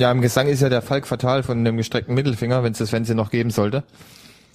[0.00, 2.88] Ja, im Gesang ist ja der Falk fatal von dem gestreckten Mittelfinger, wenn es das
[2.88, 3.84] Fernsehen noch geben sollte.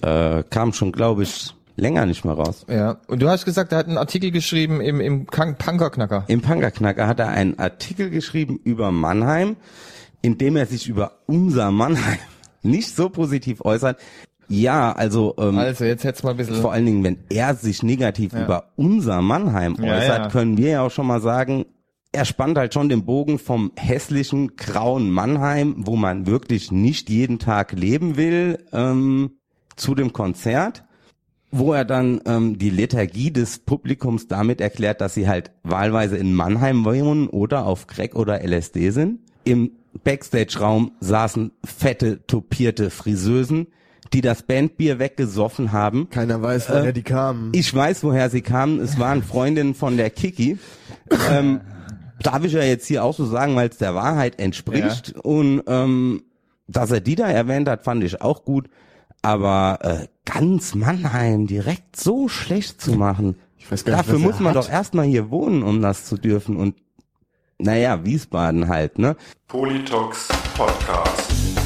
[0.02, 2.66] Äh, kam schon, glaube ich, länger nicht mehr raus.
[2.68, 2.98] Ja.
[3.06, 6.24] Und du hast gesagt, er hat einen Artikel geschrieben im, im Punkerknacker.
[6.26, 9.54] Im Punkerknacker hat er einen Artikel geschrieben über Mannheim,
[10.20, 12.18] in dem er sich über unser Mannheim
[12.62, 14.00] nicht so positiv äußert.
[14.48, 17.84] Ja, also, ähm, also jetzt hätt's mal ein bisschen vor allen Dingen, wenn er sich
[17.84, 18.44] negativ ja.
[18.44, 20.28] über unser Mannheim äußert, ja, ja.
[20.28, 21.66] können wir ja auch schon mal sagen,
[22.12, 27.38] er spannt halt schon den Bogen vom hässlichen, grauen Mannheim, wo man wirklich nicht jeden
[27.38, 29.32] Tag leben will, ähm,
[29.76, 30.84] zu dem Konzert,
[31.50, 36.34] wo er dann ähm, die Lethargie des Publikums damit erklärt, dass sie halt wahlweise in
[36.34, 39.20] Mannheim wohnen oder auf Crack oder LSD sind.
[39.44, 43.68] Im Backstage-Raum saßen fette, topierte Friseusen,
[44.12, 46.08] die das Bandbier weggesoffen haben.
[46.10, 47.50] Keiner weiß, woher äh, die kamen.
[47.52, 48.80] Ich weiß, woher sie kamen.
[48.80, 50.58] Es waren Freundinnen von der Kiki.
[51.30, 51.60] ähm,
[52.20, 55.14] darf ich ja jetzt hier auch so sagen, weil es der Wahrheit entspricht.
[55.14, 55.20] Ja.
[55.22, 56.22] Und ähm,
[56.66, 58.68] dass er die da erwähnt hat, fand ich auch gut.
[59.22, 64.38] Aber äh, ganz Mannheim direkt so schlecht zu machen, ich weiß gar nicht, dafür muss
[64.38, 64.64] man hat.
[64.64, 66.56] doch erstmal hier wohnen, um das zu dürfen.
[66.56, 66.76] Und
[67.58, 69.16] naja, Wiesbaden halt, ne?
[69.48, 71.28] Politox Podcast.
[71.28, 71.65] Podcast.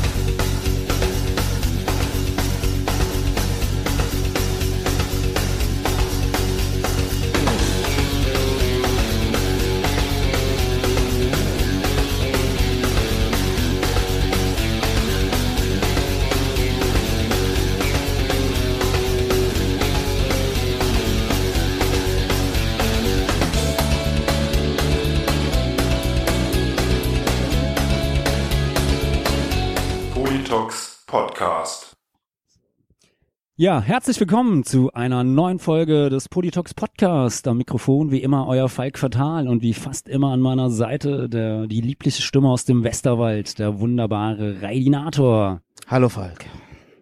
[33.61, 37.47] Ja, herzlich willkommen zu einer neuen Folge des Politox Podcast.
[37.47, 41.67] Am Mikrofon wie immer euer Falk Fatal und wie fast immer an meiner Seite der,
[41.67, 45.61] die liebliche Stimme aus dem Westerwald, der wunderbare Raidinator.
[45.89, 46.47] Hallo Falk.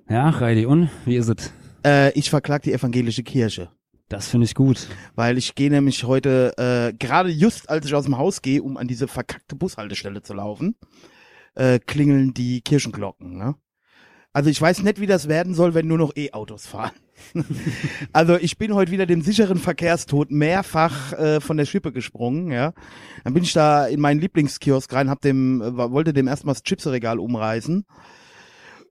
[0.08, 1.52] Ja, Reidi, und wie ist es?
[1.86, 3.70] Äh, ich verklag die evangelische Kirche.
[4.08, 4.88] Das finde ich gut.
[5.14, 8.78] Weil ich gehe nämlich heute, äh, gerade just als ich aus dem Haus gehe, um
[8.78, 10.74] an diese verkackte Bushaltestelle zu laufen,
[11.54, 13.38] äh, klingeln die Kirchenglocken.
[13.38, 13.54] Ne?
[14.38, 16.92] Also ich weiß nicht, wie das werden soll, wenn nur noch E-Autos fahren.
[18.12, 22.72] also ich bin heute wieder dem sicheren Verkehrstod mehrfach äh, von der Schippe gesprungen, ja.
[23.24, 26.62] Dann bin ich da in meinen Lieblingskiosk rein, hab dem, äh, wollte dem erstmal das
[26.62, 27.78] Chipsregal umreißen.
[27.78, 27.86] Und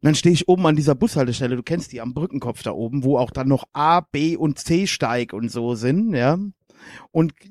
[0.02, 3.18] dann stehe ich oben an dieser Bushaltestelle, du kennst die am Brückenkopf da oben, wo
[3.18, 6.38] auch dann noch A, B und C Steig und so sind, ja.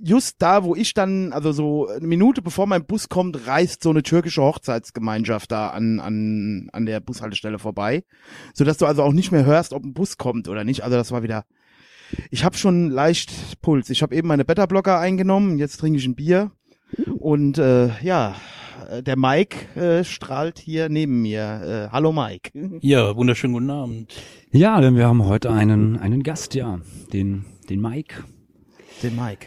[0.02, 3.90] Just da, wo ich dann, also so eine Minute bevor mein Bus kommt, reist so
[3.90, 8.04] eine türkische Hochzeitsgemeinschaft da an, an, an der Bushaltestelle vorbei.
[8.54, 10.82] Sodass du also auch nicht mehr hörst, ob ein Bus kommt oder nicht.
[10.82, 11.44] Also das war wieder.
[12.30, 13.90] Ich habe schon leicht Puls.
[13.90, 16.52] Ich habe eben meine Beta-Blocker eingenommen, jetzt trinke ich ein Bier.
[17.18, 18.36] Und äh, ja,
[19.02, 21.88] der Mike äh, strahlt hier neben mir.
[21.88, 22.50] Äh, hallo Mike.
[22.80, 24.14] Ja, wunderschönen guten Abend.
[24.52, 26.80] Ja, denn wir haben heute einen, einen Gast, ja,
[27.12, 28.24] den, den Mike
[29.02, 29.46] den Mike.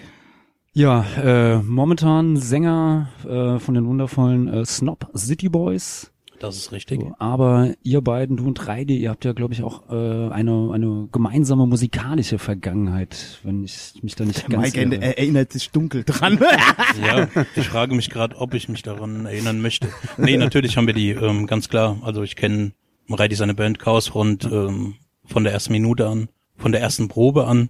[0.74, 6.12] Ja, äh, momentan Sänger äh, von den wundervollen äh, Snob City Boys.
[6.40, 7.02] Das ist richtig.
[7.02, 10.72] So, aber ihr beiden, du und Reidi, ihr habt ja, glaube ich, auch äh, eine,
[10.74, 15.02] eine gemeinsame musikalische Vergangenheit, wenn ich mich da nicht Der ganz Mike irre.
[15.02, 16.40] erinnert sich dunkel dran.
[17.06, 19.90] ja, ich frage mich gerade, ob ich mich daran erinnern möchte.
[20.18, 21.98] Nee, natürlich haben wir die, ähm, ganz klar.
[22.04, 22.72] Also ich kenne
[23.10, 24.96] Reidi seine Band Chaos Rund ähm,
[25.26, 27.70] von der ersten Minute an, von der ersten Probe an.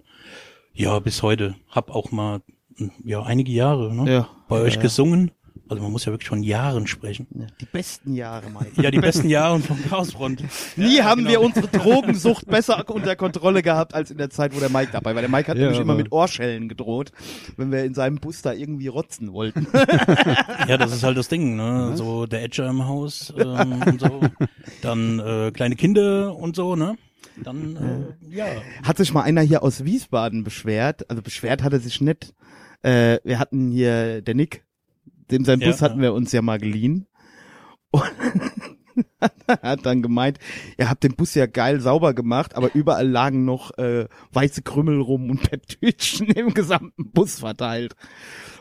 [0.79, 1.55] Ja, bis heute.
[1.69, 2.39] Hab auch mal
[3.03, 4.29] ja einige Jahre ne, ja.
[4.47, 4.81] bei ja, euch ja.
[4.81, 5.31] gesungen.
[5.67, 7.27] Also man muss ja wirklich von Jahren sprechen.
[7.59, 8.81] Die besten Jahre, Mike.
[8.81, 10.41] Ja, die besten Jahre vom Chaosfront.
[10.77, 11.31] Nie ja, haben genau.
[11.31, 15.13] wir unsere Drogensucht besser unter Kontrolle gehabt als in der Zeit, wo der Mike dabei
[15.15, 15.21] war.
[15.21, 17.11] Der Mike hat ja, nämlich immer mit Ohrschellen gedroht,
[17.57, 19.67] wenn wir in seinem Bus da irgendwie rotzen wollten.
[20.67, 21.95] Ja, das ist halt das Ding, ne?
[21.95, 24.21] So der Edger im Haus ähm, und so.
[24.81, 26.95] Dann äh, kleine Kinder und so, ne?
[27.43, 28.45] Dann äh, ja.
[28.83, 32.33] Hat sich mal einer hier aus Wiesbaden beschwert, also beschwert hat er sich nicht.
[32.81, 34.65] Äh, wir hatten hier der Nick,
[35.31, 37.07] dem sein Bus ja, hatten wir uns ja mal geliehen.
[37.91, 38.03] Und
[39.47, 40.39] hat dann gemeint,
[40.77, 45.01] ihr habt den Bus ja geil sauber gemacht, aber überall lagen noch äh, weiße Krümmel
[45.01, 47.95] rum und Peptütchen im gesamten Bus verteilt.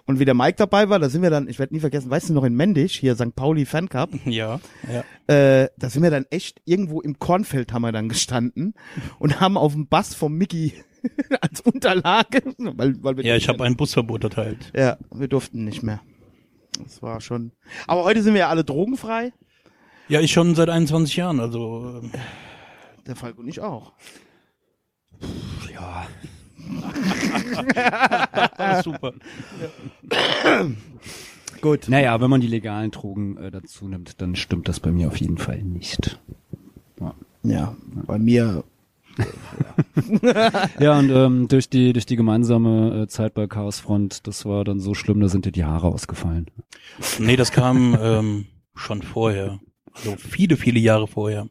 [0.09, 2.31] Und wie der Mike dabei war, da sind wir dann, ich werde nie vergessen, weißt
[2.31, 3.37] du noch in Mendig, hier St.
[3.37, 4.09] Pauli Fancup?
[4.25, 4.59] Ja,
[4.91, 5.05] ja.
[5.33, 8.73] Äh, da sind wir dann echt irgendwo im Kornfeld haben wir dann gestanden
[9.19, 10.73] und haben auf dem Bass vom Mickey
[11.43, 14.73] als Unterlage, weil, weil wir Ja, ich habe ein Busverbot erteilt.
[14.75, 16.01] Ja, wir durften nicht mehr.
[16.83, 17.53] Das war schon.
[17.87, 19.35] Aber heute sind wir ja alle drogenfrei.
[20.09, 22.01] Ja, ich schon seit 21 Jahren, also.
[22.03, 22.13] Ähm.
[23.07, 23.93] Der Falk und ich auch.
[25.71, 26.07] Ja.
[28.83, 29.13] Super.
[31.61, 31.89] Gut.
[31.89, 35.17] Naja, wenn man die legalen Drogen äh, dazu nimmt, dann stimmt das bei mir auf
[35.17, 36.21] jeden Fall nicht.
[37.43, 37.77] Ja,
[38.07, 38.65] bei mir.
[40.79, 44.79] Ja, und ähm, durch die durch die gemeinsame äh, Zeit bei Chaosfront, das war dann
[44.79, 46.47] so schlimm, da sind dir die Haare ausgefallen.
[47.19, 49.59] Nee, das kam ähm, schon vorher.
[49.93, 51.49] Also viele, viele Jahre vorher.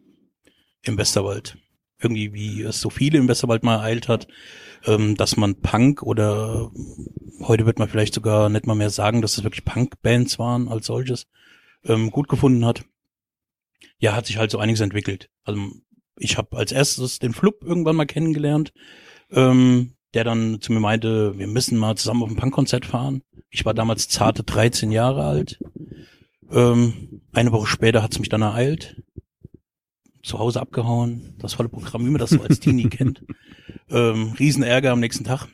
[0.84, 1.58] Im Westerwald.
[2.00, 4.28] Irgendwie, wie es so viele im Westerwald mal ereilt hat,
[4.86, 6.72] ähm, dass man Punk oder
[7.42, 10.86] heute wird man vielleicht sogar nicht mal mehr sagen, dass es wirklich Punk-Bands waren als
[10.88, 11.28] solches,
[11.86, 12.86] ähm, gut gefunden hat.
[14.00, 15.30] Ja, hat sich halt so einiges entwickelt.
[15.44, 15.62] Also
[16.18, 18.74] ich habe als erstes den Flup irgendwann mal kennengelernt,
[19.32, 23.24] ähm, der dann zu mir meinte, wir müssen mal zusammen auf ein Punkkonzert fahren.
[23.50, 25.60] Ich war damals zarte 13 Jahre alt.
[26.52, 29.02] Ähm, eine Woche später hat's mich dann ereilt.
[30.28, 31.36] Zu Hause abgehauen.
[31.40, 33.24] Das volle Programm, wie man das so als Teenie kennt.
[33.90, 35.48] Ähm, Riesenärger am nächsten Tag.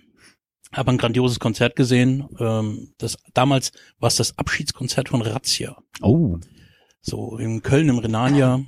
[0.72, 2.28] Hab ein grandioses Konzert gesehen.
[2.40, 5.78] Ähm, das, damals war es das Abschiedskonzert von Razzia.
[6.02, 6.38] Oh,
[7.02, 8.62] So in Köln im Renania.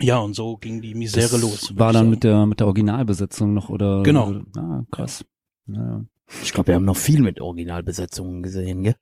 [0.00, 1.72] Ja, und so ging die Misere das los.
[1.78, 4.02] War dann mit der mit der Originalbesetzung noch oder?
[4.02, 4.28] Genau.
[4.28, 5.24] Oder, ah, krass.
[5.66, 6.04] Ja,
[6.42, 8.96] Ich glaube, wir haben noch viel mit Originalbesetzungen gesehen, gell?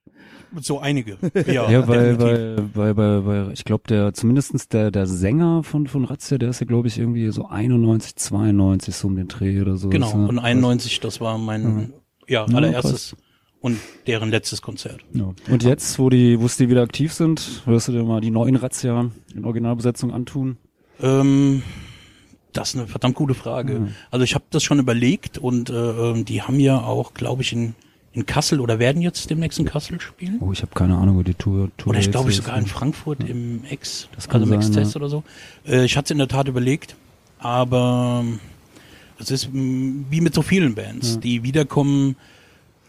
[0.60, 1.18] So einige.
[1.46, 5.86] Ja, ja, weil, weil, weil, weil, weil, ich glaube, der, zumindestens der, der Sänger von,
[5.88, 9.60] von Razzia, der ist ja, glaube ich, irgendwie so 91, 92, so um den Dreh
[9.60, 9.88] oder so.
[9.88, 10.28] Genau, ne?
[10.28, 11.92] und 91, das war mein,
[12.28, 13.16] ja, Ja, allererstes
[13.64, 15.00] und deren letztes Konzert.
[15.14, 15.32] Ja.
[15.48, 18.56] Und jetzt, wo die, wo die wieder aktiv sind, wirst du dir mal die neuen
[18.56, 20.58] Razzia in Originalbesetzung antun?
[21.00, 21.62] Ähm,
[22.52, 23.80] das ist eine verdammt gute Frage.
[23.80, 23.94] Mhm.
[24.10, 27.54] Also ich habe das schon überlegt und äh, ähm, die haben ja auch, glaube ich,
[27.54, 27.74] in,
[28.14, 30.38] in Kassel oder werden jetzt demnächst in Kassel spielen.
[30.40, 32.66] Oh, ich habe keine Ahnung, wo die Tour, Tour Oder ich glaube ich sogar in
[32.66, 35.00] Frankfurt im Ex, Das kann also im sein, Ex-Test ja.
[35.00, 35.24] oder so.
[35.66, 36.94] Äh, ich hatte es in der Tat überlegt,
[37.40, 38.38] aber ähm,
[39.18, 41.20] es ist mm, wie mit so vielen Bands, Ja.
[41.20, 42.16] die wiederkommen.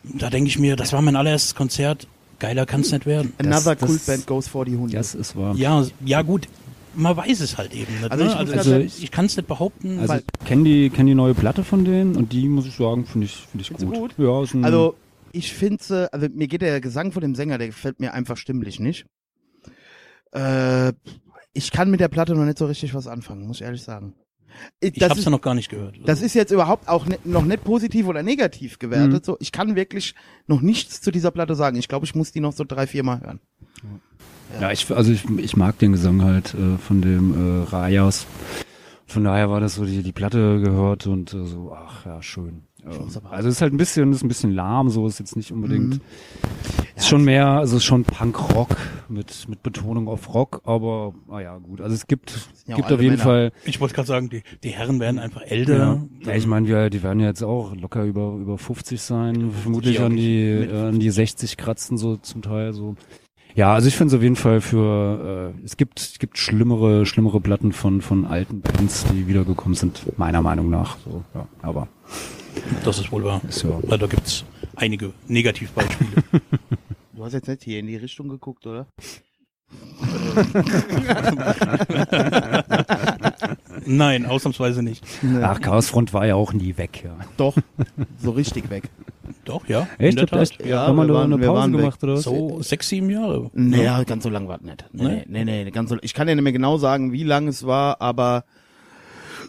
[0.04, 2.08] Da denke ich mir, das war mein allererstes Konzert.
[2.38, 3.34] Geiler kann es nicht werden.
[3.40, 4.96] Another das- Kultband goes for die Hunde.
[4.96, 5.56] Das ist wahr.
[5.56, 6.48] Ja, ja gut,
[6.94, 8.12] man weiß es halt eben nicht.
[8.12, 8.30] Also ne?
[8.32, 9.98] ich muss also, also ich kann es nicht behaupten.
[10.00, 12.76] Also weil, ich kenne die, kenn die neue Platte von denen und die, muss ich
[12.76, 13.94] sagen, finde ich, finde ich gut.
[13.96, 14.12] gut?
[14.18, 14.96] Ja, ist ein, Also,
[15.36, 18.80] ich finde, also mir geht der Gesang von dem Sänger, der gefällt mir einfach stimmlich
[18.80, 19.06] nicht.
[20.32, 20.94] Äh,
[21.54, 24.14] ich kann mit der Platte noch nicht so richtig was anfangen, muss ich ehrlich sagen.
[24.80, 26.00] Ich, ich das habe es ist, ja noch gar nicht gehört.
[26.06, 29.24] das ist jetzt überhaupt auch ne, noch nicht positiv oder negativ gewertet.
[29.24, 29.26] Mhm.
[29.26, 30.16] So, ich kann wirklich
[30.48, 31.78] noch nichts zu dieser Platte sagen.
[31.78, 33.40] Ich glaube, ich muss die noch so drei, vier Mal hören.
[34.62, 38.26] Ja, ich, also ich, ich mag den Gesang halt äh, von dem äh, Rajas.
[39.06, 42.64] Von daher war das so die, die Platte gehört und äh, so, ach ja, schön.
[42.86, 45.52] Aber- also es ist halt ein bisschen, ist ein bisschen lahm, so ist jetzt nicht
[45.52, 45.96] unbedingt.
[45.96, 46.02] Mhm.
[46.96, 48.78] Ist schon mehr, also ist schon Punk-Rock
[49.10, 51.82] mit, mit Betonung auf Rock, aber naja, gut.
[51.82, 53.24] Also es gibt, ja gibt auf jeden Männer.
[53.24, 53.52] Fall.
[53.66, 55.78] ich wollte gerade sagen, die, die Herren werden einfach älter.
[55.78, 59.52] Ja, ja ich meine, wir, die werden ja jetzt auch locker über, über 50 sein,
[59.52, 62.96] vermutlich an die, äh, an die 60 kratzen so zum Teil so.
[63.56, 67.06] Ja, also ich finde es auf jeden Fall für, äh, es gibt, es gibt schlimmere,
[67.06, 71.88] schlimmere Platten von, von alten Bands, die wiedergekommen sind, meiner Meinung nach, so, ja, aber,
[72.84, 73.42] Das ist wohl wahr.
[73.50, 74.44] ja, Weil da gibt's
[74.76, 76.24] einige Negativbeispiele.
[77.14, 78.88] Du hast jetzt nicht hier in die Richtung geguckt, oder?
[83.86, 85.04] Nein, ausnahmsweise nicht.
[85.42, 87.16] ach, Chaosfront war ja auch nie weg, ja.
[87.38, 87.56] Doch,
[88.18, 88.90] so richtig weg.
[89.44, 89.88] Doch, ja.
[89.98, 90.12] Echt?
[90.12, 90.58] in der Tat.
[90.66, 91.80] Ja, haben wir wir waren- eine Pause waren weg.
[91.80, 92.24] gemacht, oder was?
[92.24, 93.50] So sechs, sieben Jahre.
[93.54, 94.86] Naja, ganz so lang war es nicht.
[94.92, 95.24] Nee, Ne?
[95.28, 97.66] nee, nee, nee, ganz so, ich kann ja nicht mehr genau sagen, wie lang es
[97.66, 98.46] war, aber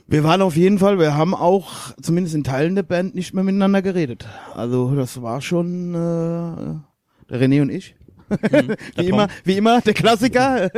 [0.08, 3.44] wir waren auf jeden Fall, wir haben auch zumindest in Teilen der Band nicht mehr
[3.44, 4.26] miteinander geredet.
[4.54, 7.96] Also das war schon äh, der René und ich.
[8.28, 8.36] Mhm.
[8.96, 9.06] Wie Tom.
[9.06, 10.68] immer, wie immer, der Klassiker.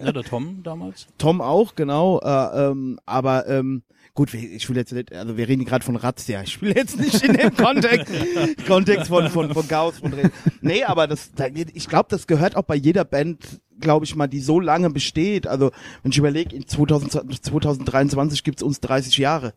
[0.00, 1.06] Ja, der Tom damals.
[1.18, 2.18] Tom auch, genau.
[2.20, 3.82] Äh, ähm, aber ähm,
[4.14, 6.42] gut, wir- ich will jetzt nicht, also wir reden gerade von Razzia.
[6.42, 8.12] Ich will jetzt nicht in dem Kontext,
[8.66, 10.32] Kontext von von von Chaos von reden.
[10.60, 13.38] Nee, aber das, da- ich glaube, das gehört auch bei jeder Band,
[13.80, 15.46] glaube ich mal, die so lange besteht.
[15.46, 15.70] Also
[16.02, 17.12] wenn ich überlege, in 2000,
[17.44, 19.52] 2023 gibt's uns 30 Jahre.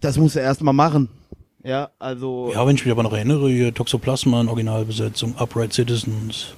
[0.00, 1.08] Das muss er erst mal machen.
[1.62, 6.54] Ja, also Ja, wenn ich mich aber noch erinnere, hier Toxoplasma in Originalbesetzung, Upright Citizens,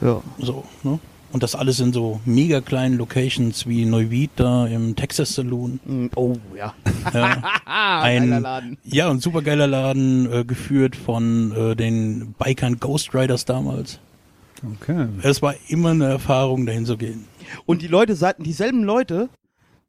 [0.00, 0.20] ja.
[0.38, 0.98] so, ne?
[1.32, 5.80] Und das alles in so mega kleinen Locations wie Neuwied da im Texas Saloon.
[5.86, 6.74] Mm, Oh ja.
[7.14, 8.78] Ja, Ein- geiler Laden.
[8.84, 13.98] ja ein supergeiler Laden, äh, geführt von äh, den Bikern Ghost Riders damals.
[14.80, 15.08] Okay.
[15.22, 17.24] Es war immer eine Erfahrung, dahin zu gehen.
[17.66, 19.28] Und die Leute sagten, dieselben Leute,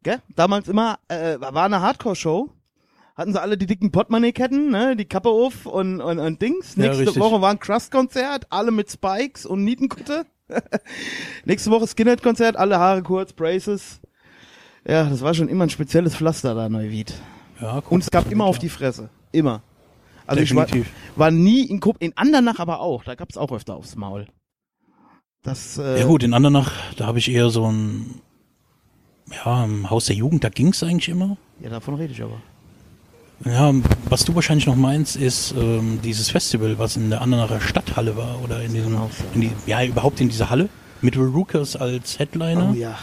[0.02, 2.50] gell, damals immer, äh, war eine Hardcore-Show,
[3.16, 6.76] hatten sie alle die dicken Portemonnaie-Ketten, ne, die Kappe auf und, und, und Dings.
[6.76, 7.22] Ja, Nächste richtig.
[7.22, 10.26] Woche war ein Crust-Konzert, alle mit Spikes und Nietenkutte.
[11.46, 14.00] Nächste Woche Skinhead-Konzert, alle Haare kurz, Braces.
[14.88, 17.14] Ja, das war schon immer ein spezielles Pflaster da, Neuwied.
[17.62, 19.10] Ja, guck, Und es gab immer auf die Fresse.
[19.32, 19.62] Immer.
[20.26, 20.88] Also Definitiv.
[20.88, 23.04] ich war, war nie in Kupp, in Andernach aber auch.
[23.04, 24.28] Da gab's auch öfter aufs Maul.
[25.42, 28.22] Das, äh, Ja gut, in Andernach, da habe ich eher so ein,
[29.32, 31.38] ja, im Haus der Jugend, da ging's eigentlich immer.
[31.60, 32.42] Ja, davon rede ich aber.
[33.46, 33.74] Ja,
[34.10, 38.42] was du wahrscheinlich noch meinst, ist ähm, dieses Festival, was in der Andernacher Stadthalle war
[38.44, 39.10] oder in diesem, sein.
[39.36, 40.70] in die, ja überhaupt in dieser Halle
[41.02, 42.98] mit Rukers als Headliner, Oh ja.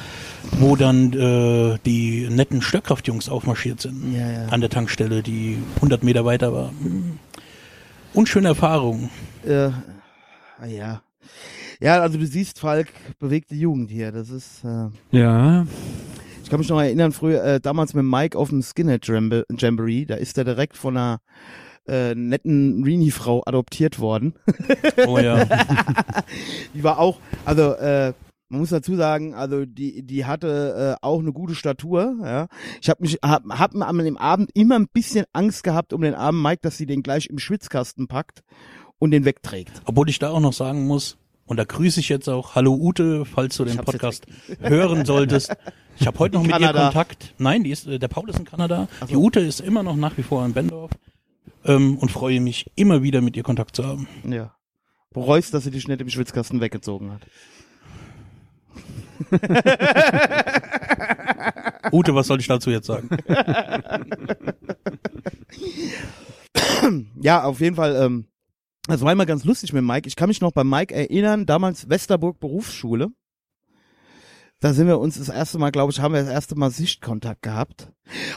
[0.59, 4.47] wo dann äh, die netten Störkraftjungs aufmarschiert sind Ja, ja.
[4.47, 6.73] an der Tankstelle, die 100 Meter weiter war.
[8.15, 9.11] Unschöne Erfahrung.
[9.45, 9.67] Äh,
[10.59, 11.03] ah, ja.
[11.81, 14.11] Ja, also du siehst, Falk bewegt die Jugend hier.
[14.13, 15.67] Das ist, äh, Ja,
[16.51, 20.05] ich kann mich noch erinnern, früher, äh, damals mit Mike auf dem Skinhead Jamb- Jamboree,
[20.05, 21.21] da ist er direkt von einer
[21.87, 24.35] äh, netten Rini-Frau adoptiert worden.
[25.07, 25.45] Oh ja.
[26.75, 28.15] Die war auch, also äh,
[28.49, 32.17] man muss dazu sagen, also die die hatte äh, auch eine gute Statur.
[32.21, 32.49] Ja,
[32.83, 36.17] ich habe mich hab, hab an dem Abend immer ein bisschen Angst gehabt um den
[36.17, 38.43] armen Mike, dass sie den gleich im Schwitzkasten packt
[38.99, 39.81] und den wegträgt.
[39.85, 41.17] Obwohl ich da auch noch sagen muss,
[41.51, 44.25] und da grüße ich jetzt auch, hallo Ute, falls du den Podcast
[44.61, 45.57] hören solltest.
[45.99, 46.79] Ich habe heute noch mit Kanada.
[46.79, 47.35] ihr Kontakt.
[47.39, 48.87] Nein, die ist, äh, der Paul ist in Kanada.
[49.09, 50.93] Die Ute ist immer noch nach wie vor in Bendorf.
[51.65, 54.07] Ähm, und freue mich immer wieder mit ihr Kontakt zu haben.
[54.23, 54.55] Ja.
[55.13, 57.23] Bereust, dass sie dich nicht im Schwitzkasten weggezogen hat.
[61.93, 63.11] Ute, was soll ich dazu jetzt sagen?
[67.21, 68.27] Ja, auf jeden Fall, ähm,
[68.87, 70.09] das war immer ganz lustig mit Mike.
[70.09, 73.09] Ich kann mich noch bei Mike erinnern, damals Westerburg Berufsschule.
[74.63, 77.41] Da sind wir uns das erste Mal, glaube ich, haben wir das erste Mal Sichtkontakt
[77.43, 77.89] gehabt.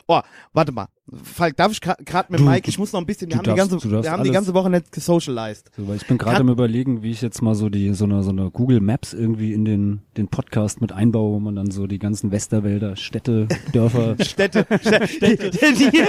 [0.08, 0.22] Oh,
[0.54, 0.88] warte mal.
[1.24, 3.50] Falk, darf ich gerade mit Du- Mike, ich muss noch ein bisschen, wir haben, die
[3.50, 5.72] darfst- ganze, du darfst wir haben die ganze Woche nicht gesocialized.
[5.76, 8.24] so, weil ich bin gerade am überlegen, wie ich jetzt mal so die so eine
[8.24, 11.88] so eine Google Maps irgendwie in den den Podcast mit einbaue, wo man dann so
[11.88, 14.16] die ganzen Westerwälder, Städte, Dörfer.
[14.24, 15.50] Städte, Städte.
[15.52, 16.04] Die,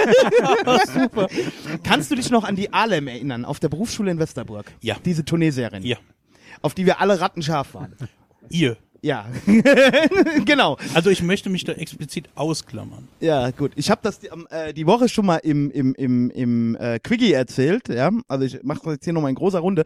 [0.93, 1.27] Super.
[1.83, 4.65] Kannst du dich noch an die Alem erinnern, auf der Berufsschule in Westerburg?
[4.81, 4.95] Ja.
[5.03, 5.83] Diese Tunesierin.
[5.83, 5.97] Ja.
[6.61, 7.95] Auf die wir alle rattenscharf waren.
[8.49, 8.77] Ihr.
[9.05, 9.27] Ja.
[10.45, 10.77] genau.
[10.95, 13.07] Also ich möchte mich da explizit ausklammern.
[13.19, 13.71] Ja, gut.
[13.75, 16.97] Ich habe das die, am, äh, die Woche schon mal im im im im äh,
[16.97, 18.09] Quickie erzählt, ja.
[18.27, 19.83] Also ich mache das jetzt hier nochmal in großer Runde.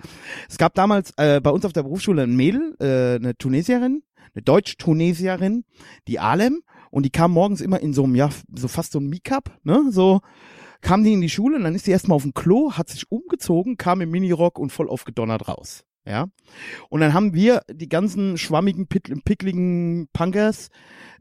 [0.48, 4.42] Es gab damals äh, bei uns auf der Berufsschule ein Mädel, äh, eine Tunesierin, eine
[4.42, 5.66] Deutsch-Tunesierin,
[6.08, 9.10] die Alem, und die kam morgens immer in so einem, ja, so fast so ein
[9.10, 10.22] Make-up, ne, so
[10.80, 13.12] kam die in die Schule und dann ist die erstmal auf dem Klo, hat sich
[13.12, 15.84] umgezogen, kam im Minirock und voll aufgedonnert raus.
[16.06, 16.28] Ja.
[16.90, 20.70] Und dann haben wir die ganzen schwammigen, pick- pickligen Punkers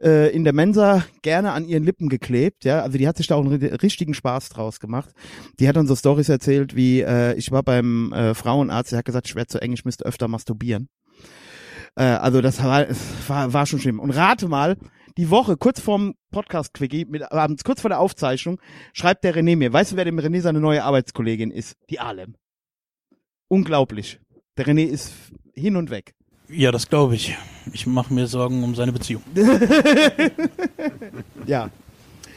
[0.00, 2.64] äh, in der Mensa gerne an ihren Lippen geklebt.
[2.64, 5.11] Ja, also die hat sich da auch einen ri- richtigen Spaß draus gemacht.
[5.61, 9.04] Die hat dann so Stories erzählt, wie äh, ich war beim äh, Frauenarzt, der hat
[9.04, 10.88] gesagt, schwer zu eng, ich müsste öfter masturbieren.
[11.97, 12.87] Äh, also das war,
[13.26, 14.00] war, war schon schlimm.
[14.00, 14.78] Und rate mal,
[15.18, 18.58] die Woche, kurz vorm Podcast-Quickie, mit, abends, kurz vor der Aufzeichnung,
[18.94, 21.76] schreibt der René mir, weißt du, wer dem René seine neue Arbeitskollegin ist?
[21.90, 22.37] Die Alem.
[23.49, 24.20] Unglaublich.
[24.59, 25.12] Der René ist
[25.55, 26.15] hin und weg.
[26.50, 27.37] Ja, das glaube ich.
[27.73, 29.23] Ich mache mir Sorgen um seine Beziehung.
[31.47, 31.71] Ja.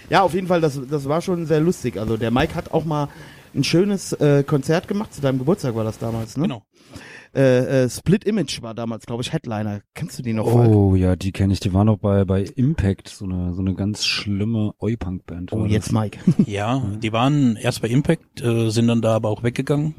[0.10, 1.98] Ja, auf jeden Fall, das, das war schon sehr lustig.
[1.98, 3.08] Also der Mike hat auch mal
[3.56, 5.13] ein schönes äh, Konzert gemacht.
[5.13, 6.44] Zu deinem Geburtstag war das damals, ne?
[6.44, 6.63] Genau.
[7.34, 9.82] Äh, äh, Split Image war damals, glaube ich, Headliner.
[9.94, 10.51] Kennst du die noch?
[10.51, 10.70] Falk?
[10.70, 11.62] Oh ja, die kenne ich.
[11.62, 15.54] Die war noch bei bei Impact, so eine so eine ganz schlimme Oi-Punk-Band.
[15.54, 15.94] Oh, jetzt das.
[15.94, 16.20] Mike.
[16.46, 19.96] Ja, die waren erst bei Impact, äh, sind dann da aber auch weggegangen.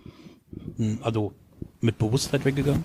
[0.77, 1.33] Hm, Also
[1.81, 2.85] mit Bewusstheit weggegangen.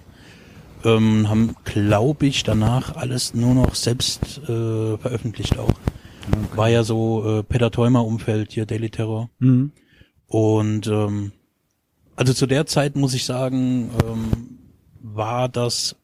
[0.84, 5.74] Ähm, haben, glaube ich, danach alles nur noch selbst äh, veröffentlicht auch.
[6.56, 9.30] War ja so äh, Peter Teumer Umfeld hier, Daily Terror.
[9.40, 9.72] Mhm.
[10.28, 11.32] Und ähm,
[12.16, 14.60] also zu der Zeit muss ich sagen, ähm,
[15.02, 15.96] war das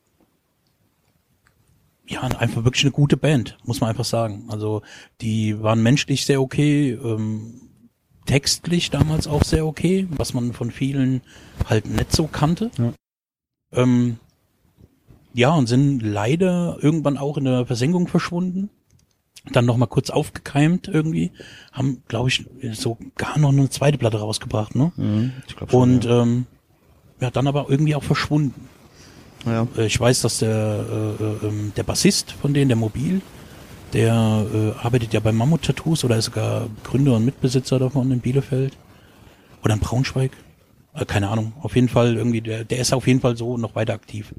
[2.08, 4.46] ja einfach wirklich eine gute Band, muss man einfach sagen.
[4.50, 4.82] Also
[5.22, 7.63] die waren menschlich sehr okay, ähm,
[8.26, 11.22] textlich damals auch sehr okay, was man von vielen
[11.70, 12.72] halt nicht so kannte.
[12.78, 12.94] Ja.
[13.74, 14.18] Ähm,
[15.34, 18.70] ja, und sind leider irgendwann auch in der Versenkung verschwunden.
[19.52, 21.32] Dann noch mal kurz aufgekeimt irgendwie.
[21.74, 24.92] Haben, glaube ich, so gar noch eine zweite Platte rausgebracht, ne?
[25.48, 26.46] Ich glaub schon, Und ähm,
[27.20, 28.70] ja, dann aber irgendwie auch verschwunden.
[29.46, 29.68] ja.
[29.76, 30.86] Äh, Ich weiß, dass der,
[31.20, 33.22] äh, äh, ähm, der Bassist von denen, der Mobil,
[33.94, 38.20] der äh, arbeitet ja bei Mammut Tattoos oder ist sogar Gründer und Mitbesitzer davon in
[38.20, 38.78] Bielefeld.
[39.64, 40.32] Oder in Braunschweig.
[40.94, 41.54] Äh, keine Ahnung.
[41.62, 44.34] Auf jeden Fall irgendwie, der, der ist auf jeden Fall so noch weiter aktiv.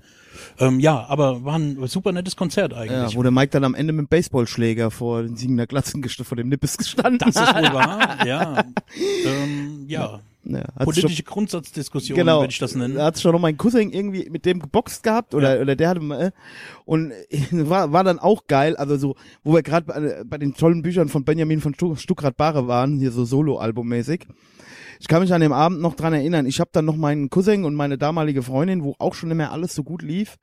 [0.59, 3.17] Ähm, ja, aber war ein super nettes Konzert Ja, eigentlich.
[3.17, 6.49] wo der Mike dann am Ende mit dem Baseballschläger vor den Siegender Glatzen vor dem
[6.49, 8.65] Nippes gestanden das ist wohl wahr, ja.
[9.27, 10.05] ähm, ja.
[10.05, 10.21] Ja,
[10.53, 12.97] hat's Politische schon, Grundsatzdiskussion, genau, würde ich das nennen.
[12.97, 16.01] Da hat schon noch mein Cousin irgendwie mit dem geboxt gehabt oder oder der hatte
[16.01, 16.31] mal, äh,
[16.85, 17.13] und
[17.51, 21.09] war war dann auch geil, also so, wo wir gerade bei, bei den tollen Büchern
[21.09, 24.27] von Benjamin von Stuck, Stuckrad-Barre waren, hier so Solo-Album-mäßig.
[25.01, 26.47] Ich kann mich an dem Abend noch dran erinnern.
[26.47, 29.75] Ich habe dann noch meinen Cousin und meine damalige Freundin, wo auch schon mehr alles
[29.75, 30.37] so gut lief,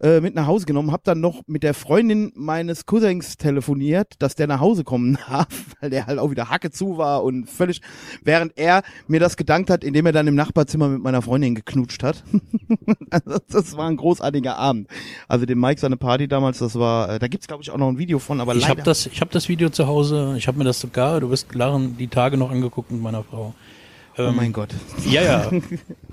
[0.00, 4.34] äh, mit nach Hause genommen, hab dann noch mit der Freundin meines Cousins telefoniert, dass
[4.34, 5.48] der nach Hause kommen darf,
[5.80, 7.80] weil der halt auch wieder Hacke zu war und völlig,
[8.22, 12.02] während er mir das gedankt hat, indem er dann im Nachbarzimmer mit meiner Freundin geknutscht
[12.02, 12.24] hat.
[13.10, 14.88] also das war ein großartiger Abend.
[15.28, 17.88] Also den Mike seine Party damals, das war, äh, da gibt's glaube ich auch noch
[17.88, 18.70] ein Video von, aber ich leider.
[18.70, 20.34] habe das, ich habe das Video zu Hause.
[20.36, 23.54] Ich habe mir das sogar, du wirst lachen, die Tage noch angeguckt mit meiner Frau.
[24.18, 24.70] Oh mein Gott.
[25.08, 25.50] Ja, ja.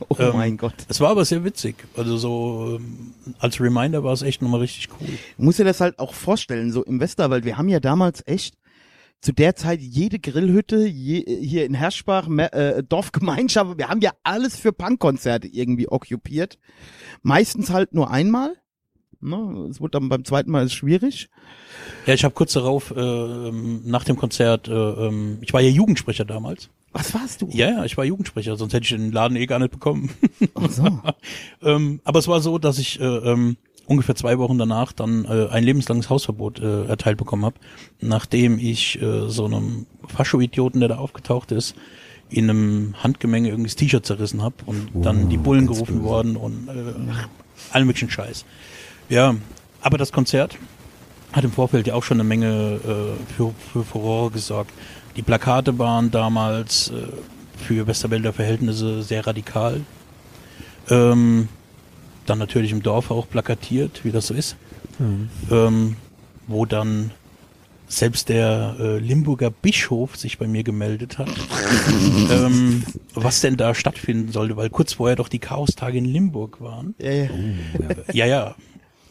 [0.10, 0.74] Oh Ähm, mein Gott.
[0.90, 1.76] Es war aber sehr witzig.
[1.96, 5.08] Also so ähm, als Reminder war es echt nochmal richtig cool.
[5.38, 8.56] Du musst dir das halt auch vorstellen, so im Westerwald, wir haben ja damals echt
[9.22, 14.58] zu der Zeit jede Grillhütte je, hier in Herschbach, äh, Dorfgemeinschaft, wir haben ja alles
[14.58, 16.60] für Punkkonzerte irgendwie okkupiert.
[17.22, 18.54] Meistens halt nur einmal.
[19.22, 19.68] Ne?
[19.72, 21.30] Es wurde dann beim zweiten Mal ist schwierig.
[22.06, 25.70] Ja, ich habe kurz darauf, äh, ähm, nach dem Konzert, äh, ähm, ich war ja
[25.70, 26.70] Jugendsprecher damals.
[26.94, 27.50] Was warst du?
[27.52, 30.12] Ja, ja, ich war Jugendsprecher, sonst hätte ich den Laden eh gar nicht bekommen.
[30.54, 31.00] Ach so.
[31.64, 33.58] ähm, aber es war so, dass ich äh, ähm,
[33.88, 37.56] ungefähr zwei Wochen danach dann äh, ein lebenslanges Hausverbot äh, erteilt bekommen habe,
[38.00, 41.76] nachdem ich äh, so einem Fascho-Idioten, der da aufgetaucht ist,
[42.30, 46.68] in einem Handgemenge irgendwie das T-Shirt zerrissen habe und dann die Bullen gerufen worden und
[46.68, 46.72] äh,
[47.72, 48.46] allen möglichen Scheiß.
[49.10, 49.36] Ja,
[49.82, 50.58] aber das Konzert
[51.34, 54.72] hat im Vorfeld ja auch schon eine Menge äh, für, für Furore gesorgt.
[55.16, 57.08] Die Plakate waren damals äh,
[57.58, 59.82] für Westerwälder Verhältnisse sehr radikal.
[60.90, 61.48] Ähm,
[62.26, 64.56] dann natürlich im Dorf auch plakatiert, wie das so ist.
[65.52, 65.96] Ähm,
[66.48, 67.12] wo dann
[67.88, 71.30] selbst der äh, Limburger Bischof sich bei mir gemeldet hat,
[72.32, 76.96] ähm, was denn da stattfinden sollte, weil kurz vorher doch die Chaostage in Limburg waren.
[76.98, 77.30] Ja, ja.
[78.14, 78.56] Ja, ja.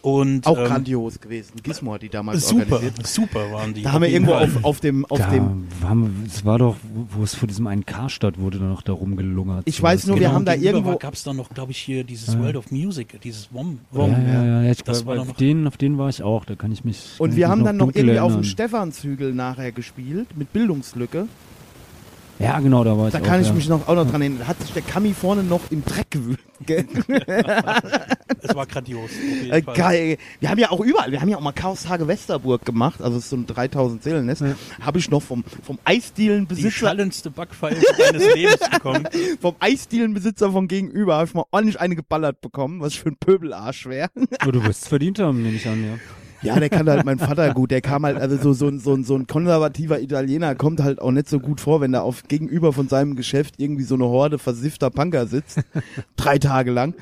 [0.03, 1.53] Und Auch ähm, grandios gewesen.
[1.63, 3.07] Gizmo hat die damals super, organisiert.
[3.07, 3.83] super waren die.
[3.83, 6.75] Da haben wir irgendwo auf, auf dem, auf da dem, haben, es war doch,
[7.11, 9.63] wo es vor diesem einen Karstadt wurde, da noch da rumgelungert.
[9.67, 12.03] Ich weiß nur, wir Genau, haben da irgendwo- war- gab's da noch, glaube ich, hier
[12.03, 12.41] dieses Ja.
[12.41, 13.79] World of Music, dieses WOM.
[13.95, 16.57] ja, ja, ja, ja, ich Das war auf den, auf den war ich auch, da
[16.57, 17.15] kann ich mich.
[17.19, 18.45] Und wir haben dann noch irgendwie auf dem erinnern.
[18.45, 21.29] Stephanshügel nachher gespielt, mit Bildungslücke.
[22.43, 23.53] Ja, genau, da war ich Da auch, kann ich ja.
[23.53, 24.41] mich noch auch noch dran erinnern.
[24.41, 26.41] Da hat sich der Kami vorne noch im Dreck gewühlt.
[26.67, 26.87] gell?
[28.45, 29.11] Es war grandios.
[29.49, 30.19] Äh, geil.
[30.41, 33.25] Wir haben ja auch überall, wir haben ja auch mal Chaos-Tage Westerburg gemacht, also es
[33.25, 34.43] ist so ein 3000 Seelennest.
[34.81, 39.09] Habe ich noch vom, vom Die Eisdielenbesitzer, schallendste Backpfeife deines Lebens bekommen.
[39.41, 43.17] vom Eisdielenbesitzer von gegenüber habe ich mal ordentlich eine geballert bekommen, was ich für ein
[43.17, 44.09] Pöbelarsch wäre.
[44.43, 45.99] Du wirst es verdient haben, nehme ich an, ja.
[46.43, 47.71] Ja, der kann halt mein Vater gut.
[47.71, 51.01] Der kam halt, also so, so, ein- so, ein- so ein konservativer Italiener kommt halt
[51.01, 54.05] auch nicht so gut vor, wenn da auf gegenüber von seinem Geschäft irgendwie so eine
[54.05, 55.61] Horde versiffter Punker sitzt.
[56.17, 56.95] drei Tage lang.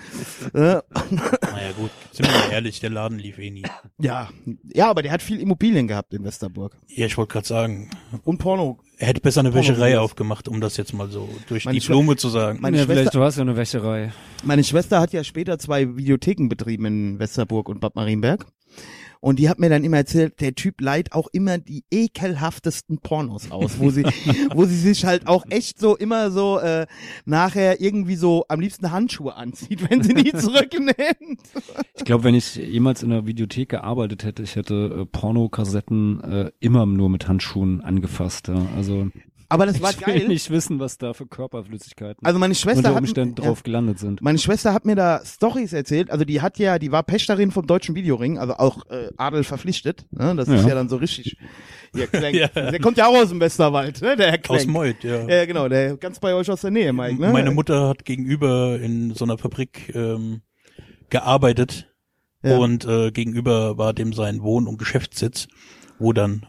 [0.55, 3.63] Äh, Naja gut, sind wir mal ehrlich, der Laden lief eh nie.
[3.99, 4.29] ja.
[4.73, 6.77] Ja, aber der hat viel Immobilien gehabt in Westerburg.
[6.89, 7.91] Ja, ich wollte gerade sagen,
[8.25, 8.79] Und Porno.
[8.99, 12.17] er hätte besser eine Wäscherei aufgemacht, um das jetzt mal so durch Meine die Blume
[12.17, 12.59] zu sagen.
[12.61, 14.13] Meine ja, Schwester- vielleicht, du hast ja eine Wäscherei.
[14.45, 18.47] Meine Schwester hat ja später zwei Videotheken betrieben in Westerburg und Bad Marienberg.
[19.21, 23.51] Und die hat mir dann immer erzählt, der Typ leiht auch immer die ekelhaftesten Pornos
[23.51, 24.05] aus, wo sie,
[24.55, 26.87] wo sie sich halt auch echt so immer so äh,
[27.27, 30.97] nachher irgendwie so am liebsten Handschuhe anzieht, wenn sie die zurücknimmt.
[31.97, 36.51] Ich glaube, wenn ich jemals in einer Videothek gearbeitet hätte, ich hätte äh, Pornokassetten äh,
[36.59, 38.49] immer nur mit Handschuhen angefasst.
[38.49, 38.67] Ja.
[38.75, 39.11] Also
[39.51, 40.29] Aber das war ich will geil.
[40.29, 43.47] nicht wissen, was da für Körperflüssigkeiten Also meine Schwester unter hat, Umständen ja.
[43.49, 44.23] drauf gelandet sind.
[44.23, 46.11] Meine Schwester hat mir da Stories erzählt.
[46.11, 50.07] Also die hat ja, die war Pächterin vom Deutschen Videoring, also auch äh, Adel verpflichtet.
[50.13, 50.35] Ne?
[50.37, 50.69] Das ist Ja.
[50.69, 51.37] ja dann so richtig.
[51.95, 52.37] Hier, Klenk.
[52.41, 52.47] Ja.
[52.49, 54.17] Der kommt ja auch aus dem Westerwald, ne?
[54.17, 54.69] Der Herr Aus Klenk.
[54.69, 55.29] Moit, ja.
[55.29, 57.21] Ja, genau, der ganz bei euch aus der Nähe, Mike.
[57.21, 57.33] Ne?
[57.33, 60.43] Meine Mutter hat gegenüber in so einer Fabrik ähm,
[61.11, 61.89] gearbeitet
[62.43, 62.57] Ja.
[62.59, 65.49] und äh, gegenüber war dem sein Wohn- und Geschäftssitz,
[65.99, 66.47] wo dann,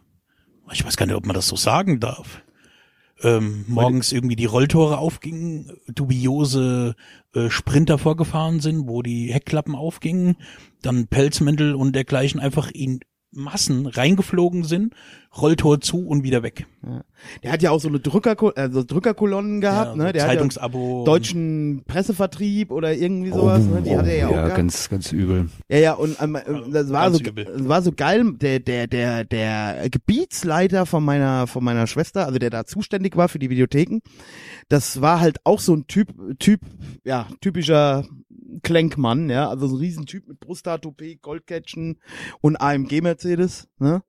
[0.71, 2.43] ich weiß gar nicht, ob man das so sagen darf,
[3.23, 6.95] ähm, morgens irgendwie die Rolltore aufgingen, dubiose
[7.33, 10.37] äh, Sprinter vorgefahren sind, wo die Heckklappen aufgingen,
[10.81, 13.01] dann Pelzmäntel und dergleichen einfach in
[13.33, 14.93] Massen reingeflogen sind,
[15.39, 16.65] Rolltor zu und wieder weg.
[17.43, 20.11] Der hat ja auch so eine Drücker, also Drückerkolonnen gehabt, Ja, ne?
[20.11, 20.99] Der hat Zeitungsabo.
[20.99, 23.81] ja deutschen Pressevertrieb oder irgendwie sowas, ne?
[23.81, 24.55] Die hat er ja auch gehabt.
[24.57, 25.47] ganz, ganz übel.
[25.69, 26.41] Ja, ja, und ähm, äh,
[26.71, 27.45] das war Ganz so, übel.
[27.45, 28.33] das war so geil.
[28.41, 33.29] Der, der, der, der Gebietsleiter von meiner, von meiner Schwester, also der da zuständig war
[33.29, 33.99] für die Videotheken,
[34.67, 36.59] das war halt auch so ein Typ, Typ,
[37.05, 38.05] ja, typischer
[38.63, 41.99] Klenkmann, ja, also so ein Riesentyp mit Brusthar, Toupet, Goldcatchen
[42.41, 44.03] und AMG Mercedes, ne?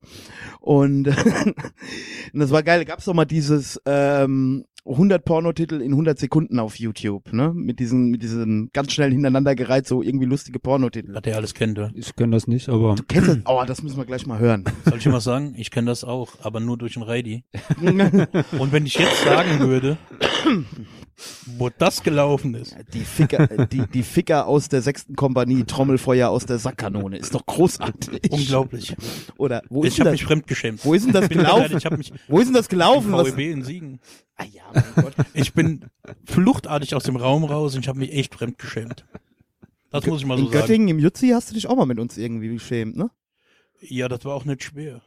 [0.60, 1.08] Und, und
[2.34, 2.84] das war geil.
[2.84, 7.52] Gab's doch mal dieses ähm, 100 Pornotitel in 100 Sekunden auf YouTube, ne?
[7.54, 11.14] Mit diesen, mit diesen ganz schnell hintereinander gereiht, so irgendwie lustige Pornotitel.
[11.14, 11.92] Was der alles kennt, oder?
[11.94, 13.38] Ich kenne das nicht, aber Du kennst das?
[13.44, 14.64] Oh, das müssen wir gleich mal hören.
[14.84, 15.54] Soll ich dir was sagen?
[15.56, 17.44] Ich kenne das auch, aber nur durch den Reidi.
[17.80, 19.98] Und wenn ich jetzt sagen würde,
[21.58, 26.46] wo das gelaufen ist, Die Ficker, die, die Ficker aus der sechsten Kompanie, Trommelfeuer aus
[26.46, 28.30] der Sackkanone, ist doch großartig.
[28.30, 28.94] unglaublich.
[29.38, 30.12] Oder wo ist Ich habe das?
[30.20, 30.84] mich fremdgeschämt.
[30.84, 31.76] Wo ist denn das gelaufen?
[31.78, 33.12] Ich mich Wo ist denn das gelaufen?
[33.12, 34.00] VEB in Siegen.
[34.36, 35.14] Ah ja, mein Gott.
[35.34, 35.84] Ich bin
[36.24, 39.04] fluchtartig aus dem Raum raus und ich habe mich echt fremdgeschämt.
[39.90, 40.60] Das muss ich mal so In sagen.
[40.66, 43.10] Göttingen im Jutzi hast du dich auch mal mit uns irgendwie geschämt, ne?
[43.88, 45.00] Ja, das war auch nicht schwer.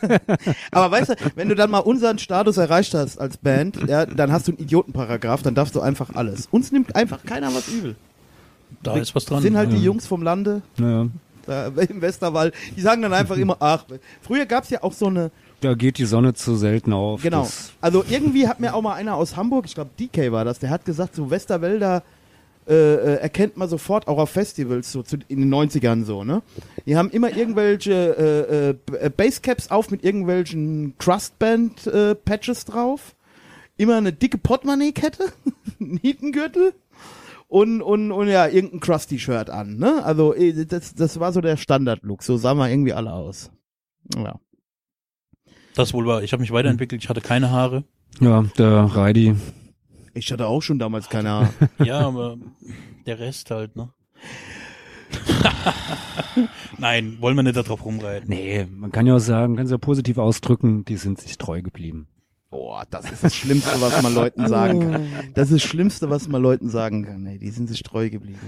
[0.70, 4.30] Aber weißt du, wenn du dann mal unseren Status erreicht hast als Band, ja, dann
[4.30, 6.46] hast du einen Idiotenparagraph, dann darfst du einfach alles.
[6.50, 7.96] Uns nimmt einfach keiner was übel.
[8.82, 9.42] Da ist was dran.
[9.42, 9.76] sind halt ja.
[9.76, 11.08] die Jungs vom Lande naja,
[11.46, 13.84] da im Westerwald, die sagen dann einfach immer, ach,
[14.20, 15.30] früher gab's ja auch so eine,
[15.60, 17.22] da geht die Sonne zu selten auf.
[17.22, 17.48] genau,
[17.80, 20.70] also irgendwie hat mir auch mal einer aus Hamburg, ich glaube DK war das, der
[20.70, 22.02] hat gesagt, so Westerwälder
[22.68, 26.42] äh, äh, erkennt man sofort auch auf Festivals, so zu, in den 90ern so, ne?
[26.86, 33.16] Die haben immer irgendwelche äh, äh, äh, Basecaps auf mit irgendwelchen Crustband-Patches drauf,
[33.76, 35.32] immer eine dicke Portemonnaie-Kette,
[35.80, 36.72] ein Nietengürtel
[37.48, 40.04] und, und, und ja, irgendein Krusty-Shirt an, ne?
[40.04, 43.50] Also eh, das, das war so der Standard-Look, so sahen wir irgendwie alle aus.
[44.16, 44.38] Ja.
[45.74, 46.22] Das wohl war.
[46.22, 47.02] Ich habe mich weiterentwickelt.
[47.02, 47.84] Ich hatte keine Haare.
[48.20, 49.34] ja, der Reidi.
[50.14, 51.54] Ich hatte auch schon damals keine Ahnung.
[51.84, 52.36] Ja, aber
[53.06, 53.90] der Rest halt, ne?
[56.78, 58.28] Nein, wollen wir nicht darauf rumreiten.
[58.28, 61.62] Nee, man kann ja auch sagen, kann es ja positiv ausdrücken, die sind sich treu
[61.62, 62.08] geblieben.
[62.52, 65.06] Boah, das ist das Schlimmste, was man Leuten sagen kann.
[65.34, 67.24] Das ist das Schlimmste, was man Leuten sagen kann.
[67.26, 68.38] Ey, die sind sich treu geblieben.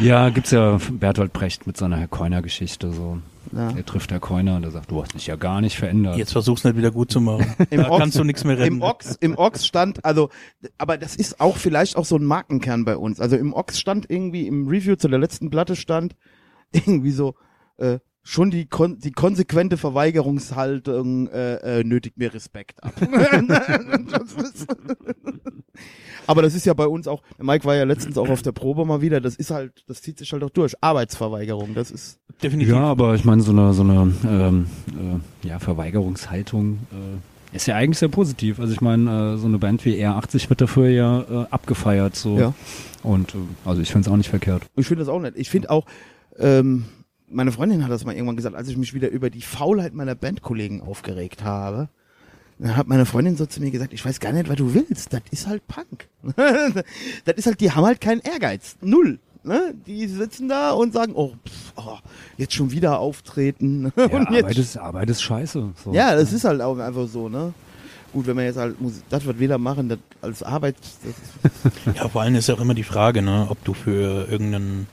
[0.00, 3.18] Ja, gibt's ja Bertolt Brecht mit seiner Herr Keuner-Geschichte so.
[3.52, 3.70] Ja.
[3.70, 6.16] Er trifft Herr Keuner und er sagt, du hast dich ja gar nicht verändert.
[6.16, 7.46] Jetzt versuch's nicht wieder gut zu machen.
[7.70, 8.74] Im da Ochs- kannst du nichts mehr retten.
[8.74, 10.28] Im Ochs, Im Ochs stand, also,
[10.76, 13.20] aber das ist auch vielleicht auch so ein Markenkern bei uns.
[13.20, 16.16] Also im Ochs stand irgendwie, im Review zu der letzten Platte stand
[16.72, 17.36] irgendwie so,
[17.78, 22.92] äh, schon die, kon die konsequente Verweigerungshaltung äh, äh, nötigt mir Respekt ab.
[26.26, 28.84] aber das ist ja bei uns auch, Mike war ja letztens auch auf der Probe
[28.84, 30.74] mal wieder, das ist halt, das zieht sich halt auch durch.
[30.82, 32.74] Arbeitsverweigerung, das ist, Definitiv.
[32.74, 37.76] Ja, aber ich meine, so eine, so eine ähm, äh, ja, Verweigerungshaltung äh, ist ja
[37.76, 38.60] eigentlich sehr positiv.
[38.60, 42.16] Also ich meine, äh, so eine Band wie R80 wird dafür ja äh, abgefeiert.
[42.16, 42.38] So.
[42.38, 42.54] Ja.
[43.02, 44.62] Und äh, also ich finde es auch nicht verkehrt.
[44.76, 45.34] Ich finde das auch nett.
[45.36, 45.84] Ich finde auch,
[46.38, 46.86] ähm,
[47.30, 50.14] meine Freundin hat das mal irgendwann gesagt, als ich mich wieder über die Faulheit meiner
[50.14, 51.88] Bandkollegen aufgeregt habe.
[52.58, 55.12] Dann hat meine Freundin so zu mir gesagt, ich weiß gar nicht, was du willst.
[55.12, 56.08] Das ist halt Punk.
[57.24, 58.76] das ist halt, die haben halt keinen Ehrgeiz.
[58.82, 59.18] Null.
[59.42, 59.74] Ne?
[59.86, 61.98] Die sitzen da und sagen, oh, pff, oh
[62.36, 63.90] jetzt schon wieder auftreten.
[63.96, 65.72] Ja, und Arbeit, jetzt, ist, Arbeit ist scheiße.
[65.82, 65.92] So.
[65.94, 67.54] ja, das ist halt auch einfach so, ne?
[68.12, 70.74] Gut, wenn wir jetzt halt Musik, das, was wir da machen, das als Arbeit,
[71.42, 74.88] das Ja, vor allem ist ja auch immer die Frage, ne, ob du für irgendeinen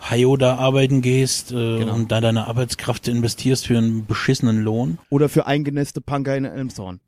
[0.00, 1.94] Hayo da arbeiten gehst äh, Genau.
[1.94, 4.98] und da deine Arbeitskraft investierst für einen beschissenen Lohn.
[5.10, 7.00] oder für eingenäste Punker in Elmshorn.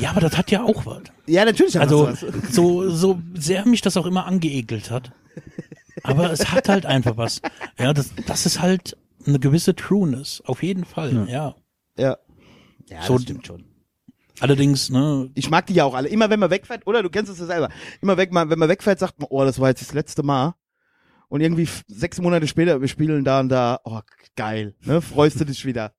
[0.00, 1.02] Ja, aber das hat ja auch was.
[1.26, 2.32] Ja, natürlich hat Also das was.
[2.54, 5.12] so, so sehr mich das auch immer angeekelt hat.
[6.04, 7.42] Aber es hat halt einfach was.
[7.78, 10.42] Ja, das, das ist halt eine gewisse Trueness.
[10.46, 11.54] Auf jeden Fall, ja.
[11.96, 12.16] Ja.
[12.88, 13.64] Ja, So- das stimmt schon.
[14.40, 16.08] Allerdings, ne, Ich mag die ja auch alle.
[16.08, 17.68] Immer wenn man wegfährt, oder du kennst es ja selber.
[18.00, 20.54] Immer weg, wenn man wegfährt, sagt man, oh, das war jetzt das letzte Mal.
[21.28, 24.00] Und irgendwie sechs Monate später, wir spielen da und da, oh,
[24.36, 25.92] geil, ne, freust du dich wieder.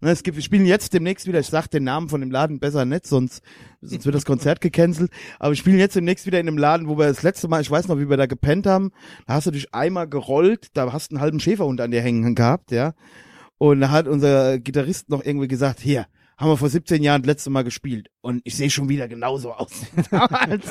[0.00, 2.60] Ne, es gibt, wir spielen jetzt demnächst wieder, ich sag den Namen von dem Laden
[2.60, 3.42] besser nicht, sonst,
[3.80, 5.10] sonst wird das Konzert gecancelt.
[5.38, 7.70] Aber wir spielen jetzt demnächst wieder in einem Laden, wo wir das letzte Mal, ich
[7.70, 8.92] weiß noch, wie wir da gepennt haben,
[9.26, 12.34] da hast du dich einmal gerollt, da hast du einen halben Schäferhund an dir hängen
[12.34, 12.94] gehabt, ja.
[13.58, 17.28] Und da hat unser Gitarrist noch irgendwie gesagt, hier, haben wir vor 17 Jahren das
[17.28, 19.70] letzte Mal gespielt und ich sehe schon wieder genauso aus.
[20.10, 20.64] damals.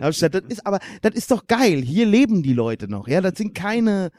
[0.00, 1.82] Das ist aber, das ist doch geil.
[1.82, 3.06] Hier leben die Leute noch.
[3.06, 4.10] Ja, das sind keine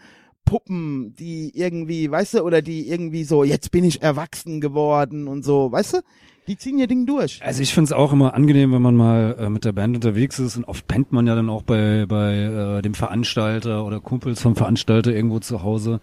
[0.45, 5.43] Puppen, die irgendwie, weißt du, oder die irgendwie so, jetzt bin ich erwachsen geworden und
[5.43, 6.01] so, weißt du?
[6.47, 7.41] Die ziehen ihr Ding durch.
[7.43, 10.37] Also ich finde es auch immer angenehm, wenn man mal äh, mit der Band unterwegs
[10.37, 14.41] ist und oft pennt man ja dann auch bei, bei äh, dem Veranstalter oder Kumpels
[14.41, 16.01] vom Veranstalter irgendwo zu Hause.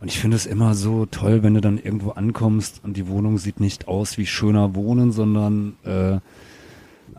[0.00, 3.38] Und ich finde es immer so toll, wenn du dann irgendwo ankommst und die Wohnung
[3.38, 6.18] sieht nicht aus wie schöner Wohnen, sondern äh,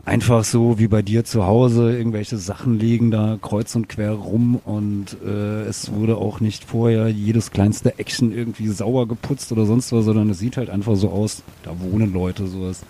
[0.04, 4.60] einfach so wie bei dir zu Hause, irgendwelche Sachen liegen da kreuz und quer rum
[4.64, 9.92] und äh, es wurde auch nicht vorher jedes kleinste Action irgendwie sauer geputzt oder sonst
[9.92, 12.82] was, sondern es sieht halt einfach so aus, da wohnen Leute, sowas.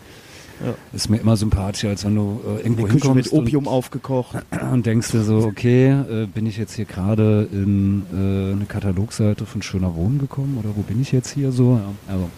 [0.64, 0.74] Ja.
[0.92, 4.36] Ist mir immer sympathischer, als wenn du äh, irgendwo Küche hinkommst mit Opium aufgekocht.
[4.72, 9.46] und, denkst dir so, okay, äh, bin ich jetzt hier gerade in äh, eine Katalogseite
[9.46, 11.76] von Schöner Wohnen gekommen oder wo bin ich jetzt hier so?
[11.76, 12.30] Ja, also,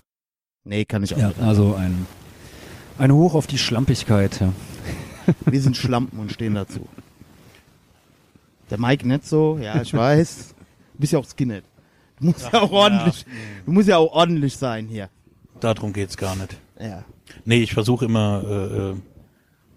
[0.65, 1.41] Nee, kann ich auch ja, nicht.
[1.41, 2.07] also ein,
[2.99, 4.53] ein Hoch auf die Schlampigkeit, ja.
[5.47, 6.87] Wir sind Schlampen und stehen dazu.
[8.71, 10.55] Der Mike nicht so, ja, ich weiß.
[10.95, 11.65] Du bist ja auch Skinhead.
[12.21, 13.25] Du musst ja auch ordentlich,
[13.65, 15.09] du musst ja auch ordentlich sein hier.
[15.61, 16.57] Darum geht's gar nicht.
[16.79, 17.05] Ja.
[17.45, 18.95] Nee, ich versuche immer, äh, äh,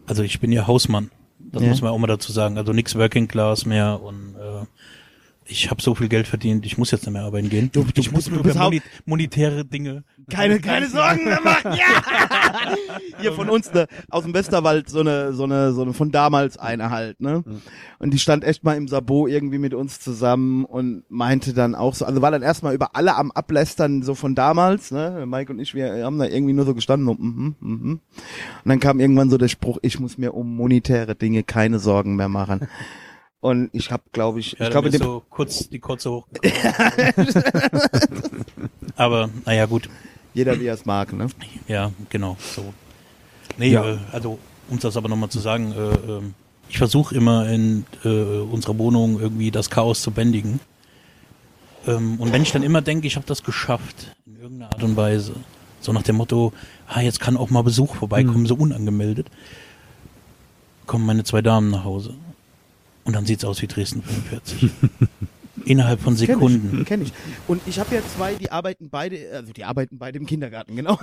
[0.06, 1.12] also ich bin ja Hausmann.
[1.40, 1.70] Das Ja.
[1.70, 2.58] muss man auch mal dazu sagen.
[2.58, 4.33] Also nix Working Class mehr und
[5.54, 7.70] ich habe so viel Geld verdient, ich muss jetzt nicht mehr arbeiten gehen.
[7.72, 10.04] Du- du ich muss mir du über hau- moni monetäre Dinge.
[10.30, 11.74] Keine, keine Sorgen mehr machen.
[11.74, 12.76] Ja!
[13.20, 16.58] Hier von uns ne, aus dem Westerwald so eine, so eine, so eine von damals
[16.58, 17.44] eine halt, ne?
[18.00, 21.94] Und die stand echt mal im Sabot irgendwie mit uns zusammen und meinte dann auch
[21.96, 25.26] so, also war dann erstmal über alle am Ablästern so von damals, ne?
[25.28, 27.92] Mike und ich, wir haben da irgendwie nur so gestanden und, mhm, mhm.
[27.92, 28.02] Und
[28.70, 32.30] dann kam irgendwann so der Spruch, ich muss mir um monetäre Dinge keine Sorgen mehr
[32.30, 32.68] machen.
[33.44, 36.26] Und ich habe, glaube ich, Ja, ich glaube, so kurz die Kotze hoch.
[38.96, 39.90] Aber naja, gut.
[40.34, 41.28] jeder wie er es mag, ne?
[41.68, 42.38] Ja, genau.
[42.56, 42.74] So.
[43.58, 43.84] Nee, Ja.
[43.84, 46.34] äh, also um das aber nochmal zu sagen, äh, ähm,
[46.70, 50.62] ich versuche immer in äh, unserer Wohnung irgendwie das Chaos zu bändigen.
[51.86, 54.96] Ähm, und wenn ich dann immer denke, ich habe das geschafft, in irgendeiner Art und
[54.96, 55.34] Weise,
[55.82, 56.54] so nach dem Motto,
[56.88, 59.28] ah, jetzt kann auch mal Besuch vorbeikommen, so unangemeldet,
[60.88, 62.14] kommen meine zwei Damen nach Hause.
[63.04, 64.72] Und dann sieht's aus wie Dresden 45.
[65.66, 66.84] Innerhalb von Sekunden.
[66.86, 67.14] Kenn ich, kenn ich.
[67.48, 70.96] Und ich habe ja zwei, die arbeiten beide, also die arbeiten beide im Kindergarten, genau.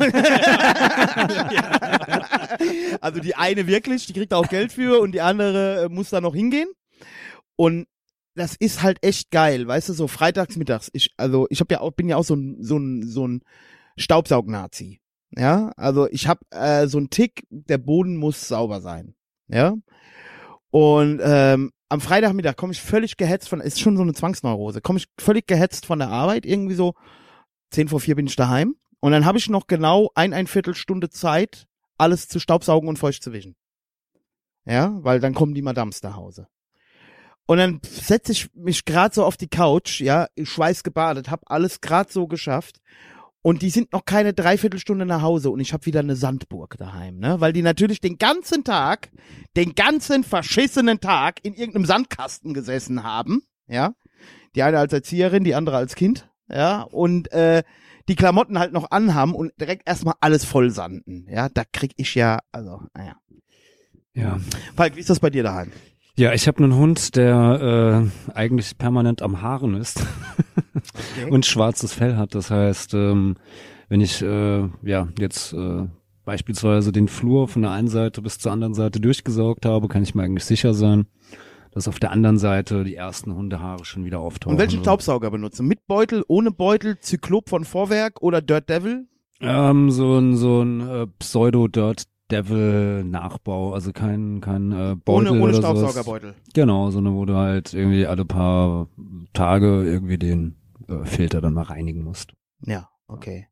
[3.01, 6.11] also die eine wirklich, die kriegt da auch Geld für und die andere äh, muss
[6.11, 6.69] da noch hingehen.
[7.57, 7.87] Und
[8.35, 10.91] das ist halt echt geil, weißt du, so freitags mittags.
[10.93, 13.43] Ich, also ich habe ja auch, bin ja auch so ein, so ein, so ein
[13.97, 15.01] Staubsaugnazi.
[15.37, 19.15] Ja, also ich habe äh, so einen Tick, der Boden muss sauber sein.
[19.49, 19.75] Ja.
[20.71, 24.99] Und ähm, am Freitagmittag komme ich völlig gehetzt von, ist schon so eine Zwangsneurose, komme
[24.99, 26.95] ich völlig gehetzt von der Arbeit, irgendwie so
[27.71, 31.11] zehn vor vier bin ich daheim und dann habe ich noch genau ein, ein Viertelstunde
[31.11, 31.67] Zeit,
[31.99, 33.57] alles zu staubsaugen und feucht zu wischen.
[34.65, 36.47] Ja, weil dann kommen die Madams nach Hause.
[37.47, 42.13] Und dann setze ich mich gerade so auf die Couch, ja, schweißgebadet, hab alles gerade
[42.13, 42.81] so geschafft.
[43.43, 47.19] Und die sind noch keine Dreiviertelstunde nach Hause und ich habe wieder eine Sandburg daheim,
[47.19, 47.41] ne?
[47.41, 49.11] Weil die natürlich den ganzen Tag,
[49.57, 53.95] den ganzen verschissenen Tag in irgendeinem Sandkasten gesessen haben, ja.
[54.55, 56.83] Die eine als Erzieherin, die andere als Kind, ja.
[56.83, 57.63] Und äh,
[58.09, 61.49] die Klamotten halt noch anhaben und direkt erstmal alles voll sanden, ja.
[61.49, 63.17] Da krieg ich ja, also, naja.
[64.13, 64.39] Ja.
[64.77, 65.73] Falk, wie ist das bei dir daheim?
[66.21, 70.05] Ja, ich habe einen Hund, der äh, eigentlich permanent am Haaren ist
[71.31, 72.35] und schwarzes Fell hat.
[72.35, 73.37] Das heißt, ähm,
[73.89, 75.87] wenn ich äh, ja jetzt äh,
[76.27, 80.15] beispielsweise den Flur von der einen Seite bis zur anderen Seite durchgesaugt habe, kann ich
[80.15, 81.07] mir eigentlich sicher sein,
[81.73, 84.57] dass auf der anderen Seite die ersten Hundehaare schon wieder auftauchen.
[84.57, 84.83] Und welchen.
[84.83, 85.67] Staubsauger benutzen?
[85.67, 89.07] Mit Beutel, ohne Beutel, Zyklop von Vorwerk oder Dirt Devil?
[89.41, 91.67] Ähm, so ein so ein äh, Pseudo
[92.31, 95.79] Dirt Devil Nachbau, also kein kein äh, Beutel Ohne, ohne oder sowas.
[95.79, 96.35] Staubsaugerbeutel.
[96.55, 98.89] Genau, so eine, wo du halt irgendwie alle paar
[99.33, 100.57] Tage irgendwie den
[100.89, 102.33] äh, Filter dann mal reinigen musst.
[102.65, 103.47] Ja, okay.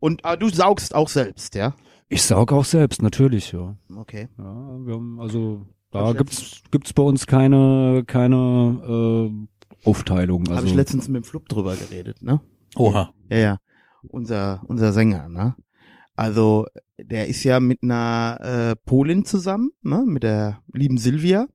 [0.00, 1.74] Und ah, du saugst auch selbst, ja?
[2.08, 3.76] Ich saug auch selbst, natürlich, ja.
[3.96, 4.28] Okay.
[4.38, 9.30] ja wir haben, also da gibt's gibt's bei uns keine keine
[9.84, 10.42] äh, Aufteilung.
[10.42, 12.40] Also Habe ich letztens mit dem Flup drüber geredet, ne?
[12.76, 13.12] Oha.
[13.30, 13.58] Ja, ja.
[14.08, 15.54] Unser, unser Sänger, ne?
[16.16, 16.66] Also,
[16.98, 20.04] der ist ja mit einer äh, Polin zusammen, ne?
[20.06, 21.46] Mit der lieben Silvia.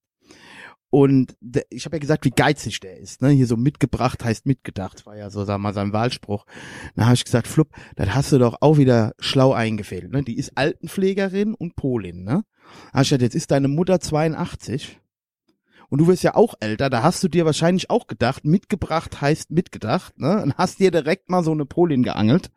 [0.89, 3.29] Und der, ich habe ja gesagt, wie geizig der ist, ne?
[3.29, 6.45] Hier so mitgebracht heißt mitgedacht, war ja so, sag mal, sein Wahlspruch.
[6.95, 10.23] Da habe ich gesagt, Flup, das hast du doch auch wieder schlau eingefädelt, ne?
[10.23, 12.43] Die ist Altenpflegerin und Polin, ne?
[12.93, 14.99] Hab ich gesagt, jetzt ist deine Mutter 82
[15.89, 19.51] und du wirst ja auch älter, da hast du dir wahrscheinlich auch gedacht, mitgebracht heißt
[19.51, 20.41] mitgedacht, ne?
[20.43, 22.51] Und hast dir direkt mal so eine Polin geangelt.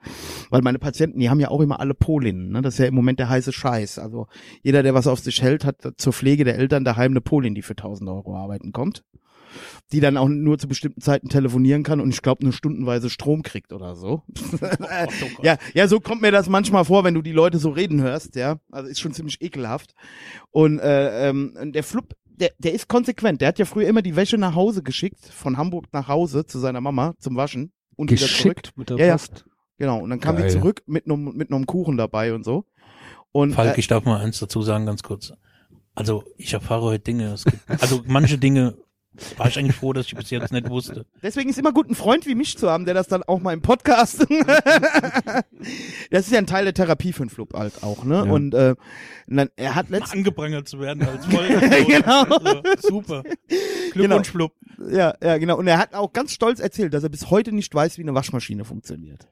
[0.51, 2.63] Weil meine Patienten, die haben ja auch immer alle Polinnen, ne?
[2.63, 3.99] Das ist ja im Moment der heiße Scheiß.
[3.99, 4.27] Also
[4.63, 7.63] jeder, der was auf sich hält, hat zur Pflege der Eltern daheim eine Polin, die
[7.63, 9.05] für 1000 Euro arbeiten kommt.
[9.93, 13.43] Die dann auch nur zu bestimmten Zeiten telefonieren kann und ich glaube nur stundenweise Strom
[13.43, 14.23] kriegt oder so.
[15.43, 18.37] ja, ja, so kommt mir das manchmal vor, wenn du die Leute so reden hörst,
[18.37, 18.61] ja.
[18.71, 19.95] Also ist schon ziemlich ekelhaft.
[20.53, 23.41] Und äh, ähm, der Flup, der, der ist konsequent.
[23.41, 26.59] Der hat ja früher immer die Wäsche nach Hause geschickt, von Hamburg nach Hause zu
[26.59, 28.57] seiner Mama zum Waschen und wieder zurück.
[28.57, 29.13] geschickt mit der Ja, ja.
[29.13, 29.45] Post.
[29.79, 29.99] Genau.
[30.01, 30.47] Und dann kam Geil.
[30.49, 32.65] die zurück mit einem mit einem Kuchen dabei und so.
[33.33, 35.33] Und Falk, äh, ich darf mal eins dazu sagen, ganz kurz.
[35.95, 37.35] Also ich erfahre heute Dinge.
[37.45, 38.77] Gibt, also manche Dinge
[39.37, 41.05] War ich eigentlich froh, dass ich bis jetzt nicht wusste.
[41.23, 43.53] Deswegen ist immer gut, einen Freund wie mich zu haben, der das dann auch mal
[43.53, 44.21] im Podcast.
[46.11, 48.15] das ist ja ein Teil der Therapie für einen Flub halt auch, ne?
[48.25, 48.33] Ja.
[48.33, 48.77] Und äh,
[49.27, 51.59] dann, er hat letztens Angeprangert zu werden als Folge.
[51.87, 52.23] Genau.
[52.23, 53.25] Also, super.
[53.93, 54.53] Glückwunsch, Flub.
[54.89, 55.59] Ja, ja, genau.
[55.59, 58.15] Und er hat auch ganz stolz erzählt, dass er bis heute nicht weiß, wie eine
[58.15, 59.29] Waschmaschine funktioniert.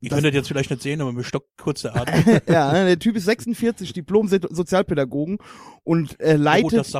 [0.00, 2.40] Ihr Das- könnt das jetzt vielleicht nicht sehen, aber mir stockt kurz der Atem.
[2.48, 5.38] ja, der Typ ist 46, Diplom-Sozialpädagogen
[5.84, 6.94] und äh, Gut, leitet,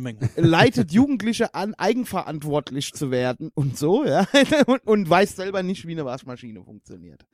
[0.00, 0.18] Menge.
[0.36, 4.26] leitet Jugendliche an, eigenverantwortlich zu werden und so, ja,
[4.66, 7.26] und, und weiß selber nicht, wie eine Waschmaschine funktioniert.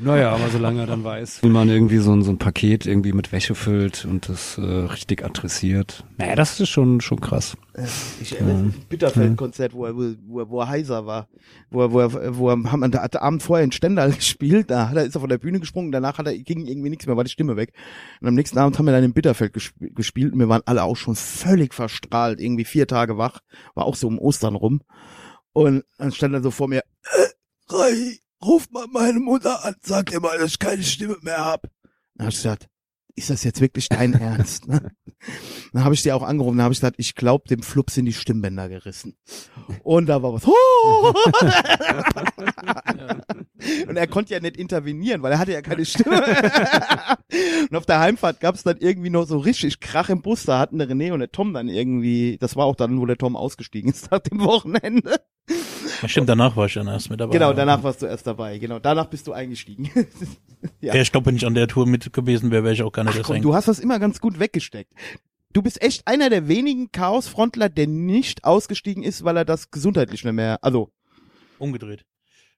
[0.00, 3.12] Naja, aber solange er dann weiß, wie man irgendwie so ein, so ein Paket irgendwie
[3.12, 6.04] mit Wäsche füllt und das äh, richtig adressiert.
[6.18, 7.56] Naja, das ist schon, schon krass.
[8.20, 11.28] Ich erinnere mich an das Bitterfeld-Konzert, wo er, wo, er, wo er heiser war.
[11.70, 14.70] Wo er, wo er, wo er, haben, da hat der Abend vorher in Stendal gespielt,
[14.70, 17.06] da hat er, ist er von der Bühne gesprungen, danach hat er, ging irgendwie nichts
[17.06, 17.72] mehr, war die Stimme weg.
[18.20, 20.84] Und am nächsten Abend haben wir dann in Bitterfeld gesp gespielt und wir waren alle
[20.84, 23.40] auch schon völlig verstrahlt, irgendwie vier Tage wach,
[23.74, 24.80] war auch so um Ostern rum.
[25.52, 27.28] Und dann stand er so vor mir, äh,
[27.68, 31.62] Rai, ruf mal meine Mutter an, sag ihr mal, dass ich keine Stimme mehr hab.
[32.14, 32.68] Dann hab ich gesagt,
[33.18, 34.68] ist das jetzt wirklich dein Ernst?
[34.68, 34.92] Ne?
[35.72, 38.04] Dann habe ich die auch angerufen, dann habe ich gesagt, ich glaube, dem Flup sind
[38.06, 39.16] die Stimmbänder gerissen.
[39.82, 40.44] Und da war was.
[43.88, 46.22] Und er konnte ja nicht intervenieren, weil er hatte ja keine Stimme.
[47.68, 50.44] und auf der Heimfahrt gab es dann irgendwie noch so richtig Krach im Bus.
[50.44, 53.18] Da hatten der René und der Tom dann irgendwie, das war auch dann, wo der
[53.18, 55.20] Tom ausgestiegen ist nach dem Wochenende.
[56.02, 57.32] Ja, stimmt, danach war ich dann erst mit dabei.
[57.32, 58.58] Genau, danach warst du erst dabei.
[58.58, 59.90] Genau, danach bist du eingestiegen.
[60.80, 60.94] ja.
[60.94, 63.18] Ich glaube, wenn ich an der Tour mit gewesen wäre, wäre ich auch gar nicht
[63.20, 64.92] Ach komm, du hast das immer ganz gut weggesteckt.
[65.52, 70.22] Du bist echt einer der wenigen Chaos-Frontler, der nicht ausgestiegen ist, weil er das gesundheitlich
[70.24, 70.90] nicht mehr, also
[71.58, 72.04] umgedreht.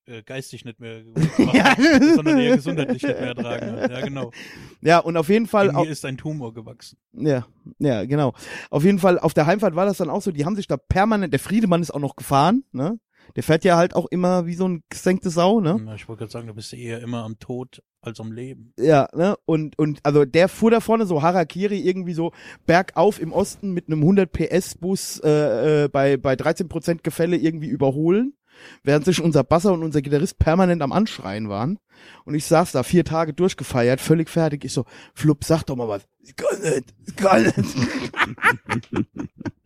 [0.06, 1.02] Äh, geistig nicht mehr,
[1.52, 1.76] Ja.
[2.14, 3.90] sondern eher gesundheitlich nicht mehr ertragen hat.
[3.90, 4.32] Ja, genau.
[4.80, 6.98] ja, und auf jeden Fall In auch, mir ist ein Tumor gewachsen.
[7.12, 7.46] ja,
[7.78, 8.32] ja, genau.
[8.70, 10.76] Auf jeden Fall auf der Heimfahrt war das dann auch so, die haben sich da
[10.76, 12.98] permanent, der Friedemann ist auch noch gefahren, ne?
[13.36, 15.80] Der fährt ja halt auch immer wie so ein gesenkte Sau, ne?
[15.82, 18.72] Na, Ich wollte gerade sagen, du bist eher immer am Tod als am Leben.
[18.78, 19.36] Ja, ne?
[19.44, 22.32] Und, und also der fuhr da vorne so Harakiri irgendwie so
[22.66, 27.68] bergauf im Osten mit einem 100 PS Bus äh, äh, bei, bei 13% Gefälle irgendwie
[27.68, 28.34] überholen,
[28.82, 31.78] während sich unser Basser und unser Gitarrist permanent am Anschreien waren.
[32.24, 34.64] Und ich saß da vier Tage durchgefeiert, völlig fertig.
[34.64, 36.08] Ich so, Flup, sag doch mal was.
[36.22, 37.56] Ich kann nicht, ich kann nicht.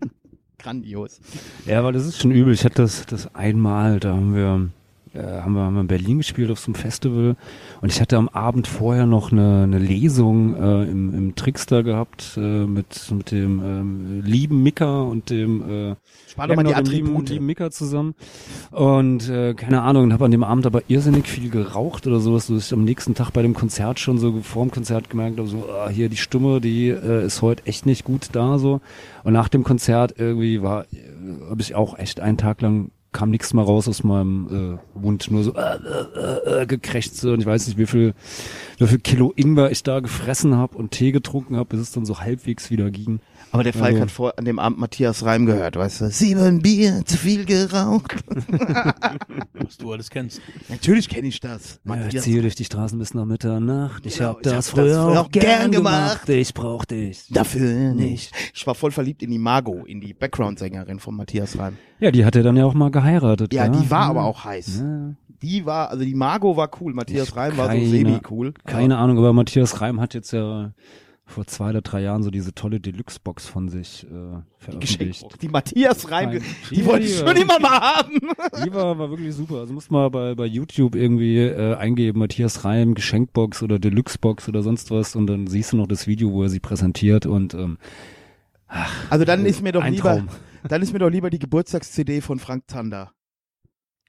[0.65, 1.21] Grandios.
[1.67, 2.55] Ja, weil das ist schon übel.
[2.55, 4.71] Ich hatte das, das einmal, da haben wir,
[5.15, 7.37] äh, haben wir, haben wir in Berlin gespielt auf so einem Festival.
[7.81, 12.37] Und ich hatte am Abend vorher noch eine, eine Lesung äh, im, im Trickster gehabt
[12.37, 15.97] äh, mit, mit dem ähm, lieben Mika und dem äh,
[16.29, 17.29] Spar doch mal die Attribute.
[17.29, 18.15] lieben Mika zusammen.
[18.71, 22.67] Und äh, keine Ahnung, habe an dem Abend aber irrsinnig viel geraucht oder sowas, dass
[22.67, 25.69] ich am nächsten Tag bei dem Konzert schon so vor dem Konzert gemerkt habe, so
[25.71, 28.81] ah, hier die Stimme, die äh, ist heute echt nicht gut da so.
[29.23, 33.31] Und nach dem Konzert irgendwie war, äh, habe ich auch echt einen Tag lang kam
[33.31, 37.47] nichts mehr raus aus meinem äh, Mund, nur so äh, äh, äh, gekrächzt und ich
[37.47, 38.13] weiß nicht, wie viel,
[38.79, 42.05] wie viel Kilo Ingwer ich da gefressen habe und Tee getrunken habe, bis es dann
[42.05, 43.21] so halbwegs wieder ging.
[43.55, 46.11] Aber der Falk Also- hat vor an dem Abend Matthias Reim gehört, weißt du?
[46.11, 48.17] Sieben Bier, zu viel geraucht.
[49.55, 50.41] Was du alles kennst.
[50.69, 51.75] Natürlich kenne ich das.
[51.85, 54.05] Ja, ich Matthias ziehe durch die Straßen bis nach Mitternacht.
[54.07, 56.27] Ich Genau, hab ich das hab das früher früher auch gern gemacht.
[56.27, 56.29] gemacht.
[56.31, 57.27] Ich brauch dich.
[57.31, 58.33] Dafür nicht.
[58.53, 61.77] Ich war voll verliebt in die Margot, in die Background-Sängerin von Matthias Reim.
[62.01, 63.55] Ja, die hat er dann ja auch mal geheiratet.
[63.55, 64.11] Ja, Ja, die war ja.
[64.11, 64.81] aber auch heiß.
[64.81, 65.15] Ja.
[65.43, 68.55] Die war, also die Margot war cool, Matthias Ich Reim war so keine- semi-cool.
[68.65, 70.73] Keine Ahnung, aber Matthias Reim hat jetzt ja
[71.27, 74.09] vor zwei oder drei Jahren so diese tolle Deluxe-Box von sich äh,
[74.59, 75.23] veröffentlicht.
[75.23, 75.41] Geschenk.
[75.41, 76.43] Die Matthias Reim, Nein.
[76.71, 78.19] die wollte ich schon immer mal haben.
[78.65, 79.61] Die war, war wirklich super.
[79.61, 84.63] Also muss mal bei, bei YouTube irgendwie äh, eingeben, Matthias Reim, Geschenkbox oder Deluxe-Box oder
[84.63, 87.79] sonst was und dann siehst du noch das Video, wo er sie präsentiert und ähm,
[89.09, 90.29] Also dann ist mir doch lieber, Traum.
[90.69, 93.14] dann ist mir doch lieber die Geburtstags-CD von Frank Zander.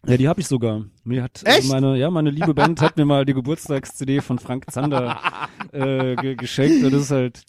[0.07, 0.85] Ja, die habe ich sogar.
[1.03, 1.69] Mir hat äh, Echt?
[1.69, 5.19] meine, ja, meine liebe Band hat mir mal die Geburtstags-CD von Frank Zander
[5.71, 7.41] äh, ge geschenkt und das ist halt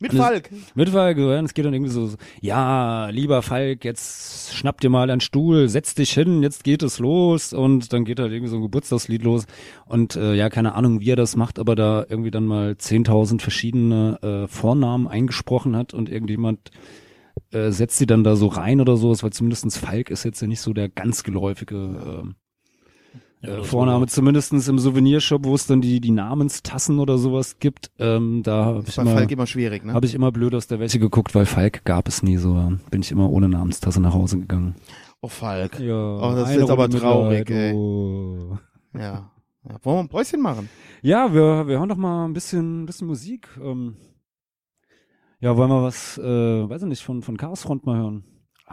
[0.00, 0.50] Mit Falk.
[0.74, 4.80] mit Falk, ja, und es geht dann irgendwie so, so, ja, lieber Falk, jetzt schnapp
[4.80, 8.32] dir mal einen Stuhl, setz dich hin, jetzt geht es los und dann geht halt
[8.32, 9.46] irgendwie so ein Geburtstagslied los
[9.86, 13.40] und äh, ja, keine Ahnung, wie er das macht, aber da irgendwie dann mal 10.000
[13.40, 16.72] verschiedene äh, Vornamen eingesprochen hat und irgendjemand
[17.52, 20.46] äh, setzt sie dann da so rein oder sowas, weil zumindestens Falk ist jetzt ja
[20.48, 22.34] nicht so der ganz geläufige ähm,
[23.42, 27.58] Ja, äh, das Vorname, zumindestens im Souvenirshop, wo es dann die, die Namenstassen oder sowas
[27.58, 29.94] gibt, ähm, da habe Ist ich immer, Falk immer schwierig, ne?
[29.94, 32.72] habe ich immer blöd aus der Wäsche geguckt, weil Falk gab es nie so.
[32.90, 34.74] Bin ich immer ohne Namenstasse nach Hause gegangen.
[35.20, 35.78] Oh, Falk.
[35.78, 37.72] Ja, Oh, das ist jetzt aber traurig, ey.
[37.74, 38.58] oh.
[38.94, 39.00] Ja.
[39.00, 39.30] ja.
[39.82, 40.68] Wollen wir ein Päuschen machen?
[41.02, 43.48] Ja, wir, wir hören doch mal ein bisschen, ein bisschen Musik.
[43.62, 43.96] Ähm,
[45.42, 48.24] Ja, wollen wir was, äh, weiß ich nicht, von, von Chaosfront mal hören?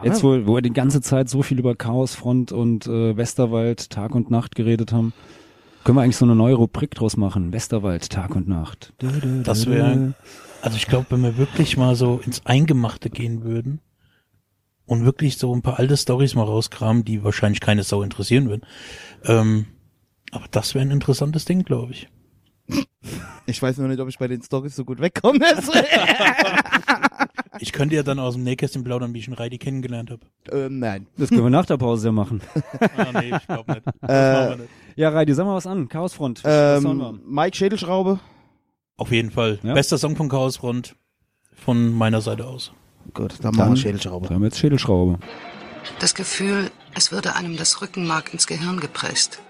[0.04, 4.14] Jetzt, wo, wo wir die ganze Zeit so viel über Chaosfront und äh, Westerwald Tag
[4.14, 5.12] und Nacht geredet haben,
[5.82, 7.52] können wir eigentlich so eine neue Rubrik draus machen.
[7.52, 8.94] Westerwald Tag und Nacht.
[9.42, 10.14] Das wäre,
[10.62, 13.80] also ich glaube, wenn wir wirklich mal so ins Eingemachte gehen würden
[14.86, 18.62] und wirklich so ein paar alte Stories mal rauskramen, die wahrscheinlich keine Sau interessieren würden.
[19.24, 19.66] Ähm,
[20.30, 22.08] aber das wäre ein interessantes Ding, glaube ich.
[23.46, 25.40] Ich weiß noch nicht, ob ich bei den Stories so gut wegkomme.
[27.58, 30.20] ich könnte ja dann aus dem Nähkästchen plaudern, wie ich einen Reidi kennengelernt habe.
[30.52, 31.06] ähm, nein.
[31.16, 32.40] Das können wir nach der Pause ja machen.
[32.96, 33.86] Ah, nee, ich glaube nicht.
[34.00, 34.70] Das Äh, machen wir nicht.
[34.96, 35.88] Ja, Reidi, sag mal was an.
[35.88, 36.44] Chaosfront.
[36.44, 37.08] Was sollen wir?
[37.10, 38.20] Ähm, Mike Schädelschraube.
[38.96, 39.58] Auf jeden Fall.
[39.62, 39.74] Ja.
[39.74, 40.94] Bester Song von Chaosfront
[41.54, 42.72] von meiner Seite aus.
[43.14, 44.28] Gut, dann machen Dann- wir Schädelschraube.
[44.28, 45.18] Da haben wir jetzt Schädelschraube.
[45.98, 49.40] Das Gefühl, es würde einem das Rückenmark ins Gehirn gepresst.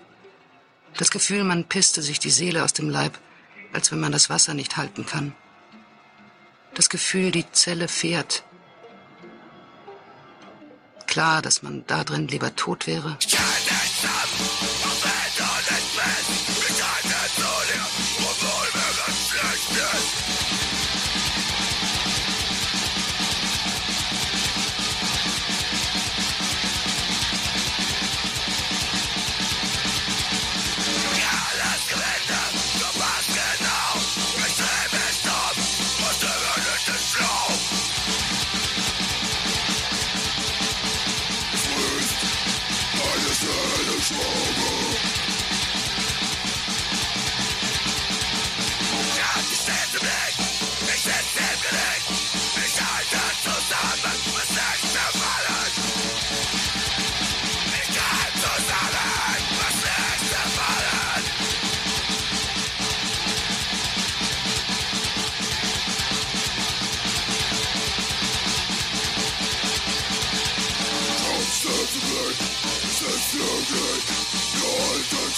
[0.97, 3.18] Das Gefühl, man pisste sich die Seele aus dem Leib,
[3.72, 5.34] als wenn man das Wasser nicht halten kann.
[6.74, 8.45] Das Gefühl, die Zelle fährt.
[11.07, 13.18] Klar, dass man da drin lieber tot wäre.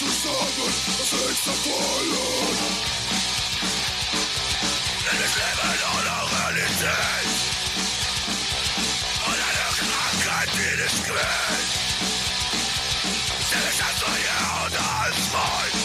[0.02, 2.58] zusammen das höchste Wollen.
[5.04, 7.30] Denn ich in einer Realität
[9.26, 11.70] und einer Krankheit, die nicht quält.
[13.46, 14.34] Stell dich als Neue
[14.66, 15.76] oder als Freund.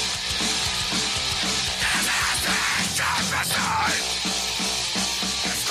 [1.81, 2.51] Das erste
[2.81, 4.09] ist schon versagt.
[5.45, 5.67] Es ist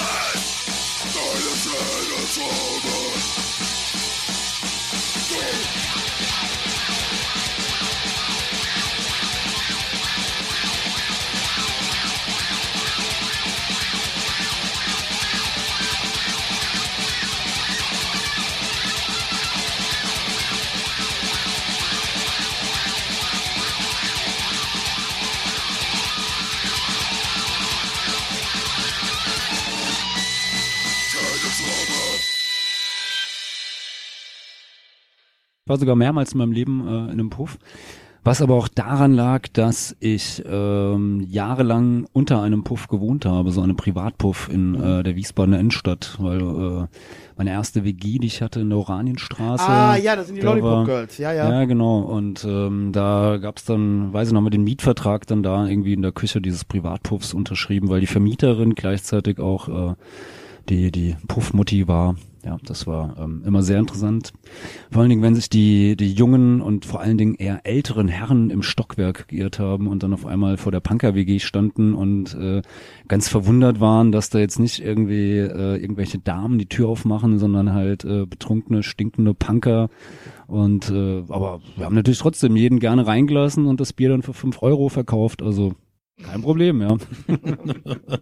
[1.17, 3.06] deine Seele zu.
[35.67, 37.59] War sogar mehrmals in meinem Leben äh, in einem Puff.
[38.23, 43.61] Was aber auch daran lag, dass ich ähm, jahrelang unter einem Puff gewohnt habe, so
[43.61, 46.87] einem Privatpuff in äh, der Wiesbadener Innenstadt, weil äh,
[47.37, 49.63] meine erste WG, die ich hatte in der Oranienstraße.
[49.69, 51.19] Ah, ja, das sind die da Lollipop Girls.
[51.19, 51.49] Ja, ja.
[51.49, 52.01] Ja, genau.
[52.01, 56.03] Und ähm, da gab's dann, weiß ich noch mal, den Mietvertrag dann da irgendwie in
[56.03, 59.95] der Küche dieses Privatpuffs unterschrieben, weil die Vermieterin gleichzeitig auch äh,
[60.69, 62.17] die die Puffmutti war.
[62.47, 64.33] Ja, das war ähm, immer sehr interessant.
[64.93, 68.51] Vor allen Dingen, wenn sich die die jungen und vor allen Dingen eher älteren Herren
[68.51, 72.63] im Stockwerk geirrt haben und dann auf einmal vor der Punker-WG standen und äh,
[73.09, 77.73] ganz verwundert waren, dass da jetzt nicht irgendwie äh, irgendwelche Damen die Tür aufmachen, sondern
[77.73, 79.89] halt äh, betrunkene, stinkende Punker.
[80.47, 84.35] Und äh, aber wir haben natürlich trotzdem jeden gerne reingelassen und das Bier dann für
[84.35, 85.43] fünf Euro verkauft.
[85.43, 85.75] Also
[86.23, 86.97] kein Problem, ja.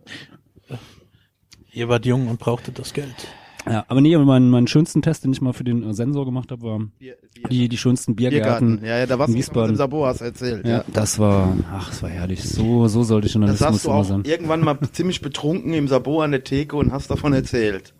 [1.72, 3.28] Ihr wart jung und brauchtet das Geld.
[3.66, 6.24] Ja, aber nee, aber mein, meinen schönsten Test, den ich mal für den äh, Sensor
[6.24, 8.78] gemacht habe, war Bier, Bier, die, die schönsten Biergärten.
[8.80, 8.86] Biergarten.
[8.86, 9.70] Ja, ja, da warst in du Wiesbaden.
[9.70, 10.66] im Sabo, hast du erzählt.
[10.66, 10.84] Ja, Ja.
[10.92, 12.42] das war, ach, es war herrlich.
[12.42, 14.22] So, so sollte Das Journalismus hast du immer auch sein.
[14.24, 17.94] irgendwann mal ziemlich betrunken im Sabo an der Theke und hast davon erzählt.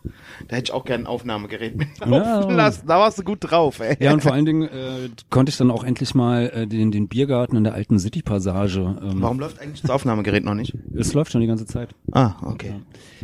[0.47, 2.41] Da hätte ich auch gerne ein Aufnahmegerät mit Ja.
[2.49, 2.85] lassen.
[2.87, 3.95] Da warst du gut drauf, ey.
[3.99, 7.07] Ja, und vor allen Dingen äh, konnte ich dann auch endlich mal äh, den, den
[7.07, 8.81] Biergarten in der alten City-Passage.
[9.01, 10.73] Ähm, Warum läuft eigentlich das Aufnahmegerät noch nicht?
[10.93, 11.89] Es läuft schon die ganze Zeit.
[12.11, 12.73] Ah, okay.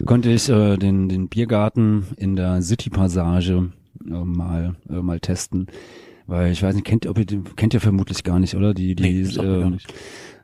[0.05, 3.71] Konnte ich äh, den, den Biergarten in der City-Passage
[4.05, 5.67] äh, mal, äh, mal testen.
[6.27, 7.25] Weil ich weiß nicht, kennt, ob ihr,
[7.55, 8.73] kennt ihr vermutlich gar nicht, oder?
[8.73, 9.77] Die, die Nee, gar äh,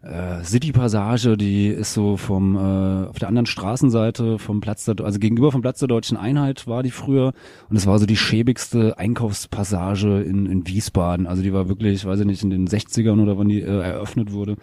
[0.01, 5.19] äh, City-Passage, die ist so vom äh, auf der anderen Straßenseite vom Platz der, also
[5.19, 7.33] gegenüber vom Platz der Deutschen Einheit war die früher
[7.69, 11.27] und es war so die schäbigste Einkaufspassage in, in Wiesbaden.
[11.27, 14.31] Also die war wirklich, weiß ich nicht, in den 60ern oder wann die äh, eröffnet
[14.31, 14.55] wurde.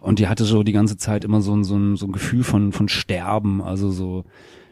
[0.00, 2.42] Und die hatte so die ganze Zeit immer so ein, so ein, so ein Gefühl
[2.42, 4.24] von, von Sterben, also so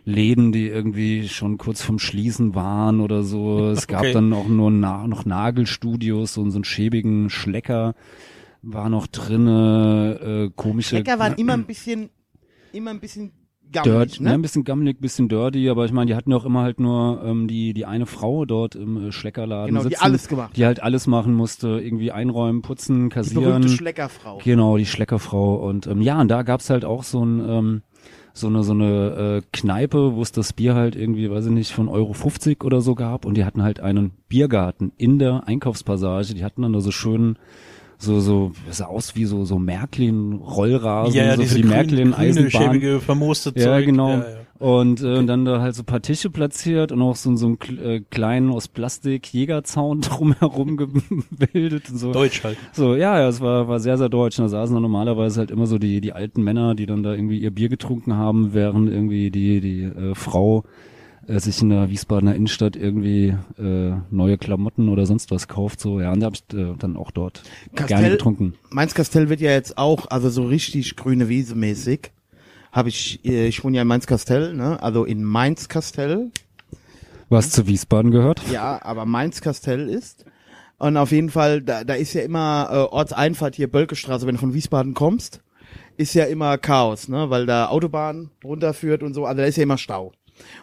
[0.09, 3.69] Läden, die irgendwie schon kurz vom Schließen waren oder so.
[3.69, 4.13] Es gab Okay.
[4.13, 7.95] dann auch nur na noch Nagelstudios und so einen schäbigen Schlecker
[8.63, 12.11] war noch drinne, äh, komische Lecker waren immer ein bisschen,
[12.73, 13.33] immer ein bisschen
[13.71, 14.29] Dirt, gammelig, ne?
[14.31, 14.35] ne?
[14.35, 17.23] ein bisschen gammelig, bisschen dirty, aber ich meine, die hatten ja auch immer halt nur
[17.23, 20.57] ähm, die die eine Frau dort im äh, Schleckerladen Genau, sitzen, die alles gemacht.
[20.57, 23.43] die halt alles machen musste, irgendwie einräumen, putzen, Die kassieren.
[23.45, 24.39] berühmte Schleckerfrau.
[24.43, 25.57] Genau, die Schleckerfrau.
[25.57, 27.83] Und ähm, ja, und da gab's halt auch so ein ähm,
[28.39, 31.73] so eine so eine äh, Kneipe, wo es das Bier halt irgendwie, weiß ich nicht,
[31.73, 33.25] von Euro 50 oder so gab.
[33.25, 36.35] Und die hatten halt einen Biergarten in der Einkaufspassage.
[36.35, 37.37] Die hatten dann da so schön
[37.99, 42.13] so so sah aus wie so so Märklin Rollrasen ja, ja, so diese die Märklin
[42.13, 43.87] grüne, Eisenbahn schäbige, vermooste ja, Zeug.
[43.87, 44.11] genau.
[44.11, 44.39] Ja, ja.
[44.59, 47.47] Und, äh, und dann da halt so ein paar Tische platziert und auch so, so
[47.47, 52.13] einen äh, kleinen aus Plastik Jägerzaun drumherum gebildet und so.
[52.13, 52.59] Deutsch halt.
[52.73, 54.39] So, ja, ja, es war, war sehr, sehr deutsch.
[54.39, 57.13] Und da saßen dann normalerweise halt immer so die, die alten Männer, die dann da
[57.13, 60.65] irgendwie ihr Bier getrunken haben, während irgendwie die, die äh, Frau
[61.29, 65.81] äh, sich in der Wiesbadener Innenstadt irgendwie äh, neue Klamotten oder sonst was kauft.
[65.81, 67.43] So, ja, und da habe ich äh, dann auch dort
[67.75, 68.55] gerne Kastell- getrunken.
[68.71, 72.11] Mainz-Kastell wird ja jetzt auch, also so richtig grüne Wiese mäßig,
[72.73, 74.83] habe ich, äh, ich wohne ja in Mainz-Kastell, ne?
[74.83, 76.31] Also in Mainz-Kastell,
[77.29, 78.43] Was zu Wiesbaden gehört?
[78.51, 80.25] ja, aber Mainz-Kastell ist.
[80.79, 84.41] Und auf jeden Fall, da, da ist ja immer äh, Ortseinfahrt hier Bölkestraße, wenn du
[84.41, 85.41] von Wiesbaden kommst,
[85.97, 87.31] ist ja immer Chaos, ne?
[87.31, 90.13] Weil da Autobahn runterführt und so, also da ist ja immer Stau.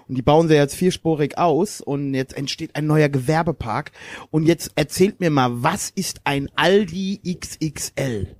[0.07, 3.91] Und die bauen sie jetzt vierspurig aus und jetzt entsteht ein neuer Gewerbepark.
[4.31, 8.35] Und jetzt erzählt mir mal, was ist ein Aldi XXL?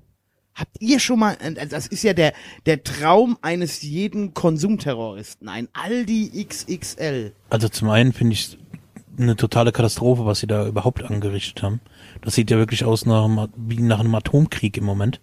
[0.56, 1.38] Habt ihr schon mal,
[1.70, 2.34] das ist ja der,
[2.66, 7.34] der Traum eines jeden Konsumterroristen, ein Aldi XXL.
[7.50, 8.58] Also zum einen finde ich
[9.18, 11.82] eine totale Katastrophe, was sie da überhaupt angerichtet haben.
[12.22, 15.20] Das sieht ja wirklich aus nach, wie nach einem Atomkrieg im Moment.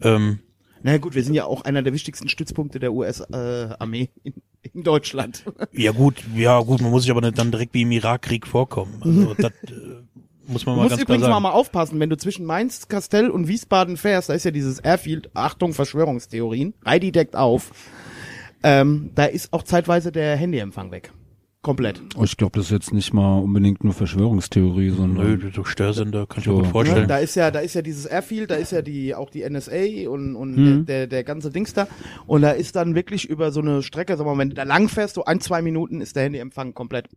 [0.00, 0.40] Ähm,
[0.82, 4.34] Na gut, wir sind ja auch einer der wichtigsten Stützpunkte der US-Armee in,
[4.72, 5.44] in Deutschland.
[5.72, 9.00] ja gut, ja gut, man muss sich aber nicht dann direkt wie im Irakkrieg vorkommen.
[9.04, 10.02] Also das äh,
[10.46, 11.32] muss man Du mal musst ganz klar übrigens sagen.
[11.32, 14.78] mal, mal aufpassen, wenn du zwischen Mainz, Kastell und Wiesbaden fährst, da ist ja dieses
[14.80, 17.72] Airfield, Achtung, Verschwörungstheorien, Heidi deckt auf,
[18.62, 21.12] ähm, da ist auch zeitweise der Handyempfang weg.
[21.62, 22.00] Komplett.
[22.16, 26.26] Oh, ich glaube, das ist jetzt nicht mal unbedingt nur Verschwörungstheorie, sondern Nö, so Störsender
[26.26, 27.06] kann ich So, mir gut vorstellen.
[27.06, 30.08] Da ist ja, da ist ja dieses Airfield, da ist ja die, auch die NSA
[30.08, 30.64] und, und Mhm.
[30.64, 31.86] der, der, der ganze Dings da.
[32.26, 34.88] Und da ist dann wirklich über so eine Strecke, sag mal, wenn du da lang
[34.88, 37.08] fährst, so ein, zwei Minuten ist der Handyempfang komplett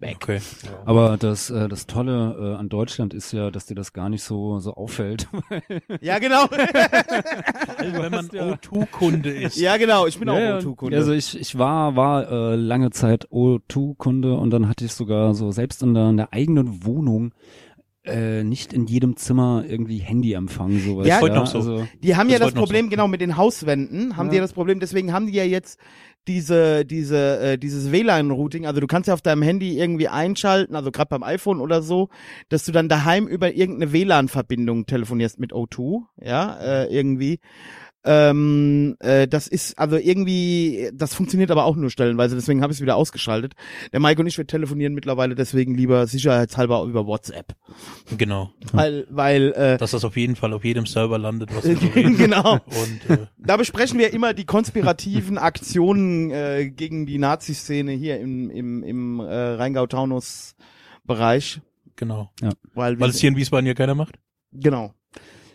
[0.00, 0.16] weg.
[0.22, 0.40] Okay.
[0.84, 4.22] Aber das, äh, das Tolle äh, an Deutschland ist ja, dass dir das gar nicht
[4.22, 5.28] so, so auffällt.
[6.00, 6.46] Ja, genau.
[7.78, 9.56] Also wenn man O2-Kunde ist.
[9.58, 10.06] ja, genau.
[10.06, 10.58] Ich bin Ja, auch ja.
[10.58, 10.96] O2-Kunde.
[10.96, 15.50] Also ich, ich war, war äh, lange Zeit O2-Kunde und dann hatte ich sogar so
[15.50, 17.32] selbst in der, in der eigenen Wohnung
[18.04, 20.78] äh, nicht in jedem Zimmer irgendwie Handyempfang.
[20.80, 21.58] Sowas, Ja, heute noch so.
[21.58, 22.90] Also, Die haben ja das Problem, so.
[22.90, 24.30] genau, mit den Hauswänden haben Ja.
[24.30, 25.78] die ja das Problem, deswegen haben die ja jetzt
[26.30, 30.92] diese, diese, äh, dieses WLAN-Routing, also du kannst ja auf deinem Handy irgendwie einschalten, also
[30.92, 32.08] gerade beim iPhone oder so,
[32.48, 37.40] dass du dann daheim über irgendeine WLAN-Verbindung telefonierst mit O2, ja, äh, irgendwie.
[38.02, 42.78] Ähm, äh, das ist also irgendwie, das funktioniert aber auch nur stellenweise, deswegen habe ich
[42.78, 43.52] es wieder ausgeschaltet.
[43.92, 47.54] Der Mike und ich, wir telefonieren mittlerweile deswegen lieber sicherheitshalber über WhatsApp.
[48.16, 48.52] Genau.
[48.72, 51.86] Weil, weil, äh, Dass das auf jeden Fall auf jedem Server landet, was wir so
[51.94, 52.16] reden.
[52.16, 52.54] genau.
[52.54, 58.48] Und äh, Da besprechen wir immer die konspirativen Aktionen äh, gegen die Nazi-Szene hier im,
[58.50, 61.60] im, im äh, Rheingau-Taunus-Bereich.
[61.96, 62.30] genau.
[62.74, 64.18] Weil, wir, Weil es hier in Wiesbaden ja keiner macht.
[64.52, 64.94] genau.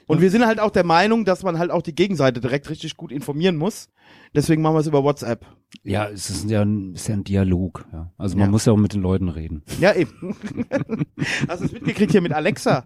[0.07, 2.95] Und wir sind halt auch der Meinung, dass man halt auch die Gegenseite direkt richtig
[2.95, 3.89] gut informieren muss.
[4.35, 5.45] Deswegen machen wir es über WhatsApp.
[5.83, 7.85] ja, es ist ja ein, ist ja ein Dialog.
[7.91, 8.11] Ja.
[8.17, 8.51] Also man Ja.
[8.51, 9.63] muss ja auch mit den Leuten reden.
[9.79, 10.35] Ja, eben.
[11.47, 12.85] Hast du es mitgekriegt hier mit Alexa?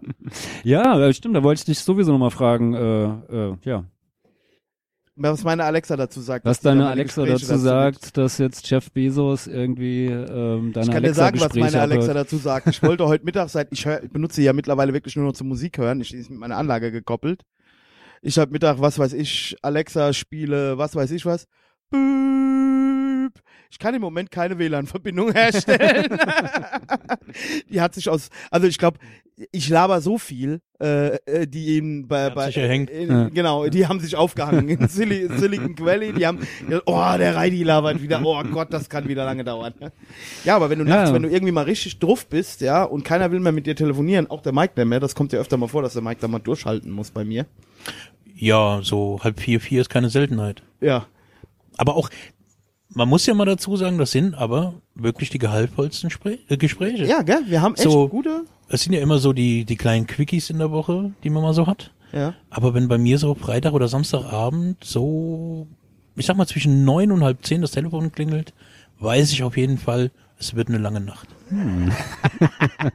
[0.64, 1.36] Ja, äh, stimmt.
[1.36, 2.74] Da wollte ich dich sowieso nochmal fragen.
[2.74, 3.04] Äh,
[3.50, 3.84] äh, ja,
[5.22, 6.46] Was meine Alexa dazu sagt.
[6.46, 11.02] was deine Alexa Gespräche dazu sagt, dass jetzt Jeff Bezos irgendwie ähm, deine Ich kann
[11.02, 12.68] dir sagen, was Alexa-Gespräche meine Alexa dazu sagt.
[12.68, 15.48] Ich wollte heute Mittag seit, ich, hör, ich benutze ja mittlerweile wirklich nur noch zum
[15.48, 16.00] Musik hören.
[16.00, 17.42] Ich ist mit meiner Anlage gekoppelt.
[18.22, 21.46] Ich habe Mittag, was weiß ich, Alexa spiele, was weiß ich was.
[23.72, 26.18] Ich kann im Moment keine WLAN-Verbindung herstellen.
[27.70, 28.98] die hat sich aus, also ich glaube,
[29.52, 33.28] ich laber so viel, äh, äh, die ihn bei, bei Ja.
[33.28, 36.12] genau, die haben sich aufgehangen in Sil Silicon Valley.
[36.12, 36.40] Die haben,
[36.84, 38.20] oh, der Reidi labert wieder.
[38.22, 39.72] Oh Gott, das kann wieder lange dauern.
[40.44, 41.14] Ja, aber wenn du Ja, nachts, ja.
[41.14, 44.28] wenn du irgendwie mal richtig drauf bist, ja, und keiner will mehr mit dir telefonieren,
[44.28, 46.28] auch der Mike nicht mehr, das kommt ja öfter mal vor, dass der Mike da
[46.28, 47.46] mal durchhalten muss bei mir.
[48.34, 50.62] Ja, so halb vier, vier ist keine Seltenheit.
[50.80, 51.06] Ja.
[51.80, 52.10] Aber auch,
[52.90, 57.06] man muss ja mal dazu sagen, das sind aber wirklich die gehaltvollsten Spre äh, Gespräche.
[57.06, 57.40] Ja, gell?
[57.46, 58.06] Wir haben echt So.
[58.06, 58.44] gute.
[58.68, 61.54] Es sind ja immer so die, die kleinen Quickies in der Woche, die man mal
[61.54, 61.90] so hat.
[62.12, 62.34] Ja.
[62.50, 65.68] Aber wenn bei mir so Freitag oder Samstagabend so,
[66.16, 68.52] ich sag mal zwischen neun und halb zehn das Telefon klingelt,
[68.98, 71.28] weiß ich auf jeden Fall, es wird eine lange Nacht.
[71.48, 71.90] Hm.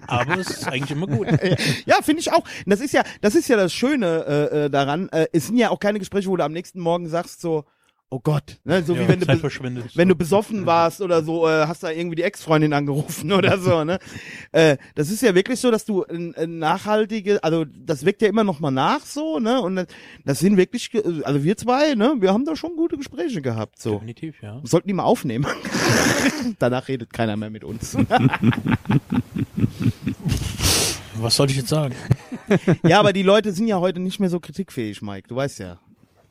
[0.06, 1.28] Aber es ist eigentlich immer gut.
[1.88, 2.44] Ja, finde ich auch.
[2.68, 5.10] Das ist ja, das ist ja das Schöne äh, äh, daran.
[5.10, 7.66] Äh, es sind ja auch keine Gespräche, wo du am nächsten Morgen sagst so,
[8.10, 8.84] oh Gott, ne?
[8.84, 9.42] so Ja, wie wenn du, Zeit
[9.96, 13.84] wenn du besoffen warst oder so, äh, hast da irgendwie die Ex-Freundin angerufen oder so,
[13.84, 14.00] ne?
[14.52, 18.28] Äh, das ist ja wirklich so, dass du ein, ein nachhaltige, also das wirkt ja
[18.30, 19.62] immer noch mal nach so, ne?
[19.62, 19.88] Und das,
[20.24, 20.92] das sind wirklich,
[21.24, 22.16] also wir zwei, ne?
[22.20, 23.96] Wir haben da schon gute Gespräche gehabt, so.
[23.96, 24.62] Definitiv, ja.
[24.64, 25.48] Sollten die mal aufnehmen.
[26.60, 27.98] Danach redet keiner mehr mit uns.
[31.18, 31.96] Was soll ich jetzt sagen?
[32.84, 35.30] ja, aber die Leute sind ja heute nicht mehr so kritikfähig, Mike.
[35.30, 35.80] Du weißt ja.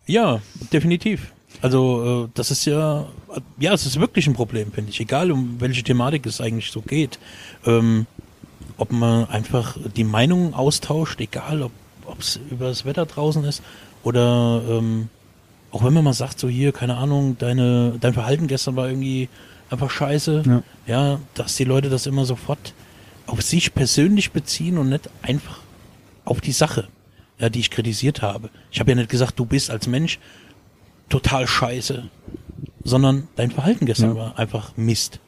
[0.07, 1.33] Ja, definitiv.
[1.61, 3.07] Also äh, das ist ja,
[3.59, 5.01] ja, es ist wirklich ein Problem, finde ich.
[5.01, 7.19] Egal um welche Thematik es eigentlich so geht.
[7.65, 8.07] Ähm,
[8.77, 11.73] ob man einfach die Meinungen austauscht, egal ob
[12.19, 13.63] es über das Wetter draußen ist
[14.03, 15.09] oder ähm,
[15.71, 19.29] auch wenn man mal sagt, so hier, keine Ahnung, deine, dein Verhalten gestern war irgendwie
[19.71, 20.43] einfach scheiße.
[20.47, 20.63] Ja.
[20.87, 22.75] ja, dass die Leute das immer sofort
[23.27, 25.61] auf sich persönlich beziehen und nicht einfach
[26.25, 26.89] auf die Sache,
[27.39, 28.51] ja, die ich kritisiert habe.
[28.71, 30.19] Ich habe ja nicht gesagt, du bist als Mensch
[31.09, 32.05] total scheiße,
[32.83, 34.17] sondern dein Verhalten gestern Ja.
[34.17, 35.21] war einfach Mist.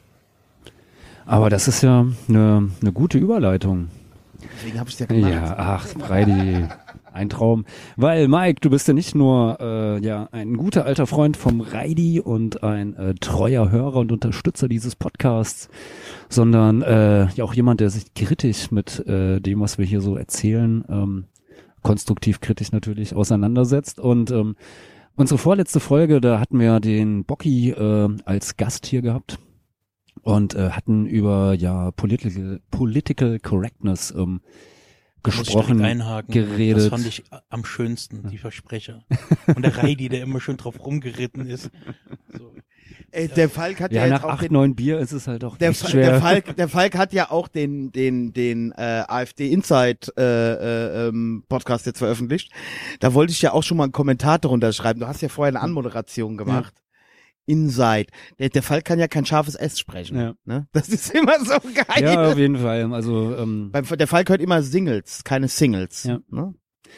[1.25, 3.89] Aber das ist ja eine, eine gute Überleitung.
[4.55, 5.31] Deswegen habe ich ja gemacht.
[5.31, 6.65] Ja, ach, Breidi,
[7.11, 7.65] ein Traum.
[7.95, 12.19] Weil, Mike, du bist ja nicht nur äh, ja ein guter alter Freund vom Reidi
[12.21, 15.69] und ein äh, treuer Hörer und Unterstützer dieses Podcasts,
[16.29, 20.15] sondern äh, ja auch jemand, der sich kritisch mit äh, dem, was wir hier so
[20.15, 21.25] erzählen, ähm,
[21.81, 23.99] konstruktiv kritisch natürlich auseinandersetzt.
[23.99, 24.55] Und ähm,
[25.17, 29.39] unsere vorletzte Folge, da hatten wir den Bocky äh, als Gast hier gehabt
[30.21, 34.41] und äh, hatten über ja political political correctness ähm,
[35.23, 35.79] gesprochen,
[36.27, 36.77] geredet.
[36.77, 39.03] Das fand ich am schönsten, die Versprecher.
[39.47, 41.69] Und der Reidi, der immer schön drauf rumgeritten ist.
[42.37, 42.53] So.
[43.11, 45.43] Ey, der Falk hat ja, ja, nach auch acht, den, neun Bier ist es halt
[45.43, 46.11] auch der, Fa- schwer.
[46.11, 51.07] der Falk, der Falk hat ja auch den den den äh, AfD Inside äh, äh,
[51.07, 52.51] ähm, Podcast jetzt veröffentlicht.
[52.99, 54.99] Da wollte ich ja auch schon mal einen Kommentar drunter schreiben.
[54.99, 56.73] Du hast ja vorher eine Anmoderation gemacht.
[57.45, 58.07] Inside.
[58.39, 60.19] Der, der Falk kann ja kein scharfes S sprechen.
[60.19, 60.33] Ja.
[60.43, 60.67] Ne?
[60.73, 62.03] Das ist immer so geil.
[62.03, 62.91] ja, auf jeden Fall.
[62.93, 66.03] Also ähm, Beim, der Falk hört immer Singles, keine Singles.
[66.03, 66.19] Ja.
[66.29, 66.53] Ne?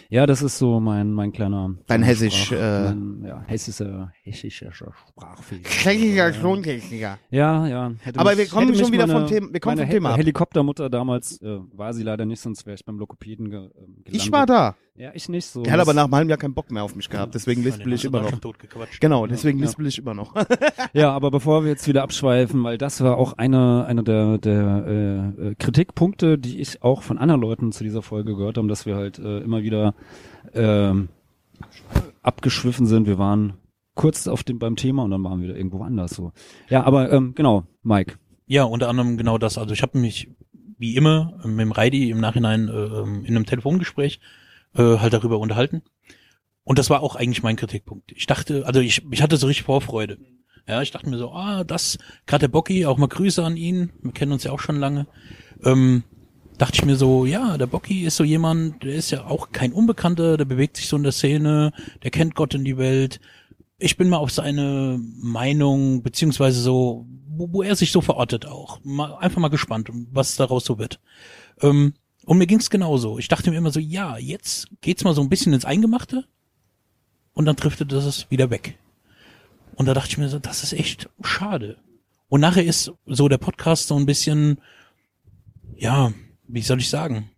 [0.10, 4.72] Ja, das ist so mein mein kleiner Dein Hessisch, Sprach, äh, mein, ja, hessischer hessischer
[4.72, 5.64] Sprachfehler.
[5.64, 7.18] Techniker, Tontechniker.
[7.30, 7.91] Ja, ja.
[8.02, 10.10] Hätte Aber mich- wir kommen schon wieder meine, vom Thema- wir kommen meine vom Thema
[10.10, 10.20] He ab.
[10.20, 14.04] Helikoptermutter damals äh, war sie leider nicht, sonst wäre ich beim Lokopäden ge, ähm, gelandet.
[14.14, 14.76] Ich war da.
[14.95, 15.62] Ja, ich nicht so.
[15.64, 17.93] Der hat aber nach einem halben Jahr keinen Bock mehr auf mich gehabt, deswegen lispel
[17.93, 18.34] ich immer noch.
[19.00, 19.66] Genau, deswegen Ja.
[19.66, 20.34] lispel ich immer noch.
[20.93, 24.86] Ja, aber bevor wir jetzt wieder abschweifen, weil das war auch eine, eine der, der
[24.88, 28.86] äh, äh, Kritikpunkte, die ich auch von anderen Leuten zu dieser Folge gehört habe, dass
[28.86, 29.88] wir halt äh, immer wieder
[30.53, 31.09] ähm,
[32.21, 33.07] abgeschwiffen sind.
[33.07, 33.53] Wir waren
[33.95, 36.31] kurz auf dem beim Thema und dann waren wir wieder irgendwo anders so.
[36.69, 38.15] Ja, aber ähm, genau, Mike.
[38.45, 39.57] Ja, unter anderem genau das.
[39.57, 40.29] Also ich habe mich
[40.77, 44.19] wie immer mit dem Reidi im Nachhinein äh, ähm, in einem Telefongespräch
[44.75, 45.81] äh, halt darüber unterhalten.
[46.63, 48.11] Und das war auch eigentlich mein Kritikpunkt.
[48.11, 50.17] Ich dachte, also ich, ich hatte so richtig Vorfreude.
[50.67, 53.91] Ja, ich dachte mir so, ah, das, gerade der Bocky, auch mal Grüße an ihn,
[54.01, 55.07] wir kennen uns ja auch schon lange.
[55.63, 56.03] Ähm,
[56.60, 59.72] dachte ich mir so, ja, der Bocky ist so jemand, der ist ja auch kein
[59.72, 61.72] Unbekannter, der bewegt sich so in der Szene,
[62.03, 63.20] der kennt Gott in die Welt.
[63.78, 68.82] Ich bin mal auf seine Meinung, beziehungsweise so, wo, wo er sich so verortet auch.
[68.84, 70.99] Mal, einfach mal gespannt, was daraus so wird.
[71.62, 71.93] Ähm,
[72.26, 73.18] und mir ging's genauso.
[73.18, 76.26] Ich dachte mir immer so, ja, jetzt geht's mal so ein bisschen ins Eingemachte
[77.34, 78.78] und dann driftet es wieder weg.
[79.76, 81.78] Und da dachte ich mir so, das ist echt schade.
[82.28, 84.60] Und nachher ist so der Podcast so ein bisschen,
[85.78, 86.12] ja,
[86.50, 87.30] wie soll ich sagen?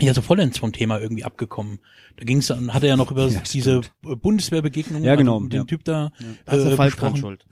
[0.00, 1.78] Ja, so vollends vom Thema irgendwie abgekommen.
[2.16, 5.58] Da ging's dann, hat er ja noch über Ja, diese Bundeswehrbegegnung Ja, genau, mit dem
[5.60, 5.64] ja.
[5.64, 6.12] Typ da
[6.46, 7.16] ist äh, besprochen.
[7.16, 7.46] schuld.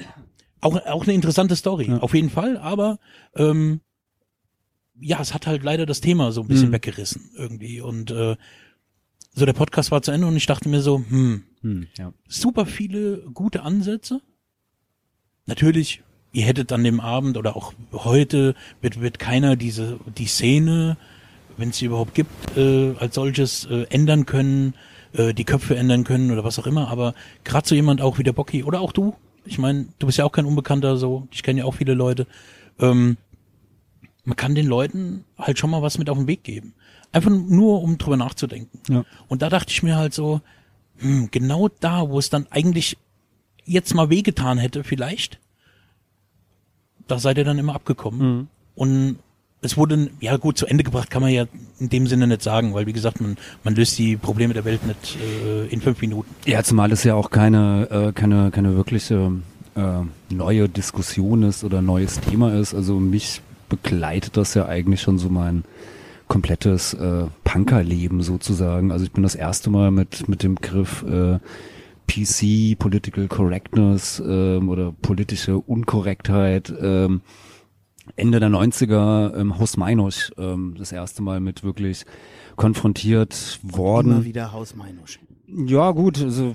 [0.61, 1.99] Auch, auch eine interessante Story, Ja.
[1.99, 2.99] auf jeden Fall, aber
[3.35, 3.81] ähm,
[5.01, 6.73] ja, es hat halt leider das Thema so ein bisschen Mhm.
[6.75, 7.81] weggerissen irgendwie.
[7.81, 8.37] Und äh,
[9.35, 12.13] so der Podcast war zu Ende und ich dachte mir so, hm, Hm, ja.
[12.29, 14.21] super viele gute Ansätze.
[15.47, 16.03] Natürlich,
[16.37, 20.99] ihr hättet an dem Abend oder auch heute wird, wird keiner diese die Szene,
[21.57, 24.75] wenn es sie überhaupt gibt, äh, als solches äh, ändern können,
[25.15, 26.89] äh, die Köpfe ändern können oder was auch immer.
[26.89, 27.15] Aber
[27.45, 29.15] gerade so jemand auch wie der Bocky oder auch du,
[29.47, 32.27] ich meine, du bist ja auch kein Unbekannter, so ich kenne ja auch viele Leute.
[32.79, 33.17] Ähm,
[34.25, 36.75] man kann den Leuten halt schon mal was mit auf den Weg geben.
[37.13, 38.81] Einfach nur, um drüber nachzudenken.
[38.93, 39.05] Ja.
[39.29, 40.43] Und da dachte ich mir halt so,
[40.99, 42.99] hm, genau da, wo es dann eigentlich
[43.65, 45.41] jetzt mal wehgetan hätte, vielleicht,
[47.07, 48.21] da seid ihr dann immer abgekommen.
[48.21, 48.49] Mhm.
[48.75, 49.17] Und
[49.63, 51.47] es wurde, ja gut, zu Ende gebracht kann man ja
[51.79, 54.87] in dem Sinne nicht sagen, weil wie gesagt, man, man löst die Probleme der Welt
[54.87, 56.29] nicht äh, in fünf Minuten.
[56.45, 59.33] Ja, zumal es ja auch keine, äh, keine, keine wirkliche
[59.75, 62.75] äh, neue Diskussion ist oder neues Thema ist.
[62.75, 65.65] Also mich begleitet das ja eigentlich schon so mein
[66.29, 68.93] komplettes äh, Punkerleben sozusagen.
[68.93, 71.39] Also ich bin das erste Mal mit mit dem Begriff äh,
[72.07, 77.23] PC, Political Correctness ähm, oder politische Unkorrektheit ähm,
[78.15, 82.05] Ende der 90er im Haus Meinusch ähm, das erste Mal mit wirklich
[82.55, 84.13] konfrontiert worden.
[84.13, 85.19] Immer wieder Haus Meinusch.
[85.49, 86.55] Ja gut, also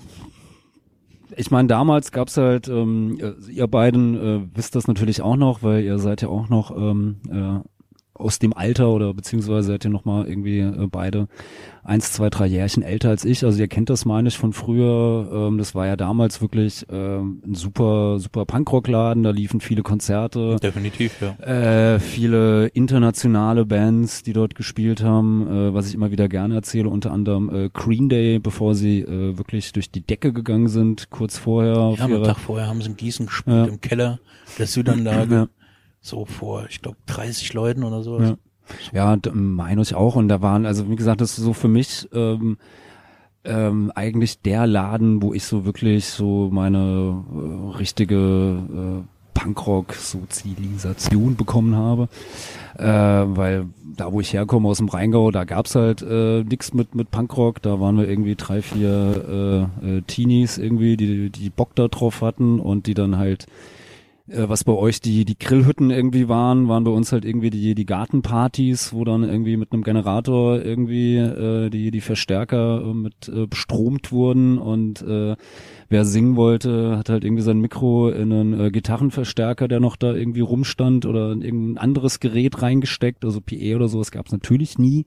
[1.36, 5.64] ich meine, damals gab's halt, ähm, äh, ihr beiden äh, wisst das natürlich auch noch,
[5.64, 7.60] weil ihr seid ja auch noch ähm, äh,
[8.22, 11.28] aus dem Alter oder beziehungsweise seid ihr noch mal irgendwie äh, beide
[11.84, 13.44] eins, zwei, drei Jährchen älter als ich.
[13.44, 15.30] Also ihr kennt das, meine ich, von früher.
[15.34, 19.24] Ähm, das war ja damals wirklich ähm, ein super, super Punkrockladen.
[19.24, 20.58] Da liefen viele Konzerte.
[20.62, 21.96] Definitiv, ja.
[21.96, 26.90] Äh, viele internationale Bands, die dort gespielt haben, äh, was ich immer wieder gerne erzähle,
[26.90, 31.38] unter anderem äh, Green Day, bevor sie äh, wirklich durch die Decke gegangen sind, kurz
[31.38, 31.96] vorher.
[31.98, 33.66] Ja, am Tag vorher haben sie in Gießen gespielt, ja.
[33.66, 34.20] im Keller
[34.58, 35.50] der Südanlage.
[36.02, 38.30] So vor, ich glaube, 30 Leuten oder sowas.
[38.30, 38.38] Ja.
[38.94, 40.16] Ja, meine ich auch.
[40.16, 42.58] Und da waren, also wie gesagt, das ist so für mich ähm,
[43.44, 49.02] ähm, eigentlich der Laden, wo ich so wirklich so meine äh, richtige äh,
[49.34, 52.08] Punkrock-Sozialisation bekommen habe.
[52.78, 53.66] Äh, weil
[53.98, 57.62] da, wo ich herkomme aus dem Rheingau, da gab's halt äh, nix mit, mit Punkrock.
[57.62, 62.22] Da waren wir irgendwie drei, vier äh, äh, Teenies irgendwie, die, die Bock da drauf
[62.22, 63.48] hatten und die dann halt
[64.32, 67.76] äh, was bei euch die, die Grillhütten irgendwie waren, waren bei uns halt irgendwie die,
[67.76, 73.28] die Gartenpartys, wo dann irgendwie mit einem Generator irgendwie äh, die, die Verstärker äh, mit
[73.28, 75.36] äh, bestromt wurden und äh,
[75.92, 80.14] wer singen wollte, hat halt irgendwie sein Mikro in einen äh, Gitarrenverstärker, der noch da
[80.14, 84.80] irgendwie rumstand oder in irgendein anderes Gerät reingesteckt, also PE oder sowas gab es natürlich
[84.80, 85.06] nie.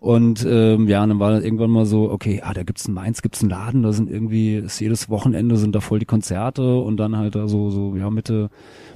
[0.00, 3.20] Und ähm, ja, dann war dann irgendwann mal so, okay, ah, da gibt's in Mainz,
[3.20, 6.96] gibt's einen Laden, da sind irgendwie, ist jedes Wochenende sind da voll die Konzerte und
[6.96, 8.48] dann halt da so, so, ja, Mitte,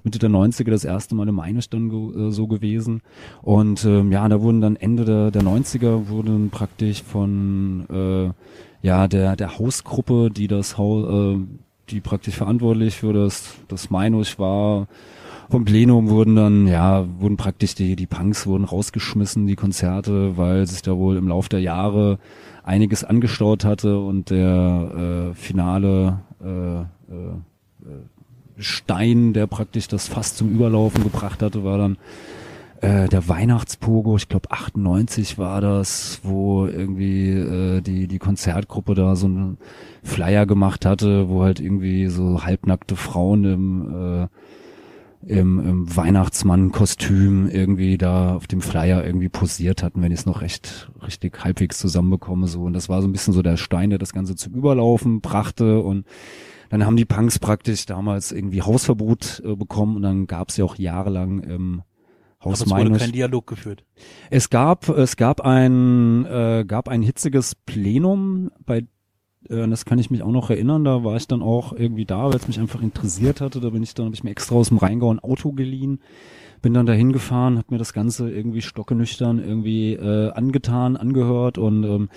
[0.05, 3.03] Mitte der 90er das erste Mal in Mainz dann äh, so gewesen.
[3.43, 8.31] Und ähm, ja, da wurden dann Ende der, der 90er wurden praktisch von äh,
[8.83, 11.39] ja, der, der Hausgruppe, die das Haus, äh,
[11.91, 14.87] die praktisch verantwortlich für das, das Meinusch war,
[15.51, 20.67] vom Plenum wurden dann, ja, wurden praktisch die, die Punks wurden rausgeschmissen, die Konzerte, weil
[20.67, 22.19] sich da wohl im Lauf der Jahre
[22.65, 26.85] einiges angestaut hatte und der äh, finale äh, äh,
[28.59, 31.97] Stein, der praktisch das fast zum Überlaufen gebracht hatte, war dann
[32.81, 39.17] äh, der Weihnachtspogo, ich glaube 98 war das, wo irgendwie äh, die die Konzertgruppe da
[39.17, 39.59] so einen
[40.03, 44.29] Flyer gemacht hatte, wo halt irgendwie so halbnackte Frauen im äh,
[45.27, 50.43] im, im Weihnachtsmann-Kostüm irgendwie da auf dem Flyer irgendwie posiert hatten, wenn ich es noch
[50.43, 52.63] recht richtig halbwegs zusammenbekomme so.
[52.63, 55.81] Und das war so ein bisschen so der Stein, der das Ganze zum Überlaufen brachte.
[55.81, 56.07] Und
[56.71, 60.65] dann haben die Punks praktisch damals irgendwie Hausverbot äh, bekommen und dann gab es ja
[60.65, 61.83] auch jahrelang im
[62.45, 63.85] Haus Aber es wurde kein Dialog geführt.
[64.31, 68.85] Es gab, es gab ein, äh, gab ein hitziges Plenum, bei
[69.49, 72.27] äh, das kann ich mich auch noch erinnern, da war ich dann auch irgendwie da,
[72.27, 73.61] weil es mich einfach interessiert hatte.
[73.61, 76.01] Da bin ich dann, habe ich mir extra aus dem Rheingau ein Auto geliehen,
[76.63, 81.85] bin dann dahin gefahren, hab mir das Ganze irgendwie stockenüchtern irgendwie äh, angetan, angehört und
[81.85, 82.09] ähm,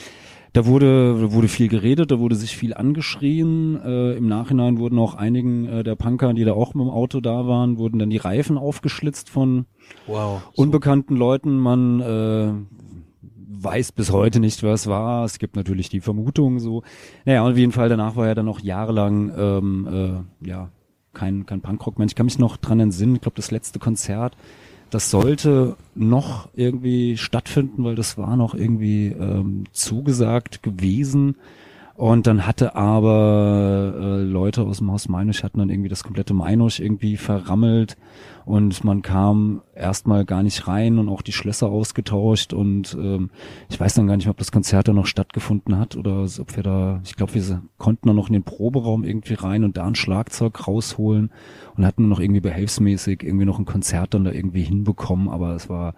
[0.53, 3.80] da wurde, wurde viel geredet, da wurde sich viel angeschrien.
[3.82, 7.22] Äh, Im Nachhinein wurden auch einigen äh, der Punker, die da auch mit dem Auto
[7.22, 9.65] da waren, wurden dann die Reifen aufgeschlitzt von
[10.07, 11.57] wow, unbekannten Leuten.
[11.57, 12.53] Man äh,
[13.63, 15.25] weiß bis heute nicht, was war.
[15.25, 16.83] Es gibt natürlich die Vermutung so.
[17.25, 20.69] Naja, auf jeden Fall danach war er dann auch jahrelang ähm, äh, ja
[21.13, 22.11] kein, kein Punkrock-Mensch.
[22.11, 24.35] Ich kann mich noch dran entsinnen, ich glaube, das letzte Konzert
[24.91, 31.37] das sollte noch irgendwie stattfinden, weil das war noch irgendwie ähm, zugesagt gewesen.
[32.01, 36.33] Und dann hatte aber äh, Leute aus dem Haus Meinusch hatten dann irgendwie das komplette
[36.33, 37.95] Meinusch irgendwie verrammelt.
[38.43, 42.53] Und man kam erstmal gar nicht rein und auch die Schlösser ausgetauscht.
[42.53, 43.29] Und ähm,
[43.69, 46.55] ich weiß dann gar nicht mehr, ob das Konzert da noch stattgefunden hat oder ob
[46.55, 49.85] wir da, ich glaube, wir konnten dann noch in den Proberaum irgendwie rein und da
[49.85, 51.29] ein Schlagzeug rausholen.
[51.77, 55.69] Und hatten noch irgendwie behelfsmäßig irgendwie noch ein Konzert dann da irgendwie hinbekommen, aber es
[55.69, 55.93] war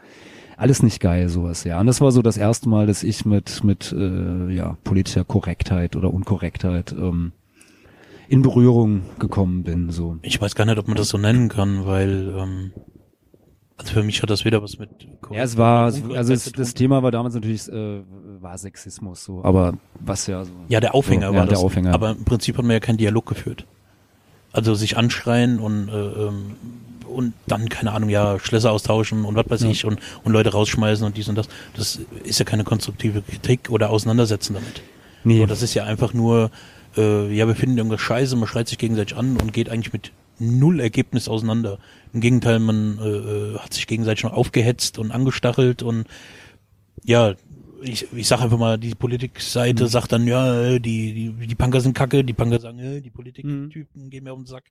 [0.64, 1.78] alles nicht geil, sowas, ja.
[1.78, 5.98] Und das war so das erste Mal, dass ich mit, mit äh, ja, politischer Korrektheit
[5.98, 7.34] oder Unkorrektheit ähm,
[8.30, 9.90] in Berührung gekommen bin.
[9.90, 10.20] So.
[10.22, 12.72] Ich weiß gar nicht, ob man das so nennen kann, weil ähm,
[13.76, 14.90] also für mich hat das wieder was mit.
[15.20, 18.02] Korrekt ja, es war, also es, das Thema war damals natürlich äh,
[18.40, 20.54] war Sexismus so, aber was ja so.
[20.70, 21.60] Ja, der Aufhänger so, war ja, das.
[21.60, 21.94] Der Aufhänger.
[21.94, 23.66] Aber im Prinzip hat man ja keinen Dialog geführt.
[24.54, 26.56] Also sich anschreien und äh, ähm,
[27.14, 29.70] und dann, keine Ahnung, ja, Schlösser austauschen und was weiß ja.
[29.70, 31.48] ich und, und Leute rausschmeißen und dies und das.
[31.76, 34.82] Das ist ja keine konstruktive Kritik oder Auseinandersetzen damit.
[35.24, 35.42] Nee.
[35.42, 36.52] Und das ist ja einfach nur,
[36.98, 40.12] äh, ja, wir finden irgendwas scheiße, man schreit sich gegenseitig an und geht eigentlich mit
[40.40, 41.80] null Ergebnis auseinander.
[42.14, 46.06] Im Gegenteil, man äh, äh hat sich gegenseitig noch aufgehetzt und angestachelt und
[47.06, 47.36] ja,
[47.84, 49.88] ich, ich sag einfach mal, die Politikseite mhm.
[49.88, 53.86] sagt dann, ja, die, die, die Punker sind kacke, die Punker sagen, äh, die Politiktypen
[53.94, 54.10] mhm.
[54.10, 54.66] gehen mir auf den Sack.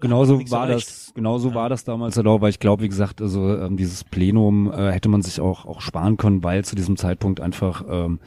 [0.00, 1.54] Genauso war das, genauso ja.
[1.54, 4.90] war das damals halt auch, weil ich glaube, wie gesagt, also ähm, dieses Plenum äh,
[4.90, 8.18] hätte man sich auch auch sparen können, weil zu diesem Zeitpunkt einfach ähm,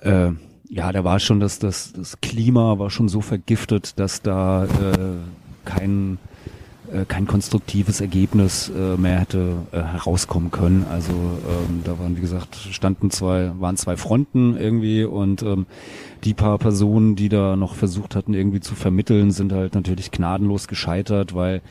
[0.00, 0.30] äh,
[0.68, 4.68] ja, da war schon das das das Klima war schon so vergiftet, dass da äh,
[5.64, 6.18] kein
[6.92, 10.84] äh, kein konstruktives Ergebnis äh, mehr hätte äh, herauskommen können.
[10.90, 15.66] Also ähm, da waren, wie gesagt, standen zwei, waren zwei Fronten irgendwie und ähm,
[16.24, 20.68] die paar Personen, die da noch versucht hatten, irgendwie zu vermitteln, sind halt natürlich gnadenlos
[20.68, 21.62] gescheitert, weil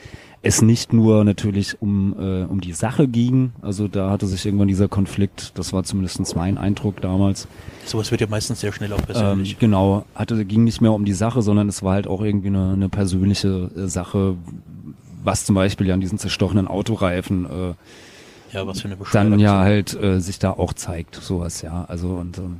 [0.43, 4.67] es nicht nur natürlich um, äh, um die Sache ging, also da hatte sich irgendwann
[4.67, 7.47] dieser Konflikt, das war zumindest mein Eindruck damals.
[7.85, 9.53] Sowas wird ja meistens sehr schnell auch persönlich.
[9.53, 12.47] Ähm, genau, hatte, ging nicht mehr um die Sache, sondern es war halt auch irgendwie
[12.47, 14.35] eine, eine persönliche äh, Sache,
[15.23, 17.73] was zum Beispiel ja an diesen zerstochenen Autoreifen äh,
[18.53, 21.85] ja, was für eine dann ja halt äh, sich da auch zeigt, sowas, ja.
[21.87, 22.59] Also und ähm,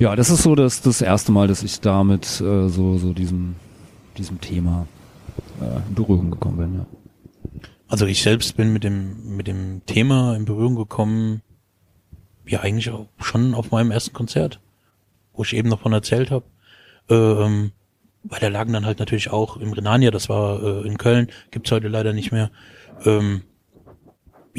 [0.00, 3.54] ja, das ist so das, das erste Mal, dass ich damit äh, so, so diesem,
[4.16, 4.88] diesem Thema
[5.60, 6.86] äh, in Berührung gekommen bin, ja.
[7.86, 11.42] Also ich selbst bin mit dem, mit dem Thema in Berührung gekommen,
[12.46, 14.60] ja eigentlich auch schon auf meinem ersten Konzert,
[15.34, 16.44] wo ich eben noch von erzählt habe.
[17.08, 17.72] Ähm,
[18.22, 21.72] weil da lagen dann halt natürlich auch im Renania, das war äh, in Köln, gibt's
[21.72, 22.50] heute leider nicht mehr.
[23.04, 23.42] Ähm,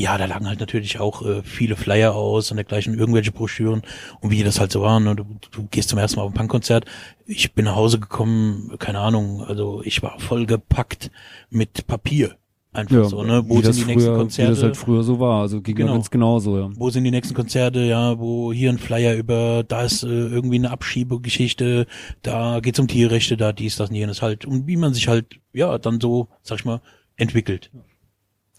[0.02, 3.82] ja, da lagen halt natürlich auch äh, viele Flyer aus und dergleichen, irgendwelche Broschüren
[4.20, 5.00] und wie das halt so war.
[5.00, 5.16] Ne?
[5.16, 6.86] Du, du gehst zum ersten Mal auf ein Punkkonzert.
[7.26, 11.12] Ich bin nach Hause gekommen, keine Ahnung, also ich war voll gepackt
[11.50, 12.36] mit Papier.
[12.74, 13.44] Einfach ja, so, ne?
[13.50, 14.52] Wo sind die früher, nächsten Konzerte?
[14.52, 16.02] Wie das halt früher so war, also ging genau.
[16.10, 16.70] genauso, ja.
[16.76, 20.56] Wo sind die nächsten Konzerte, ja, wo hier ein Flyer über, da ist äh, irgendwie
[20.56, 21.86] eine Abschiebegeschichte,
[22.22, 24.46] da geht's um Tierrechte, da dies, das und jenes halt.
[24.46, 26.80] Und wie man sich halt, ja, dann so, sag ich mal,
[27.18, 27.72] entwickelt.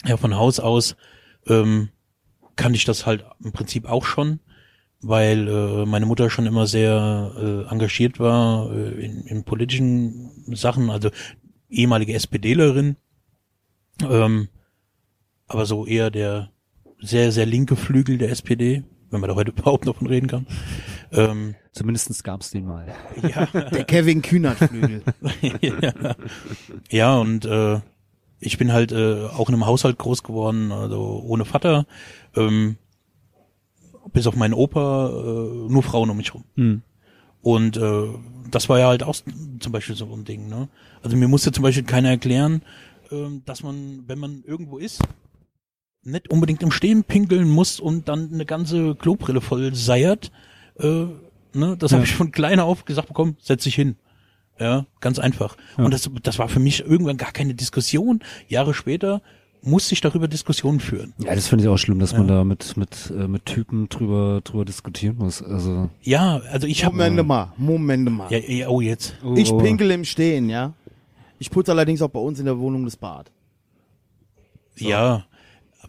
[0.05, 0.95] Ja, von Haus aus
[1.47, 1.89] ähm,
[2.57, 4.41] kann ich das halt im Prinzip auch schon,
[5.01, 10.91] weil äh, meine Mutter schon immer sehr äh, engagiert war äh, in, in politischen Sachen,
[10.91, 11.11] also
[11.69, 12.97] ehemalige SPDlerin
[14.03, 14.49] ähm,
[15.47, 16.51] aber so eher der
[17.01, 20.47] sehr, sehr linke Flügel der SPD, wenn man da heute überhaupt noch von reden kann.
[21.11, 22.87] Ähm, Zumindestens gab's den mal.
[23.23, 23.47] Ja.
[23.47, 25.03] Der Kevin Kühnert-Flügel.
[25.61, 26.17] ja.
[26.91, 27.81] ja, und äh,
[28.43, 31.87] ich bin halt äh, auch in einem Haushalt groß geworden, also ohne Vater.
[32.37, 32.77] Ähm,
[34.13, 36.45] bis auf meinen Opa, äh, nur Frauen um mich rum.
[36.57, 36.83] Mhm.
[37.41, 38.09] Und äh,
[38.51, 39.15] das war ja halt auch
[39.61, 40.49] zum Beispiel so ein Ding.
[40.49, 40.69] Ne?
[41.03, 42.63] Also mir musste zum Beispiel keiner erklären,
[43.11, 45.01] ähm, dass man, wenn man irgendwo ist,
[46.03, 50.33] nicht unbedingt im Stehen pinkeln muss und dann eine ganze Klobrille voll seiert.
[50.79, 51.07] Äh,
[51.55, 51.77] ne?
[51.79, 51.97] Das ja.
[51.97, 53.97] habe ich von kleiner auf gesagt bekommen, setz dich hin.
[54.59, 55.57] Ja, ganz einfach.
[55.77, 55.85] Ja.
[55.85, 58.21] Und das, das war für mich irgendwann gar keine Diskussion.
[58.49, 59.23] Jahre später
[59.63, 61.15] musste ich darüber Diskussionen führen.
[61.19, 62.19] Ja, das finde ich auch schlimm, dass ja.
[62.19, 65.43] man da mit mit äh, mit Typen drüber drüber diskutieren muss.
[65.43, 68.31] Also ja, also ich habe Moment mal, Moment mal.
[68.31, 69.15] Ja, ja, oh jetzt.
[69.25, 70.75] Oh, ich pinkel im Stehen, ja.
[71.39, 73.31] Ich putze allerdings auch bei uns in der Wohnung das Bad.
[74.77, 74.89] So.
[74.89, 75.25] Ja,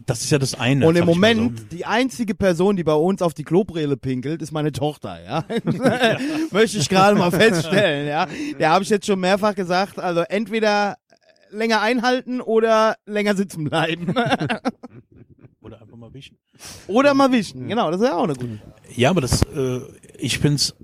[0.06, 0.86] das ist ja das eine.
[0.86, 1.64] Und im Moment, so.
[1.72, 5.44] die einzige Person, die bei uns auf die Klobrille pinkelt, ist meine Tochter, ja.
[6.50, 8.26] Möchte ich gerade mal feststellen, ja.
[8.58, 10.96] Der habe ich jetzt schon mehrfach gesagt, also entweder
[11.50, 14.08] länger einhalten oder länger sitzen bleiben.
[15.60, 16.36] oder einfach mal wischen.
[16.86, 18.60] Oder mal wischen, genau, das ist ja auch eine gute.
[18.94, 19.80] Ja, aber das, äh,
[20.18, 20.74] ich find's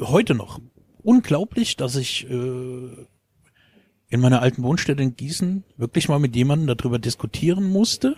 [0.00, 0.60] heute noch
[1.02, 3.06] unglaublich, dass ich äh,
[4.08, 8.16] in meiner alten Wohnstätte in Gießen wirklich mal mit jemandem darüber diskutieren musste,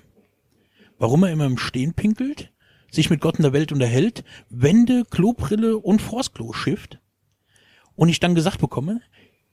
[0.98, 2.52] warum er immer im Stehen pinkelt,
[2.90, 7.00] sich mit Gott in der Welt unterhält, Wände, Klobrille und Forstklo schifft
[7.96, 9.00] und ich dann gesagt bekomme,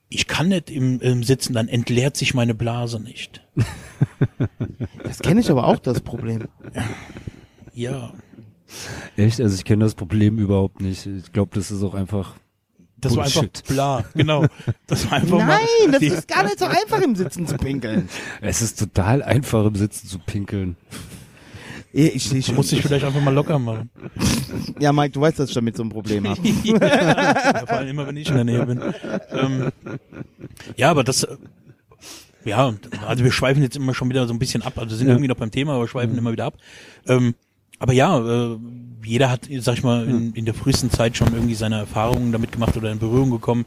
[0.10, 3.46] ich kann nicht im, im Sitzen, dann entleert sich meine Blase nicht.
[5.04, 6.48] Das kenne ich aber auch, das Problem.
[7.74, 8.14] Ja.
[9.18, 9.42] Echt?
[9.42, 11.06] Also ich kenne das Problem überhaupt nicht.
[11.06, 12.36] Ich glaube, das ist auch einfach
[12.98, 13.36] das Bullshit.
[13.78, 14.46] war einfach bla, genau.
[14.88, 18.10] Das war einfach Nein, mal, das ist gar nicht so einfach im Sitzen zu pinkeln.
[18.42, 20.78] Es ist total einfach im Sitzen zu pinkeln.
[21.94, 23.90] Ich, ich, muss dich vielleicht einfach mal locker machen.
[24.80, 26.40] Ja, Mike, du weißt, dass ich damit so ein Problem habe.
[26.64, 28.82] ja, vor allem immer, wenn ich in der Nähe bin.
[29.32, 29.72] Ähm,
[30.78, 31.28] ja, aber das,
[32.46, 32.74] ja,
[33.06, 34.78] also wir schweifen jetzt immer schon wieder so ein bisschen ab.
[34.78, 35.14] Also sind ja.
[35.14, 36.20] irgendwie noch beim Thema, aber schweifen mhm.
[36.20, 36.58] immer wieder ab.
[37.08, 37.36] Ähm,
[37.80, 38.58] aber ja, äh,
[39.04, 40.34] jeder hat, sag ich mal, in, hm.
[40.36, 43.66] in der frühesten Zeit schon irgendwie seine Erfahrungen damit gemacht oder in Berührung gekommen.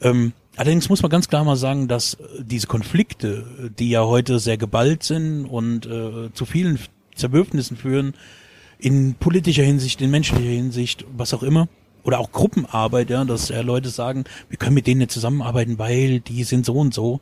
[0.00, 4.38] Ähm, allerdings muss man ganz klar mal sagen, dass äh, diese Konflikte, die ja heute
[4.38, 6.78] sehr geballt sind und äh, zu vielen
[7.18, 8.14] Zerwürfnissen führen,
[8.78, 11.68] in politischer Hinsicht, in menschlicher Hinsicht, was auch immer,
[12.04, 16.20] oder auch Gruppenarbeit, ja, dass ja Leute sagen, wir können mit denen nicht zusammenarbeiten, weil
[16.20, 17.20] die sind so und so.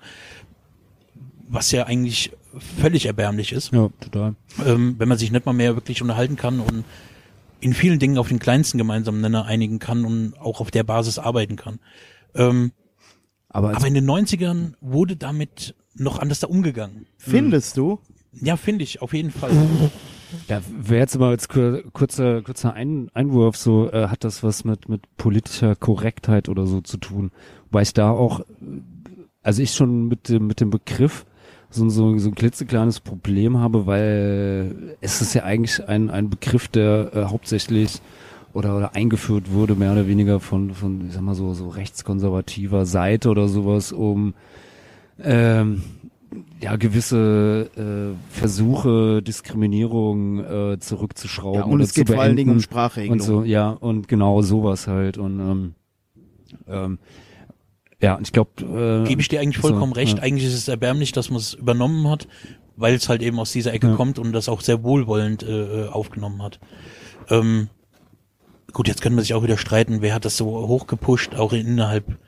[1.49, 2.33] was ja eigentlich
[2.81, 3.73] völlig erbärmlich ist.
[3.73, 4.35] Ja, total.
[4.65, 6.85] Ähm, wenn man sich nicht mal mehr wirklich unterhalten kann und
[7.61, 11.19] in vielen Dingen auf den kleinsten gemeinsamen Nenner einigen kann und auch auf der Basis
[11.19, 11.79] arbeiten kann.
[12.35, 12.73] Ähm,
[13.49, 17.07] Aber, aber in den 90ern wurde damit noch anders da umgegangen.
[17.17, 18.01] Findest du?
[18.41, 19.51] Ja, finde ich, auf jeden Fall.
[20.49, 24.89] ja, wäre jetzt mal kur- kurzer, kurzer Ein Einwurf, so äh, hat das was mit,
[24.89, 27.31] mit politischer Korrektheit oder so zu tun.
[27.71, 28.41] Wobei ich da auch,
[29.43, 31.25] also ich schon mit dem, mit dem Begriff
[31.71, 36.69] so, so, so ein klitzekleines Problem habe, weil es ist ja eigentlich ein, ein Begriff,
[36.69, 38.01] der äh, hauptsächlich
[38.53, 42.87] oder, oder eingeführt wurde, mehr oder weniger von, von, ich sag mal so, so rechtskonservativer
[42.87, 44.35] Seite oder sowas, um
[45.23, 45.83] ähm,
[46.61, 51.61] ja, gewisse äh, Versuche, Diskriminierung äh, zurückzuschrauben.
[51.61, 52.61] Ja, und oder es geht zu vor allen Dingen um.
[52.61, 53.19] Sprachregelung.
[53.19, 55.19] Und so, ja, und genau sowas halt.
[55.19, 55.75] Und ähm,
[56.67, 56.99] ähm,
[58.01, 58.51] ja, ich glaube,
[59.05, 60.19] äh, Gebe ich dir eigentlich vollkommen so, recht.
[60.19, 60.23] ja.
[60.23, 62.29] Eigentlich ist es erbärmlich, dass man es übernommen hat,
[62.77, 63.95] weil es halt eben aus dieser Ecke Ja.
[63.95, 66.61] kommt und das auch sehr wohlwollend äh, äh, aufgenommen hat.
[67.31, 67.69] Ähm,
[68.73, 72.19] gut, jetzt können wir sich auch wieder streiten, wer hat das so hochgepusht, auch innerhalb.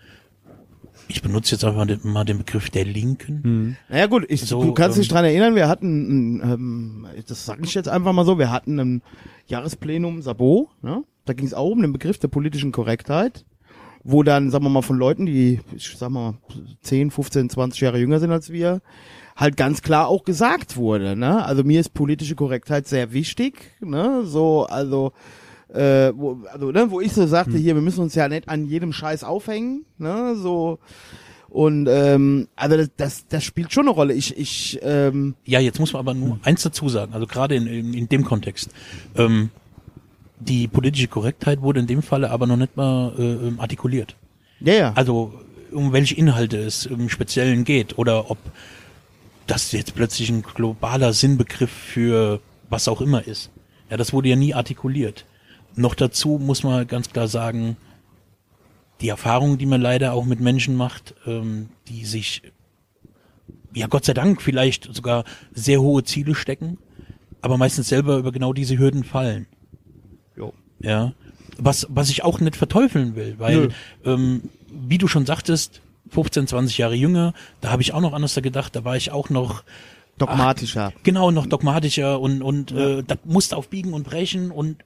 [1.09, 3.43] Ich benutze jetzt einfach den, mal den Begriff der Linken.
[3.43, 3.77] Hm.
[3.89, 7.63] Naja gut, ich, So, du kannst dich ähm, dran erinnern, wir hatten, ähm, das sage
[7.65, 9.03] ich jetzt einfach mal so, wir hatten ein
[9.47, 11.03] Jahresplenum Sabo, ne?
[11.25, 13.45] da ging es auch um den Begriff der politischen Korrektheit,
[14.05, 16.35] wo dann, sagen wir mal, von Leuten, die, ich sag mal,
[16.83, 18.81] 10, 15, 20 Jahre jünger sind als wir,
[19.37, 21.45] halt ganz klar auch gesagt wurde, ne?
[21.45, 24.25] Also mir ist politische Korrektheit sehr wichtig, ne?
[24.25, 25.13] So, also
[25.69, 28.67] äh, wo, also, ne, wo ich so sagte, hier, wir müssen uns ja nicht an
[28.67, 30.35] jedem Scheiß aufhängen, ne?
[30.37, 30.79] So
[31.51, 34.13] und ähm, also das, das, das spielt schon eine Rolle.
[34.13, 37.67] Ich, ich, ähm, Ja, jetzt muss man aber nur eins dazu sagen, also gerade in,
[37.67, 38.71] in, in dem Kontext.
[39.17, 39.51] Ähm,
[40.41, 44.15] die politische Korrektheit wurde in dem Falle aber noch nicht mal äh, ähm, artikuliert.
[44.61, 44.93] ja, ja.
[44.95, 45.33] Also
[45.73, 48.39] um welche Inhalte es im Speziellen geht oder ob
[49.47, 53.51] das jetzt plötzlich ein globaler Sinnbegriff für was auch immer ist.
[53.91, 55.25] Ja, das wurde ja nie artikuliert.
[55.79, 57.77] Noch dazu muss man ganz klar sagen,
[59.01, 62.43] die Erfahrung, die man leider auch mit Menschen macht, ähm, die sich,
[63.73, 65.23] ja Gott sei Dank vielleicht sogar
[65.53, 66.79] sehr hohe Ziele stecken,
[67.43, 69.47] aber meistens selber über genau diese Hürden fallen.
[70.37, 70.53] Jo.
[70.81, 71.13] Ja.
[71.59, 73.69] Was, was ich auch nicht verteufeln will, weil,
[74.05, 78.35] ähm, wie du schon sagtest, 15, 20 Jahre jünger, da habe ich auch noch anders
[78.35, 79.63] gedacht, da war ich auch noch
[80.19, 80.93] dogmatischer.
[81.05, 84.85] genau noch dogmatischer und und äh, das musste auf Biegen und Brechen und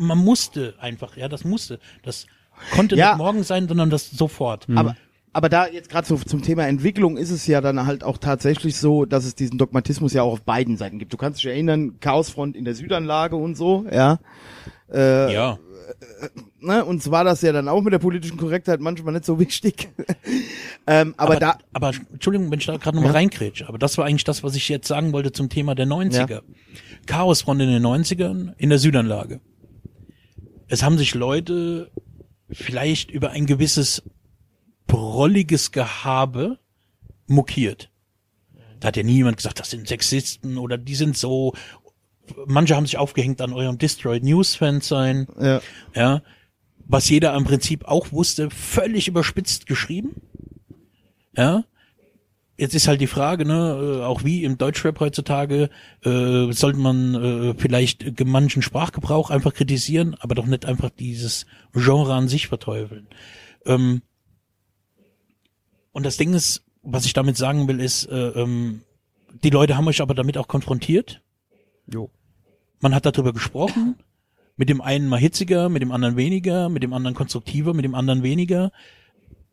[0.00, 2.26] man musste einfach, ja, das musste, das
[2.74, 3.10] konnte Ja.
[3.10, 4.66] nicht morgen sein, sondern das sofort.
[4.74, 4.96] Aber
[5.32, 8.76] aber da jetzt gerade so zum Thema Entwicklung ist es ja dann halt auch tatsächlich
[8.76, 11.12] so, dass es diesen Dogmatismus ja auch auf beiden Seiten gibt.
[11.12, 14.18] Du kannst dich erinnern, Chaosfront in der Südanlage und so, ja.
[14.92, 15.58] Äh, Ja,
[16.60, 16.84] ne?
[16.84, 19.88] Uns war das ja dann auch mit der politischen Korrektheit manchmal nicht so wichtig.
[20.88, 23.18] ähm, aber, da, aber Entschuldigung, wenn ich da gerade nochmal Ja.
[23.18, 26.40] reinkrätsche, aber das war eigentlich das, was ich jetzt sagen wollte zum Thema der 90er.
[27.06, 29.40] Chaosfront in den 90ern in der Südanlage.
[30.70, 31.90] Es haben sich Leute
[32.48, 34.02] vielleicht über ein gewisses
[34.86, 36.58] prolliges Gehabe
[37.26, 37.90] mokiert.
[38.78, 41.54] Da hat ja nie jemand gesagt, das sind Sexisten oder die sind so.
[42.46, 45.60] Manche haben sich aufgehängt an eurem Destroyed News Fans sein ja,
[45.94, 46.22] ja,
[46.86, 50.22] was jeder im Prinzip auch wusste, völlig überspitzt geschrieben.
[51.36, 51.64] Ja.
[52.60, 55.70] Jetzt ist halt die Frage, ne, äh, auch wie im Deutschrap heutzutage,
[56.04, 62.12] äh, sollte man äh, vielleicht manchen Sprachgebrauch einfach kritisieren, aber doch nicht einfach dieses Genre
[62.12, 63.08] an sich verteufeln.
[63.64, 64.02] Ähm,
[65.92, 68.82] und das Ding ist, was ich damit sagen will, ist, äh, ähm,
[69.42, 71.22] die Leute haben euch aber damit auch konfrontiert.
[71.90, 72.10] Jo.
[72.80, 73.96] Man hat darüber gesprochen.
[74.58, 77.94] Mit dem einen mal hitziger, mit dem anderen weniger, mit dem anderen konstruktiver, mit dem
[77.94, 78.70] anderen weniger.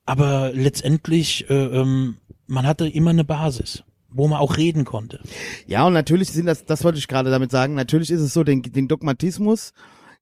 [0.08, 5.20] Aber letztendlich, äh, ähm, man hatte immer eine Basis, wo man auch reden konnte.
[5.68, 8.44] Ja, und natürlich sind das, das wollte ich gerade damit sagen, natürlich ist es so,
[8.44, 9.74] den, den Dogmatismus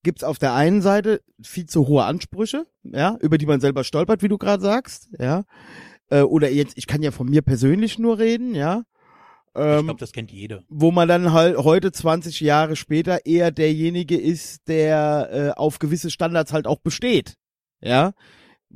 [0.03, 4.21] gibt's auf der einen Seite viel zu hohe Ansprüche, ja, über die man selber stolpert,
[4.23, 5.43] wie du gerade sagst, ja.
[6.09, 8.83] Äh, oder jetzt, ich kann ja von mir persönlich nur reden, ja.
[9.55, 10.63] ich Ähm, glaube, das kennt jeder.
[10.67, 16.09] wo man dann halt heute 20 Jahre später eher derjenige ist, der äh, auf gewisse
[16.11, 17.35] Standards halt auch besteht.
[17.81, 18.13] Ja.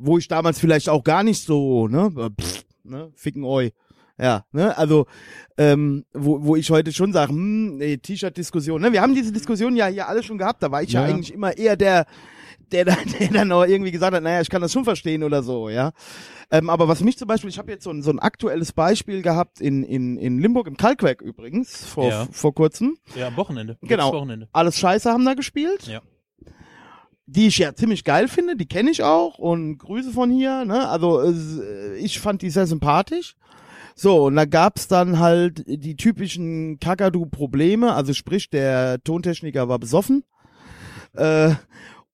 [0.01, 3.71] Wo ich damals vielleicht auch gar nicht so, ne, äh, pff, ne, ficken oi.
[4.21, 5.05] Ja, ne, also,
[5.57, 9.75] ähm, wo, wo ich heute schon sage, hm, nee, T-Shirt-Diskussion, ne, wir haben diese Diskussion
[9.77, 11.13] ja hier alle schon gehabt, da war ich ja, Ja.
[11.13, 12.05] eigentlich immer eher der,
[12.71, 15.41] der, dann- der dann auch irgendwie gesagt hat, naja, ich kann das schon verstehen oder
[15.41, 15.91] so, ja.
[16.51, 19.21] Ähm, aber was mich zum Beispiel, ich habe jetzt so ein, so ein aktuelles Beispiel
[19.21, 22.27] gehabt in, in, in Limburg im Kalkwerk übrigens, vor, Ja.
[22.31, 22.97] vor kurzem.
[23.15, 23.77] Ja, am Wochenende.
[23.83, 24.11] Genau.
[24.13, 24.49] Wochenende.
[24.51, 25.87] Alles Scheiße haben da gespielt.
[25.87, 26.01] Ja.
[27.31, 30.89] Die ich ja ziemlich geil finde, die kenne ich auch und Grüße von hier, ne?
[30.89, 33.35] Also äh, ich fand die sehr sympathisch.
[33.93, 40.23] So, und da gab's dann halt die typischen Kakadu-Probleme, also sprich, der Tontechniker war besoffen.
[41.13, 41.51] Äh,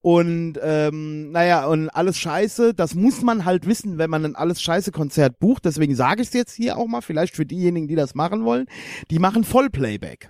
[0.02, 4.62] und ähm, naja, und alles scheiße, das muss man halt wissen, wenn man ein alles
[4.62, 5.64] scheiße Konzert bucht.
[5.64, 8.66] Deswegen sage ich es jetzt hier auch mal, vielleicht für diejenigen, die das machen wollen.
[9.10, 10.30] Die machen Vollplayback.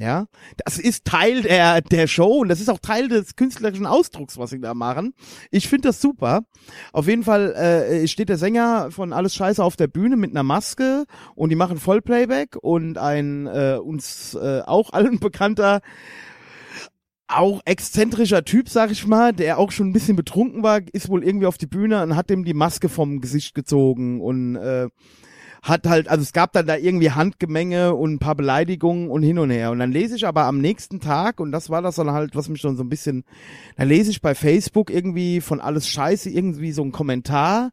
[0.00, 0.26] Ja,
[0.64, 4.50] das ist Teil der, der Show und das ist auch Teil des künstlerischen Ausdrucks, was
[4.50, 5.12] sie da machen.
[5.50, 6.42] Ich finde das super.
[6.92, 10.44] Auf jeden Fall äh, steht der Sänger von Alles Scheiße auf der Bühne mit einer
[10.44, 15.80] Maske und die machen Vollplayback und ein äh, uns äh, auch allen bekannter
[17.26, 21.24] auch exzentrischer Typ, sag ich mal, der auch schon ein bisschen betrunken war, ist wohl
[21.24, 24.88] irgendwie auf die Bühne und hat ihm die Maske vom Gesicht gezogen und äh,
[25.62, 29.38] hat halt, also es gab dann da irgendwie Handgemenge und ein paar Beleidigungen und hin
[29.38, 29.70] und her.
[29.70, 32.48] Und dann lese ich aber am nächsten Tag, und das war das dann halt, was
[32.48, 33.24] mich schon so ein bisschen,
[33.76, 37.70] dann lese ich bei Facebook irgendwie von alles Scheiße irgendwie so ein Kommentar.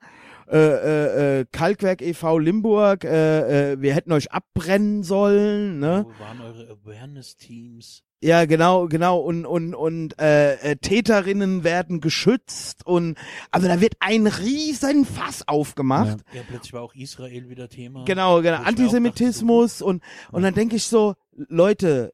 [0.48, 2.38] Äh, äh, äh, Kalkwerk e.V.
[2.38, 6.06] Limburg, äh, äh, wir hätten euch abbrennen sollen, ne?
[6.08, 8.05] Wo waren eure Awareness-Teams?
[8.22, 9.20] Ja, genau, genau.
[9.20, 13.18] Und, und, und äh, äh, Täterinnen werden geschützt und
[13.52, 16.20] also da wird ein riesen Fass aufgemacht.
[16.34, 18.06] Ja, plötzlich war auch Israel wieder Thema.
[18.06, 18.58] Genau, genau.
[18.58, 20.02] Antisemitismus und,
[20.32, 22.14] und dann denke ich so, Leute,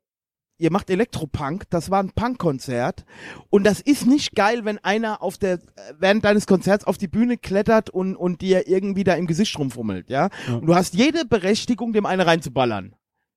[0.57, 3.05] ihr macht Elektropunk, das war ein Punkkonzert
[3.49, 5.59] und das ist nicht geil, wenn einer auf der
[5.97, 10.09] während deines Konzerts auf die Bühne klettert und und dir irgendwie da im Gesicht rumfummelt,
[10.09, 10.29] ja?
[10.47, 10.55] Ja.
[10.55, 12.95] Und du hast jede Berechtigung, dem eine reinzuballern.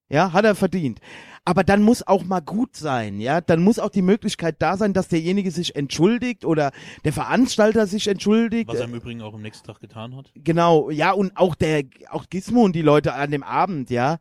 [0.09, 1.01] Ja, hat er verdient.
[1.47, 3.43] Aber dann muss auch mal gut sein, ja?
[3.43, 6.73] Dann muss auch die Möglichkeit da sein, dass derjenige sich entschuldigt oder
[7.05, 8.69] der Veranstalter sich entschuldigt.
[8.69, 10.31] Was er im Übrigen auch am nächsten Tag getan hat.
[10.35, 14.19] Genau, ja, und auch der, auch Gizmo und die Leute an dem Abend, ja,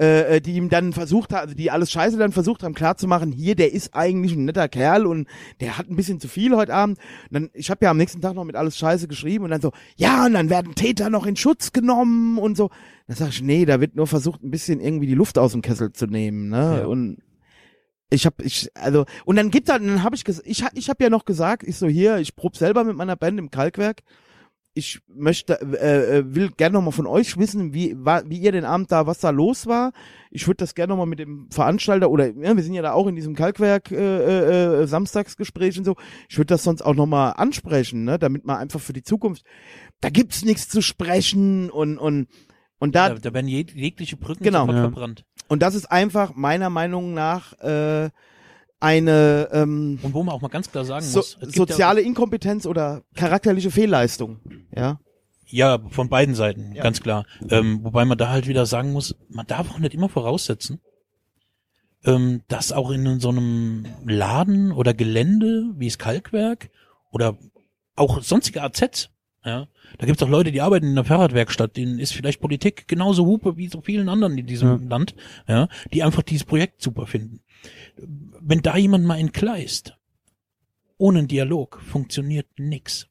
[0.00, 3.32] äh, äh, die ihm dann versucht haben, also die alles Scheiße dann versucht haben klarzumachen,
[3.32, 5.28] hier, der ist eigentlich ein netter Kerl und
[5.60, 6.96] der hat ein bisschen zu viel heute Abend.
[7.28, 9.60] Und dann, ich habe ja am nächsten Tag noch mit alles Scheiße geschrieben und dann
[9.60, 12.70] so, ja, und dann werden Täter noch in Schutz genommen und so.
[13.08, 15.60] Dann sag ich, nee, da wird nur versucht, ein bisschen irgendwie die Luft aus dem
[15.60, 16.78] Kessel zu nehmen, ne?
[16.80, 16.86] Ja.
[16.86, 17.18] Und
[18.08, 21.10] ich hab, ich, also, und dann gibt halt, dann habe ich, ich, ich habe ja
[21.10, 24.00] noch gesagt, ich so hier, ich prob selber mit meiner Band im Kalkwerk.
[24.80, 28.50] Ich möchte, äh, äh, will gerne noch mal von euch wissen, wie, war, wie ihr
[28.52, 29.92] den Abend da, was da los war.
[30.30, 32.92] Ich würde das gerne noch mal mit dem Veranstalter oder, ja, wir sind ja da
[32.92, 35.96] auch in diesem Kalkwerk, äh, äh, Samstagsgespräch und so.
[36.30, 39.44] Ich würde das sonst auch noch mal ansprechen, ne, damit man einfach für die Zukunft,
[40.00, 42.28] da gibt's nichts zu sprechen und, und,
[42.78, 44.64] und da, Da, da werden jeg jegliche Brücken Genau.
[44.66, 45.24] verbrannt.
[45.48, 48.08] und das ist einfach meiner Meinung nach, äh,
[48.80, 52.66] eine, ähm, Und wo man auch mal ganz klar sagen so, muss, es soziale Inkompetenz
[52.66, 54.40] oder charakterliche Fehlleistung.
[54.74, 54.98] Ja.
[55.46, 56.82] Ja, ja, von beiden Seiten, Ja.
[56.82, 57.26] ganz klar.
[57.48, 60.80] Ähm, wobei man da halt wieder sagen muss, man darf auch nicht immer voraussetzen,
[62.04, 66.70] ähm, dass auch in so einem Laden oder Gelände wie das Kalkwerk
[67.10, 67.36] oder
[67.96, 69.10] auch sonstige AZ,
[69.44, 69.66] ja,
[69.98, 73.56] da gibt's auch Leute, die arbeiten in der Fahrradwerkstatt, denen ist vielleicht Politik genauso Hupe
[73.56, 75.14] wie so vielen anderen in diesem Land,
[75.48, 77.40] ja, die einfach dieses Projekt super finden.
[78.50, 79.96] Wenn da jemand mal entgleist,
[80.98, 83.06] ohne einen Dialog funktioniert nix.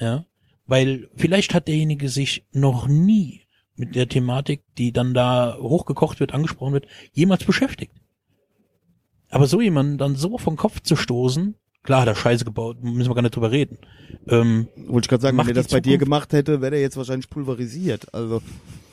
[0.00, 0.24] Ja,
[0.64, 3.42] weil vielleicht hat derjenige sich noch nie
[3.76, 7.92] mit der Thematik, die dann da hochgekocht wird, angesprochen wird, jemals beschäftigt.
[9.28, 13.10] Aber so jemanden dann so vom Kopf zu stoßen, klar hat er Scheiße gebaut, müssen
[13.10, 13.76] wir gar nicht drüber reden.
[14.28, 16.76] Ähm, Wollte ich gerade sagen, wenn er das die bei dir Zukunft- gemacht hätte, wäre
[16.76, 18.14] er jetzt wahrscheinlich pulverisiert.
[18.14, 18.40] Also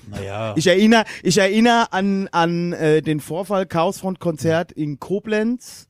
[0.09, 5.87] naja, ich erinnere, ich erinnere an an äh, den Vorfall Chaosfront Konzert in Koblenz.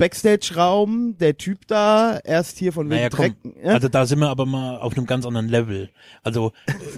[0.00, 3.64] Backstage-Raum, der Typ da, erst hier von naja, wegen komm, Dreck.
[3.64, 3.74] Ja?
[3.74, 5.90] also da sind wir aber mal auf einem ganz anderen Level.
[6.22, 6.52] Also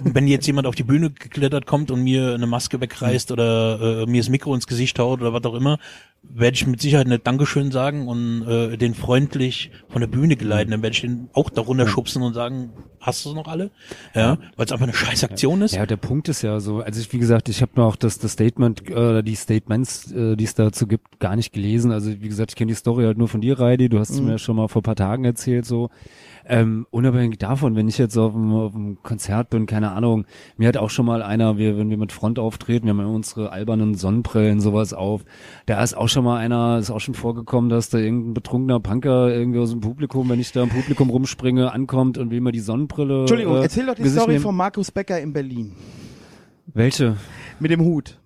[0.05, 4.05] wenn jetzt jemand auf die Bühne geklettert kommt und mir eine Maske wegreißt oder äh,
[4.05, 5.79] mir das Mikro ins Gesicht haut oder was auch immer,
[6.23, 10.71] werde ich mit Sicherheit nicht Dankeschön sagen und äh, den freundlich von der Bühne geleiten.
[10.71, 13.71] Dann werde ich den auch darunter schubsen und sagen, hast du es noch alle?
[14.15, 15.75] Ja, weil es einfach eine scheiß Aktion ist.
[15.75, 18.31] Ja, der Punkt ist ja so, also ich, wie gesagt, ich habe noch das, das
[18.31, 21.91] Statement, äh, die Statements, äh, die es dazu gibt, gar nicht gelesen.
[21.91, 23.89] Also wie gesagt, ich kenne die Story halt nur von dir, Reidi.
[23.89, 25.89] Du hast es mir schon mal vor ein paar Tagen erzählt, so.
[26.45, 30.25] Ähm, unabhängig davon, wenn ich jetzt auf einem, auf einem Konzert bin, keine Ahnung,
[30.57, 33.05] mir hat auch schon mal einer, wir, wenn wir mit Front auftreten, wir haben ja
[33.05, 35.23] unsere albernen Sonnenbrillen, sowas auf,
[35.67, 39.33] da ist auch schon mal einer, ist auch schon vorgekommen, dass da irgendein betrunkener Punker
[39.33, 42.59] irgendwie aus dem Publikum, wenn ich da im Publikum rumspringe, ankommt und will mir die
[42.59, 43.21] Sonnenbrille.
[43.21, 44.43] Entschuldigung, äh, erzähl doch die Gesicht Story nehmen.
[44.43, 45.71] von Markus Becker in Berlin.
[46.73, 47.15] Welche?
[47.59, 48.19] Mit dem Hut.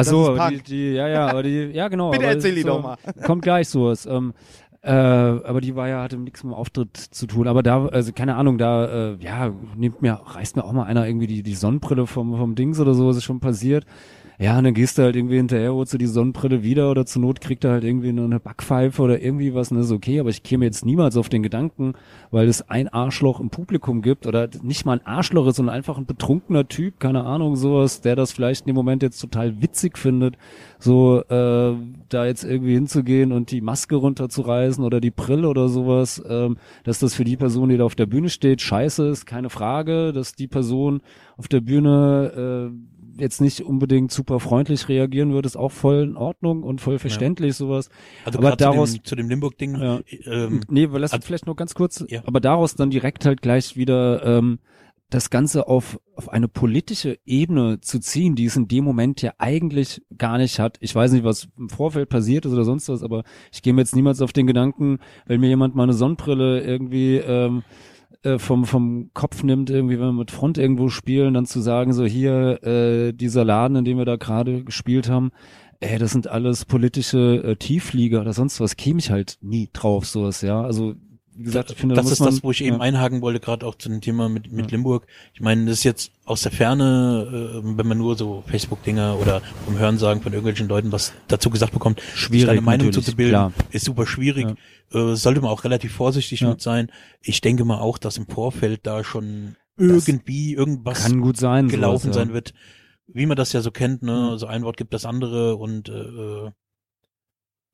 [0.00, 0.64] So, ist Punk.
[0.64, 2.10] die, die, ja, ja, aber die, ja genau.
[2.12, 2.96] Bitte erzähl die so, doch mal.
[3.24, 4.06] Kommt gleich sowas.
[4.06, 4.32] Ähm,
[4.82, 7.46] äh, aber die war ja, hatte nichts mit dem Auftritt zu tun.
[7.46, 11.06] Aber da, also keine Ahnung, da, äh, ja, nimmt mir, reißt mir auch mal einer
[11.06, 13.84] irgendwie die, die Sonnenbrille vom, vom Dings oder so, ist schon passiert.
[14.42, 17.22] Ja, und dann gehst du halt irgendwie hinterher, holst du die Sonnenbrille wieder oder zur
[17.22, 20.18] Not kriegt er halt irgendwie nur eine Backpfeife oder irgendwie was, und das ist okay,
[20.18, 21.92] aber ich käme jetzt niemals auf den Gedanken,
[22.32, 25.96] weil es ein Arschloch im Publikum gibt oder nicht mal ein Arschloch ist, sondern einfach
[25.96, 29.96] ein betrunkener Typ, keine Ahnung, sowas, der das vielleicht in dem Moment jetzt total witzig
[29.96, 30.36] findet,
[30.80, 31.76] so äh,
[32.08, 36.98] da jetzt irgendwie hinzugehen und die Maske runterzureißen oder die Brille oder sowas, ähm, dass
[36.98, 40.34] das für die Person, die da auf der Bühne steht, scheiße ist, keine Frage, dass
[40.34, 41.00] die Person
[41.36, 46.16] auf der Bühne äh, jetzt nicht unbedingt super freundlich reagieren würde, ist auch voll in
[46.16, 47.54] Ordnung und voll verständlich ja.
[47.54, 47.88] sowas.
[48.24, 49.76] Also aber daraus zu dem, zu dem Limburg-Ding.
[49.76, 50.00] Ja.
[50.26, 52.04] Ähm, nee, lass also, vielleicht noch ganz kurz.
[52.08, 52.22] Ja.
[52.26, 54.58] Aber daraus dann direkt halt gleich wieder ähm,
[55.12, 59.32] das Ganze auf, auf eine politische Ebene zu ziehen, die es in dem Moment ja
[59.38, 60.78] eigentlich gar nicht hat.
[60.80, 63.82] Ich weiß nicht, was im Vorfeld passiert ist oder sonst was, aber ich gehe mir
[63.82, 67.62] jetzt niemals auf den Gedanken, wenn mir jemand mal eine Sonnenbrille irgendwie ähm,
[68.22, 71.92] äh, vom, vom Kopf nimmt, irgendwie, wenn wir mit Front irgendwo spielen, dann zu sagen,
[71.92, 75.32] so hier, äh, dieser Laden, in dem wir da gerade gespielt haben,
[75.80, 80.06] ey, das sind alles politische äh, Tiefflieger oder sonst was, käme ich halt nie drauf,
[80.06, 80.62] sowas, ja.
[80.62, 80.94] Also
[81.34, 83.66] wie gesagt, ich finde, das da ist man, das, wo ich eben einhaken wollte, gerade
[83.66, 84.76] auch zu dem Thema mit, mit ja.
[84.76, 85.06] Limburg.
[85.32, 89.40] Ich meine, das ist jetzt aus der Ferne, äh, wenn man nur so Facebook-Dinger oder
[89.64, 93.52] vom Hörensagen von irgendwelchen Leuten was dazu gesagt bekommt, schwierig, eine Meinung zu bilden, klar.
[93.70, 94.54] ist super schwierig.
[94.92, 95.12] Ja.
[95.12, 96.50] Äh, sollte man auch relativ vorsichtig ja.
[96.50, 96.90] mit sein.
[97.22, 101.68] Ich denke mal auch, dass im Vorfeld da schon das irgendwie irgendwas kann gut sein,
[101.68, 102.52] gelaufen sowas, sein wird.
[103.06, 104.38] Wie man das ja so kennt, ne?
[104.38, 106.50] So ein Wort gibt das andere und äh,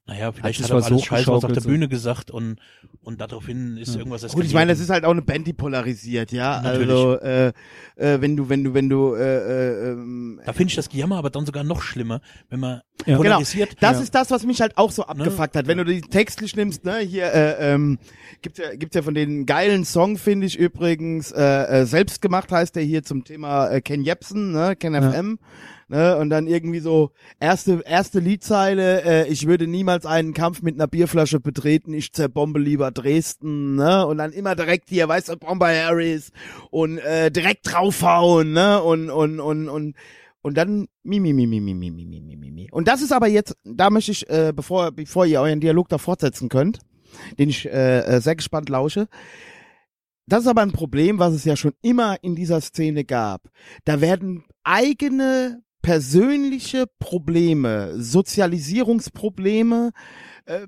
[0.08, 2.56] naja, vielleicht hat, hat er alles Scheiße was auf der Bühne gesagt und,
[3.02, 3.98] und daraufhin ist ja.
[3.98, 6.62] irgendwas Gut, ich meine, das ist halt auch eine Band, die polarisiert, ja.
[6.62, 6.88] Natürlich.
[6.88, 7.48] Also, äh,
[7.96, 11.18] äh, wenn du, wenn du, wenn du, äh, äh, ähm, Da finde ich das Gejammer
[11.18, 13.18] aber dann sogar noch schlimmer, wenn man ja.
[13.18, 13.76] polarisiert.
[13.78, 13.80] Genau.
[13.82, 14.02] Das ja.
[14.04, 15.08] ist das, was mich halt auch so ne?
[15.10, 15.58] abgefuckt ne?
[15.58, 15.66] hat.
[15.66, 17.98] Wenn du die textlich nimmst, ne, hier, äh, ähm,
[18.40, 22.50] gibt's ja, gibt's ja von den geilen Song, finde ich übrigens, äh, äh, selbst gemacht
[22.50, 25.38] heißt der hier zum Thema äh, Ken Jepsen, ne, Ken FM
[25.88, 26.16] ne?
[26.16, 27.10] Und dann irgendwie so
[27.40, 32.60] erste erste Liedzeile, äh, ich würde niemals einen Kampf mit einer Bierflasche betreten, ich zerbombe
[32.60, 34.06] lieber Dresden, ne?
[34.06, 36.30] Und dann immer direkt hier, weißt du, Bomber Harris
[36.70, 38.82] und äh, direkt draufhauen, ne?
[38.82, 39.94] Und und und und
[40.42, 42.68] und dann mi mi mi mi mi mi mi mi mi mi.
[42.70, 45.98] Und das ist aber jetzt, da möchte ich, äh, bevor bevor ihr euren Dialog da
[45.98, 46.80] fortsetzen könnt,
[47.38, 49.08] den ich äh, äh sehr gespannt lausche.
[50.26, 53.48] Das ist aber ein Problem, was es ja schon immer in dieser Szene gab.
[53.86, 59.92] Da werden eigene persönliche Probleme, Sozialisierungsprobleme,
[60.46, 60.66] äh,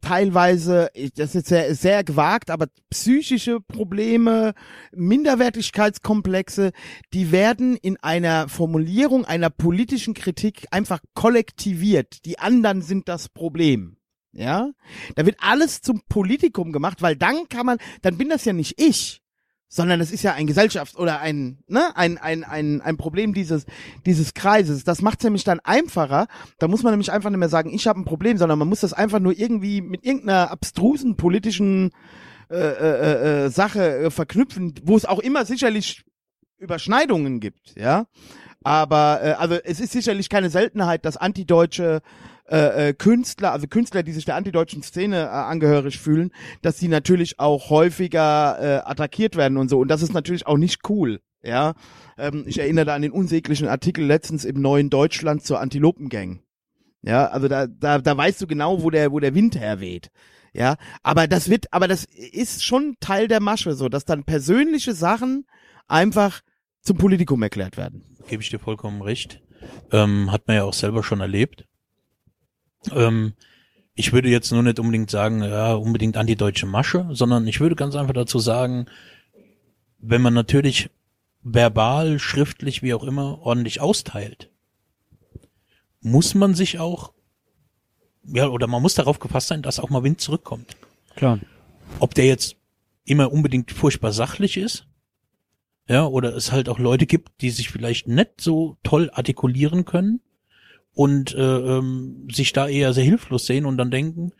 [0.00, 4.54] teilweise, das ist jetzt sehr, sehr gewagt, aber psychische Probleme,
[4.92, 6.72] Minderwertigkeitskomplexe,
[7.12, 12.24] die werden in einer Formulierung einer politischen Kritik einfach kollektiviert.
[12.24, 13.96] Die anderen sind das Problem.
[14.32, 14.70] Ja,
[15.16, 18.80] da wird alles zum Politikum gemacht, weil dann kann man, dann bin das ja nicht
[18.80, 19.22] ich,
[19.68, 23.66] sondern es ist ja ein Gesellschafts- oder ein, ne, ein, ein, ein, ein Problem dieses,
[24.06, 24.84] dieses Kreises.
[24.84, 26.26] Das macht es nämlich dann einfacher.
[26.58, 28.80] Da muss man nämlich einfach nicht mehr sagen, ich habe ein Problem, sondern man muss
[28.80, 31.90] das einfach nur irgendwie mit irgendeiner abstrusen politischen
[32.50, 36.04] äh, äh, äh, äh Sache äh, verknüpfen, wo es auch immer sicherlich
[36.58, 38.06] Überschneidungen gibt, ja.
[38.64, 42.00] Aber äh, also es ist sicherlich keine Seltenheit, dass antideutsche
[42.50, 46.88] äh, äh, Künstler, also Künstler, die sich der antideutschen Szene äh, angehörig fühlen, dass sie
[46.88, 49.80] natürlich auch häufiger äh, attackiert werden und so.
[49.80, 51.20] Und das ist natürlich auch nicht cool.
[51.42, 51.74] Ja,
[52.16, 56.40] ähm, ich erinnere da an den unsäglichen Artikel letztens im neuen Deutschland zur Antilopengang.
[57.02, 60.10] Ja, also da, da, da weißt du genau, wo der, wo der Wind herweht.
[60.52, 64.94] Ja, aber das wird, aber das ist schon Teil der Masche, so, dass dann persönliche
[64.94, 65.46] Sachen
[65.86, 66.40] einfach
[66.80, 68.16] zum Politikum erklärt werden.
[68.26, 69.42] Gebe ich dir vollkommen recht.
[69.92, 71.67] Ähm, hat man ja auch selber schon erlebt.
[72.92, 73.34] Ähm,
[73.94, 77.96] ich würde jetzt nur nicht unbedingt sagen, ja, unbedingt antideutsche Masche, sondern ich würde ganz
[77.96, 78.86] einfach dazu sagen,
[79.98, 80.90] wenn man natürlich
[81.42, 84.50] verbal, schriftlich, wie auch immer, ordentlich austeilt,
[86.00, 87.12] muss man sich auch,
[88.22, 90.76] ja, oder man muss darauf gefasst sein, dass auch mal Wind zurückkommt.
[91.16, 91.40] Klar.
[91.98, 92.56] Ob der jetzt
[93.04, 94.86] immer unbedingt furchtbar sachlich ist,
[95.88, 100.20] ja, oder es halt auch Leute gibt, die sich vielleicht nicht so toll artikulieren können,
[100.98, 104.32] und äh, ähm, sich da eher sehr hilflos sehen und dann denken,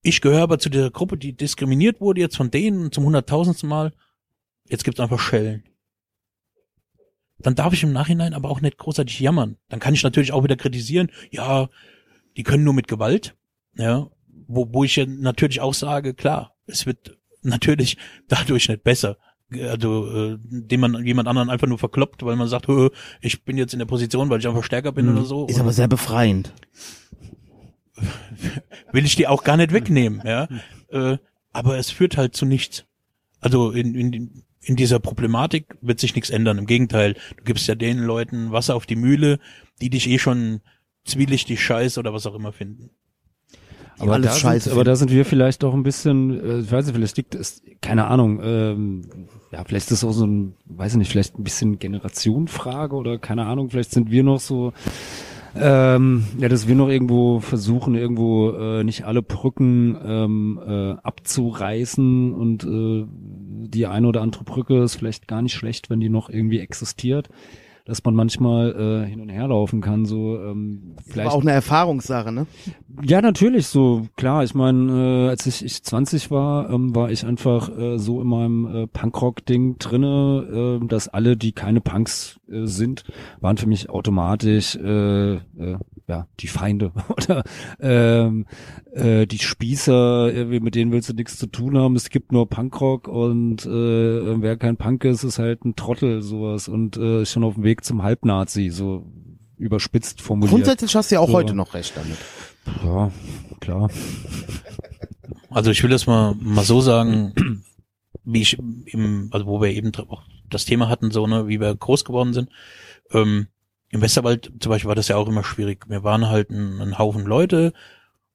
[0.00, 3.92] ich gehöre aber zu der Gruppe, die diskriminiert wurde jetzt von denen zum hunderttausendsten Mal,
[4.64, 5.64] jetzt gibt's einfach Schellen.
[7.40, 9.56] Dann darf ich im Nachhinein aber auch nicht großartig jammern.
[9.70, 11.68] Dann kann ich natürlich auch wieder kritisieren, ja,
[12.36, 13.34] die können nur mit Gewalt,
[13.74, 14.08] ja,
[14.46, 17.96] wo, wo ich ja natürlich auch sage, klar, es wird natürlich
[18.28, 19.18] dadurch nicht besser
[19.50, 22.66] also äh, den man jemand anderen einfach nur verkloppt, weil man sagt,
[23.20, 25.16] ich bin jetzt in der Position, weil ich einfach stärker bin mhm.
[25.16, 25.46] oder so.
[25.46, 26.52] Ist aber sehr befreiend.
[28.92, 30.48] Will ich die auch gar nicht wegnehmen, ja.
[30.90, 31.18] Äh,
[31.52, 32.84] aber es führt halt zu nichts.
[33.40, 36.58] Also in, in, in dieser Problematik wird sich nichts ändern.
[36.58, 39.38] Im Gegenteil, du gibst ja den Leuten Wasser auf die Mühle,
[39.80, 40.60] die dich eh schon
[41.04, 42.90] zwielichtig scheiße oder was auch immer finden.
[44.00, 46.70] Aber, alles da scheiße sind, aber da sind wir vielleicht doch ein bisschen, äh, ich
[46.72, 49.02] weiß nicht, vielleicht liegt es, keine Ahnung, ähm,
[49.50, 53.18] ja, vielleicht ist das auch so ein, weiß ich nicht, vielleicht ein bisschen Generationenfrage oder
[53.18, 54.72] keine Ahnung, vielleicht sind wir noch so,
[55.56, 62.32] ähm, ja, dass wir noch irgendwo versuchen, irgendwo äh, nicht alle Brücken ähm, äh, abzureißen
[62.32, 63.06] und äh,
[63.68, 67.28] die eine oder andere Brücke ist vielleicht gar nicht schlecht, wenn die noch irgendwie existiert
[67.88, 70.04] dass man manchmal äh, hin und her laufen kann.
[70.04, 72.46] So ähm, vielleicht war auch eine Erfahrungssache, ne?
[73.02, 73.66] Ja, natürlich.
[73.66, 74.44] So klar.
[74.44, 78.28] Ich meine, äh, als ich, ich 20 war, ähm, war ich einfach äh, so in
[78.28, 83.04] meinem äh, Punkrock-Ding drinne, äh, dass alle, die keine Punks äh, sind,
[83.40, 85.38] waren für mich automatisch äh, äh,
[86.08, 87.44] ja die Feinde oder
[87.80, 88.46] ähm,
[88.92, 90.34] äh, die Spießer.
[90.34, 91.96] Äh, mit denen willst du nichts zu tun haben.
[91.96, 96.68] Es gibt nur Punkrock und äh, wer kein Punk ist, ist halt ein Trottel sowas
[96.68, 99.04] und äh, ist schon auf dem Weg Weg zum Halbnazi, so
[99.56, 100.54] überspitzt formuliert.
[100.54, 101.34] Grundsätzlich hast du ja auch so.
[101.34, 102.16] heute noch recht damit.
[102.82, 103.10] Ja,
[103.60, 103.90] klar.
[105.50, 107.62] Also ich will das mal, mal so sagen,
[108.24, 111.74] wie ich im, also wo wir eben auch das Thema hatten, so, ne, wie wir
[111.74, 112.50] groß geworden sind.
[113.12, 113.48] Ähm,
[113.90, 115.86] Im Westerwald zum Beispiel war das ja auch immer schwierig.
[115.88, 117.72] Wir waren halt ein, ein Haufen Leute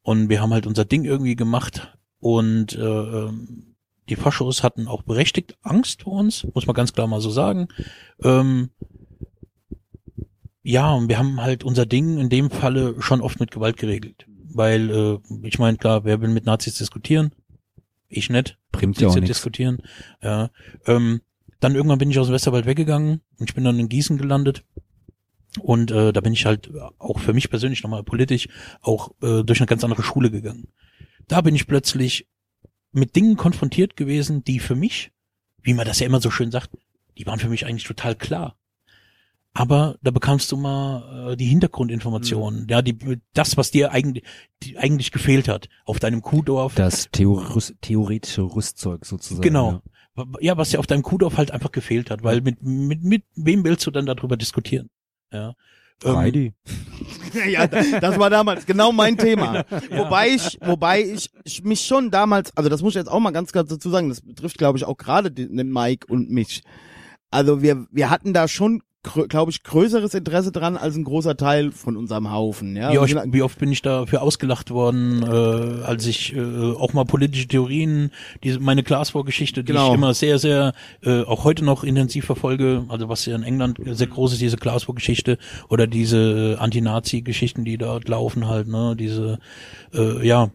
[0.02, 3.76] und wir haben halt unser Ding irgendwie gemacht und äh, ähm,
[4.10, 7.68] die Faschos hatten auch berechtigt Angst vor uns, muss man ganz klar mal so sagen.
[8.22, 8.70] Ähm,
[10.62, 14.26] ja, und wir haben halt unser Ding in dem Falle schon oft mit Gewalt geregelt.
[14.56, 17.34] Weil, äh, ich meine, klar, wer will mit Nazis diskutieren?
[18.08, 18.58] Ich nicht.
[18.72, 19.28] Bringt ja auch nichts.
[19.28, 19.82] diskutieren.
[20.22, 20.52] Ja.
[20.86, 21.22] Ähm,
[21.60, 24.64] dann irgendwann bin ich aus dem Westerwald weggegangen und ich bin dann in Gießen gelandet.
[25.60, 28.48] Und äh, da bin ich halt auch für mich persönlich nochmal politisch
[28.82, 30.68] auch äh, durch eine ganz andere Schule gegangen.
[31.28, 32.28] Da bin ich plötzlich
[32.92, 35.12] mit Dingen konfrontiert gewesen, die für mich,
[35.62, 36.72] wie man das ja immer so schön sagt,
[37.18, 38.58] die waren für mich eigentlich total klar
[39.54, 42.70] aber da bekamst du mal äh, die Hintergrundinformationen, mhm.
[42.70, 42.98] ja, die
[43.34, 44.24] das, was dir eigentlich
[44.64, 46.76] die eigentlich gefehlt hat auf deinem Kuhdorf.
[46.76, 49.42] Das Theoris theoretische Rüstzeug sozusagen.
[49.42, 49.82] Genau.
[50.16, 50.26] Ja.
[50.42, 53.64] ja, was dir auf deinem Kuhdorf halt einfach gefehlt hat, weil mit mit mit wem
[53.64, 54.90] willst du dann darüber diskutieren?
[55.34, 55.54] Ja.
[56.06, 56.54] Heidi.
[57.34, 59.56] Ähm, ja, das war damals genau mein Thema.
[59.70, 59.82] ja.
[59.98, 63.32] Wobei ich, wobei ich, ich mich schon damals, also das muss ich jetzt auch mal
[63.32, 66.64] ganz ganz dazu sagen, das betrifft glaube ich auch gerade den Mike und mich.
[67.32, 71.72] Also wir, wir hatten da schon glaube ich, größeres Interesse dran als ein großer Teil
[71.72, 72.76] von unserem Haufen.
[72.76, 72.92] Ja?
[72.92, 77.04] Wie, oft, wie oft bin ich dafür ausgelacht worden, äh, als ich äh, auch mal
[77.04, 78.12] politische Theorien,
[78.44, 79.90] diese meine Glasvorgeschichte, die genau.
[79.90, 80.74] ich immer sehr, sehr,
[81.04, 84.58] äh, auch heute noch intensiv verfolge, also was ja in England sehr groß ist, diese
[84.58, 85.38] Glasvorgeschichte
[85.70, 89.40] oder diese Anti-Nazi-Geschichten, die dort laufen halt, ne, diese,
[89.94, 90.50] äh, ja,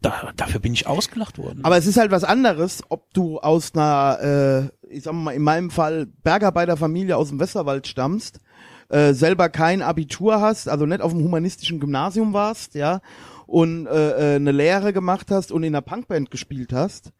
[0.00, 1.60] da, dafür bin ich ausgelacht worden.
[1.64, 5.42] Aber es ist halt was anderes, ob du aus einer, äh, ich sag mal in
[5.42, 8.40] meinem Fall Bergarbeiterfamilie aus dem Westerwald stammst,
[8.88, 13.00] äh, selber kein Abitur hast, also nicht auf dem humanistischen Gymnasium warst, ja,
[13.46, 17.12] und äh, äh, eine Lehre gemacht hast und in einer Punkband gespielt hast,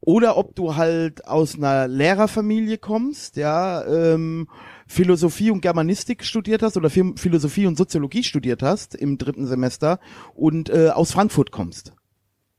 [0.00, 4.48] oder ob du halt aus einer Lehrerfamilie kommst, ja, ähm,
[4.86, 10.00] Philosophie und Germanistik studiert hast oder Philosophie und Soziologie studiert hast im dritten Semester
[10.34, 11.92] und äh, aus Frankfurt kommst.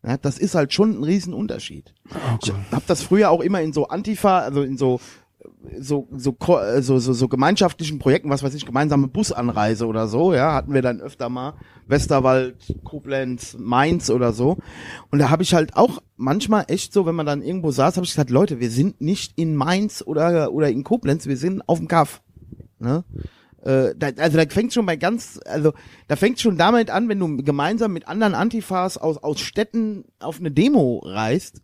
[0.04, 1.94] Ja, das ist halt schon ein Riesenunterschied.
[2.10, 5.00] Oh ich habe das früher auch immer in so Antifa, also in so
[5.80, 6.36] so, so,
[6.80, 10.82] so, so, so gemeinschaftlichen Projekten, was weiß ich, gemeinsame Busanreise oder so, ja, hatten wir
[10.82, 11.54] dann öfter mal
[11.88, 14.58] Westerwald, Koblenz, Mainz oder so.
[15.10, 18.06] Und da habe ich halt auch manchmal echt so, wenn man dann irgendwo saß, habe
[18.06, 21.80] ich gesagt, Leute, wir sind nicht in Mainz oder, oder in Koblenz, wir sind auf
[21.80, 22.22] dem Kaff.
[22.80, 23.04] Ne?
[23.64, 25.74] Äh, da, also da fängt schon bei ganz, also
[26.08, 30.40] da fängt schon damit an, wenn du gemeinsam mit anderen Antifas aus, aus Städten auf
[30.40, 31.62] eine Demo reist,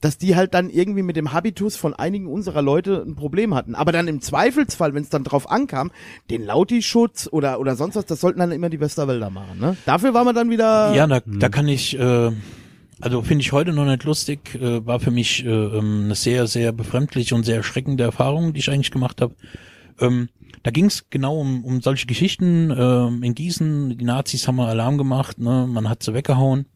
[0.00, 3.74] dass die halt dann irgendwie mit dem Habitus von einigen unserer Leute ein Problem hatten.
[3.74, 5.90] Aber dann im Zweifelsfall, wenn es dann drauf ankam,
[6.30, 9.58] den Lauti-Schutz oder, oder sonst was, das sollten dann immer die Westerwälder machen.
[9.58, 9.76] Ne?
[9.86, 10.94] Dafür war man dann wieder.
[10.94, 12.30] Ja, da, da kann ich, äh,
[13.00, 16.46] also finde ich heute noch nicht lustig, äh, war für mich äh, ähm, eine sehr,
[16.46, 19.34] sehr befremdliche und sehr erschreckende Erfahrung, die ich eigentlich gemacht habe.
[19.98, 20.28] Ähm,
[20.66, 22.74] da ging es genau um, um solche Geschichten.
[22.76, 25.64] Ähm, in Gießen, die Nazis haben Alarm gemacht, ne?
[25.70, 26.66] man hat sie weggehauen.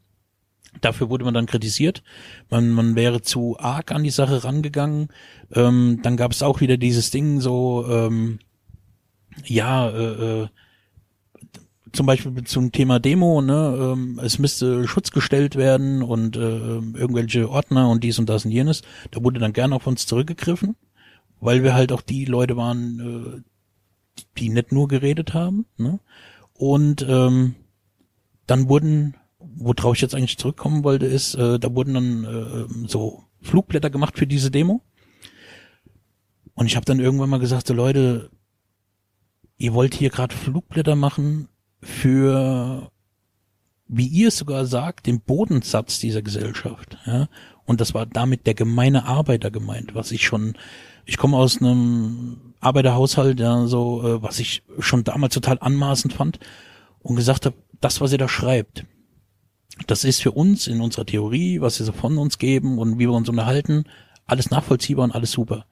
[0.81, 2.05] Dafür wurde man dann kritisiert.
[2.51, 5.09] Man, man wäre zu arg an die Sache rangegangen.
[5.53, 8.39] Ähm, dann gab es auch wieder dieses Ding so, ähm,
[9.45, 10.49] ja, äh, äh,
[11.93, 17.51] zum Beispiel zum Thema Demo, ne, ähm, es müsste Schutz gestellt werden und äh, irgendwelche
[17.51, 18.83] Ordner und dies und das und jenes.
[19.11, 20.77] Da wurde dann gern auf uns zurückgegriffen,
[21.41, 23.50] weil wir halt auch die Leute waren, äh,
[24.39, 25.67] die nicht nur geredet haben.
[25.77, 26.01] Ne?
[26.55, 27.55] Und ähm,
[28.47, 33.25] dann wurden, worauf ich jetzt eigentlich zurückkommen wollte, ist, äh, da wurden dann äh, so
[33.41, 34.83] Flugblätter gemacht für diese Demo.
[36.55, 38.31] Und ich habe dann irgendwann mal gesagt, so Leute,
[39.57, 41.49] ihr wollt hier gerade Flugblätter machen
[41.83, 42.91] für,
[43.87, 46.99] wie ihr es sogar sagt, den Bodensatz dieser Gesellschaft.
[47.07, 47.29] Ja?
[47.65, 50.55] Und das war damit der gemeine Arbeiter gemeint, was ich schon,
[51.11, 56.39] ich komme aus einem Arbeiterhaushalt, ja, so, äh, was ich schon damals total anmaßend fand
[57.01, 58.85] und gesagt habe, das, was ihr da schreibt,
[59.89, 63.09] das ist für uns in unserer Theorie, was sie so von uns geben und wie
[63.09, 63.87] wir uns unterhalten,
[64.25, 65.67] alles nachvollziehbar und alles super.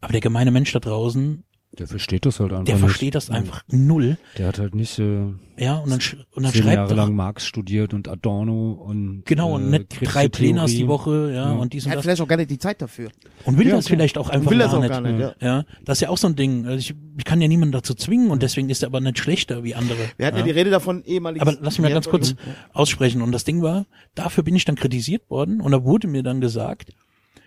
[0.00, 1.44] Aber der gemeine Mensch da draußen,
[1.78, 2.64] der versteht das halt einfach.
[2.64, 4.16] Der versteht das einfach null.
[4.38, 5.26] Der hat halt nicht äh,
[5.56, 6.00] ja und dann
[6.34, 9.78] und dann zehn schreibt Jahre er, lang Marx studiert und Adorno und genau und äh,
[9.78, 10.82] nicht drei Plenas Theorie.
[10.82, 11.52] die Woche, ja, Ja.
[11.52, 13.10] und dies Er und hat das vielleicht auch gar nicht die Zeit dafür.
[13.44, 13.96] und will Ja, das klar.
[13.96, 14.90] vielleicht auch einfach will das gar, auch nicht.
[14.90, 15.34] gar nicht, ja.
[15.40, 16.66] Ja, das ist ja auch so ein Ding.
[16.66, 19.64] Also ich, ich kann ja niemanden dazu zwingen und deswegen ist er aber nicht schlechter
[19.64, 19.98] wie andere.
[20.16, 20.46] Wir hatten ja, ja.
[20.46, 21.42] die Rede davon ehemalig.
[21.42, 22.34] Aber lass mich mal ganz kurz
[22.72, 23.22] aussprechen.
[23.22, 26.40] Und das Ding war, dafür bin ich dann kritisiert worden und da wurde mir dann
[26.40, 26.92] gesagt,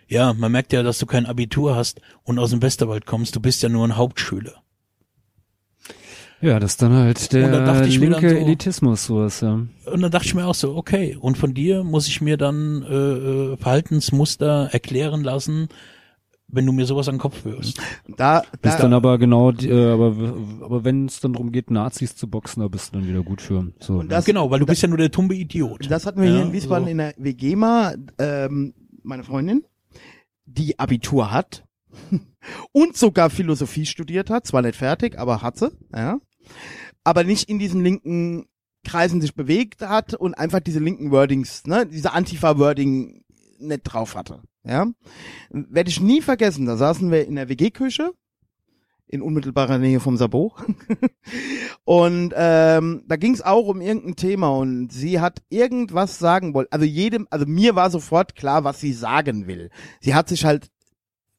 [0.07, 3.39] ja, man merkt ja, dass du kein Abitur hast und aus dem Westerwald kommst, du
[3.39, 4.63] bist ja nur ein Hauptschüler.
[6.39, 9.05] Ja, das ist dann halt der Und da dachte ich mir linke dann so- Elitismus,
[9.05, 9.53] sowas, ja.
[9.53, 12.83] Und dann dachte ich mir auch so, okay, und von dir muss ich mir dann
[12.83, 12.93] äh,
[13.53, 15.67] äh, Verhaltensmuster erklären lassen,
[16.47, 17.81] wenn du mir sowas an den Kopf wirfst.
[18.17, 20.15] Da, Bist da, dann aber genau, die, äh, aber,
[20.63, 23.41] aber wenn es dann darum geht, Nazis zu boxen, da bist du dann wieder gut
[23.41, 23.71] für.
[23.79, 25.89] So, Und das- genau, weil du bist ja nur der tumbe Idiot.
[25.89, 26.91] Das hatten wir hier Ja, in Wiesbaden so.
[26.91, 29.63] in der WG mal, ähm, meine Freundin,
[30.47, 31.65] die Abitur hat
[32.71, 36.19] und sogar Philosophie studiert hat, zwar nicht fertig, aber hat sie, ja,
[37.03, 38.47] aber nicht in diesen linken
[38.83, 43.23] Kreisen sich bewegt hat und einfach diese linken Wordings, ne, diese Antifa-Wording
[43.59, 44.87] nicht drauf hatte, ja.
[45.49, 48.11] Werde ich nie vergessen, da saßen wir in der WG-Küche
[49.07, 50.53] in unmittelbarer Nähe vom Sabot.
[51.85, 56.67] und ähm, da ging es auch um irgendein Thema und sie hat irgendwas sagen wollen.
[56.71, 59.69] Also jedem, also mir war sofort klar, was sie sagen will.
[60.01, 60.69] Sie hat sich halt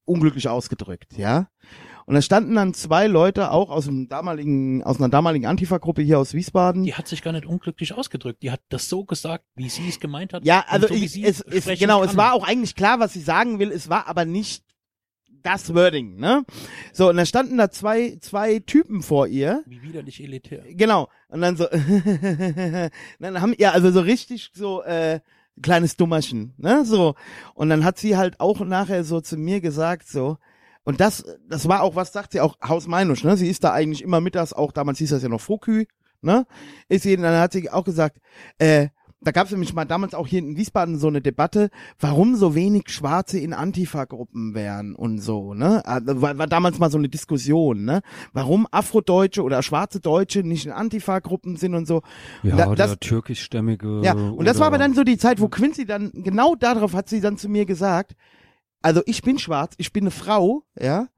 [0.05, 1.49] unglücklich ausgedrückt, ja.
[2.07, 6.19] Und da standen dann zwei Leute auch aus dem damaligen, aus einer damaligen Antifa-Gruppe hier
[6.19, 6.85] aus Wiesbaden.
[6.85, 8.43] Die hat sich gar nicht unglücklich ausgedrückt.
[8.43, 10.43] Die hat das so gesagt, wie sie es gemeint hat.
[10.43, 12.09] Ja, also so, ich, es, es, sprechen genau, kann.
[12.09, 14.65] es war auch eigentlich klar, was sie sagen will, es war aber nicht
[15.43, 16.44] das Wording, ne?
[16.93, 19.62] So, und dann standen da zwei, zwei Typen vor ihr.
[19.66, 20.65] Wie widerlich elitär.
[20.70, 21.09] Genau.
[21.28, 21.66] Und dann so,
[23.19, 25.20] dann haben ja also so richtig so äh,
[25.62, 26.85] kleines Dummerchen, ne?
[26.85, 27.15] So.
[27.55, 30.39] Und dann hat sie halt auch nachher so zu mir gesagt so.
[30.85, 33.36] Und das, das war auch, was sagt sie auch, Haus Meinusch, ne?
[33.36, 35.86] Sie ist da eigentlich immer mittags auch, damals hieß das ja noch Fokü,
[36.23, 36.47] ne?
[36.89, 38.19] Ist sie, dann hat sie auch gesagt,
[38.59, 38.89] äh,
[39.20, 42.55] da gab es nämlich mal damals auch hier in Wiesbaden so eine Debatte, warum so
[42.55, 45.85] wenig Schwarze in Antifa-Gruppen wären und so, ne?
[45.85, 48.03] Also War, war damals mal so eine Diskussion, ne?
[48.32, 52.03] Warum Afrodeutsche oder schwarze Deutsche nicht in Antifa-Gruppen sind und so.
[52.45, 54.03] ja, da- oder das- türkischstämmige.
[54.05, 57.09] Ja, und das war aber dann so die Zeit, wo Quincy dann, genau darauf hat
[57.09, 58.15] sie dann zu mir gesagt,
[58.82, 61.09] also ich bin schwarz, ich bin eine Frau, ja,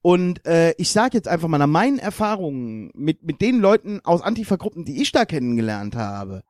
[0.00, 4.22] und äh, ich sage jetzt einfach mal nach meinen Erfahrungen mit, mit den Leuten aus
[4.22, 6.42] Antifa-Gruppen, die ich da kennengelernt habe,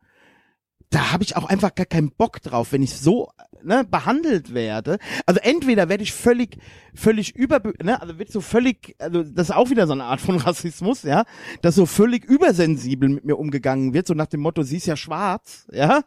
[0.95, 3.31] da habe ich auch einfach gar keinen Bock drauf, wenn ich so
[3.65, 4.99] ne, behandelt werde.
[5.27, 6.59] Also entweder werde ich völlig,
[6.95, 10.21] völlig über, ne, also wird so völlig, also das ist auch wieder so eine Art
[10.21, 11.25] von Rassismus, ja,
[11.63, 14.97] dass so völlig übersensibel mit mir umgegangen wird, so nach dem Motto, sie ist ja
[14.97, 16.05] schwarz, ja,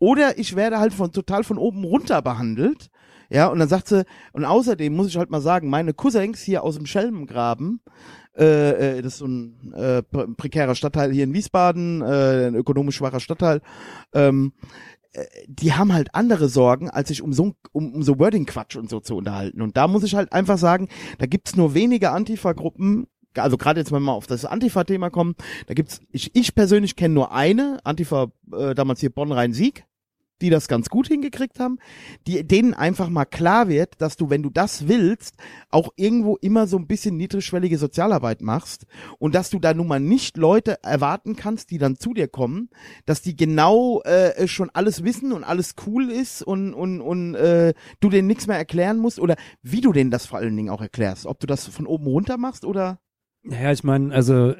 [0.00, 2.90] oder ich werde halt von total von oben runter behandelt.
[3.28, 6.62] Ja, und dann sagt sie, und außerdem muss ich halt mal sagen, meine Cousins hier
[6.62, 7.80] aus dem Schelmengraben,
[8.38, 12.54] äh, äh, das ist so ein äh, pre- prekärer Stadtteil hier in Wiesbaden, äh, ein
[12.54, 13.60] ökonomisch schwacher Stadtteil,
[14.12, 14.52] ähm,
[15.12, 18.90] äh, die haben halt andere Sorgen, als sich um so, um, um so Wording-Quatsch und
[18.90, 19.62] so zu unterhalten.
[19.62, 20.88] Und da muss ich halt einfach sagen,
[21.18, 25.34] da gibt's nur wenige Antifa-Gruppen, also gerade jetzt, wenn wir mal auf das Antifa-Thema kommen,
[25.66, 29.84] da gibt's, ich, ich persönlich kenne nur eine, Antifa, äh, damals hier Bonn-Rhein-Sieg,
[30.40, 31.78] die das ganz gut hingekriegt haben,
[32.26, 35.36] die denen einfach mal klar wird, dass du, wenn du das willst,
[35.70, 38.86] auch irgendwo immer so ein bisschen niedrigschwellige Sozialarbeit machst
[39.18, 42.68] und dass du da nun mal nicht Leute erwarten kannst, die dann zu dir kommen,
[43.06, 47.74] dass die genau äh, schon alles wissen und alles cool ist und und und äh,
[48.00, 50.82] du denen nichts mehr erklären musst oder wie du denen das vor allen Dingen auch
[50.82, 52.98] erklärst, ob du das von oben runter machst oder?
[53.44, 54.54] Ja, ich meine, also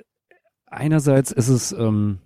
[0.66, 2.20] einerseits ist es, ähm,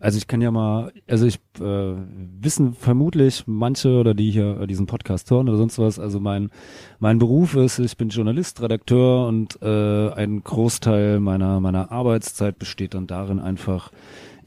[0.00, 1.94] also ich kann ja mal, also ich äh,
[2.40, 6.50] wissen vermutlich manche oder die hier diesen Podcast hören oder sonst was, also mein
[6.98, 12.94] mein Beruf ist, ich bin Journalist, Redakteur und äh, ein Großteil meiner meiner Arbeitszeit besteht
[12.94, 13.90] dann darin einfach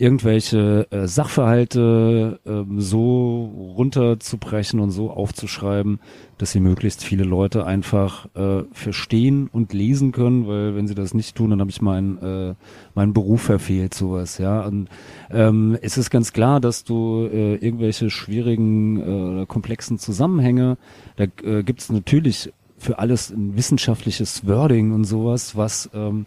[0.02, 5.99] irgendwelche äh, Sachverhalte ähm, so runterzubrechen und so aufzuschreiben,
[6.40, 11.14] dass sie möglichst viele Leute einfach äh, verstehen und lesen können, weil wenn sie das
[11.14, 12.56] nicht tun, dann habe ich meinen äh,
[12.95, 14.65] meinen Beruf verfehlt, sowas, ja.
[14.65, 14.90] Und
[15.30, 20.78] ähm, es ist ganz klar, dass du äh, irgendwelche schwierigen äh, oder komplexen Zusammenhänge,
[21.15, 26.26] da äh, gibt es natürlich für alles ein wissenschaftliches Wording und sowas, was ähm,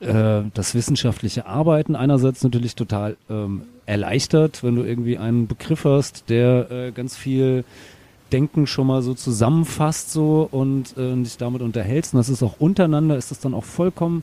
[0.00, 6.28] äh, das wissenschaftliche Arbeiten einerseits natürlich total ähm, erleichtert, wenn du irgendwie einen Begriff hast,
[6.28, 7.64] der äh, ganz viel
[8.32, 12.14] Denken schon mal so zusammenfasst so und äh, dich damit unterhältst.
[12.14, 14.22] Und das ist auch untereinander, ist das dann auch vollkommen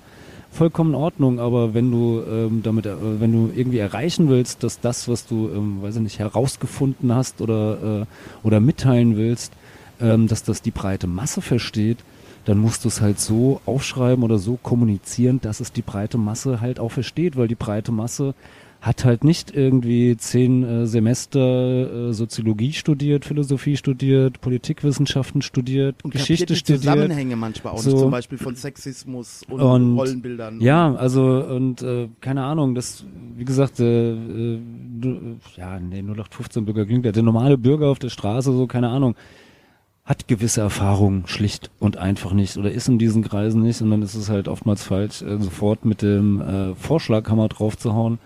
[0.49, 4.79] vollkommen in Ordnung, aber wenn du ähm, damit, äh, wenn du irgendwie erreichen willst, dass
[4.79, 9.53] das, was du, ähm, weiß ich nicht, herausgefunden hast oder äh, oder mitteilen willst,
[10.01, 11.99] ähm, dass das die breite Masse versteht,
[12.47, 16.61] dann musst du es halt so aufschreiben oder so kommunizieren, dass es die breite Masse
[16.61, 18.35] halt auch versteht, weil die breite Masse
[18.79, 26.11] hat halt nicht irgendwie zehn äh, Semester äh, Soziologie studiert, Philosophie studiert, Politikwissenschaften studiert, und
[26.11, 26.83] Geschichte die studiert.
[26.83, 27.89] Zusammenhänge manchmal auch so.
[27.89, 30.61] nicht, zum Beispiel von Sexismus und, Und- Rollenbildern.
[30.61, 33.03] Ja, also und äh, keine Ahnung, das,
[33.35, 34.59] wie gesagt, äh, äh,
[35.57, 37.03] ja, nee, 0815 Bürger klingt.
[37.03, 39.15] Der normale Bürger auf der Straße, so, keine Ahnung,
[40.07, 44.01] hat gewisse Erfahrungen schlicht und einfach nicht oder ist in diesen Kreisen nicht und dann
[44.01, 48.17] ist es halt oftmals falsch, äh, sofort mit dem äh, Vorschlaghammer draufzuhauen.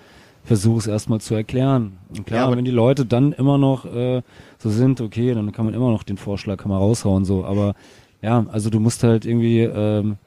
[0.44, 1.98] Versuche es erstmal zu erklären.
[2.10, 4.22] Und klar, Ja, aber- wenn die Leute dann immer noch äh,
[4.58, 7.76] so sind, okay, dann kann man immer noch den Vorschlaghammer raushauen, so, aber
[8.24, 10.18] ja, also du musst halt irgendwie ähm,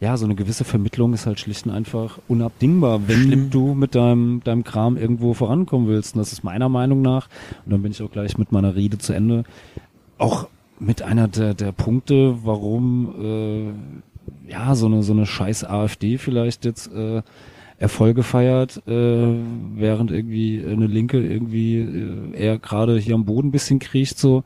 [0.00, 3.50] ja, so eine gewisse Vermittlung ist halt schlicht und einfach unabdingbar, wenn Schlimm.
[3.50, 6.14] du mit deinem, deinem Kram irgendwo vorankommen willst.
[6.14, 7.28] Und das ist meiner Meinung nach,
[7.64, 9.44] und dann bin ich auch gleich mit meiner Rede zu Ende,
[10.18, 10.48] auch
[10.78, 13.14] mit einer der, der Punkte, warum
[14.46, 17.22] äh, ja so eine so eine scheiß AfD vielleicht jetzt äh,
[17.78, 19.34] Erfolge feiert, äh,
[19.74, 24.44] während irgendwie eine Linke irgendwie äh, eher gerade hier am Boden bisschen kriecht so,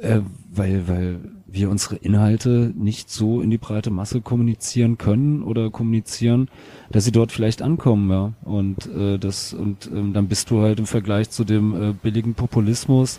[0.00, 0.20] äh,
[0.52, 1.18] weil weil
[1.52, 6.48] wir unsere Inhalte nicht so in die breite Masse kommunizieren können oder kommunizieren,
[6.90, 8.32] dass sie dort vielleicht ankommen, ja.
[8.42, 12.34] Und äh, das und ähm, dann bist du halt im Vergleich zu dem äh, billigen
[12.34, 13.18] Populismus,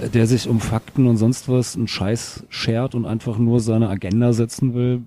[0.00, 3.88] äh, der sich um Fakten und sonst was einen Scheiß schert und einfach nur seine
[3.88, 5.02] Agenda setzen will,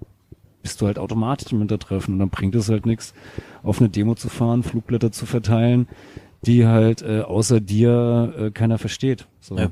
[0.61, 3.13] bist du halt automatisch im Hintertreffen und dann bringt es halt nichts,
[3.63, 5.88] auf eine Demo zu fahren, Flugblätter zu verteilen,
[6.45, 9.27] die halt äh, außer dir äh, keiner versteht.
[9.39, 9.57] So.
[9.57, 9.71] Ja.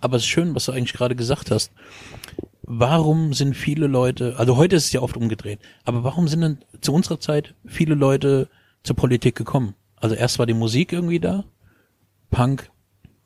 [0.00, 1.72] Aber es ist schön, was du eigentlich gerade gesagt hast.
[2.74, 6.58] Warum sind viele Leute, also heute ist es ja oft umgedreht, aber warum sind denn
[6.80, 8.48] zu unserer Zeit viele Leute
[8.82, 9.74] zur Politik gekommen?
[9.96, 11.44] Also erst war die Musik irgendwie da,
[12.30, 12.70] Punk,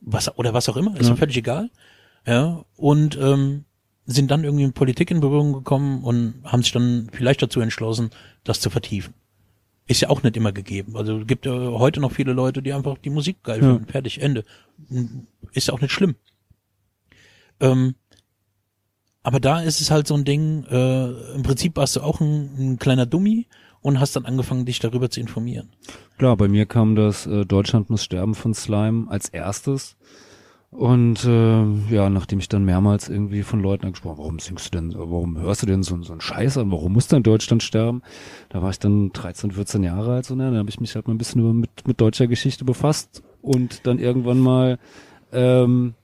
[0.01, 1.71] was oder was auch immer, ist ja völlig egal.
[2.27, 3.65] Ja, und ähm,
[4.05, 8.11] sind dann irgendwie mit Politik in Berührung gekommen und haben sich dann vielleicht dazu entschlossen,
[8.43, 9.15] das zu vertiefen.
[9.87, 10.97] Ist ja auch nicht immer gegeben.
[10.97, 13.75] Also gibt ja heute noch viele Leute, die einfach die Musik geil Ja.
[13.75, 13.87] finden.
[13.87, 14.43] Fertig, Ende.
[15.53, 16.17] Ist ja auch nicht schlimm.
[17.61, 17.95] Ähm,
[19.27, 22.51] aber da ist es halt so ein Ding, äh, im Prinzip warst du auch ein,
[22.59, 23.49] ein kleiner Dummi
[23.81, 25.71] und hast dann angefangen, dich darüber zu informieren.
[26.17, 29.97] Klar, bei mir kam das äh, Deutschland muss sterben von Slime als erstes.
[30.71, 34.95] Und äh, ja, nachdem ich dann mehrmals irgendwie von Leuten angesprochen, warum singst du denn,
[34.95, 38.03] warum hörst du denn so, so einen Scheiß an, warum muss denn Deutschland sterben?
[38.51, 40.45] Da war ich dann 13, 14 Jahre alt, so, ne?
[40.45, 43.99] dann habe ich mich halt mal ein bisschen mit, mit deutscher Geschichte befasst und dann
[43.99, 44.79] irgendwann mal,
[45.33, 45.95] ähm,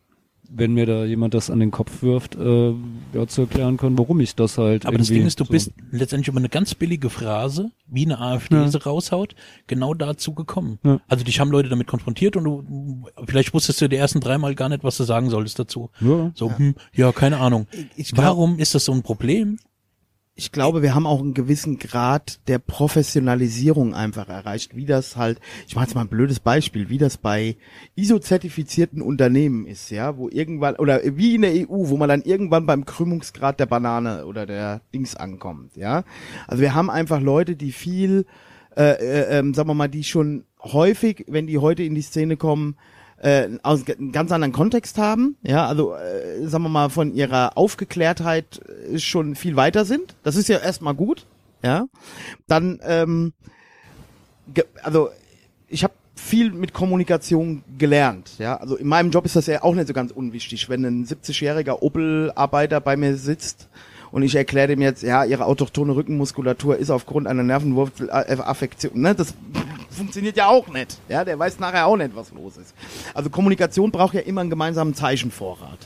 [0.55, 2.75] wenn mir da jemand das an den Kopf wirft, äh,
[3.15, 5.73] ja, zu erklären können, warum ich das halt Aber das Ding ist, du so- bist
[5.91, 8.69] letztendlich über eine ganz billige Phrase, wie eine AfD Ja.
[8.69, 9.35] sie raushaut,
[9.67, 10.79] genau dazu gekommen.
[10.85, 11.01] Ja.
[11.09, 14.69] Also dich haben Leute damit konfrontiert und du, vielleicht wusstest du die ersten dreimal gar
[14.69, 15.91] nicht, was du sagen solltest dazu.
[16.01, 16.33] Ja.
[16.35, 17.67] So, hm, ja, keine Ahnung.
[17.97, 19.59] Ich glaub- Warum ist das so ein Problem?
[20.35, 25.39] Ich glaube, wir haben auch einen gewissen Grad der Professionalisierung einfach erreicht, wie das halt,
[25.69, 27.57] ich mache jetzt mal ein blödes Beispiel, wie das bei
[27.97, 32.65] ISO-zertifizierten Unternehmen ist, ja, wo irgendwann, oder wie in der EU, wo man dann irgendwann
[32.65, 36.05] beim Krümmungsgrad der Banane oder der Dings ankommt, ja.
[36.47, 38.25] Also wir haben einfach Leute, die viel,
[38.75, 42.39] äh, äh, ähm, sagen wir mal, die schon häufig, wenn die heute in die Szene
[42.39, 42.77] kommen,
[43.23, 47.57] äh, aus einen ganz anderen Kontext haben, ja, also äh, sagen wir mal von ihrer
[47.57, 48.61] Aufgeklärtheit
[48.93, 50.17] äh, schon viel weiter sind.
[50.25, 51.25] Das ist ja erstmal gut,
[51.63, 51.87] ja.
[52.49, 53.33] Dann, ähm,
[54.83, 55.11] also
[55.69, 58.57] ich habe viel mit Kommunikation gelernt, ja.
[58.57, 61.81] Also in meinem Job ist das ja auch nicht so ganz unwichtig, wenn ein 70-jähriger
[61.81, 63.69] Opel-Arbeiter bei mir sitzt
[64.11, 69.35] und ich erkläre dem jetzt, ja, ihre autochtone Rückenmuskulatur ist aufgrund einer Nervenwurzel-Affektion, ne, das
[69.93, 72.75] funktioniert ja auch nicht, ja, der weiß nachher auch nicht, was los ist.
[73.15, 75.79] Also Kommunikation braucht ja immer einen gemeinsamen Zeichenvorrat,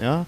[0.00, 0.26] ja.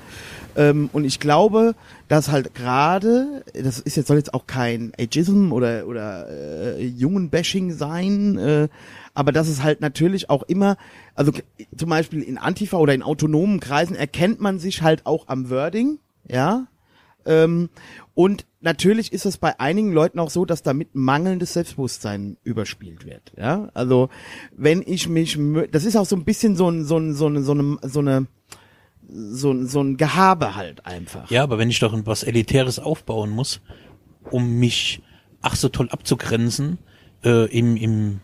[0.55, 1.75] Ähm, und ich glaube,
[2.09, 7.73] dass halt gerade, das ist jetzt soll jetzt auch kein Ageism oder oder äh, Jungen-Bashing
[7.73, 8.69] sein, äh,
[9.15, 10.77] aber dass es halt natürlich auch immer,
[11.15, 11.33] also
[11.77, 15.99] zum Beispiel in Antifa oder in autonomen Kreisen erkennt man sich halt auch am Wording,
[16.29, 16.67] ja.
[17.25, 17.71] Ähm,
[18.15, 23.33] und natürlich ist es bei einigen Leuten auch so, dass damit mangelndes Selbstbewusstsein überspielt wird.
[23.37, 24.09] Ja, also
[24.57, 25.39] wenn ich mich,
[25.71, 28.01] das ist auch so ein bisschen so ein, so ein, so eine, so eine, so
[28.01, 28.27] eine
[29.09, 31.31] so, so ein Gehabe halt einfach.
[31.31, 33.61] Ja, aber wenn ich doch was Elitäres aufbauen muss,
[34.31, 35.03] um mich
[35.43, 36.79] ach so toll abzugrenzen,
[37.25, 38.21] äh, im, im,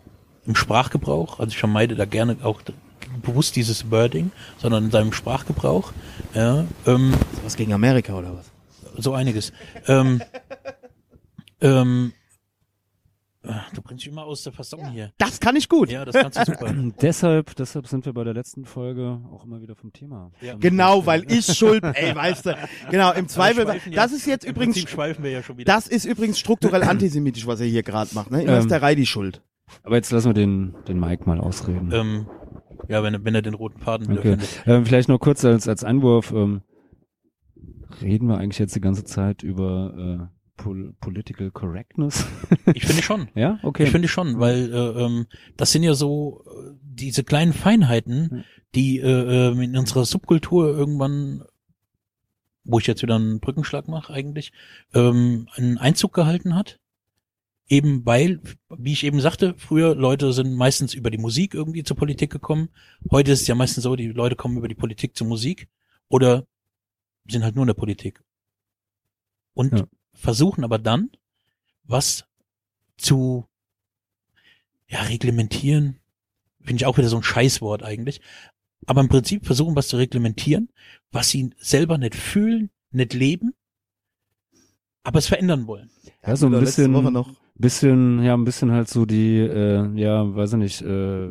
[0.46, 2.62] im Sprachgebrauch, also ich vermeide da gerne auch
[3.22, 5.92] bewusst dieses Wording, sondern in seinem Sprachgebrauch.
[6.34, 7.12] Ja, ähm,
[7.42, 8.50] was gegen Amerika oder was?
[8.98, 9.52] So einiges.
[9.86, 10.20] ähm,
[11.60, 12.12] ähm,
[13.72, 14.90] Du bringst mich immer aus der Fassung ja.
[14.90, 15.12] hier.
[15.16, 15.90] Das kann ich gut.
[15.90, 16.74] Ja, das kannst du super.
[17.00, 20.32] deshalb, deshalb sind wir bei der letzten Folge auch immer wieder vom Thema.
[20.42, 20.54] Ja.
[20.56, 22.56] Genau, weil ich schuld, ey, weißt du.
[22.90, 23.64] Genau, im Zweifel,
[23.94, 25.72] das ist jetzt Im übrigens, Prinzip schweifen wir ja schon wieder.
[25.72, 28.42] das ist übrigens strukturell antisemitisch, was er hier gerade macht, ne?
[28.42, 29.40] Immer Ähm, ist der Reidi schuld.
[29.82, 31.90] Aber jetzt lassen wir den, den Mike mal ausreden.
[31.94, 32.26] ähm,
[32.88, 34.30] ja, wenn, er- wenn er den roten Faden wieder Okay.
[34.32, 34.48] findet.
[34.66, 36.32] Ähm, vielleicht noch kurz als, als Einwurf.
[36.32, 36.60] Ähm,
[38.02, 42.26] reden wir eigentlich jetzt die ganze Zeit über äh, Pol Political Correctness?
[42.74, 43.28] Ich finde schon.
[43.34, 43.84] ja, okay.
[43.84, 45.26] Ich finde schon, weil äh, ähm,
[45.56, 48.44] das sind ja so äh, diese kleinen Feinheiten,
[48.74, 51.44] die äh, ähm, in unserer Subkultur irgendwann,
[52.64, 54.52] wo ich jetzt wieder einen Brückenschlag mache eigentlich,
[54.92, 56.78] ähm, einen Einzug gehalten hat.
[57.70, 61.98] Eben weil, wie ich eben sagte, früher Leute sind meistens über die Musik irgendwie zur
[61.98, 62.70] Politik gekommen.
[63.10, 65.68] Heute ist es ja meistens so, die Leute kommen über die Politik zur Musik
[66.08, 66.46] oder
[67.28, 68.22] sind halt nur in der Politik.
[69.54, 69.86] Und Ja.
[70.14, 71.10] versuchen aber dann,
[71.84, 72.26] was
[72.96, 73.46] zu
[74.88, 76.00] ja, reglementieren,
[76.60, 78.20] finde ich auch wieder so ein Scheißwort eigentlich.
[78.86, 80.70] Aber im Prinzip versuchen was zu reglementieren,
[81.10, 83.54] was sie selber nicht fühlen, nicht leben,
[85.02, 85.90] aber es verändern wollen.
[86.26, 87.24] ja, so ein Oder bisschen,
[87.54, 91.28] bisschen, ja, ein bisschen halt so die, äh, ja, weiß ich nicht, äh,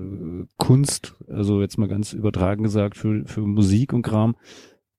[0.58, 4.36] Kunst, also jetzt mal ganz übertragen gesagt, für, für Musik und Kram,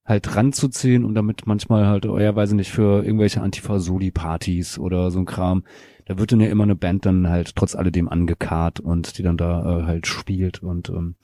[0.08, 5.10] halt ranzuziehen und damit manchmal halt, oh ja, weiß ich nicht, für irgendwelche Antifa-Soli-Partys oder
[5.10, 5.64] so ein Kram,
[6.06, 9.36] da wird dann ja immer eine Band dann halt trotz alledem angekarrt und die dann
[9.36, 11.16] da äh, halt spielt und ähm,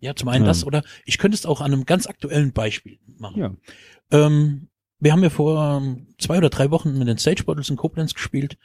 [0.00, 0.50] Ja, zum einen Ja.
[0.50, 3.40] das oder ich könnte es auch an einem ganz aktuellen Beispiel machen.
[3.40, 3.54] ja.
[4.10, 7.76] Ähm, wir haben ja vor ähm, zwei oder drei Wochen mit den Stage Bottles in
[7.76, 8.58] Koblenz gespielt.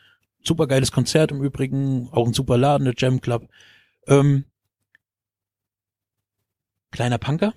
[0.44, 3.48] Super geiles Konzert im Übrigen, auch ein super Laden, der Jam Club.
[4.08, 4.46] Ähm,
[6.90, 7.54] kleiner Punker.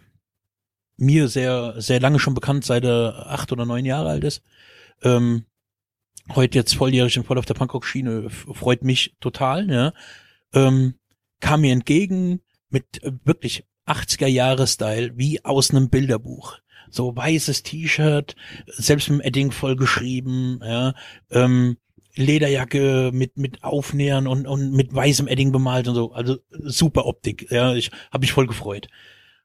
[0.96, 4.42] Mir sehr, sehr lange schon bekannt, seit er acht oder neun Jahre alt ist.
[5.02, 5.44] Ähm,
[6.34, 9.92] heute jetzt volljährig und voll auf der Punkrock-Schiene, freut mich total, ja.
[10.52, 10.94] Ähm,
[11.40, 12.40] kam mir entgegen
[12.70, 16.58] mit äh, wirklich 80er-Jahre-Style, wie aus einem Bilderbuch
[16.90, 20.94] so weißes T-Shirt, selbst mit dem Edding vollgeschrieben, ja,
[21.30, 21.76] ähm,
[22.16, 27.50] Lederjacke mit mit Aufnähern und und mit weißem Edding bemalt und so, also super Optik,
[27.50, 28.86] ja, ich habe mich voll gefreut.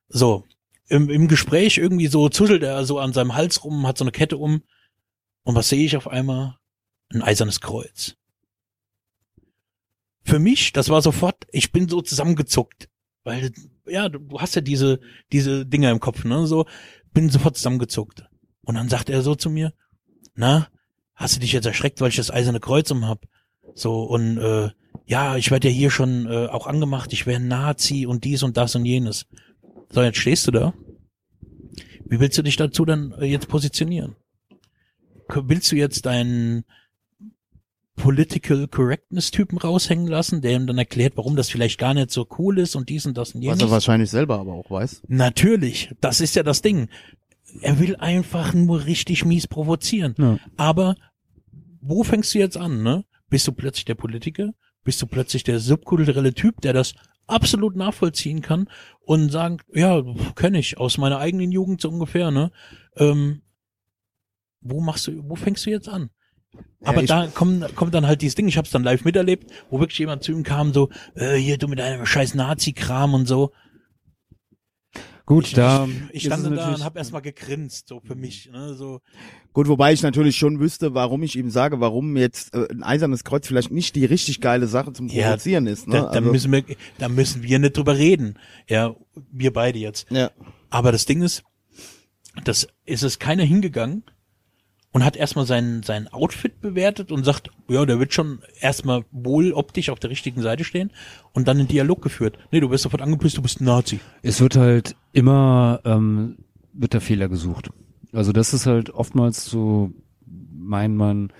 [0.08, 0.46] So
[0.90, 4.12] im, im Gespräch irgendwie so zuschelt er so an seinem Hals rum, hat so eine
[4.12, 4.64] Kette um
[5.44, 6.58] und was sehe ich auf einmal?
[7.12, 8.16] Ein eisernes Kreuz.
[10.24, 12.90] Für mich, das war sofort, ich bin so zusammengezuckt,
[13.24, 13.52] weil
[13.88, 15.00] ja, du hast ja diese
[15.32, 16.66] diese Dinger im Kopf, ne, so
[17.14, 18.26] bin sofort zusammengezuckt.
[18.64, 19.74] Und dann sagt er so zu mir,
[20.36, 20.68] na,
[21.16, 23.26] hast du dich jetzt erschreckt, weil ich das eiserne Kreuz um hab?
[23.74, 24.70] So, und äh,
[25.06, 28.58] ja, ich werde ja hier schon äh, auch angemacht, ich wäre Nazi und dies und
[28.58, 29.26] das und jenes.
[29.92, 30.74] So, jetzt stehst du da.
[32.06, 34.16] Wie willst du dich dazu dann äh, jetzt positionieren?
[35.28, 36.64] Willst du jetzt deinen
[37.96, 42.28] Political Correctness Typen raushängen lassen, der ihm dann erklärt, warum das vielleicht gar nicht so
[42.40, 43.60] cool ist und dies und das und jenes?
[43.60, 45.04] Was er wahrscheinlich selber aber auch weiß.
[45.08, 46.88] Natürlich, das ist ja das Ding.
[47.62, 50.16] Er will einfach nur richtig mies provozieren.
[50.18, 50.40] Ja.
[50.56, 50.96] Aber
[51.82, 53.06] wo fängst du jetzt an, ne?
[53.30, 54.52] Bist du plötzlich der Politiker?
[54.84, 56.94] Bist du plötzlich der subkulturelle Typ, der das
[57.30, 58.70] absolut nachvollziehen kann
[59.02, 60.02] und sagen, ja,
[60.36, 62.52] kenne ich aus meiner eigenen Jugend so ungefähr, ne?
[62.98, 63.42] Ähm,
[64.62, 66.10] wo machst du, wo fängst du jetzt an?
[66.84, 69.80] Aber ich- da kommt, kommt dann halt dieses Ding, ich hab's dann live miterlebt, wo
[69.80, 73.52] wirklich jemand zu ihm kam, so, äh, hier, du mit deinem scheiß Nazi-Kram und so.
[75.30, 78.50] Gut, da Ich ist stand da natürlich- und habe erstmal gegrinst, so für mich.
[78.52, 79.00] Ne, so.
[79.54, 83.24] Gut, wobei ich natürlich schon wüsste, warum ich ihm sage, warum jetzt äh, ein eisernes
[83.24, 85.88] Kreuz vielleicht nicht die richtig geile Sache zum Ja, Provozieren ist.
[85.88, 85.98] Ne?
[85.98, 86.64] Da, da, Also- müssen wir,
[86.98, 88.40] da müssen wir nicht drüber reden.
[88.68, 88.96] Ja,
[89.32, 90.08] wir beide jetzt.
[90.12, 90.32] ja.
[90.72, 91.44] Aber das Ding ist,
[92.44, 94.04] das ist es keiner hingegangen
[94.92, 99.54] und hat erstmal sein, sein Outfit bewertet und sagt, ja, der wird schon erstmal wohl
[99.54, 100.92] optisch auf der richtigen Seite stehen
[101.34, 102.38] und dann in Dialog geführt.
[102.52, 104.00] Nee, du wirst sofort angepisst, du bist ein Nazi.
[104.24, 106.38] Es wird halt immer, ähm,
[106.74, 107.70] wird der Fehler gesucht.
[108.12, 109.92] Also das ist halt oftmals so,
[110.26, 111.32] mein man,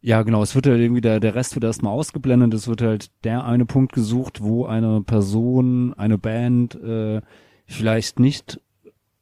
[0.00, 3.10] ja genau, es wird halt irgendwie, der, der Rest wird erstmal ausgeblendet, es wird halt
[3.24, 7.20] der eine Punkt gesucht, wo eine Person, eine Band äh,
[7.66, 8.60] vielleicht nicht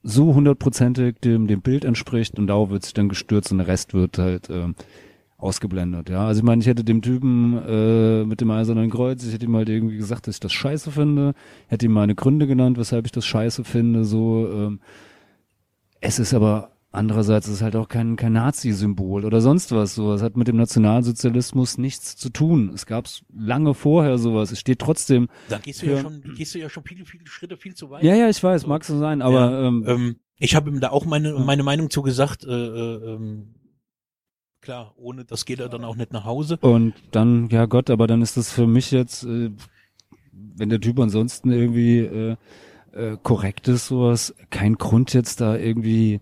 [0.07, 3.93] so hundertprozentig dem, dem Bild entspricht und darauf wird sich dann gestürzt und der Rest
[3.93, 4.77] wird halt ähm,
[5.37, 6.27] ausgeblendet, ja.
[6.27, 9.57] Also ich meine, ich hätte dem Typen äh, mit dem eisernen Kreuz, ich hätte ihm
[9.57, 11.35] halt irgendwie gesagt, dass ich das scheiße finde,
[11.67, 14.81] hätte ihm meine Gründe genannt, weshalb ich das scheiße finde, so, ähm,
[16.01, 19.95] es ist aber andererseits ist es halt auch kein, kein Nazi-Symbol oder sonst was.
[19.95, 22.71] So, es hat mit dem Nationalsozialismus nichts zu tun.
[22.75, 24.53] Es gab es lange vorher sowas.
[24.53, 25.29] Es steht trotzdem.
[25.49, 28.03] Da gehst du ja schon, gehst du ja schon viele, viele Schritte viel zu weit.
[28.03, 28.69] Ja, ja, ich weiß, so.
[28.69, 31.91] mag so sein, aber ja, ähm, ähm, ich habe ihm da auch meine meine Meinung
[31.91, 32.45] zu gesagt.
[32.45, 33.55] Äh, äh, ähm,
[34.61, 36.59] klar, ohne das geht er dann auch nicht nach Hause.
[36.61, 39.51] Und dann, ja Gott, aber dann ist das für mich jetzt, äh,
[40.33, 42.37] wenn der Typ ansonsten irgendwie äh,
[42.93, 46.21] äh, korrekt ist, sowas, kein Grund jetzt da irgendwie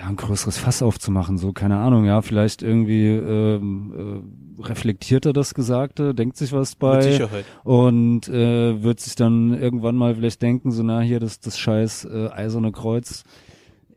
[0.00, 4.24] ja, ein größeres Fass aufzumachen, so, keine Ahnung, ja, vielleicht irgendwie ähm,
[4.58, 7.44] äh, reflektiert er das Gesagte, denkt sich was bei Mit Sicherheit.
[7.64, 12.06] und äh, wird sich dann irgendwann mal vielleicht denken, so, na, hier, das, das scheiß
[12.06, 13.24] äh, eiserne Kreuz,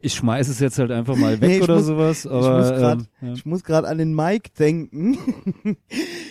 [0.01, 2.27] ich schmeiß es jetzt halt einfach mal weg nee, oder muss, sowas.
[2.27, 2.97] Aber,
[3.33, 3.91] ich muss gerade ähm, ja.
[3.91, 5.17] an den Mike denken.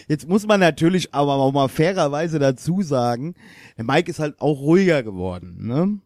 [0.09, 3.35] jetzt muss man natürlich aber auch mal fairerweise dazu sagen,
[3.79, 5.67] der Mike ist halt auch ruhiger geworden.
[5.67, 5.99] Ne?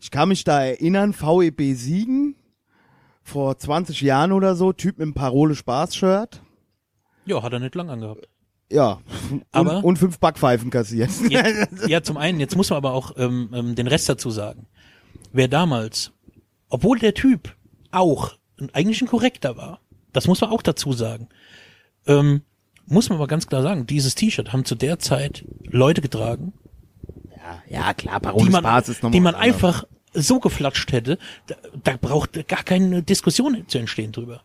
[0.00, 2.36] Ich kann mich da erinnern, VEB Siegen,
[3.28, 6.42] vor 20 Jahren oder so, Typ mit einem Parole-Spaß-Shirt.
[7.26, 8.28] Ja, hat er nicht lang angehabt.
[8.70, 9.00] Ja,
[9.52, 11.10] aber und, und fünf Backpfeifen kassiert.
[11.28, 14.66] Jetzt, ja, zum einen, jetzt muss man aber auch ähm, ähm, den Rest dazu sagen.
[15.32, 16.12] Wer damals,
[16.68, 17.54] obwohl der Typ
[17.90, 18.34] auch
[18.72, 19.80] eigentlich ein korrekter war,
[20.12, 21.28] das muss man auch dazu sagen,
[22.06, 22.42] ähm,
[22.86, 26.54] muss man aber ganz klar sagen, dieses T-Shirt haben zu der Zeit Leute getragen.
[27.36, 29.12] Ja, ja klar, Parole Spaß ist nochmal.
[29.12, 29.84] Die man einfach
[30.22, 31.54] so geflatscht hätte, da,
[31.84, 34.42] da braucht gar keine Diskussion zu entstehen drüber.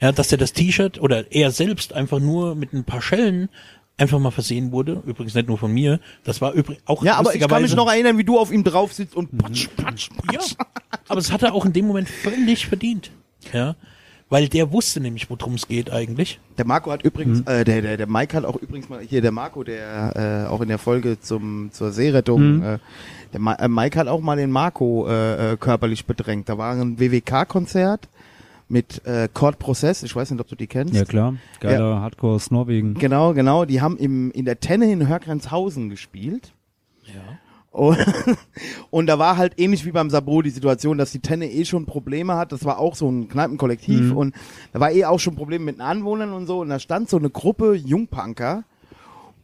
[0.00, 3.48] Ja, dass er das T-Shirt oder er selbst einfach nur mit ein paar Schellen
[3.96, 5.02] einfach mal versehen wurde.
[5.06, 6.00] Übrigens nicht nur von mir.
[6.24, 8.64] Das war übrigens auch Ja, aber ich kann mich noch erinnern, wie du auf ihm
[8.64, 10.52] drauf sitzt und patsch, patsch, patsch.
[10.58, 10.66] Ja,
[11.08, 13.10] aber es hat er auch in dem Moment völlig verdient.
[13.52, 13.76] Ja.
[14.30, 16.40] Weil der wusste nämlich, worum es geht eigentlich.
[16.56, 17.46] Der Marco hat übrigens, mhm.
[17.46, 20.60] äh, der, der, der Mike hat auch übrigens mal, hier der Marco, der äh, auch
[20.60, 22.62] in der Folge zum zur Seerettung, mhm.
[22.62, 22.78] äh,
[23.34, 26.48] der Ma äh, Mike hat auch mal den Marco äh, äh, körperlich bedrängt.
[26.48, 28.08] Da war ein WWK-Konzert
[28.68, 30.94] mit äh, Court Prozess, ich weiß nicht, ob du die kennst.
[30.94, 32.00] Ja klar, geiler ja.
[32.00, 32.94] Hardcore Norwegen.
[32.94, 36.52] Genau, genau, die haben im, in der Tenne in Hörgrenzhausen gespielt.
[37.02, 37.20] Ja.
[37.72, 37.98] Und,
[38.90, 41.86] und da war halt ähnlich wie beim Sabro die Situation, dass die Tenne eh schon
[41.86, 42.52] Probleme hat.
[42.52, 44.16] Das war auch so ein Kneipenkollektiv mhm.
[44.16, 44.34] und
[44.72, 46.60] da war eh auch schon Probleme mit den Anwohnern und so.
[46.60, 48.62] Und da stand so eine Gruppe Jungpunker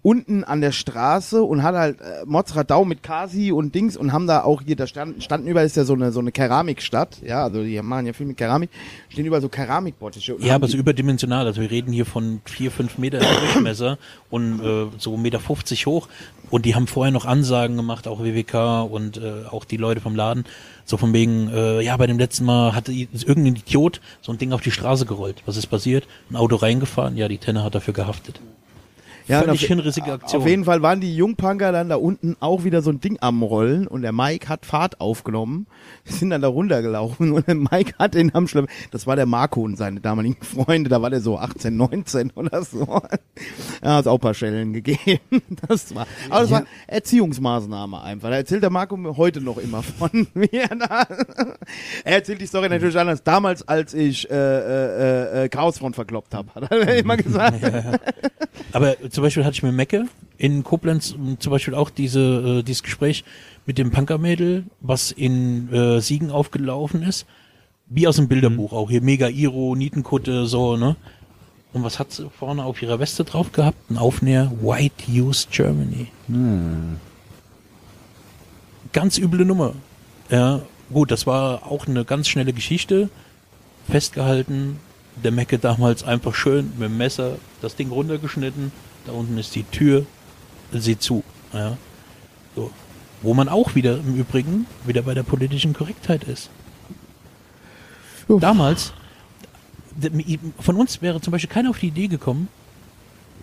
[0.03, 4.27] unten an der Straße und hat halt äh, Motzradau mit Kasi und Dings und haben
[4.27, 7.45] da auch hier, da standen, standen überall ist ja so eine so eine Keramikstadt, ja,
[7.45, 8.71] also die machen ja viel mit Keramik,
[9.11, 10.37] stehen überall so Keramikbottische.
[10.39, 13.99] Ja, aber so überdimensional, also wir reden hier von vier, fünf Meter Durchmesser
[14.31, 16.09] und äh, so Meter 50 hoch
[16.49, 20.17] und die haben vorher noch Ansagen gemacht, auch WWK und äh, auch die Leute vom
[20.17, 20.45] Laden,
[20.87, 24.53] so von wegen, äh, ja, bei dem letzten Mal hatte irgendein Idiot so ein Ding
[24.53, 25.43] auf die Straße gerollt.
[25.45, 26.07] Was ist passiert?
[26.31, 28.41] Ein Auto reingefahren, ja, die Tenne hat dafür gehaftet.
[29.31, 30.43] Ja, Völlig auf, hinrissige Aktion.
[30.43, 33.43] Auf jeden Fall waren die Jungpunker dann da unten auch wieder so ein Ding am
[33.43, 35.69] Rollen und der Mike hat Fahrt aufgenommen,
[36.05, 39.63] sind dann da runtergelaufen und der Mike hat den am Schlepp, das war der Marco
[39.63, 43.01] und seine damaligen Freunde, da war der so 18, 19 oder so.
[43.83, 45.21] Er hat auch ein paar Schellen gegeben.
[45.69, 48.31] Das war, aber das war Erziehungsmaßnahme einfach.
[48.31, 50.69] Da erzählt der Marco mir heute noch immer von mir.
[52.05, 53.23] Er erzählt die Story natürlich anders.
[53.23, 57.63] Damals, als ich äh, äh, äh, Chaosfront verkloppt habe, hat er immer gesagt.
[57.63, 57.93] Ja.
[58.73, 60.07] Aber zum Beispiel hatte ich mit Mecke
[60.39, 63.23] in Koblenz zum Beispiel auch diese, äh, dieses Gespräch
[63.67, 67.27] mit dem Punkermädel, was in äh, Siegen aufgelaufen ist.
[67.87, 68.79] Wie aus dem Bilderbuch mhm.
[68.79, 68.89] auch.
[68.89, 70.97] Hier mega Iro, Nietenkutte, so, ne?
[71.75, 73.91] Und was hat sie vorne auf ihrer Weste drauf gehabt?
[73.91, 76.07] Ein Aufnäher White Used Germany.
[76.27, 76.97] Mhm.
[78.95, 79.75] Ganz üble Nummer.
[80.31, 83.11] Ja, gut, das war auch eine ganz schnelle Geschichte.
[83.87, 84.79] Festgehalten,
[85.23, 88.73] der Mecke damals einfach schön mit dem Messer das Ding runtergeschnitten,
[89.07, 90.07] da unten ist die Tür,
[90.73, 91.23] sie zu.
[91.53, 91.77] Ja.
[92.57, 92.71] So.
[93.23, 96.51] Wo man auch wieder im Übrigen wieder bei der politischen Korrektheit ist.
[98.29, 98.41] Uff.
[98.41, 98.93] Damals,
[100.61, 102.49] von uns wäre zum Beispiel keiner auf die Idee gekommen,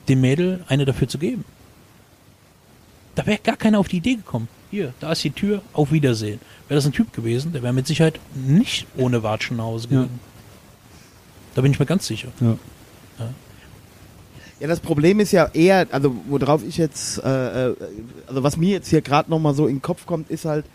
[0.08, 1.44] dem Mädel eine dafür zu geben.
[3.16, 4.48] Da wäre gar keiner auf die Idee gekommen.
[4.70, 6.40] Hier, da ist die Tür, auf Wiedersehen.
[6.68, 10.20] Wäre das ein Typ gewesen, der wäre mit Sicherheit nicht ohne Watschen nach Hause gegangen.
[10.22, 10.28] Ja.
[11.56, 12.30] Da bin ich mir ganz sicher.
[12.40, 12.58] Ja.
[14.60, 17.76] Ja, das Problem ist ja eher, also worauf ich jetzt, äh, äh
[18.26, 20.66] also was mir jetzt hier gerade nochmal so in den Kopf kommt, ist halt,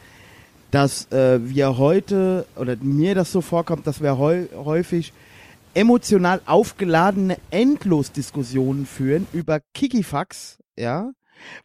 [0.71, 5.13] dass äh, wir heute, oder mir das so vorkommt, dass wir häufig
[5.75, 11.11] emotional aufgeladene Endlosdiskussionen führen über Kikifax, ja,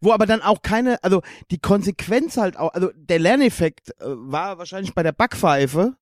[0.01, 1.21] wo aber dann auch keine, also
[1.51, 5.93] die Konsequenz halt auch, also der Lerneffekt äh, war wahrscheinlich bei der Backpfeife,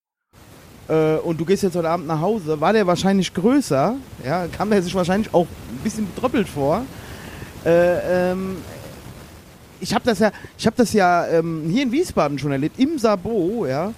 [0.88, 4.70] äh, und du gehst jetzt heute Abend nach Hause, war der wahrscheinlich größer, ja, kam
[4.70, 5.48] der sich wahrscheinlich auch
[5.86, 6.86] bisschen betröppelt vor.
[7.64, 8.58] Äh, ähm,
[9.80, 12.98] ich habe das ja, ich habe das ja ähm, hier in Wiesbaden schon erlebt, im
[12.98, 13.94] Sabo, ja.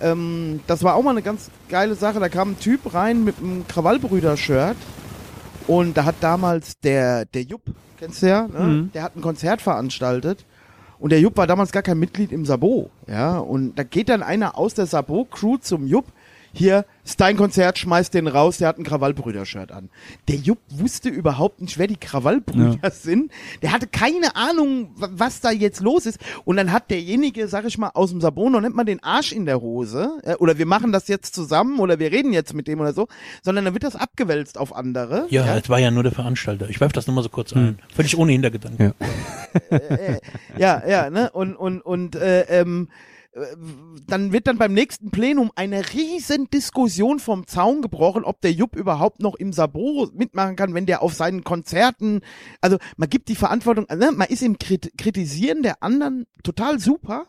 [0.00, 2.20] ähm, das war auch mal eine ganz geile Sache.
[2.20, 4.76] Da kam ein Typ rein mit einem Krawallbrüder-Shirt
[5.66, 7.62] und da hat damals der, der Jupp,
[7.98, 8.60] kennst du ja, ne?
[8.60, 8.92] Mhm.
[8.92, 10.44] der hat ein Konzert veranstaltet
[10.98, 14.22] und der Jupp war damals gar kein Mitglied im Sabo, ja, und da geht dann
[14.22, 16.06] einer aus der Sabo-Crew zum Jupp,
[16.52, 19.88] hier, ist dein Konzert, schmeißt den raus, der hat ein Krawallbrüder-Shirt an.
[20.28, 23.32] Der Jupp wusste überhaupt nicht, wer die Krawallbrüder sind.
[23.62, 26.18] Der hatte keine Ahnung, wa- was da jetzt los ist.
[26.44, 29.32] Und dann hat derjenige, sag ich mal, aus dem Sabon noch nicht mal den Arsch
[29.32, 32.68] in der Hose, äh, oder wir machen das jetzt zusammen, oder wir reden jetzt mit
[32.68, 33.08] dem oder so,
[33.42, 35.26] sondern dann wird das abgewälzt auf andere.
[35.30, 36.68] Ja, es war ja nur der Veranstalter.
[36.68, 37.78] Ich werfe das nur mal so kurz ein.
[37.94, 38.92] Völlig ohne Hintergedanken.
[39.70, 39.78] Ja.
[40.58, 41.30] ja, ja, ne?
[41.30, 43.11] Und und und äh, ähm, äh,
[44.06, 48.76] dann wird dann beim nächsten Plenum eine riesen Diskussion vom Zaun gebrochen, ob der Jupp
[48.76, 52.20] überhaupt noch im Sabo mitmachen kann, wenn der auf seinen Konzerten,
[52.60, 54.12] also man gibt die Verantwortung, ne?
[54.12, 57.26] man ist im Krit Kritisieren der anderen total super,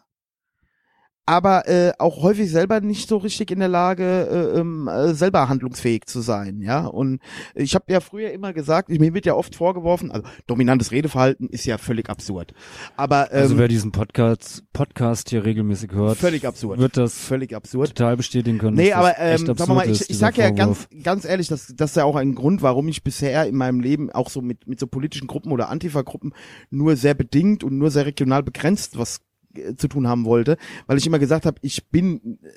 [1.26, 5.48] aber äh, auch häufig selber nicht so richtig in der Lage, äh, ähm, äh, selber
[5.48, 6.86] handlungsfähig zu sein, ja.
[6.86, 7.20] Und
[7.56, 11.48] ich habe ja früher immer gesagt, ich, mir wird ja oft vorgeworfen, also dominantes Redeverhalten
[11.48, 12.54] ist ja völlig absurd.
[12.98, 16.80] Aber ähm, Also wer diesen Podcast, Podcast hier regelmäßig hört, völlig absurd.
[16.80, 17.96] wird das völlig absurd.
[17.96, 18.76] total bestätigen können.
[18.76, 21.04] Nee, aber ähm, sagen wir mal, ich, ich sag ja ganz, Vorwurf.
[21.04, 24.12] ganz ehrlich, das, das ist ja auch ein Grund, warum ich bisher in meinem Leben
[24.12, 26.34] auch so mit, mit so politischen Gruppen oder Antifa-Gruppen
[26.70, 29.22] nur sehr bedingt und nur sehr regional begrenzt was
[29.78, 30.58] zu tun haben wollte,
[30.88, 32.48] weil ich immer gesagt habe, ich bin äh,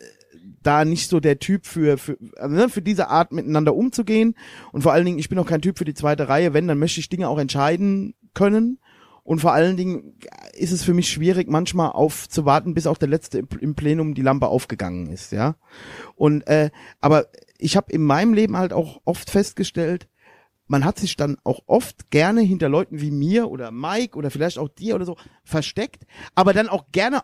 [0.63, 4.35] da nicht so der Typ für, für, also, ne, für diese Art miteinander umzugehen.
[4.73, 6.79] Und vor allen Dingen, ich bin auch kein Typ für die zweite Reihe, wenn, dann
[6.79, 8.79] möchte ich Dinge auch entscheiden können.
[9.23, 10.15] Und vor allen Dingen
[10.57, 13.75] ist es für mich schwierig, manchmal auf zu warten, bis auch der letzte im- im
[13.75, 15.57] Plenum die Lampe aufgegangen ist, ja.
[16.15, 16.71] Und äh,
[17.01, 17.27] aber
[17.59, 20.09] ich habe in meinem Leben halt auch oft festgestellt,
[20.67, 24.59] man hat sich dann auch oft gerne hinter Leuten wie mir oder Mike oder vielleicht
[24.59, 27.23] auch dir oder so versteckt, aber dann auch gerne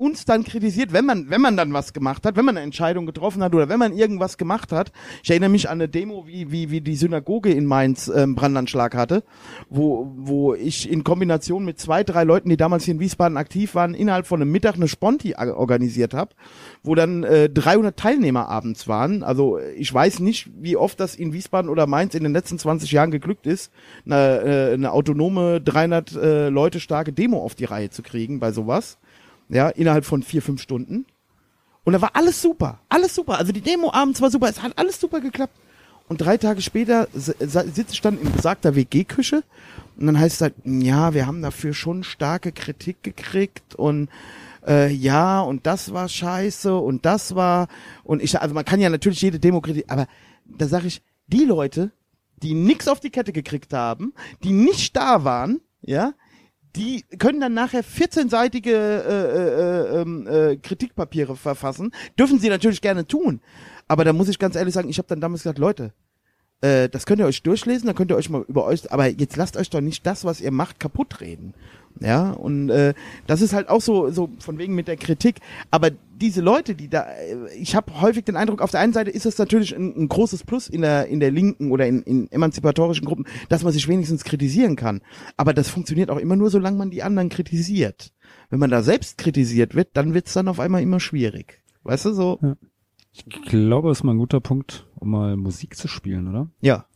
[0.00, 3.04] uns dann kritisiert, wenn man, wenn man dann was gemacht hat, wenn man eine Entscheidung
[3.04, 4.92] getroffen hat oder wenn man irgendwas gemacht hat.
[5.22, 8.94] Ich erinnere mich an eine Demo, wie, wie, wie die Synagoge in Mainz ähm, Brandanschlag
[8.94, 9.22] hatte,
[9.68, 13.74] wo, wo ich in Kombination mit zwei, drei Leuten, die damals hier in Wiesbaden aktiv
[13.74, 16.34] waren, innerhalb von einem Mittag eine Sponti organisiert habe,
[16.82, 19.22] wo dann äh, 300 Teilnehmer abends waren.
[19.22, 22.58] Also äh, ich weiß nicht, wie oft das in Wiesbaden oder Mainz in den letzten
[22.58, 23.70] 20 Jahren geglückt ist,
[24.06, 28.50] eine, äh, eine autonome 300 äh, Leute starke Demo auf die Reihe zu kriegen bei
[28.50, 28.98] sowas
[29.50, 31.04] ja, innerhalb von vier, fünf Stunden.
[31.84, 33.38] Und da war alles super, alles super.
[33.38, 35.54] Also die Demo abends war super, es hat alles super geklappt.
[36.08, 39.42] Und drei Tage später s- sa- sitze ich dann in besagter WG-Küche
[39.96, 44.08] und dann heißt es halt, ja, wir haben dafür schon starke Kritik gekriegt und
[44.66, 47.68] äh, ja, und das war scheiße und das war
[48.04, 50.06] und ich, also man kann ja natürlich jede Demo kritisieren, aber
[50.46, 51.92] da sage ich, die Leute,
[52.42, 54.12] die nix auf die Kette gekriegt haben,
[54.42, 56.12] die nicht da waren, ja,
[56.76, 61.92] die können dann nachher 14-seitige äh, äh, ähm, äh, Kritikpapiere verfassen.
[62.18, 63.40] Dürfen sie natürlich gerne tun.
[63.88, 65.92] Aber da muss ich ganz ehrlich sagen, ich habe dann damals gesagt, Leute,
[66.60, 69.36] äh, das könnt ihr euch durchlesen, dann könnt ihr euch mal über euch, aber jetzt
[69.36, 71.54] lasst euch doch nicht das, was ihr macht, kaputt reden.
[71.98, 72.94] Ja, und äh,
[73.26, 75.40] das ist halt auch so, so von wegen mit der Kritik.
[75.70, 79.10] Aber diese Leute, die da, äh, ich habe häufig den Eindruck, auf der einen Seite
[79.10, 82.30] ist es natürlich ein, ein großes Plus in der, in der Linken oder in, in
[82.30, 85.00] emanzipatorischen Gruppen, dass man sich wenigstens kritisieren kann.
[85.36, 88.12] Aber das funktioniert auch immer nur, solange man die anderen kritisiert.
[88.48, 91.62] Wenn man da selbst kritisiert wird, dann wird's dann auf einmal immer schwierig.
[91.82, 92.38] Weißt du, so?
[93.12, 96.48] Ich glaube, das ist mal ein guter Punkt, um mal Musik zu spielen, oder?
[96.60, 96.86] Ja.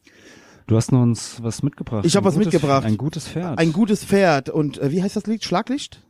[0.67, 2.07] Du hast noch uns was mitgebracht.
[2.07, 2.85] Ich hab Ein was gutes- mitgebracht.
[2.87, 3.59] Ein gutes Pferd.
[3.59, 4.49] Ein gutes Pferd.
[4.49, 5.45] Und äh, wie heißt das Lied?
[5.45, 6.03] Schlaglicht?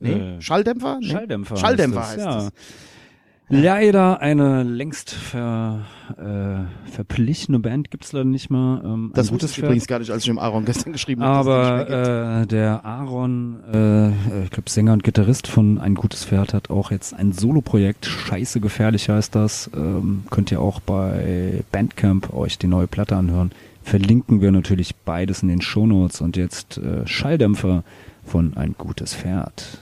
[0.00, 0.12] Nee.
[0.12, 0.98] Äh, Schalldämpfer?
[1.00, 1.06] Nee.
[1.08, 1.56] Schalldämpfer.
[1.56, 2.52] Schalldämpfer heißt heißt es, es.
[3.54, 5.80] Leider eine längst ver,
[6.16, 8.80] äh, verblichene Band gibt's leider nicht mehr.
[8.82, 9.64] Ähm, Das wusste gutes ich Pferd.
[9.66, 11.52] übrigens gar nicht, als ich dem Aaron gestern geschrieben habe.
[11.52, 16.70] Aber äh, der Aaron, äh, ich glaube Sänger und Gitarrist von Ein gutes Pferd, hat
[16.70, 18.06] auch jetzt ein Soloprojekt.
[18.06, 19.70] Scheiße gefährlich heißt das.
[19.76, 23.50] Ähm, könnt ihr auch bei Bandcamp euch die neue Platte anhören.
[23.82, 26.22] Verlinken wir natürlich beides in den Shownotes.
[26.22, 27.84] Und jetzt äh, Schalldämpfer
[28.24, 29.81] von Ein gutes Pferd.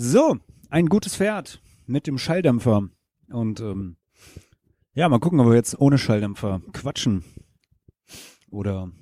[0.00, 0.36] So,
[0.70, 2.88] ein gutes Pferd mit dem Schalldämpfer.
[3.30, 3.96] Und ähm,
[4.94, 7.24] ja, mal gucken, ob wir jetzt ohne Schalldämpfer quatschen.
[8.48, 8.92] Oder.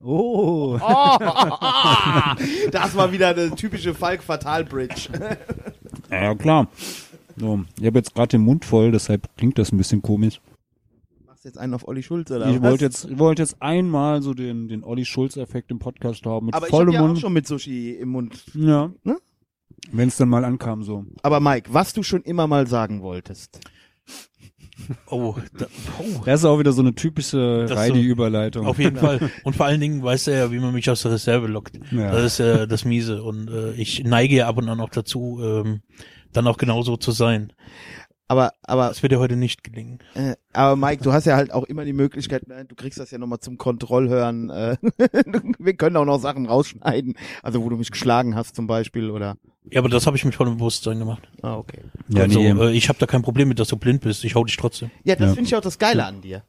[0.00, 0.78] Oh!
[2.70, 5.08] Das war wieder eine typische Falk Fatal Bridge.
[6.12, 6.68] Ja, klar.
[7.36, 10.40] So, ich habe jetzt gerade den Mund voll, deshalb klingt das ein bisschen komisch.
[11.26, 14.32] Machst jetzt einen auf Olli Schulz oder Ich wollte jetzt, ich wollte jetzt einmal so
[14.32, 17.18] den, den Olli Schulz-Effekt im Podcast haben mit Aber ich hab vollem ja auch Mund.
[17.18, 18.44] schon mit Sushi im Mund.
[18.54, 18.92] Ja.
[19.02, 19.18] Ne?
[19.92, 21.04] Wenn es dann mal ankam, so.
[21.22, 23.60] Aber Mike, was du schon immer mal sagen wolltest.
[25.06, 25.66] Oh, da,
[25.98, 28.66] oh, Das ist auch wieder so eine typische Reidi-Überleitung.
[28.66, 29.30] auf jeden Fall.
[29.42, 31.78] Und vor allen Dingen weiß er ja, wie man mich aus der Reserve lockt.
[31.90, 32.12] Ja.
[32.12, 33.22] Das ist ja das Miese.
[33.22, 35.80] Und äh, ich neige ja ab und an auch dazu, ähm,
[36.32, 37.52] dann auch genauso zu sein.
[38.28, 40.00] Aber, aber, Das wird dir heute nicht gelingen.
[40.14, 43.12] äh, aber Mike, du hast ja halt auch immer die Möglichkeit, ne, du kriegst das
[43.12, 44.50] ja nochmal zum Kontrollhören.
[44.50, 44.76] Äh,
[45.58, 47.14] wir können auch noch Sachen rausschneiden.
[47.42, 49.36] Also wo du mich geschlagen hast zum Beispiel oder.
[49.70, 51.28] Ja, aber das habe ich mit vollem Bewusstsein gemacht.
[51.42, 51.80] Ah, okay.
[52.08, 52.50] ja, also, nee.
[52.50, 54.24] äh, ich habe da kein Problem mit, dass du blind bist.
[54.24, 54.90] Ich hau dich trotzdem.
[55.04, 55.34] Ja, das Ja.
[55.34, 56.42] finde ich auch das Geile an dir.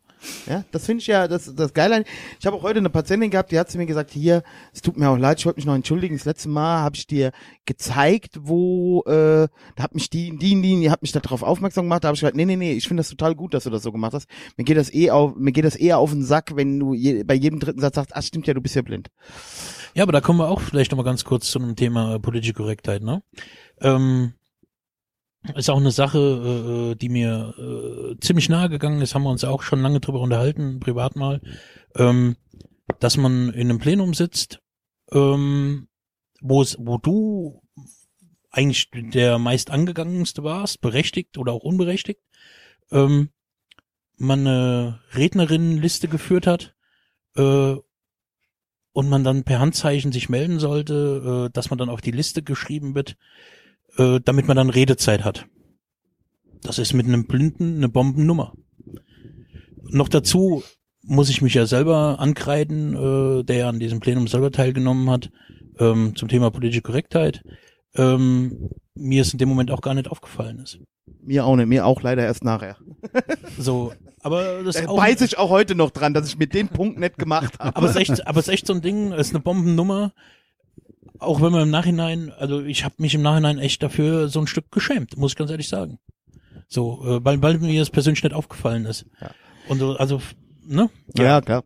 [0.47, 2.03] Ja, das finde ich ja das, das Geile an
[2.39, 4.41] Ich habe auch heute eine Patientin gehabt, die hat zu mir gesagt, hier,
[4.73, 6.17] es tut mir auch leid, ich wollte mich noch entschuldigen.
[6.17, 7.31] Das letzte Mal habe ich dir
[7.65, 12.03] gezeigt, wo, äh, da hat mich die, die, die, die hat mich darauf aufmerksam gemacht,
[12.03, 13.83] da habe ich gesagt, nee, nee, nee, ich finde das total gut, dass du das
[13.83, 14.27] so gemacht hast.
[14.57, 17.23] Mir geht das eh auf, mir geht das eher auf den Sack, wenn du je,
[17.23, 19.09] bei jedem dritten Satz sagst, ach stimmt ja, du bist ja blind.
[19.97, 22.19] Ja, aber da kommen wir auch vielleicht noch mal ganz kurz zu einem Thema äh,
[22.19, 23.01] politische Korrektheit.
[23.01, 23.23] Ne?
[23.81, 24.33] Ähm,
[25.55, 29.43] ist auch eine Sache, äh, die mir äh, ziemlich nahe gegangen ist, haben wir uns
[29.43, 31.41] auch schon lange drüber unterhalten, privat mal,
[31.95, 32.35] ähm,
[32.99, 34.59] dass man in einem Plenum sitzt,
[35.11, 35.87] ähm,
[36.41, 37.63] wo du
[38.51, 42.21] eigentlich der meist angegangenste warst, berechtigt oder auch unberechtigt,
[42.91, 43.29] ähm,
[44.15, 46.75] man eine Rednerinnenliste geführt hat,
[47.35, 47.77] äh,
[48.97, 52.41] und man dann per Handzeichen sich melden sollte, äh, dass man dann auf die Liste
[52.41, 53.15] geschrieben wird,
[53.95, 55.45] äh, damit man dann Redezeit hat.
[56.63, 58.53] Das ist mit einem Blinden eine Bombennummer.
[59.83, 60.63] Noch dazu
[61.03, 65.29] muss ich mich ja selber ankreiden, äh, der ja an diesem Plenum selber teilgenommen hat,
[65.77, 67.43] ähm, zum Thema politische Korrektheit.
[67.93, 70.79] Ähm, mir es in dem Moment auch gar nicht aufgefallen ist.
[71.21, 72.77] Mir auch nicht, mir auch leider erst nachher.
[73.59, 76.67] So, aber das Da auch, beiß ich auch heute noch dran, dass ich mir den
[76.67, 77.75] Punkt nicht gemacht habe.
[77.75, 80.13] aber es ist echt, aber es ist echt so ein Ding, es ist eine Bombennummer.
[81.19, 84.47] Auch wenn man im Nachhinein, also ich habe mich im Nachhinein echt dafür so ein
[84.47, 85.97] Stück geschämt, muss ich ganz ehrlich sagen.
[86.67, 89.05] So, äh, weil, weil mir das persönlich nicht aufgefallen ist.
[89.21, 89.31] Ja.
[89.67, 90.21] Und so, also,
[90.65, 90.89] ne?
[91.17, 91.63] Ja, klar.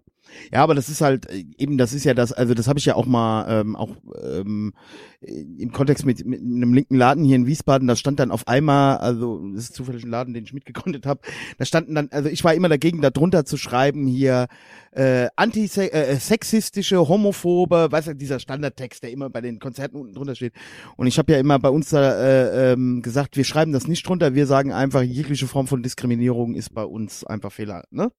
[0.52, 2.86] Ja, aber das ist halt äh, eben, das ist ja das, also das habe ich
[2.86, 4.74] ja auch mal ähm, auch ähm,
[5.22, 8.98] im Kontext mit, mit einem linken Laden hier in Wiesbaden, da stand dann auf einmal,
[8.98, 11.22] also das ist zufällig ein Laden, den ich mitgegründet habe,
[11.58, 14.48] da standen dann, also ich war immer dagegen, da drunter zu schreiben hier
[14.92, 20.54] äh, antisexistische, homophobe, weißt du, dieser Standardtext, der immer bei den Konzerten unten drunter steht.
[20.98, 24.08] Und ich habe ja immer bei uns da äh, ähm, gesagt, wir schreiben das nicht
[24.08, 28.12] drunter, wir sagen einfach, jegliche Form von Diskriminierung ist bei uns einfach Fehler, ne?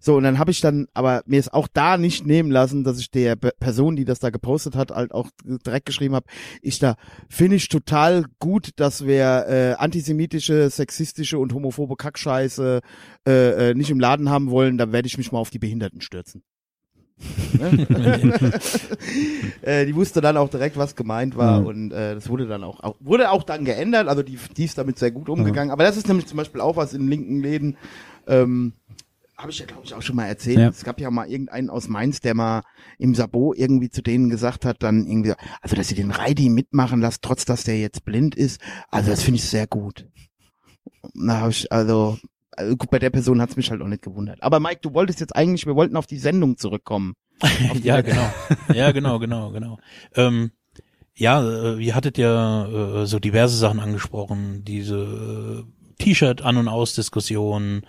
[0.00, 2.98] So, und dann habe ich dann, aber mir ist auch da nicht nehmen lassen, dass
[2.98, 6.26] ich der Pe- Person, die das da gepostet hat, halt auch direkt geschrieben habe,
[6.62, 6.96] ich da
[7.28, 12.80] finde ich total gut, dass wir äh, antisemitische, sexistische und homophobe Kackscheiße
[13.26, 16.00] äh, äh, nicht im Laden haben wollen, da werde ich mich mal auf die Behinderten
[16.00, 16.42] stürzen.
[17.58, 18.50] Ne?
[19.62, 21.66] äh, die wusste dann auch direkt, was gemeint war Ja.
[21.66, 24.08] und äh, das wurde dann auch, auch wurde auch dann geändert.
[24.08, 25.70] Also die, die ist damit sehr gut umgegangen.
[25.70, 27.76] Aber das ist nämlich zum Beispiel auch was in linken Läden.
[28.26, 28.72] Ähm,
[29.40, 30.58] habe ich ja, glaube ich, auch schon mal erzählt.
[30.58, 30.68] Ja.
[30.68, 32.62] Es gab ja mal irgendeinen aus Mainz, der mal
[32.98, 37.00] im Sabot irgendwie zu denen gesagt hat, dann irgendwie, also dass sie den Reidi mitmachen
[37.00, 38.60] lässt, trotz dass der jetzt blind ist.
[38.88, 40.06] Also das finde ich sehr gut.
[41.14, 42.18] Na, hab ich, also,
[42.52, 44.42] also gut, bei der Person hat's mich halt auch nicht gewundert.
[44.42, 47.14] Aber Mike, du wolltest jetzt eigentlich, wir wollten auf die Sendung zurückkommen.
[47.82, 48.32] ja, genau.
[48.74, 49.78] Ja, genau, genau, genau.
[50.14, 50.50] Ähm,
[51.14, 56.68] ja, äh, ihr hattet ja äh, so diverse Sachen angesprochen, diese äh, T-Shirt an und
[56.68, 57.86] aus Diskussionen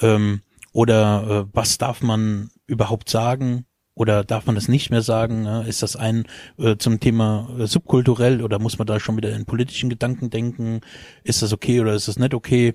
[0.00, 0.40] ähm,
[0.74, 3.64] Oder äh, was darf man überhaupt sagen?
[3.94, 5.44] Oder darf man das nicht mehr sagen?
[5.44, 5.64] Ne?
[5.68, 6.26] Ist das ein
[6.58, 10.80] äh, zum Thema äh, subkulturell oder muss man da schon wieder in politischen Gedanken denken?
[11.22, 12.74] Ist das okay oder ist das nicht okay?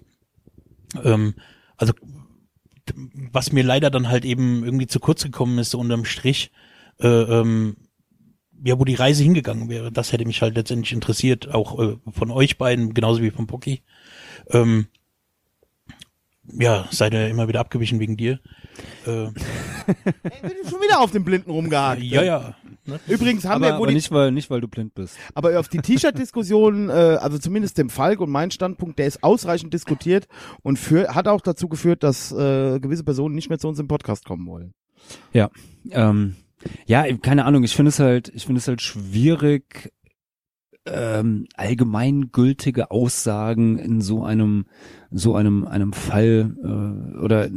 [1.04, 1.36] Ähm,
[1.76, 1.92] also
[3.34, 6.52] was mir leider dann halt eben irgendwie zu kurz gekommen ist, so unterm Strich,
[7.02, 7.76] äh, ähm,
[8.64, 12.32] ja, wo die Reise hingegangen wäre, das hätte mich halt letztendlich interessiert, auch äh, von
[12.32, 13.84] euch beiden, genauso wie von Pocky.
[14.52, 14.88] Ähm,
[16.54, 18.40] ja, seid ihr immer wieder abgewichen wegen dir.
[19.06, 19.32] Äh, Ey,
[20.42, 22.02] bin schon wieder auf den Blinden rumgehakt.
[22.02, 22.56] ja, ja.
[22.86, 23.00] Ne?
[23.08, 25.16] Übrigens haben aber, wir, wo aber die, nicht, weil, nicht, weil du blind bist.
[25.36, 29.74] aber auf die T-Shirt-Diskussion, äh, also zumindest dem Falk und mein Standpunkt, der ist ausreichend
[29.74, 30.28] diskutiert
[30.64, 33.88] und für, hat auch dazu geführt, dass äh, gewisse Personen nicht mehr zu uns im
[33.88, 34.74] Podcast kommen wollen.
[35.34, 35.50] Ja,
[35.92, 36.36] ähm,
[36.86, 37.64] ja, keine Ahnung.
[37.64, 39.94] Ich finde es halt, ich finde es halt schwierig,
[40.86, 44.66] ähm, allgemeingültige Aussagen in so einem,
[45.12, 47.52] so einem, einem Fall äh, oder äh,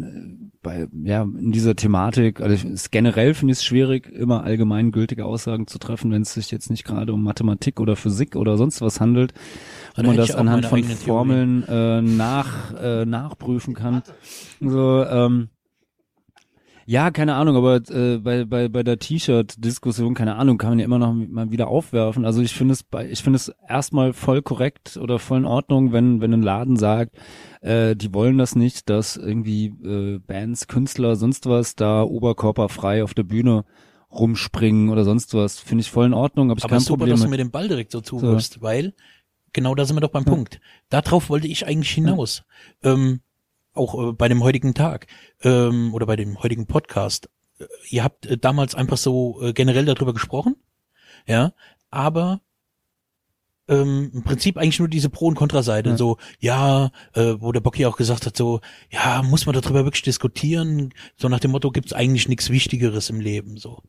[0.63, 5.25] bei, ja, in dieser Thematik, also ich, ist generell finde ich es schwierig, immer allgemeingültige
[5.25, 8.81] Aussagen zu treffen, wenn es sich jetzt nicht gerade um Mathematik oder Physik oder sonst
[8.81, 9.35] was handelt,
[9.97, 10.85] wo man das anhand von.
[10.85, 14.03] Formeln äh, nach, äh, nachprüfen kann.
[14.61, 15.49] So, ähm,
[16.87, 20.85] ja, keine Ahnung, aber äh, bei, bei, bei der T-Shirt-Diskussion, keine Ahnung, kann man ja
[20.85, 22.25] immer noch mal wieder aufwerfen.
[22.25, 25.93] Also ich finde es bei, ich finde es erstmal voll korrekt oder voll in Ordnung,
[25.93, 27.17] wenn, wenn ein Laden sagt,
[27.61, 33.15] äh, die wollen das nicht, dass irgendwie äh, Bands, Künstler, sonst was da oberkörperfrei auf
[33.15, 33.65] der Bühne
[34.11, 35.59] rumspringen oder sonst was.
[35.59, 37.51] Finde ich voll in Ordnung, habe ich Aber kein super, Problem dass du mir den
[37.51, 38.95] Ball direkt so zuwirfst, weil
[39.53, 40.61] genau da sind wir doch beim Punkt.
[40.89, 42.45] Darauf wollte ich eigentlich hinaus.
[42.83, 43.21] Ähm,
[43.75, 45.07] auch äh, bei dem heutigen Tag
[45.43, 47.29] ähm, oder bei dem heutigen Podcast.
[47.59, 50.57] Äh, Ihr habt äh, damals einfach so äh, generell darüber gesprochen,
[51.27, 51.53] ja,
[51.91, 52.41] aber
[53.69, 55.91] ähm, im Prinzip eigentlich nur diese Pro- und Kontraseite.
[55.91, 55.97] Ja.
[55.97, 60.03] So, ja, äh, wo der Bocky auch gesagt hat, so, ja, muss man darüber wirklich
[60.03, 60.93] diskutieren?
[61.17, 63.83] So nach dem Motto, gibt's eigentlich nichts Wichtigeres im Leben, so.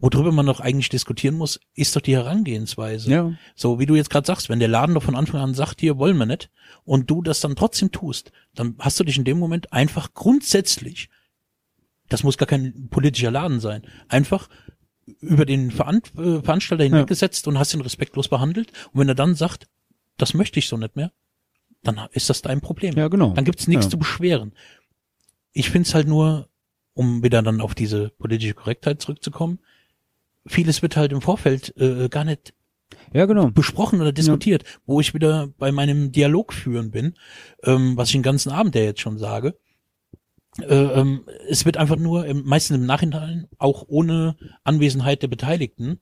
[0.00, 3.10] Worüber man doch eigentlich diskutieren muss, ist doch die Herangehensweise.
[3.10, 5.80] Ja, So wie du jetzt gerade sagst, wenn der Laden doch von Anfang an sagt,
[5.80, 6.50] hier wollen wir nicht,
[6.84, 11.08] und du das dann trotzdem tust, dann hast du dich in dem Moment einfach grundsätzlich,
[12.08, 14.48] das muss gar kein politischer Laden sein, einfach
[15.20, 18.70] über den Veran äh, Veranstalter hinweggesetzt und hast ihn respektlos behandelt.
[18.92, 19.66] Und wenn er dann sagt,
[20.16, 21.10] das möchte ich so nicht mehr,
[21.82, 22.94] dann ist das dein Problem.
[22.96, 23.32] ja, genau.
[23.32, 23.90] Dann gibt's nichts Ja.
[23.90, 24.52] zu beschweren.
[25.52, 26.48] Ich find's halt nur,
[26.94, 29.58] um wieder dann auf diese politische Korrektheit zurückzukommen,
[30.48, 32.54] vieles wird halt im Vorfeld äh, gar nicht
[33.12, 33.50] Ja, genau.
[33.50, 37.14] besprochen oder diskutiert, wo ich wieder bei meinem Dialog führen bin,
[37.64, 39.56] ähm, was ich den ganzen Abend ja jetzt schon sage.
[40.60, 46.00] Äh, ähm, es wird einfach nur, im, meistens im Nachhinein, auch ohne Anwesenheit der Beteiligten,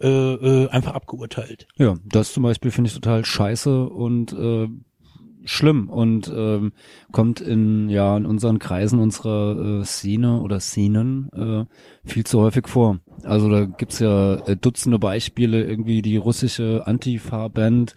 [0.00, 1.66] äh, äh, einfach abgeurteilt.
[1.76, 4.68] Ja, das zum Beispiel finde ich total scheiße und äh,
[5.44, 6.72] schlimm und ähm,
[7.12, 12.68] kommt in ja in unseren Kreisen unserer äh, Szene oder Szenen äh, viel zu häufig
[12.68, 12.98] vor.
[13.22, 17.94] Also da gibt's ja äh, Dutzende Beispiele, irgendwie die russische Antifa-Band,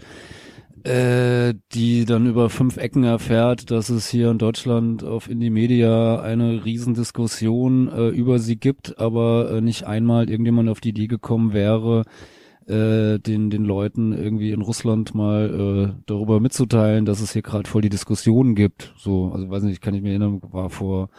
[0.84, 6.20] äh, die dann über fünf Ecken erfährt, dass es hier in Deutschland auf Indie Media
[6.22, 11.54] eine Riesendiskussion äh, über sie gibt, aber äh, nicht einmal irgendjemand auf die Idee gekommen
[11.54, 12.04] wäre,
[12.72, 17.70] äh, den den Leuten irgendwie in Russland mal äh, darüber mitzuteilen, dass es hier gerade
[17.70, 18.94] voll die Diskussionen gibt.
[18.98, 21.10] So, also weiß nicht, kann ich mir erinnern, war vor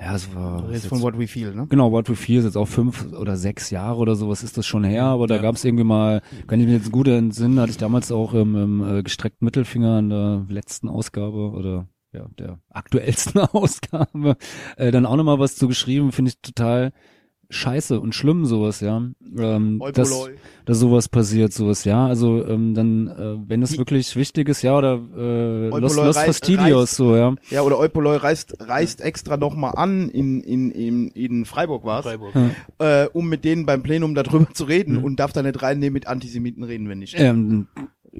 [0.00, 1.66] ja, es war Du redest ist von jetzt- What We Feel, ne?
[1.68, 4.64] Genau, What We Feel ist jetzt auch fünf oder sechs Jahre oder sowas ist das
[4.64, 5.42] schon her, aber da Ja.
[5.42, 8.54] gab es irgendwie mal, kann ich mir jetzt gut entsinnen, hatte ich damals auch im,
[8.54, 14.36] im äh, gestreckten Mittelfinger in der letzten Ausgabe oder ja, der aktuellsten Ausgabe,
[14.76, 16.92] äh, dann auch nochmal was zu geschrieben, finde ich total
[17.50, 19.02] scheiße und schlimm sowas, ja.
[19.38, 20.28] Ähm, dass,
[20.66, 22.06] dass sowas passiert, sowas, ja.
[22.06, 26.16] Also ähm, dann, äh, wenn es wirklich wichtig ist, ja, oder äh, Los, Eupoloi Los
[26.16, 27.34] rei- Fastidios, reißt- so, ja.
[27.50, 32.34] Ja, oder Eupoloi reist, reist extra nochmal an in, in, in, in Freiburg war's, Freiburg.
[32.80, 33.04] Ja.
[33.04, 35.04] äh, um mit denen beim Plenum darüber zu reden Mhm.
[35.04, 37.14] und darf da nicht reinnehmen, mit Antisemiten reden wir nicht.
[37.18, 37.66] Ähm,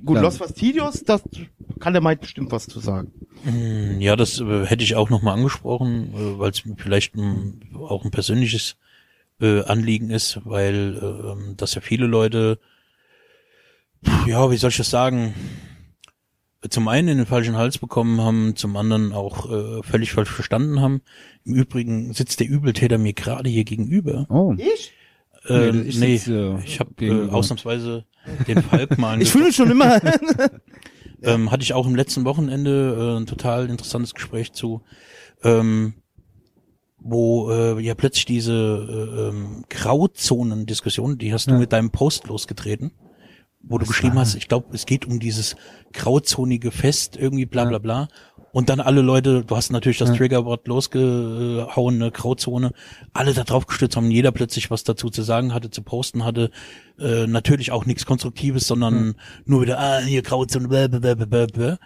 [0.05, 0.23] Gut, ja.
[0.23, 1.23] Los Fastidios, das
[1.81, 3.11] kann der Mike bestimmt was zu sagen.
[3.45, 8.05] Hm, Ja, das äh, hätte ich auch nochmal angesprochen, äh, weil es vielleicht ein, auch
[8.05, 8.77] ein persönliches
[9.40, 12.59] äh, Anliegen ist, weil äh, ähm, dass ja viele Leute,
[14.27, 15.35] ja, wie soll ich das sagen,
[16.69, 20.81] zum einen in den falschen Hals bekommen haben, zum anderen auch äh, völlig falsch verstanden
[20.81, 21.02] haben.
[21.44, 24.27] Im Übrigen sitzt der Übeltäter mir gerade hier gegenüber.
[24.28, 24.55] oh.
[24.56, 24.93] Ich?
[25.47, 28.05] Äh, Nee, ich nee, hier ich habe äh, ausnahmsweise
[28.47, 30.01] den Falk mal Ich fühle schon immer.
[31.23, 34.82] ähm, hatte ich auch im letzten Wochenende äh, ein total interessantes Gespräch zu,
[35.44, 35.94] ähm,
[37.01, 41.59] wo äh, ja plötzlich diese äh, ähm, Grauzonen-Diskussion, die hast du Ja.
[41.59, 42.93] mit deinem Post losgetreten,
[43.61, 45.57] wo du geschrieben hast, ich glaube, es geht um dieses
[45.93, 48.09] grauzonige Fest irgendwie bla bla bla.
[48.51, 50.16] Und dann alle Leute, du hast natürlich das ja.
[50.16, 52.73] Triggerwort losgehauen, eine Grauzone,
[53.12, 56.51] alle da drauf gestützt haben, jeder plötzlich was dazu zu sagen hatte, zu posten hatte.
[56.99, 59.15] Äh, natürlich auch nichts Konstruktives, sondern mhm.
[59.45, 61.79] nur wieder, ah, hier Grauzone, blablabla.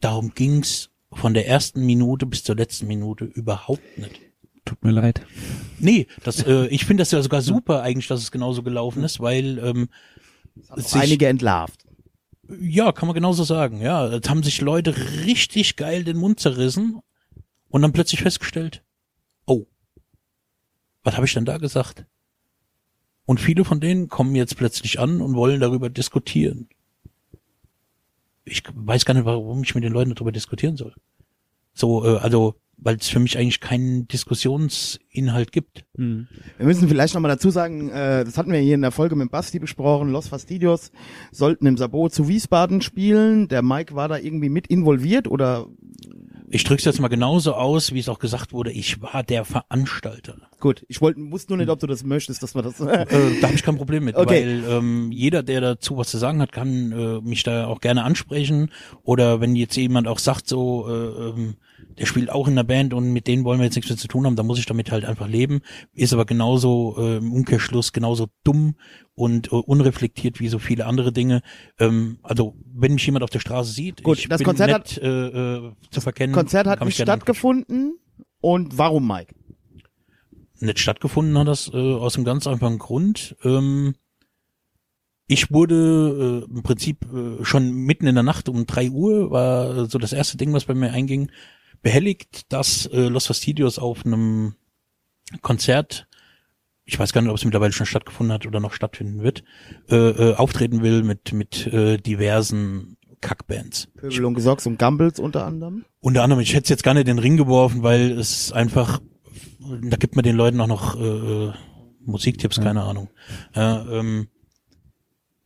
[0.00, 4.20] Darum ging's von der ersten Minute bis zur letzten Minute überhaupt nicht.
[4.64, 5.22] Tut mir leid.
[5.78, 9.20] Nee, das, äh, ich finde das ja sogar super eigentlich, dass es genauso gelaufen ist,
[9.20, 9.88] weil ähm,
[10.76, 11.86] sich, einige entlarvt.
[12.60, 13.80] Ja, kann man genauso sagen.
[13.80, 14.94] Ja, es haben sich Leute
[15.24, 17.00] richtig geil den Mund zerrissen
[17.68, 18.82] und dann plötzlich festgestellt,
[19.46, 19.66] oh,
[21.02, 22.04] was habe ich denn da gesagt?
[23.24, 26.68] Und viele von denen kommen jetzt plötzlich an und wollen darüber diskutieren.
[28.50, 30.94] Ich weiß gar nicht, warum ich mit den Leuten darüber diskutieren soll.
[31.74, 35.84] So, äh, also weil es für mich eigentlich keinen Diskussionsinhalt gibt.
[35.96, 36.28] Hm.
[36.56, 39.30] Wir müssen vielleicht nochmal dazu sagen, äh, das hatten wir hier in der Folge mit
[39.30, 40.92] Basti besprochen, Los Fastidios
[41.32, 43.48] sollten im Sabot zu Wiesbaden spielen.
[43.48, 45.66] Der Mike war da irgendwie mit involviert oder?
[46.50, 50.36] Ich drück's jetzt mal genauso aus, wie es auch gesagt wurde, ich war der Veranstalter.
[50.60, 52.80] Gut, ich wollte, wusste nur nicht, ob du das möchtest, dass man das.
[52.80, 53.06] äh,
[53.40, 54.44] da habe ich kein Problem mit, okay.
[54.44, 58.04] weil ähm, jeder, der dazu was zu sagen hat, kann äh, mich da auch gerne
[58.04, 58.70] ansprechen.
[59.02, 61.56] Oder wenn jetzt jemand auch sagt, so äh, ähm,
[61.98, 64.08] der spielt auch in der Band und mit denen wollen wir jetzt nichts mehr zu
[64.08, 65.60] tun haben, da muss ich damit halt einfach leben.
[65.92, 68.76] Ist aber genauso äh, im Umkehrschluss genauso dumm
[69.14, 71.42] und äh, unreflektiert wie so viele andere Dinge.
[71.78, 74.78] Ähm, also wenn mich jemand auf der Straße sieht, Gut, ich das bin Konzert nett,
[74.78, 76.34] hat, äh, äh, zu verkennen.
[76.34, 77.98] Konzert hat nicht stattgefunden.
[78.40, 79.34] Und warum, Mike?
[80.60, 83.36] Nicht stattgefunden hat das äh, aus einem ganz einfachen Grund.
[83.42, 83.94] Ähm,
[85.26, 89.86] ich wurde äh, im Prinzip äh, schon mitten in der Nacht um drei Uhr war
[89.86, 91.30] so das erste Ding, was bei mir einging
[91.82, 94.54] behelligt, dass äh, Los Fastidios auf einem
[95.42, 96.06] Konzert,
[96.84, 99.44] ich weiß gar nicht, ob es mittlerweile schon stattgefunden hat oder noch stattfinden wird,
[99.90, 103.88] äh, äh, auftreten will mit mit äh, diversen Kackbands.
[103.96, 105.84] Pöbel und Gesocks und Gumbles unter anderem?
[106.00, 109.00] Unter anderem, ich hätte es jetzt gar nicht in den Ring geworfen, weil es einfach,
[109.58, 111.52] da gibt man den Leuten auch noch äh, äh
[112.08, 112.62] Musiktipps, ja.
[112.62, 113.10] keine Ahnung.
[113.54, 114.28] Ja, ähm,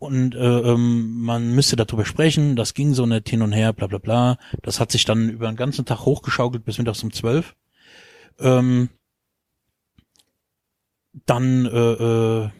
[0.02, 3.86] und äh, ähm, man müsste darüber sprechen, das ging so nicht hin und her, bla
[3.86, 4.36] bla bla.
[4.62, 7.54] Das hat sich dann über den ganzen Tag hochgeschaukelt bis mittags um zwölf.
[8.40, 8.88] Ähm,
[11.24, 12.50] dann, äh, äh,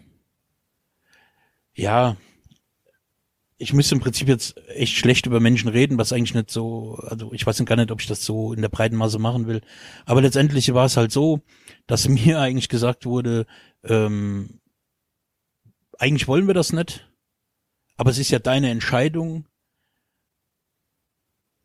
[1.74, 2.16] ja,
[3.58, 7.32] ich müsste im Prinzip jetzt echt schlecht über Menschen reden, was eigentlich nicht so, also
[7.32, 9.62] ich weiß gar nicht, ob ich das so in der breiten Masse machen will.
[10.06, 11.40] Aber letztendlich war es halt so,
[11.88, 13.46] dass mir eigentlich gesagt wurde,
[13.82, 14.60] ähm,
[15.98, 17.08] eigentlich wollen wir das nicht
[17.96, 19.46] aber es ist ja deine Entscheidung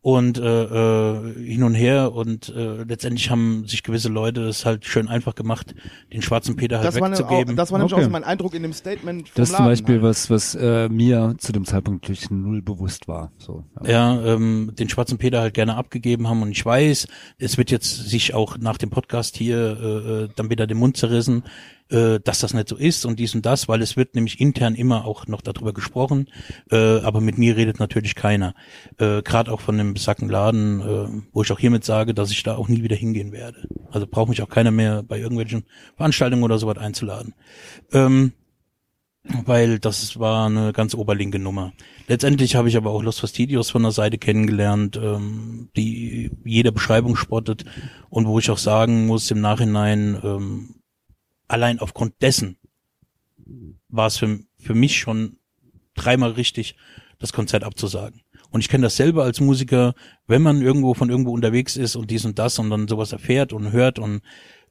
[0.07, 4.85] und äh, äh, hin und her und äh, letztendlich haben sich gewisse Leute es halt
[4.85, 5.75] schön einfach gemacht,
[6.13, 7.49] den schwarzen Peter halt das wegzugeben.
[7.49, 8.05] War das war nämlich okay.
[8.05, 9.29] auch mein Eindruck in dem Statement.
[9.35, 10.03] Das ist zum Beispiel halt.
[10.03, 13.33] was, was äh, mir zu dem Zeitpunkt durch null bewusst war.
[13.37, 17.57] So, ja, ja ähm, den schwarzen Peter halt gerne abgegeben haben und ich weiß, es
[17.57, 21.43] wird jetzt sich auch nach dem Podcast hier äh, äh dann wieder den Mund zerrissen
[21.89, 24.75] äh, dass das nicht so ist und dies und das, weil es wird nämlich intern
[24.75, 26.29] immer auch noch darüber gesprochen,
[26.71, 28.53] äh, aber mit mir redet natürlich keiner.
[28.97, 32.43] Äh, Gerade auch von dem besagten Laden, äh, wo ich auch hiermit sage, dass ich
[32.43, 33.67] da auch nie wieder hingehen werde.
[33.91, 35.65] Also braucht mich auch keiner mehr bei irgendwelchen
[35.95, 37.33] Veranstaltungen oder sowas einzuladen.
[37.91, 38.33] Ähm,
[39.45, 41.73] weil das war eine ganz oberlinke Nummer.
[42.07, 47.15] Letztendlich habe ich aber auch Los Fastidios von der Seite kennengelernt, ähm, die jeder Beschreibung
[47.15, 47.65] spottet
[48.09, 50.75] und wo ich auch sagen muss im Nachhinein, ähm,
[51.47, 52.57] allein aufgrund dessen
[53.89, 55.37] war es für, für mich schon
[55.95, 56.75] dreimal richtig,
[57.19, 58.21] das Konzert abzusagen.
[58.49, 59.93] Und ich kenne das selber als Musiker,
[60.25, 63.51] wenn man irgendwo von irgendwo unterwegs ist und dies und das und dann sowas erfährt
[63.51, 64.21] und hört und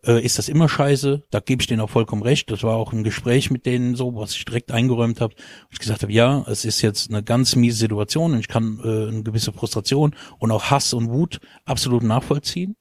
[0.06, 1.24] äh, ist das immer scheiße.
[1.30, 2.50] Da gebe ich denen auch vollkommen recht.
[2.50, 5.34] Das war auch ein Gespräch mit denen so, was ich direkt eingeräumt habe.
[5.70, 9.08] Ich gesagt habe, ja, es ist jetzt eine ganz miese Situation und ich kann äh,
[9.08, 12.76] eine gewisse Frustration und auch Hass und Wut absolut nachvollziehen.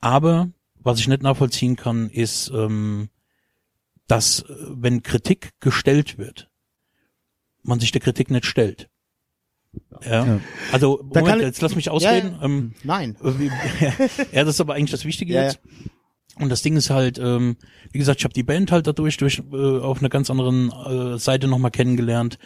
[0.00, 0.50] Aber
[0.88, 3.10] was ich nicht nachvollziehen kann, ist, ähm,
[4.06, 6.48] dass äh, wenn Kritik gestellt wird,
[7.62, 8.88] man sich der Kritik nicht stellt.
[10.02, 10.24] Ja.
[10.24, 10.40] ja.
[10.72, 12.32] Also Moment, jetzt lass mich ausreden.
[12.32, 12.44] Ja, ja.
[12.44, 13.16] Ähm, Nein.
[14.32, 15.60] ja, das ist aber eigentlich das Wichtige jetzt.
[16.36, 17.56] Und das Ding ist halt, ähm,
[17.92, 21.18] wie gesagt, ich habe die Band halt dadurch durch äh, auf einer ganz anderen äh,
[21.18, 22.38] Seite nochmal kennengelernt.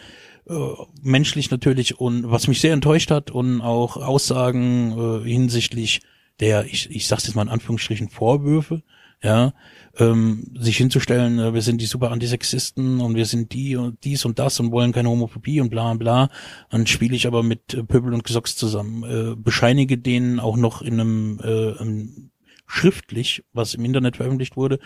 [0.49, 0.53] Äh,
[1.01, 6.01] menschlich natürlich und was mich sehr enttäuscht hat und auch Aussagen äh, hinsichtlich
[6.39, 8.83] der, ich, ich sag's jetzt mal in Anführungsstrichen, Vorwürfe,
[9.23, 9.53] ja,
[9.97, 14.25] ähm, sich hinzustellen, äh, wir sind die super Antisexisten und wir sind die und dies
[14.25, 16.29] und das und wollen keine Homophobie und bla bla.
[16.69, 19.03] Dann spiele ich aber mit äh, Pöbel und Gesocks zusammen.
[19.03, 22.31] Äh, bescheinige denen auch noch in einem, äh, einem
[22.67, 24.79] schriftlich, was im Internet veröffentlicht wurde,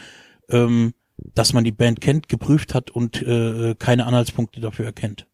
[0.50, 5.26] ähm, dass man die Band kennt, geprüft hat und äh, keine Anhaltspunkte dafür erkennt.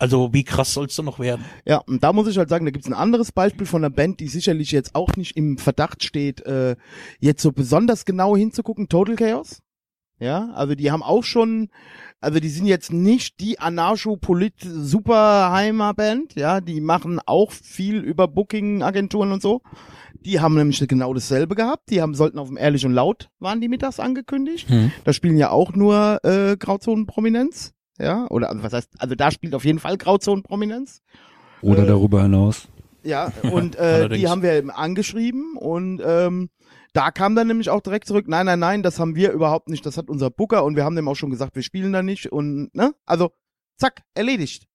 [0.00, 1.44] Also wie krass soll's denn noch werden?
[1.66, 4.18] Ja, und da muss ich halt sagen, da gibt's ein anderes Beispiel von einer Band,
[4.20, 6.76] die sicherlich jetzt auch nicht im Verdacht steht, äh,
[7.18, 9.60] jetzt so besonders genau hinzugucken, Total Chaos.
[10.18, 11.68] Ja, also die haben auch schon,
[12.18, 18.26] also die sind jetzt nicht die anarcho-polit superheimer Band, ja, die machen auch viel über
[18.26, 19.60] Booking-Agenturen und so.
[20.14, 21.90] Die haben nämlich genau dasselbe gehabt.
[21.90, 24.68] Die haben sollten auf dem Ehrlich und Laut waren die mittags angekündigt.
[24.68, 24.92] Hm.
[25.04, 27.72] Da spielen ja auch nur äh, Grauzonen-Prominenz.
[28.00, 31.02] Ja, oder was heißt, also da spielt auf jeden Fall Grauzonen-Prominenz.
[31.60, 32.68] Oder Äh, darüber hinaus.
[33.02, 36.48] Ja, und äh, die haben wir eben angeschrieben und ähm,
[36.92, 39.84] da kam dann nämlich auch direkt zurück, nein, nein, nein, das haben wir überhaupt nicht,
[39.86, 42.32] das hat unser Booker und wir haben dem auch schon gesagt, wir spielen da nicht
[42.32, 43.30] und ne, also
[43.78, 44.66] zack, erledigt.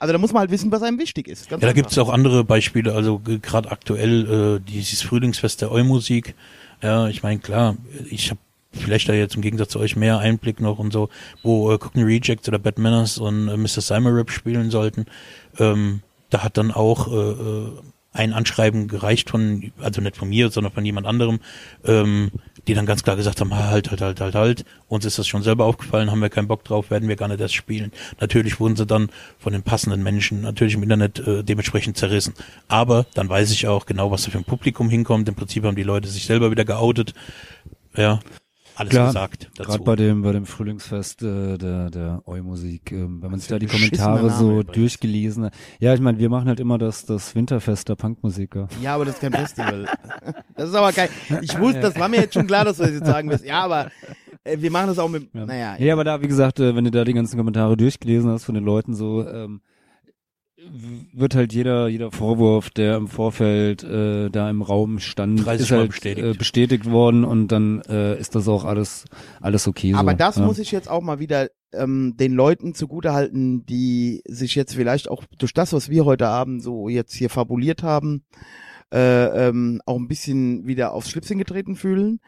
[0.00, 1.48] Also da muss man halt wissen, was einem wichtig ist.
[1.50, 1.74] Ganz Ja, da einfach.
[1.82, 6.36] gibt's auch andere Beispiele, also ge- gerade aktuell äh, dieses Frühlingsfest der Eu-Musik.
[6.80, 7.76] Ja, ich meine, klar,
[8.08, 8.38] ich habe
[8.72, 11.08] vielleicht da jetzt im Gegensatz zu euch mehr Einblick noch und so,
[11.42, 13.80] wo äh, Cockney Rejects oder Bad Manners und äh, Mr.
[13.80, 15.06] Simon Rap spielen sollten.
[15.58, 17.72] Ähm, da hat dann auch äh, äh,
[18.12, 21.40] ein Anschreiben gereicht von, also nicht von mir, sondern von jemand anderem,
[21.84, 22.30] ähm,
[22.66, 25.42] die dann ganz klar gesagt haben, halt, halt, halt, halt, halt, uns ist das schon
[25.42, 27.92] selber aufgefallen, haben wir keinen Bock drauf, werden wir gar nicht erst spielen.
[28.20, 32.34] Natürlich wurden sie dann von den passenden Menschen natürlich im Internet äh, dementsprechend zerrissen.
[32.66, 35.28] Aber dann weiß ich auch genau, was da für ein Publikum hinkommt.
[35.28, 37.14] Im Prinzip haben die Leute sich selber wieder geoutet.
[37.96, 38.20] Ja,
[38.78, 39.50] alles Klar, gesagt.
[39.56, 43.58] Gerade bei dem bei dem Frühlingsfest äh, der der Eu-Musik, ähm, wenn man sich da
[43.58, 44.74] die Kommentare Name so übrigens.
[44.74, 45.54] durchgelesen hat.
[45.80, 48.68] Ja, ich meine, wir machen halt immer das das Winterfest der Punkmusiker.
[48.82, 49.86] Ja, aber das ist kein Festival.
[50.56, 51.08] das ist aber kein.
[51.42, 53.44] Ich wusste, das war mir jetzt schon klar, dass du das jetzt sagen wirst.
[53.44, 53.90] Ja, aber
[54.44, 55.34] äh, wir machen das auch mit.
[55.34, 58.44] Naja, Ja, aber da, wie gesagt, äh, wenn du da die ganzen Kommentare durchgelesen hast
[58.44, 59.60] von den Leuten so, ähm,
[61.12, 65.72] wird halt jeder, jeder Vorwurf, der im Vorfeld äh, da im Raum stand, 30 ist
[65.72, 66.26] halt bestätigt.
[66.26, 69.04] Äh, bestätigt worden und dann äh, ist das auch alles,
[69.40, 69.94] alles okay.
[69.94, 70.44] Aber so, das ja.
[70.44, 75.24] muss ich jetzt auch mal wieder ähm, den Leuten zugutehalten, die sich jetzt vielleicht auch
[75.38, 78.24] durch das, was wir heute Abend so jetzt hier fabuliert haben,
[78.92, 82.20] äh, ähm, auch ein bisschen wieder aufs Schlipschen getreten fühlen.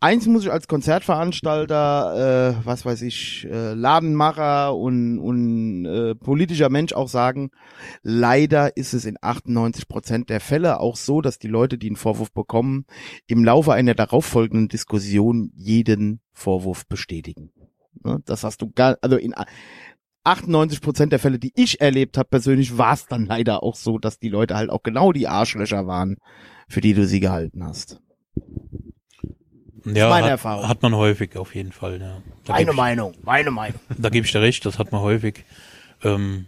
[0.00, 6.68] Eins muss ich als Konzertveranstalter, äh, was weiß ich, äh, Ladenmacher und, und äh, politischer
[6.68, 7.50] Mensch auch sagen,
[8.02, 11.96] leider ist es in 98 Prozent der Fälle auch so, dass die Leute, die einen
[11.96, 12.86] Vorwurf bekommen,
[13.26, 17.50] im Laufe einer darauffolgenden Diskussion jeden Vorwurf bestätigen.
[18.04, 18.20] Ne?
[18.24, 19.34] Das hast du gar, also in
[20.24, 23.98] 98 Prozent der Fälle, die ich erlebt habe persönlich, war es dann leider auch so,
[23.98, 26.16] dass die Leute halt auch genau die Arschlöcher waren,
[26.68, 28.00] für die du sie gehalten hast.
[29.84, 30.68] ja, meine hat, Erfahrung.
[30.68, 32.00] hat man häufig auf jeden Fall.
[32.00, 32.22] Ja.
[32.44, 33.80] Da Meine ich- Meinung, meine Meinung.
[33.98, 35.44] Da gebe ich dir recht, das hat man häufig.
[36.02, 36.46] Ähm,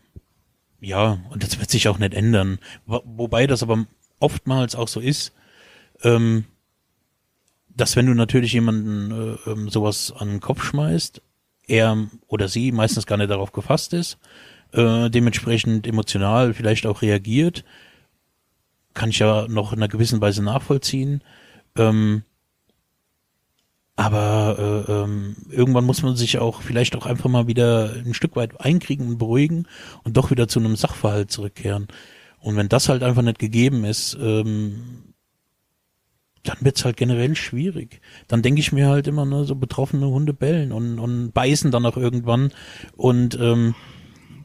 [0.81, 2.59] ja, und das wird sich auch nicht ändern.
[2.87, 3.87] Wo, wobei das aber
[4.21, 5.33] oftmals auch so ist,
[6.03, 6.45] ähm,
[7.69, 9.11] dass wenn du natürlich jemanden
[9.47, 11.21] äh, ähm, sowas an den Kopf schmeißt,
[11.67, 14.19] er oder sie meistens gar nicht darauf gefasst ist,
[14.73, 17.65] äh, dementsprechend emotional vielleicht auch reagiert,
[18.95, 21.23] kann ich ja noch in einer gewissen Weise nachvollziehen.
[21.77, 22.23] Ähm,
[23.97, 28.37] aber äh, ähm, irgendwann muss man sich auch vielleicht auch einfach mal wieder ein Stück
[28.37, 29.67] weit einkriegen und beruhigen
[30.05, 31.89] und doch wieder zu einem Sachverhalt zurückkehren.
[32.41, 35.15] Und wenn das halt einfach nicht gegeben ist, ähm,
[36.49, 38.01] dann wird's halt generell schwierig.
[38.29, 41.87] Dann denke ich mir halt immer, ne, so betroffene Hunde bellen und, und beißen dann
[41.87, 42.53] auch irgendwann.
[42.97, 43.75] Und ähm,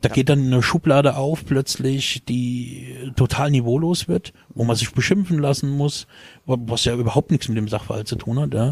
[0.02, 5.38] da geht dann eine Schublade auf plötzlich, die total niveaulos wird, wo man sich beschimpfen
[5.38, 6.08] lassen muss,
[6.48, 8.70] wa- was ja überhaupt nichts mit dem Sachverhalt zu tun hat, ja,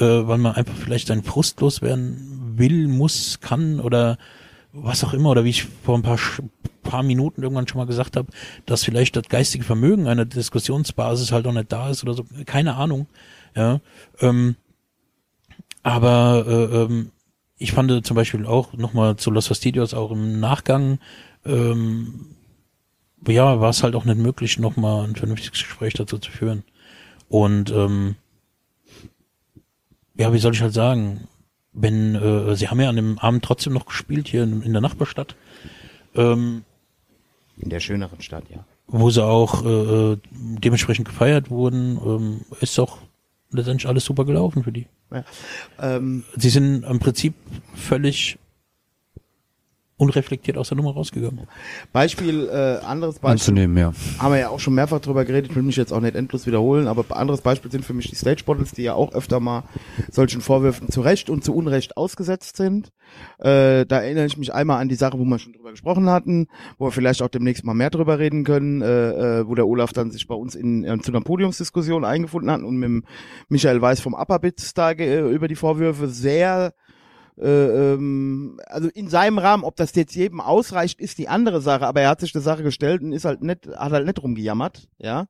[0.00, 4.18] äh, weil man einfach vielleicht seinen Frust loswerden will, muss, kann oder
[4.72, 6.18] was auch immer, oder wie ich vor ein paar,
[6.82, 8.28] paar Minuten irgendwann schon mal gesagt habe,
[8.66, 12.76] dass vielleicht das geistige Vermögen einer Diskussionsbasis halt auch nicht da ist oder so, keine
[12.76, 13.06] Ahnung,
[13.54, 13.80] ja,
[14.20, 14.56] ähm,
[15.82, 17.10] aber äh, ähm,
[17.58, 20.98] ich fand zum Beispiel auch nochmal zu Los Fastidios auch im Nachgang,
[21.44, 22.26] ähm,
[23.26, 26.64] ja, war es halt auch nicht möglich, nochmal ein vernünftiges Gespräch dazu zu führen.
[27.28, 28.16] Und ähm,
[30.16, 31.28] ja, wie soll ich halt sagen,
[31.72, 34.82] wenn, äh, sie haben ja an dem Abend trotzdem noch gespielt hier in, in der
[34.82, 35.36] Nachbarstadt,
[36.14, 36.64] ähm,
[37.58, 38.64] In der schöneren Stadt, ja.
[38.86, 39.68] wo sie auch äh,
[40.12, 42.98] äh, dementsprechend gefeiert wurden, ähm, ist doch
[43.50, 44.86] letztendlich alles super gelaufen für die.
[45.78, 47.34] Ähm, Sie sind im Prinzip
[47.74, 48.38] völlig
[50.02, 51.46] unreflektiert aus der Nummer rausgegangen.
[51.92, 53.30] Beispiel, äh, anderes Beispiel.
[53.30, 53.92] anzunehmen, ja.
[54.18, 56.46] haben wir ja auch schon mehrfach drüber geredet, ich will mich jetzt auch nicht endlos
[56.46, 59.64] wiederholen, aber anderes Beispiel sind für mich die Stage Bottles, die ja auch öfter mal
[60.10, 62.88] solchen Vorwürfen zu Recht und zu Unrecht ausgesetzt sind.
[63.38, 66.48] Äh, da erinnere ich mich einmal an die Sache, wo wir schon drüber gesprochen hatten,
[66.78, 69.92] wo wir vielleicht auch demnächst mal mehr drüber reden können, äh, äh, wo der Olaf
[69.92, 73.04] dann sich bei uns in, äh, zu einer Podiumsdiskussion eingefunden hat und mit dem
[73.48, 76.72] Michael Weiß vom Upperbits da ge- über die Vorwürfe sehr
[77.38, 81.86] äh, ähm, also in seinem Rahmen, ob das jetzt jedem ausreicht, ist die andere Sache,
[81.86, 84.88] aber er hat sich der Sache gestellt und ist halt nicht, hat halt nicht rumgejammert,
[84.98, 85.26] ja.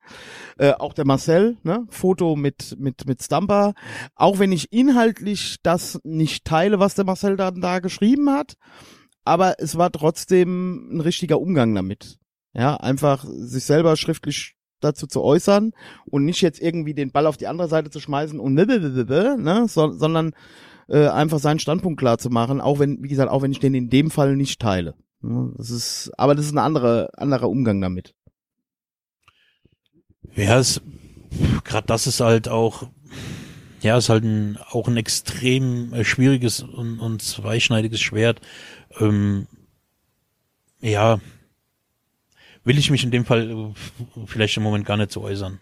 [0.59, 3.75] Äh, auch der Marcel, ne, Foto mit, mit, mit Stamper,
[4.15, 8.55] auch wenn ich inhaltlich das nicht teile, was der Marcel dann da geschrieben hat,
[9.25, 12.19] aber es war trotzdem ein richtiger Umgang damit.
[12.55, 15.73] Ja, einfach sich selber schriftlich dazu zu äußern
[16.05, 19.69] und nicht jetzt irgendwie den Ball auf die andere Seite zu schmeißen und ne, ne,
[19.69, 20.33] so, sondern
[20.89, 23.75] äh, einfach seinen Standpunkt klar zu machen, auch wenn, wie gesagt, auch wenn ich den
[23.75, 24.95] in dem Fall nicht teile.
[25.23, 28.15] Das ist, aber das ist ein anderer, anderer Umgang damit.
[30.35, 30.81] Ja, es,
[31.65, 32.89] gerade das ist halt auch,
[33.83, 38.41] ja, ist halt ein, auch ein extrem äh, schwieriges und, und zweischneidiges Schwert.
[38.99, 39.47] Ähm,
[40.81, 41.21] ja,
[42.65, 45.61] will ich mich in dem Fall äh, vielleicht im Moment gar nicht so äußern.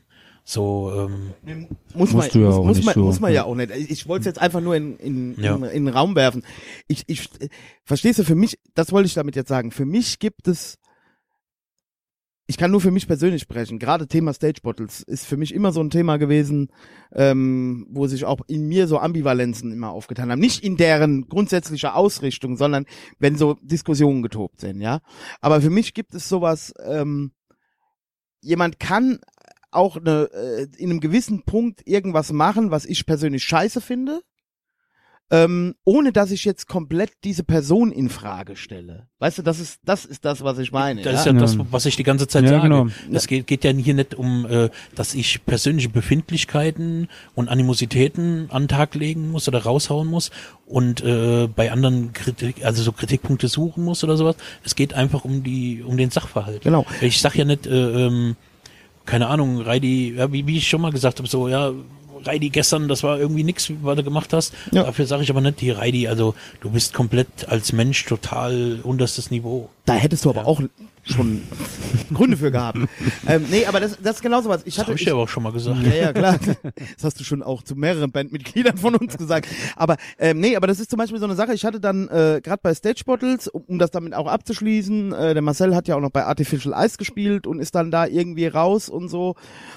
[0.51, 3.05] So ähm, muss man, ja muss, muss, man, so.
[3.05, 3.70] muss man ja auch nicht.
[3.70, 5.55] Ich wollte es jetzt einfach nur in, in, ja.
[5.55, 6.43] in, in den Raum werfen.
[6.89, 7.28] Ich, ich
[7.85, 9.70] verstehst du, für mich, das wollte ich damit jetzt sagen.
[9.70, 10.77] Für mich gibt es
[12.48, 13.78] ich kann nur für mich persönlich sprechen.
[13.78, 16.72] Gerade Thema Stage Bottles ist für mich immer so ein Thema gewesen,
[17.12, 20.40] ähm, wo sich auch in mir so Ambivalenzen immer aufgetan haben.
[20.40, 22.86] Nicht in deren grundsätzlicher Ausrichtung, sondern
[23.20, 24.98] wenn so Diskussionen getobt sind, ja.
[25.40, 27.31] Aber für mich gibt es sowas, ähm,
[28.40, 29.20] jemand kann
[29.70, 34.20] auch eine, äh, in einem gewissen Punkt irgendwas machen, was ich persönlich scheiße finde
[35.32, 39.06] ähm, ohne dass ich jetzt komplett diese Person in Frage stelle.
[39.20, 41.02] Weißt du, das ist das ist das, was ich meine.
[41.02, 41.18] Das ja?
[41.20, 42.62] ist ja das, was ich die ganze Zeit ja, sage.
[42.62, 42.88] Genau.
[43.12, 48.62] Es geht, geht ja hier nicht um, äh, dass ich persönliche Befindlichkeiten und Animositäten an
[48.62, 50.32] den Tag legen muss oder raushauen muss
[50.66, 54.34] und äh, bei anderen Kritik, also so Kritikpunkte suchen muss oder sowas.
[54.64, 56.62] Es geht einfach um die, um den Sachverhalt.
[56.62, 56.84] Genau.
[57.01, 58.36] Ich sag ja nicht, äh, ähm,
[59.11, 61.73] keine Ahnung, Reidi, ja, wie, wie ich schon mal gesagt habe, so, ja,
[62.24, 64.55] Reidi gestern, das war irgendwie nix, was du gemacht hast.
[64.70, 64.85] Ja.
[64.85, 69.31] Dafür sage ich aber nicht, die Reidi, also du bist komplett als Mensch total unterstes
[69.31, 69.69] Niveau.
[69.85, 70.47] Da hättest du aber ja.
[70.47, 70.62] auch
[71.11, 71.43] schon
[72.15, 72.78] Gründe für gehabt.
[73.27, 74.62] ähm, nee, aber das, das ist genauso was.
[74.66, 75.82] Ich hatte, das habe ich dir aber auch schon mal gesagt.
[75.82, 76.39] Ja, ja, klar.
[76.97, 79.49] Das hast du schon auch zu mehreren Bandmitgliedern von uns gesagt.
[79.77, 81.55] Aber ähm, nee, aber das ist zum Beispiel so eine Sache.
[81.55, 85.35] Ich hatte dann äh, gerade bei Stage Bottles, um, um das damit auch abzuschließen, äh,
[85.35, 88.47] der Marcel hat ja auch noch bei Artificial Ice gespielt und ist dann da irgendwie
[88.47, 89.35] raus und so.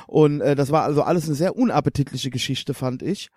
[0.08, 3.30] Und äh, das war also alles eine sehr unappetitliche Geschichte, fand ich.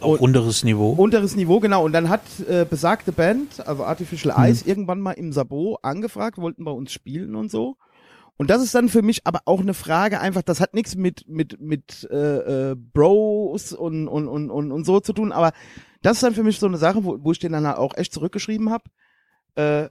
[0.00, 0.90] Auch unteres Niveau.
[0.92, 1.84] Unteres Niveau, genau.
[1.84, 4.52] Und dann hat äh, besagte Band, also Artificial mhm.
[4.52, 7.76] Ice, irgendwann mal im Sabo angefragt, wollten bei uns spielen und so.
[8.38, 11.26] Und das ist dann für mich aber auch eine Frage einfach, das hat nichts mit
[11.26, 15.52] mit mit äh, äh, Bros und, und und und und so zu tun, aber
[16.02, 17.96] das ist dann für mich so eine Sache, wo, wo ich den dann halt auch
[17.96, 18.84] echt zurückgeschrieben habe.
[19.54, 19.88] Äh,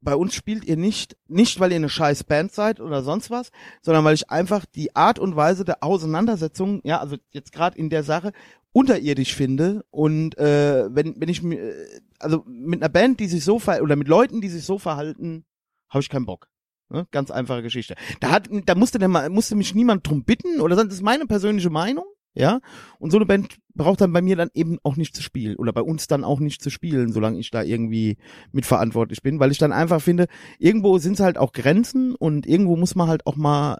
[0.00, 3.50] bei uns spielt ihr nicht, nicht weil ihr eine scheiß Band seid oder sonst was,
[3.82, 7.90] sondern weil ich einfach die Art und Weise der Auseinandersetzung, ja, also jetzt gerade in
[7.90, 8.32] der Sache,
[8.72, 11.74] unterirdisch finde und äh, wenn wenn ich mir
[12.18, 15.44] also mit einer Band, die sich so ver oder mit Leuten, die sich so verhalten,
[15.88, 16.48] habe ich keinen Bock.
[16.90, 17.06] Ne?
[17.10, 17.94] Ganz einfache Geschichte.
[18.20, 21.26] Da hat da musste der mal musste mich niemand drum bitten oder das ist meine
[21.26, 22.04] persönliche Meinung,
[22.34, 22.60] ja?
[22.98, 25.72] Und so eine Band braucht dann bei mir dann eben auch nicht zu spielen oder
[25.72, 28.16] bei uns dann auch nicht zu spielen, solange ich da irgendwie
[28.52, 30.26] mitverantwortlich bin, weil ich dann einfach finde,
[30.58, 33.78] irgendwo sind es halt auch Grenzen und irgendwo muss man halt auch mal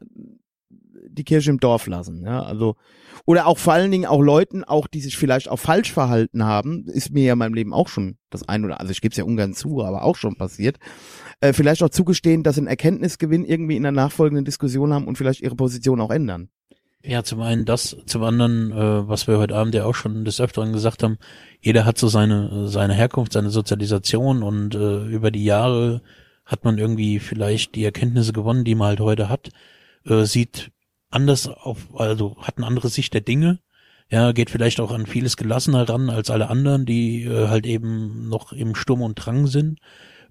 [1.18, 2.42] die Kirche im Dorf lassen, ja?
[2.42, 2.76] Also
[3.24, 6.86] oder auch vor allen Dingen auch Leuten, auch die sich vielleicht auch falsch verhalten haben,
[6.86, 9.18] ist mir ja in meinem Leben auch schon das ein oder, also ich gebe es
[9.18, 10.78] ja ungern zu, aber auch schon passiert,
[11.40, 15.18] äh, vielleicht auch zugestehen, dass sie einen Erkenntnisgewinn irgendwie in der nachfolgenden Diskussion haben und
[15.18, 16.48] vielleicht ihre Position auch ändern.
[17.04, 20.40] Ja, zum einen das, zum anderen, äh, was wir heute Abend ja auch schon des
[20.40, 21.18] Öfteren gesagt haben,
[21.60, 26.02] jeder hat so seine, seine Herkunft, seine Sozialisation und äh, über die Jahre
[26.44, 29.50] hat man irgendwie vielleicht die Erkenntnisse gewonnen, die man halt heute hat,
[30.06, 30.70] äh, sieht
[31.10, 33.60] anders auf, also hat eine andere Sicht der Dinge.
[34.10, 38.28] Ja, geht vielleicht auch an vieles gelassener ran als alle anderen, die äh, halt eben
[38.28, 39.80] noch im Sturm und Drang sind,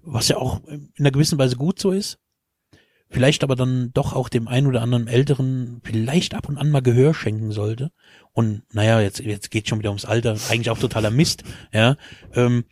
[0.02, 2.18] was ja auch in einer gewissen Weise gut so ist.
[3.10, 6.82] Vielleicht aber dann doch auch dem einen oder anderen Älteren vielleicht ab und an mal
[6.82, 7.90] Gehör schenken sollte.
[8.32, 11.42] Und naja, jetzt, jetzt geht schon wieder ums Alter, eigentlich auch totaler Mist,
[11.72, 11.96] ja.
[12.34, 12.64] Ähm,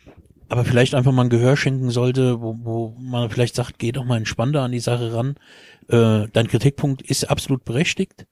[0.49, 4.05] aber vielleicht einfach mal ein Gehör schenken sollte, wo, wo man vielleicht sagt, geh doch
[4.05, 5.37] mal entspannter an die Sache ran
[5.89, 8.27] äh, dein Kritikpunkt ist absolut berechtigt,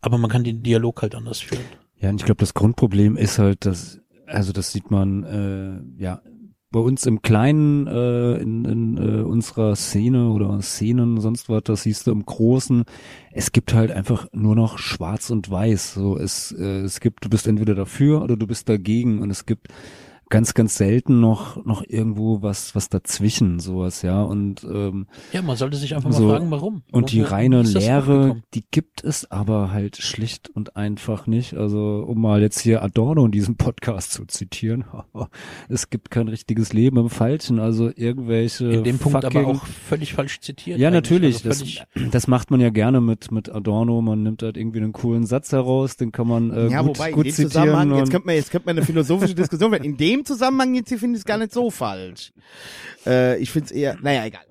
[0.00, 1.64] aber man kann den Dialog halt anders führen.
[1.96, 6.22] Ja, und ich glaube, das Grundproblem ist halt, dass, also das sieht man, äh, ja,
[6.72, 11.82] bei uns im Kleinen, äh, in, in äh, unserer Szene oder Szenen, sonst was, das
[11.82, 12.84] siehst du im Großen,
[13.32, 15.94] es gibt halt einfach nur noch schwarz und weiß.
[15.94, 19.46] So, es, äh, es gibt, du bist entweder dafür oder du bist dagegen und es
[19.46, 19.66] gibt
[20.30, 24.22] ganz, ganz selten noch, noch irgendwo was, was dazwischen, sowas, ja.
[24.22, 26.22] Und, ähm, Ja, man sollte sich einfach So.
[26.22, 26.82] mal fragen, warum.
[26.92, 31.54] und Wo- die reine Lehre, die gibt es aber halt schlicht und einfach nicht.
[31.54, 34.84] Also, um mal jetzt hier Adorno in diesem Podcast zu zitieren,
[35.68, 37.58] es gibt kein richtiges Leben im Falschen.
[37.58, 40.78] Also irgendwelche In dem Punkt aber fucking- auch völlig falsch zitiert.
[40.78, 41.44] ja, natürlich.
[41.44, 44.00] Also Das, das macht man ja gerne mit, mit Adorno.
[44.00, 47.10] Man nimmt halt irgendwie einen coolen Satz heraus, den kann man äh, ja, gut, wobei,
[47.10, 47.50] gut in dem zitieren.
[47.50, 49.84] Zusammenhang, jetzt könnte man, jetzt könnte man eine philosophische Diskussion werden.
[49.84, 52.32] In dem Zusammenhang jetzt hier finde ich es gar nicht so falsch.
[53.06, 54.44] Äh, ich finde es eher, naja, egal.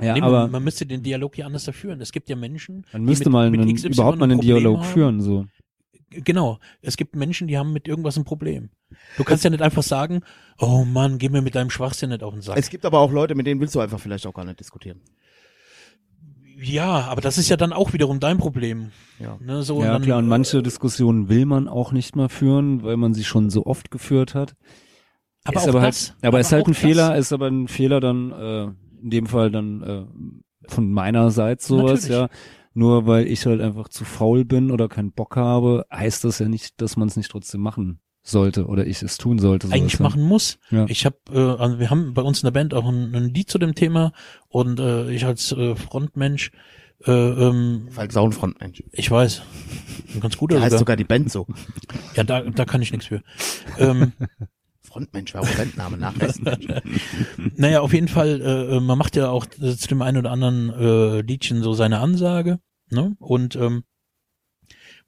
[0.00, 2.00] ja, nee, aber man, man müsste den Dialog ja anders führen.
[2.00, 4.32] Es gibt ja Menschen, man die müsste mit, mal mit einen, XY überhaupt mal ein
[4.32, 4.84] einen Dialog haben.
[4.86, 5.46] führen, so.
[6.10, 6.58] Genau.
[6.82, 8.70] Es gibt Menschen, die haben mit irgendwas ein Problem.
[9.16, 10.20] Du kannst ja nicht einfach sagen,
[10.58, 12.56] oh Mann, geh mir mit deinem Schwachsinn nicht auf den Sack.
[12.56, 15.00] Es gibt aber auch Leute, mit denen willst du einfach vielleicht auch gar nicht diskutieren.
[16.58, 18.92] ja, aber das ist ja dann auch wiederum dein Problem.
[19.18, 19.36] Ja.
[19.40, 22.96] Ne, so, Ja, dann, klar, und manche Diskussionen will man auch nicht mehr führen, weil
[22.96, 24.54] man sie schon so oft geführt hat.
[25.48, 26.80] Aber ist auch aber das, halt, aber ist halt auch ein das.
[26.80, 28.64] Fehler, ist aber ein Fehler dann, äh,
[29.02, 30.04] in dem Fall dann äh,
[30.68, 32.30] von meiner Seite sowas, Natürlich.
[32.32, 32.38] ja.
[32.74, 36.48] Nur weil ich halt einfach zu faul bin oder keinen Bock habe, heißt das ja
[36.48, 39.68] nicht, dass man es nicht trotzdem machen sollte oder ich es tun sollte.
[39.68, 40.02] sowas, eigentlich ja.
[40.02, 40.58] machen muss.
[40.70, 40.84] Ja.
[40.88, 43.48] Ich habe, äh, also wir haben bei uns in der Band auch ein, ein Lied
[43.48, 44.12] zu dem Thema
[44.48, 46.50] und äh, ich als äh, Frontmensch,
[47.06, 48.82] äh, ähm, Falk Saunfrontmensch.
[48.92, 49.42] ich weiß,
[50.14, 50.78] ein ganz guter Da heißt sogar.
[50.80, 51.46] sogar die Band so.
[52.14, 53.22] Ja, da, da kann ich nichts für.
[53.78, 54.12] ähm,
[54.86, 56.66] Frontmensch war auch Bandname nach Westmensch.
[57.56, 60.70] Naja, auf jeden Fall, äh, man macht ja auch äh, zu dem einen oder anderen
[60.70, 62.58] äh, Liedchen so seine Ansage,
[62.90, 63.16] ne?
[63.18, 63.84] Und ähm,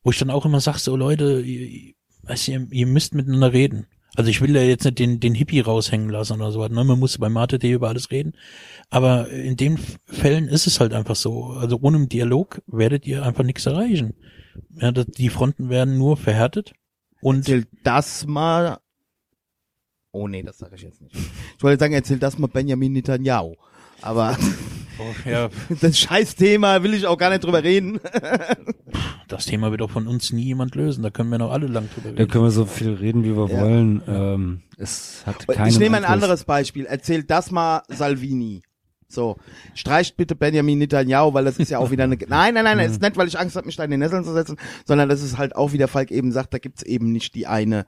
[0.02, 3.86] wo ich dann auch immer sag, so Leute, ihr, weißt ihr, ihr müsst miteinander reden.
[4.16, 6.84] Also ich will ja jetzt nicht den, den Hippie raushängen lassen oder so, ne?
[6.84, 8.32] Man muss bei Mate T über alles reden.
[8.90, 11.44] Aber in den Fällen ist es halt einfach so.
[11.44, 14.14] Also ohne einen Dialog werdet ihr einfach nichts erreichen.
[14.80, 16.72] Ja, die Fronten werden nur verhärtet.
[17.20, 18.78] Und Erzähl das mal.
[20.12, 21.14] Oh nee, das sage ich jetzt nicht.
[21.56, 23.54] Ich wollte sagen, erzähl das mal Benjamin Netanyahu.
[24.00, 24.36] Aber
[24.98, 25.48] oh, ja,
[25.80, 28.00] das Scheißthema will ich auch gar nicht drüber reden.
[29.28, 31.02] das Thema wird auch von uns nie jemand lösen.
[31.02, 32.30] Da können wir noch alle lang drüber Da reden.
[32.30, 33.60] können wir so viel reden, wie wir Ja.
[33.60, 34.02] wollen.
[34.06, 36.86] Ähm, es hat keinen ich nehme ein anderes Beispiel.
[36.86, 38.62] Erzähl das mal Salvini.
[39.10, 39.36] So,
[39.74, 42.18] streicht bitte Benjamin Netanyahu, weil das ist ja auch wieder eine.
[42.28, 44.22] Nein, nein, nein, es ist nicht, weil ich Angst habe, mich da in den Nesseln
[44.22, 47.10] zu setzen, sondern das ist halt auch, wie der Falk eben sagt, da gibt's eben
[47.10, 47.86] nicht die eine,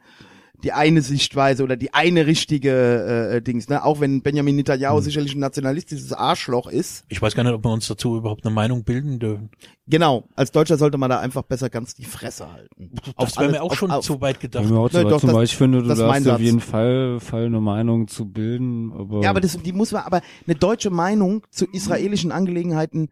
[0.62, 3.68] die eine Sichtweise oder die eine richtige äh, Dings.
[3.68, 3.84] Ne?
[3.84, 5.02] Auch wenn Benjamin Netanyahu Hm.
[5.04, 7.04] sicherlich ein nationalistisches Arschloch ist.
[7.08, 9.50] Ich weiß gar nicht, ob wir uns dazu überhaupt eine Meinung bilden dürfen.
[9.86, 12.92] Genau, als Deutscher sollte man da einfach besser ganz die Fresse halten.
[13.18, 14.68] Das wäre mir auch auf- schon auf- zu weit gedacht.
[14.68, 16.40] Wir auch Ne, so doch, zum das- Beispiel finde, du das ist darfst auf Satz.
[16.40, 20.20] jeden Fall, Fall eine Meinung zu bilden, aber Ja, aber das, die muss man, aber
[20.46, 23.08] eine deutsche Meinung zu israelischen Angelegenheiten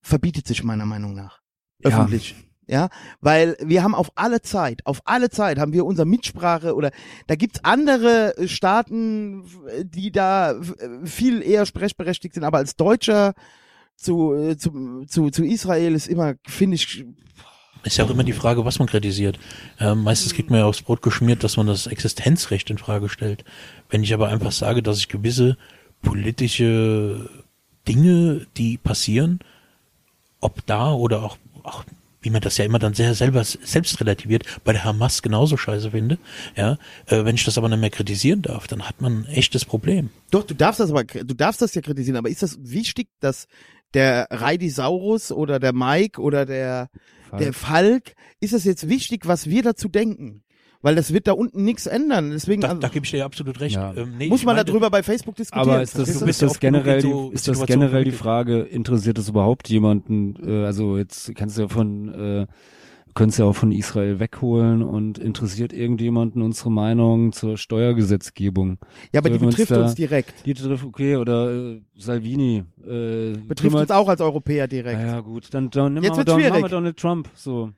[0.00, 1.40] verbietet sich meiner Meinung nach.
[1.82, 2.30] Öffentlich.
[2.30, 2.36] Ja,
[3.20, 6.90] weil wir haben auf alle Zeit, auf alle Zeit haben wir unsere Mitsprache oder
[7.26, 9.44] da gibt's andere äh, Staaten,
[9.82, 10.62] die da äh,
[11.04, 13.34] viel eher sprechberechtigt sind, aber als Deutscher
[13.96, 17.04] zu, äh, zu, zu, zu Israel ist immer, finde ich,
[17.84, 19.38] Ist ja auch immer die Frage, was man kritisiert.
[19.78, 23.44] Ähm, meistens kriegt man ja aufs Brot geschmiert, dass man das Existenzrecht in Frage stellt.
[23.90, 25.56] Wenn ich aber einfach sage, dass ich gewisse
[26.02, 27.28] politische
[27.86, 29.40] Dinge, die passieren,
[30.40, 31.84] ob da oder auch, auch
[32.24, 35.90] wie man das ja immer dann sehr selber selbst relativiert, bei der Hamas genauso scheiße
[35.90, 36.18] finde,
[36.56, 39.64] ja, äh, wenn ich das aber nicht mehr kritisieren darf, dann hat man ein echtes
[39.64, 40.10] Problem.
[40.30, 43.46] Doch, du darfst das aber, du darfst das ja kritisieren, aber ist das wichtig, dass
[43.92, 46.88] der Reidisaurus oder der Mike oder der,
[47.28, 47.42] Falk.
[47.42, 50.43] der Falk, ist das jetzt wichtig, was wir dazu denken?
[50.84, 52.30] Weil das wird da unten nichts ändern.
[52.30, 53.74] Deswegen Da, also, da gebe ich dir ja absolut recht.
[53.74, 53.94] Ja.
[53.96, 55.66] Ähm, nee, muss man meine- darüber bei Facebook diskutieren.
[55.70, 58.10] Aber ist das, ist das generell, die, so ist das generell die.
[58.12, 62.46] Frage, interessiert es überhaupt jemanden, äh, also jetzt kannst du ja von, äh,
[63.14, 68.76] könntest ja auch von Israel wegholen und interessiert irgendjemanden unsere Meinung zur Steuergesetzgebung?
[69.12, 70.34] ja, aber die Sollen wir uns betrifft da- uns direkt.
[70.44, 72.64] Die trifft, okay, oder äh, Salvini.
[72.86, 75.00] Äh, Betrifft kümmert- uns auch als Europäer direkt.
[75.00, 76.68] Ja, ja, gut, dann, dann nehmen Jetzt wir wird's doch, machen wir.
[76.68, 77.70] Donald Trump, so.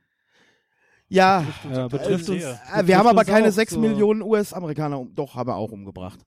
[1.09, 1.43] Ja,
[1.73, 2.43] Ja, betrifft uns.
[2.43, 3.79] äh, betrifft wir haben aber keine auch, sechs so.
[3.79, 6.19] Millionen US-Amerikaner, um, doch, haben wir auch umgebracht.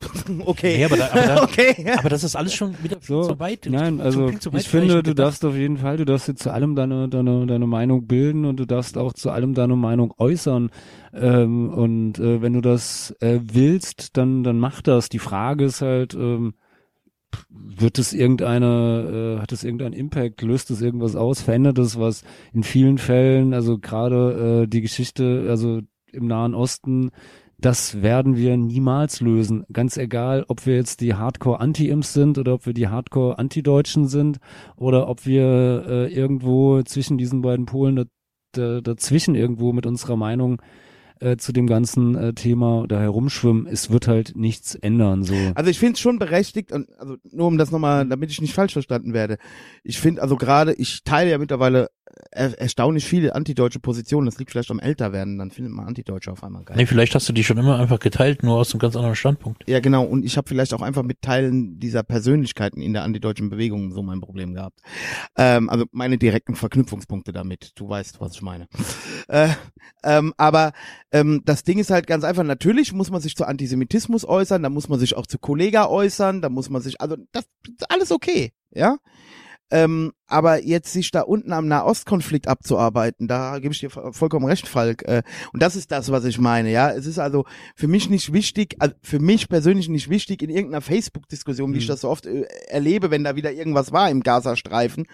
[0.46, 0.78] okay.
[0.78, 1.86] Nee, aber, da, aber, da, okay.
[1.98, 3.66] aber das ist alles schon wieder So, zu weit.
[3.68, 5.18] nein, also zu weit ich finde, du gedacht.
[5.26, 8.56] darfst auf jeden Fall, du darfst jetzt zu allem deine, deine, deine Meinung bilden und
[8.58, 10.70] du darfst auch zu allem deine Meinung äußern.
[11.12, 15.10] Ähm, und äh, wenn du das äh, willst, dann, dann mach das.
[15.10, 16.54] Die Frage ist halt, ähm,
[17.48, 22.22] wird es irgendeine, äh, hat es irgendeinen Impact, löst es irgendwas aus, verändert es was?
[22.52, 25.80] In vielen Fällen, also gerade äh, die Geschichte, also
[26.12, 27.10] im Nahen Osten,
[27.60, 29.64] das werden wir niemals lösen.
[29.72, 34.38] Ganz egal, ob wir jetzt die Hardcore-Anti-Imps sind oder ob wir die Hardcore-Anti-Deutschen sind
[34.76, 38.04] oder ob wir äh, irgendwo zwischen diesen beiden Polen da,
[38.52, 40.60] da, dazwischen irgendwo mit unserer Meinung
[41.20, 43.66] äh, zu dem ganzen äh, Thema da herumschwimmen.
[43.66, 45.22] Es wird halt nichts ändern.
[45.22, 45.34] So.
[45.54, 48.54] Also ich finde es schon berechtigt und also nur um das nochmal, damit ich nicht
[48.54, 49.38] falsch verstanden werde.
[49.84, 51.90] Ich finde also gerade, ich teile ja mittlerweile
[52.30, 54.26] er, erstaunlich viele antideutsche Positionen.
[54.26, 56.76] Das liegt vielleicht am Älterwerden, dann findet man Antideutsche auf einmal geil.
[56.76, 59.68] Nee, vielleicht hast du die schon immer einfach geteilt, nur aus einem ganz anderen Standpunkt.
[59.68, 60.04] Ja, genau.
[60.04, 64.02] Und ich habe vielleicht auch einfach mit Teilen dieser Persönlichkeiten in der antideutschen Bewegung so
[64.02, 64.80] mein Problem gehabt.
[65.36, 67.72] Ähm, also meine direkten Verknüpfungspunkte damit.
[67.76, 68.68] Du weißt, was ich meine.
[69.28, 69.50] Äh,
[70.02, 70.72] ähm, aber
[71.12, 72.42] ähm, das Ding ist halt ganz einfach.
[72.42, 76.42] Natürlich muss man sich zu Antisemitismus äußern, da muss man sich auch zu Kollega äußern,
[76.42, 78.98] da muss man sich, also das ist alles okay, ja.
[79.72, 84.66] Ähm, aber jetzt sich da unten am Nahostkonflikt abzuarbeiten, da gebe ich dir vollkommen recht,
[84.66, 85.02] Falk.
[85.06, 85.22] Äh,
[85.52, 86.90] und das ist das, was ich meine, ja.
[86.90, 87.44] Es ist also
[87.76, 91.84] für mich nicht wichtig, also für mich persönlich nicht wichtig, in irgendeiner Facebook-Diskussion, wie ich
[91.84, 91.88] Mhm.
[91.88, 95.06] das so oft äh, erlebe, wenn da wieder irgendwas war im Gazastreifen,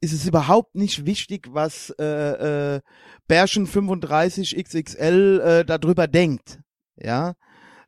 [0.00, 2.80] ist es überhaupt nicht wichtig, was äh, äh,
[3.26, 6.60] Bärchen 35 XXL äh, darüber denkt.
[6.96, 7.34] Ja.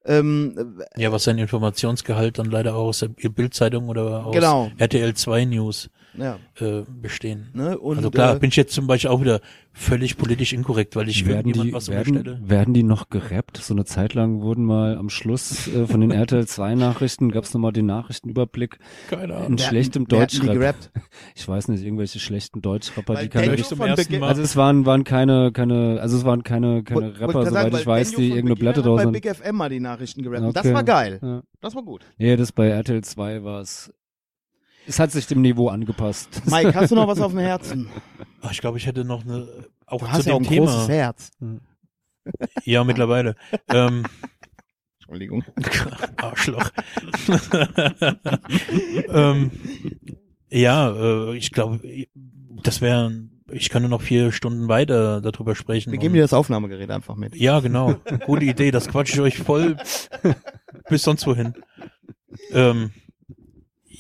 [0.05, 4.71] Ähm, Ja, was sein Informationsgehalt dann leider auch aus der Bildzeitung oder aus Genau.
[4.79, 6.39] RTL 2 News ja.
[6.61, 7.49] äh, bestehen.
[7.55, 7.79] Ne?
[7.79, 9.41] Und, also klar, äh, bin ich jetzt zum Beispiel auch wieder
[9.73, 12.49] völlig politisch inkorrekt, weil ich werden die, was werden, unterstelle.
[12.49, 13.59] werden die noch gerappt?
[13.59, 17.45] So eine Zeit lang wurden mal am Schluss äh, von den RTL 2 Nachrichten, gab
[17.45, 18.79] es nochmal den Nachrichtenüberblick
[19.09, 19.59] Keine in Ahnung.
[19.59, 20.77] wer schlechtem hat- wer die Deutschrap.
[21.37, 24.29] Ich weiß nicht, irgendwelche schlechten Deutschrapper, Weil die keine zum ersten Bege- Mal.
[24.29, 27.87] Also es waren, waren keine, keine, also es waren keine, keine Rapper, soweit sagen, ich
[27.87, 29.11] weiß, die irgendeine Platte draus bei.
[29.11, 30.57] Big FM mal die Nachrichten gerappt.
[30.57, 30.75] Das Okay.
[30.75, 31.19] war geil.
[31.23, 31.43] Ja.
[31.61, 32.05] Das war gut.
[32.19, 33.93] Nee, das bei RTL 2 war es.
[34.87, 36.43] Es hat sich dem Niveau angepasst.
[36.51, 37.89] Mike, hast du noch was auf dem Herzen?
[38.41, 39.49] Ach, ich glaube, ich hätte noch eine,
[39.87, 40.67] auch Du zu hast ja auch dem ein Thema.
[40.67, 41.31] großes Herz.
[42.65, 43.35] Ja, mittlerweile.
[43.73, 44.05] ähm,
[44.99, 45.45] Entschuldigung.
[46.19, 46.71] Arschloch.
[49.09, 49.51] ähm,
[50.51, 51.81] ja, äh, ich glaube,
[52.63, 53.13] das wäre,
[53.51, 55.91] ich kann nur noch vier Stunden weiter darüber sprechen.
[55.93, 57.35] Wir geben dir das Aufnahmegerät einfach mit.
[57.37, 57.97] Ja, genau.
[58.27, 58.71] Gute Idee.
[58.71, 59.77] Das quatsche ich euch voll
[60.89, 61.55] bis sonst wohin.
[62.53, 62.93] Ähm,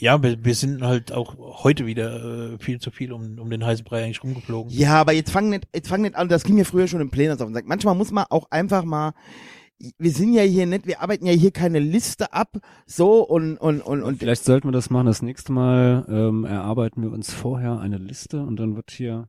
[0.00, 3.64] ja, wir, wir sind halt auch heute wieder äh, viel zu viel um, um den
[3.64, 4.72] heißen Brei eigentlich rumgeflogen.
[4.72, 7.10] Ja, aber jetzt fang nicht, jetzt fang nicht an, das ging mir früher schon im
[7.10, 7.48] Plänen auf.
[7.64, 9.12] Manchmal muss man auch einfach mal,
[9.98, 13.80] wir sind ja hier nicht, wir arbeiten ja hier keine Liste ab, so und, und,
[13.80, 15.06] und, und Vielleicht sollten wir das machen.
[15.06, 19.28] Das nächste Mal ähm, erarbeiten wir uns vorher eine Liste und dann wird hier.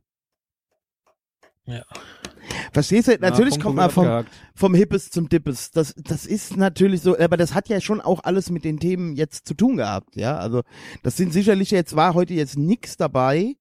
[2.72, 4.30] Verstehst du, natürlich Ah, kommt man vom, abgehakt.
[4.54, 5.70] vom Hippes zum Dippes.
[5.70, 9.14] Das, das ist natürlich so, aber das hat ja schon auch alles mit den Themen
[9.14, 10.36] jetzt zu tun gehabt, ja.
[10.36, 10.62] Also
[11.02, 13.56] das sind sicherlich jetzt, war heute jetzt nix dabei.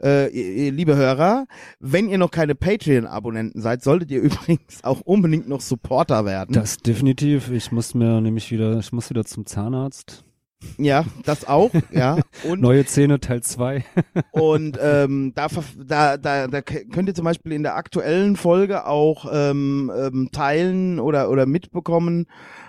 [0.00, 1.46] Äh, ihr, ihr, liebe Hörer,
[1.80, 6.52] wenn ihr noch keine Patreon-Abonnenten seid, solltet ihr übrigens auch unbedingt noch Supporter werden.
[6.52, 7.50] Das definitiv.
[7.50, 10.24] Ich muss mir nämlich wieder, ich muss wieder zum Zahnarzt.
[10.76, 12.18] Ja, das auch, ja.
[12.48, 13.84] Und, Neue Zähne Teil 2.
[14.32, 19.26] und ähm, da, da, da, da könnt ihr zum Beispiel in der aktuellen Folge auch
[19.32, 22.26] ähm, ähm, teilen oder, oder mitbekommen,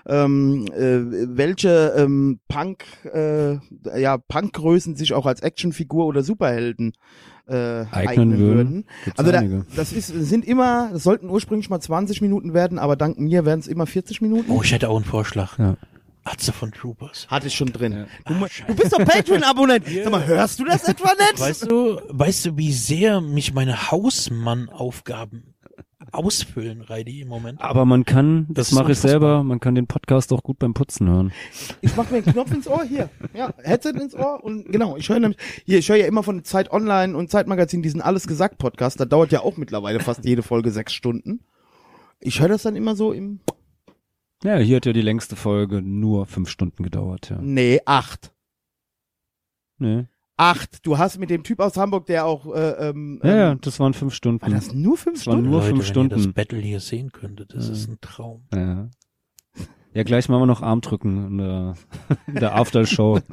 [0.08, 3.58] ähm, äh, welche ähm, Punk, äh,
[4.00, 6.93] ja, Punkgrößen sich auch als Actionfigur oder Superhelden
[7.48, 8.58] äh, eignen, würden.
[8.58, 8.85] würden.
[9.06, 9.42] Gibt's Also da,
[9.76, 13.59] das ist, sind immer, das sollten ursprünglich mal 20 Minuten werden, aber dank mir werden
[13.59, 14.51] es immer 40 Minuten.
[14.51, 15.58] Oh, ich hätte auch einen Vorschlag.
[15.58, 15.76] Ja.
[16.30, 17.27] Atze von Troopers.
[17.30, 17.91] Hatte ich schon drin.
[17.93, 18.06] Ja.
[18.27, 19.85] Du, mu- du bist doch Patreon-Abonnent.
[20.03, 21.40] Sag mal, hörst du das etwa nicht?
[21.40, 25.56] Weißt du, weißt du, wie sehr mich meine Hausmann-Aufgaben
[26.11, 27.61] ausfüllen, Reidi, im Moment?
[27.61, 30.74] Aber man kann, das, Das mache ich selber, man kann den Podcast auch gut beim
[30.74, 31.32] Putzen hören.
[31.82, 33.09] Ich mach mir einen Knopf ins Ohr hier.
[33.33, 36.43] Ja, Headset ins Ohr und genau, ich höre nämlich hier, ich höre ja immer von
[36.43, 40.41] Zeit Online und Zeitmagazin diesen alles gesagt Podcast, da dauert ja auch mittlerweile fast jede
[40.41, 41.41] Folge sechs Stunden.
[42.19, 43.40] Ich höre das dann immer so im
[44.43, 47.40] Ja, hier hat ja die längste Folge nur fünf Stunden gedauert, ja.
[47.42, 48.34] Nee, acht.
[49.77, 50.06] Nee.
[50.38, 50.85] Acht.
[50.85, 53.80] Du hast mit dem Typ aus Hamburg, der auch äh, ähm, Ja, ja, ähm, das
[53.82, 54.42] waren fünf Stunden.
[54.42, 55.50] war das nur fünf Das waren Stunden?
[55.50, 56.34] nur Leute, fünf wenn ihr das Stunden.
[56.34, 57.74] Battle hier sehen könntet, das Ja.
[57.74, 58.48] ist ein Traum.
[58.53, 58.90] Ja.
[59.93, 61.74] Ja, gleich machen wir noch Armdrücken in der,
[62.27, 63.19] in der Aftershow.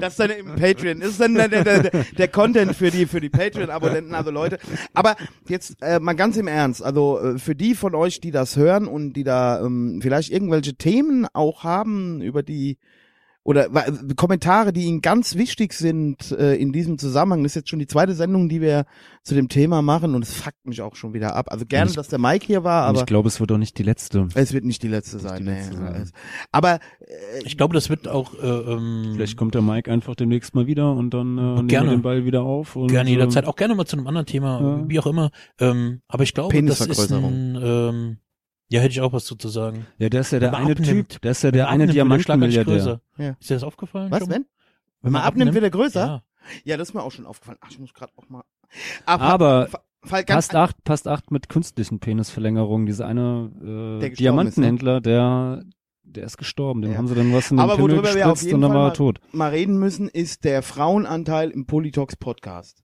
[0.00, 1.00] Das ist dann im Patreon.
[1.00, 4.58] Das ist dann der, der, der, der Content für die, für die Patreon-Abonnenten, also Leute.
[4.94, 5.16] Aber
[5.48, 8.86] jetzt äh, mal ganz im Ernst, also äh, für die von euch, die das hören
[8.86, 12.78] und die da ähm, vielleicht irgendwelche Themen auch haben, über die
[13.44, 13.84] oder wa-
[14.16, 17.42] Kommentare, die ihnen ganz wichtig sind äh, in diesem Zusammenhang.
[17.42, 18.84] Das ist jetzt schon die zweite Sendung, die wir
[19.24, 21.46] zu dem Thema machen und es fuckt mich auch schon wieder ab.
[21.50, 23.58] Also gerne, ich- dass der Mike hier war, Und aber ich glaube, es wird auch
[23.58, 24.28] nicht die letzte.
[24.34, 25.38] es wird nicht die letzte Nicht sein.
[25.38, 25.56] die nee.
[25.58, 26.10] letzte sein.
[26.52, 30.54] Aber äh, Ich glaube, das wird auch äh, ähm, Vielleicht kommt der Mike einfach demnächst
[30.54, 31.90] mal wieder und dann äh, nehmen Gerne.
[31.90, 32.76] wir den Ball wieder auf.
[32.76, 34.88] Und, gerne äh, jederzeit, auch gerne mal zu einem anderen Thema, Ja.
[34.88, 35.30] wie auch immer.
[35.58, 38.16] Ähm, aber ich glaube, das ist ein, ähm,
[38.72, 39.86] ja, hätte ich auch was zu zu sagen.
[39.98, 41.08] Ja, der ist ja der Wenn man eine abnimmt.
[41.10, 43.00] Typ, der ist ja der eine man der Diamantenmilliardär.
[43.18, 43.36] Ja.
[43.40, 44.10] Ist dir das aufgefallen?
[44.10, 44.46] was, schon wenn?
[45.02, 46.00] Wenn man abnimmt, wird er größer?
[46.06, 46.22] Ja.
[46.64, 47.58] Ja, das ist mir auch schon aufgefallen.
[47.60, 48.42] Ach, ich muss gerade auch mal.
[49.06, 49.68] Aber
[50.04, 52.86] Fall ganz Passt acht, passt acht mit künstlichen Penisverlängerungen.
[52.86, 55.62] Dieser eine Der äh, gestorben Diamantenhändler, der
[56.04, 56.82] der ist gestorben.
[56.82, 56.98] Dem Ja.
[56.98, 58.70] haben sie dann was in den Aber Pimmel worüber wir auf gespritzt jeden und dann
[58.72, 59.20] Fall war er mal- tot.
[59.32, 62.82] mal reden müssen, ist der Frauenanteil im Politox Podcast.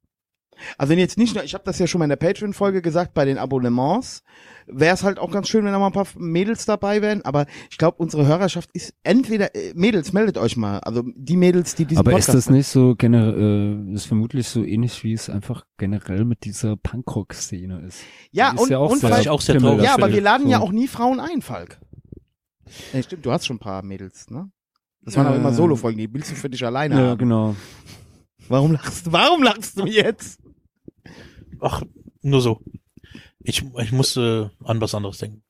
[0.76, 3.14] Also wenn jetzt nicht nur, ich habe das ja schon mal in der Patreon-Folge gesagt,
[3.14, 4.22] bei den Abonnements,
[4.66, 7.46] wäre es halt auch ganz schön, wenn da mal ein paar Mädels dabei wären, aber
[7.70, 11.84] ich glaube, unsere Hörerschaft ist entweder, äh, Mädels, meldet euch mal, also die Mädels, die
[11.86, 15.30] diesen Aber ist Podcast das nicht so generell, äh, ist vermutlich so ähnlich, wie es
[15.30, 18.00] einfach generell mit dieser Punkrock-Szene ist.
[18.30, 20.58] Ja, ist und, ja auch und sehr auch sehr traurig ja, aber wir laden ja
[20.58, 20.64] So.
[20.64, 21.78] auch nie Frauen ein, Falk.
[22.92, 24.50] Ja, stimmt, du hast schon ein paar Mädels, ne?
[25.02, 27.18] Das waren aber Äh, immer Solo-Folgen, die willst du für dich alleine Ja, haben.
[27.18, 27.56] genau.
[28.48, 30.40] Warum lachst du, warum lachst du jetzt?
[31.60, 31.82] Ach,
[32.22, 32.60] nur so.
[33.42, 35.42] Ich, ich musste an was anderes denken.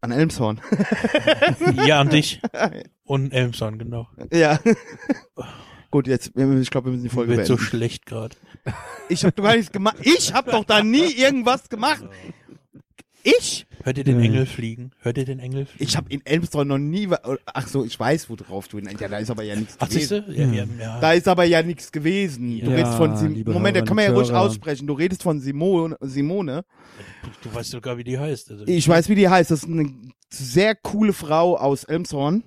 [0.00, 0.60] An Elmshorn.
[1.86, 2.40] Ja, an dich.
[3.04, 4.08] Und Elmson, genau.
[4.32, 4.60] Ja.
[5.90, 7.68] Gut, jetzt, ich glaube, wir müssen die Folge Wird so beenden.
[7.68, 8.36] schlecht gerade.
[9.08, 9.96] ich habe doch gar nichts gemacht.
[10.02, 12.04] Ich habe doch da nie irgendwas gemacht.
[13.38, 13.66] Ich?
[13.82, 14.20] Hört ihr den.
[14.20, 14.90] Engel fliegen?
[15.00, 15.84] Hört ihr den Engel fliegen?
[15.84, 17.08] Ich habe in Elmshorn noch nie.
[17.46, 18.78] Ach so, ich weiß, worauf du.
[18.78, 20.34] Ja, da ist aber ja nichts Ach, siehst gewesen.
[20.34, 20.40] du?
[20.40, 21.00] Ja, ja, ja.
[21.00, 22.60] Da ist aber ja nichts gewesen.
[22.60, 24.40] Du Ja, redest von Sim liebe Moment, da kann man ja ruhig Hörer.
[24.40, 24.86] aussprechen.
[24.86, 25.96] Du redest von Simone.
[26.00, 26.64] Simone.
[27.42, 28.50] Du weißt sogar, wie die heißt.
[28.50, 29.50] Also, Ich weiß, wie die heißt.
[29.50, 29.92] Das ist eine
[30.30, 32.42] sehr coole Frau aus Elmshorn.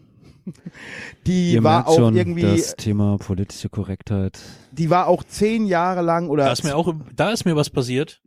[1.27, 4.39] Die Ihr war merkt auch schon, irgendwie, das Thema politische Korrektheit.
[4.71, 7.69] die war auch zehn Jahre lang oder Da ist mir auch, da ist mir was
[7.69, 8.21] passiert.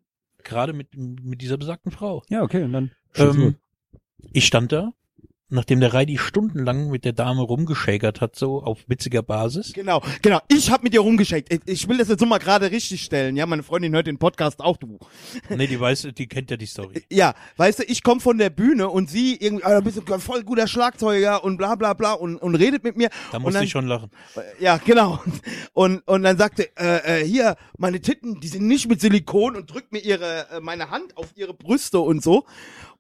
[0.45, 2.23] Gerade mit, mit dieser besagten Frau.
[2.29, 2.91] Ja, okay, und dann.
[3.17, 3.57] Ähm,
[4.33, 4.93] ich stand da,
[5.51, 9.73] nachdem der Reidi stundenlang mit der Dame rumgeschäkert hat, so auf witziger Basis.
[9.73, 10.41] Genau, genau.
[10.49, 11.53] Ich habe mit dir rumgeschickt.
[11.53, 13.37] Ich- Ich will das jetzt so mal gerade richtig stellen.
[13.37, 14.99] Ja, meine Freundin hört den Podcast auch, du.
[15.51, 17.05] Nee, die weiß, die kennt ja die Story.
[17.11, 20.21] Ja, weißt du, ich komme von der Bühne und sie irgendwie, ah, du bist ein
[20.21, 23.11] voll guter Schlagzeuger und bla bla bla und, und redet mit mir.
[23.33, 24.11] Da musste dann, ich schon lachen.
[24.61, 25.21] Ja, genau.
[25.73, 29.71] Und, und dann sagte, äh, äh, hier, meine Titten, die sind nicht mit Silikon und
[29.73, 32.45] drückt mir ihre, äh, meine Hand auf ihre Brüste und so.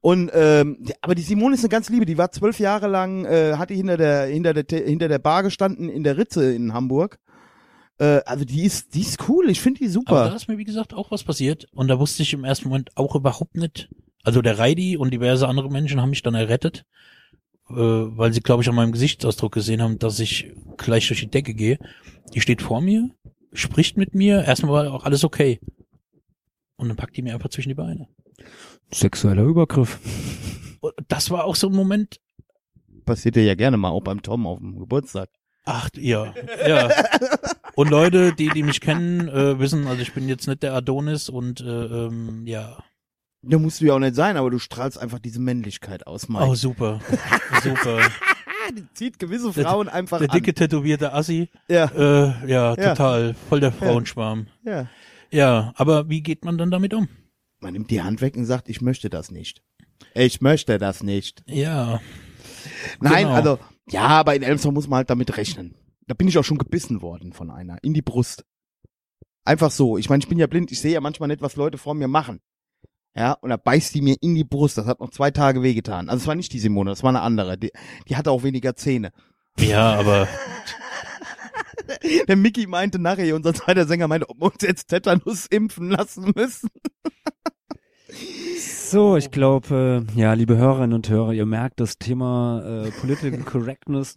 [0.04, 2.04] Und ähm, aber die Simone ist eine ganz liebe.
[2.04, 5.18] Die war zwölf Jahre lang, äh, hat die hinter der hinter der Te- hinter der
[5.18, 7.18] Bar gestanden in der Ritze in Hamburg.
[7.98, 9.48] Äh, also die ist die ist cool.
[9.48, 10.28] Ich finde die Aber super.
[10.28, 11.68] da ist mir, wie gesagt, auch was passiert.
[11.72, 13.88] Und da wusste ich im ersten Moment auch überhaupt nicht.
[14.24, 16.84] Also der Reidi und diverse andere Menschen haben mich dann errettet,
[17.70, 21.30] äh, weil sie, glaube ich, an meinem Gesichtsausdruck gesehen haben, dass ich gleich durch die
[21.30, 21.78] Decke gehe.
[22.34, 23.08] Die steht vor mir,
[23.54, 24.44] spricht mit mir.
[24.44, 25.60] Erstmal war auch alles okay.
[26.76, 28.06] Und dann packt die mir einfach zwischen die Beine.
[28.92, 29.98] Sexueller Übergriff.
[31.08, 32.20] Das war auch so ein Moment,
[33.06, 35.28] Passiert dir ja gerne mal auch beim Tom auf dem Geburtstag.
[35.66, 36.32] Ach, ja,
[36.66, 36.88] ja.
[37.74, 41.28] Und Leute, die, die mich kennen, äh, wissen, also ich bin jetzt nicht der Adonis
[41.28, 42.78] und äh, ähm, ja.
[43.42, 46.44] Da musst du ja auch nicht sein, aber du strahlst einfach diese Männlichkeit aus, Mike.
[46.46, 47.00] Oh, super.
[47.62, 47.98] Super.
[48.74, 51.50] die zieht gewisse Der- Frauen einfach Der dicke tätowierte Assi.
[51.68, 52.94] Ja, Äh, ja, Ja.
[52.94, 53.34] total.
[53.50, 54.46] Voll der Frauenschwarm.
[54.64, 54.88] ja.
[55.30, 57.08] Ja, aber wie geht man dann damit um?
[57.64, 59.62] Man nimmt die Hand weg und sagt, ich möchte das nicht.
[60.14, 61.42] Ich möchte das nicht.
[61.46, 62.00] Ja.
[63.00, 63.34] Nein, Genau.
[63.34, 65.74] also, ja, aber in Elmshorn muss man halt damit rechnen.
[66.06, 67.78] Da bin ich auch schon gebissen worden von einer.
[67.82, 68.44] In die Brust.
[69.44, 69.96] Einfach so.
[69.98, 70.72] Ich meine, ich bin ja blind.
[70.72, 72.40] Ich sehe ja manchmal nicht, was Leute vor mir machen.
[73.16, 74.76] Ja, und da beißt die mir in die Brust.
[74.76, 76.08] Das hat noch zwei Tage wehgetan.
[76.10, 77.56] Also es war nicht die Simone, das war eine andere.
[77.56, 77.70] Die,
[78.08, 79.12] die hatte auch weniger Zähne.
[79.58, 80.28] Ja, aber
[82.28, 86.32] Der Mickey meinte nachher, unser zweiter Sänger meinte, ob wir uns jetzt Tetanus impfen lassen
[86.34, 86.68] müssen.
[88.94, 93.40] So, ich glaube, äh, ja, liebe Hörerinnen und Hörer, ihr merkt das Thema äh, Political
[93.44, 94.16] Correctness.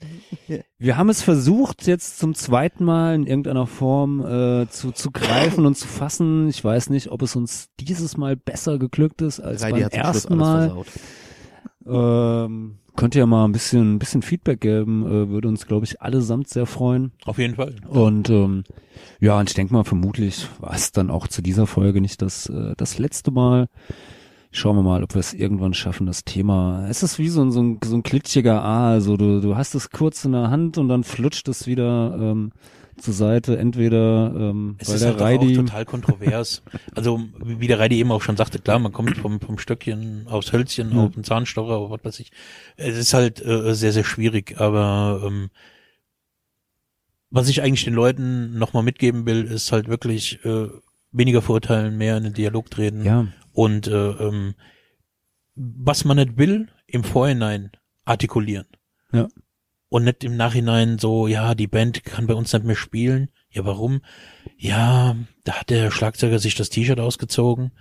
[0.77, 5.65] Wir haben es versucht, jetzt zum zweiten Mal in irgendeiner Form äh, zu, zu greifen
[5.65, 6.47] und zu fassen.
[6.49, 10.37] Ich weiß nicht, ob es uns dieses Mal besser geglückt ist als Reidi beim ersten
[10.37, 10.75] Mal.
[11.87, 15.85] Ähm, könnt ihr ja mal ein bisschen, ein bisschen Feedback geben, äh, würde uns, glaube
[15.85, 17.13] ich, allesamt sehr freuen.
[17.25, 17.75] auf jeden Fall.
[17.87, 18.65] Und ähm,
[19.21, 22.49] ja, und ich denke mal, vermutlich war es dann auch zu dieser Folge nicht das,
[22.49, 23.69] äh, das letzte Mal.
[24.51, 26.87] Schauen wir mal, ob wir es irgendwann schaffen, das Thema.
[26.89, 29.01] Es ist wie so ein, so ein, so ein glitschiger Aal.
[29.01, 32.51] So, du, du hast es kurz in der Hand und dann flutscht es wieder ähm,
[32.97, 33.57] zur Seite.
[33.57, 35.53] Entweder ähm, Es weil ist der halt Reidi.
[35.53, 36.63] auch total kontrovers.
[36.95, 40.27] also, wie wie der Reidi eben auch schon sagte, klar, man kommt vom, vom Stöckchen
[40.27, 41.05] aufs Hölzchen, Ja.
[41.05, 42.31] auf den Zahnstocher, auf was weiß ich.
[42.75, 45.49] Es ist halt äh, sehr, sehr schwierig, aber ähm,
[47.29, 50.67] was ich eigentlich den Leuten nochmal mitgeben will, ist halt wirklich äh,
[51.11, 54.55] weniger verurteilen, mehr in den Dialog treten ja, und äh, ähm,
[55.55, 57.71] was man nicht will, im Vorhinein
[58.05, 58.67] artikulieren.
[59.11, 59.27] Ja.
[59.89, 63.29] Und nicht im Nachhinein so, ja, die Band kann bei uns nicht mehr spielen.
[63.49, 64.01] Ja, warum?
[64.57, 67.71] Ja, da hat der Schlagzeuger sich das T-Shirt ausgezogen.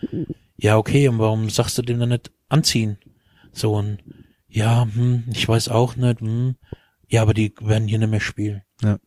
[0.57, 2.99] Ja, okay, und warum sagst du dem dann nicht anziehen?
[3.53, 3.99] So ein,
[4.49, 6.57] ja, hm, ich weiß auch nicht, hm.
[7.09, 8.63] Ja, aber die werden hier nicht mehr spielen.
[8.83, 8.99] Ja.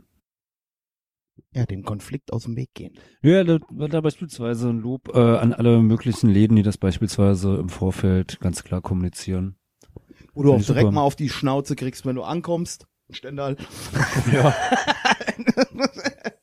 [1.53, 2.93] ja, dem Konflikt aus dem Weg gehen.
[3.21, 7.69] Ja, da, da beispielsweise ein Lob äh, an alle möglichen Läden, die das beispielsweise im
[7.69, 9.57] Vorfeld ganz klar kommunizieren.
[10.33, 10.91] Wo du auch direkt super.
[10.91, 12.87] mal auf die Schnauze kriegst, wenn du ankommst.
[13.11, 13.57] Stendal.
[14.31, 14.55] Ja.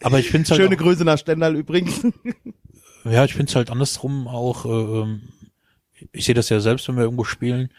[0.02, 2.06] Aber ich finde halt Schöne auch, Grüße nach Stendal übrigens.
[3.04, 5.22] ja, ich finde es halt andersrum auch, äh, ähm,
[6.12, 7.70] ich sehe das ja selbst, wenn wir irgendwo spielen,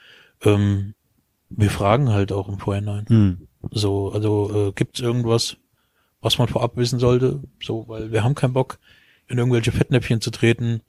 [0.43, 0.93] ähm,
[1.49, 3.05] wir fragen halt auch im Vorhinein.
[3.07, 3.47] Hm.
[3.71, 5.57] So, also äh, gibt's irgendwas,
[6.21, 7.41] was man vorab wissen sollte?
[7.61, 8.79] So, weil wir haben keinen Bock,
[9.27, 10.81] in irgendwelche Fettnäpfchen zu treten,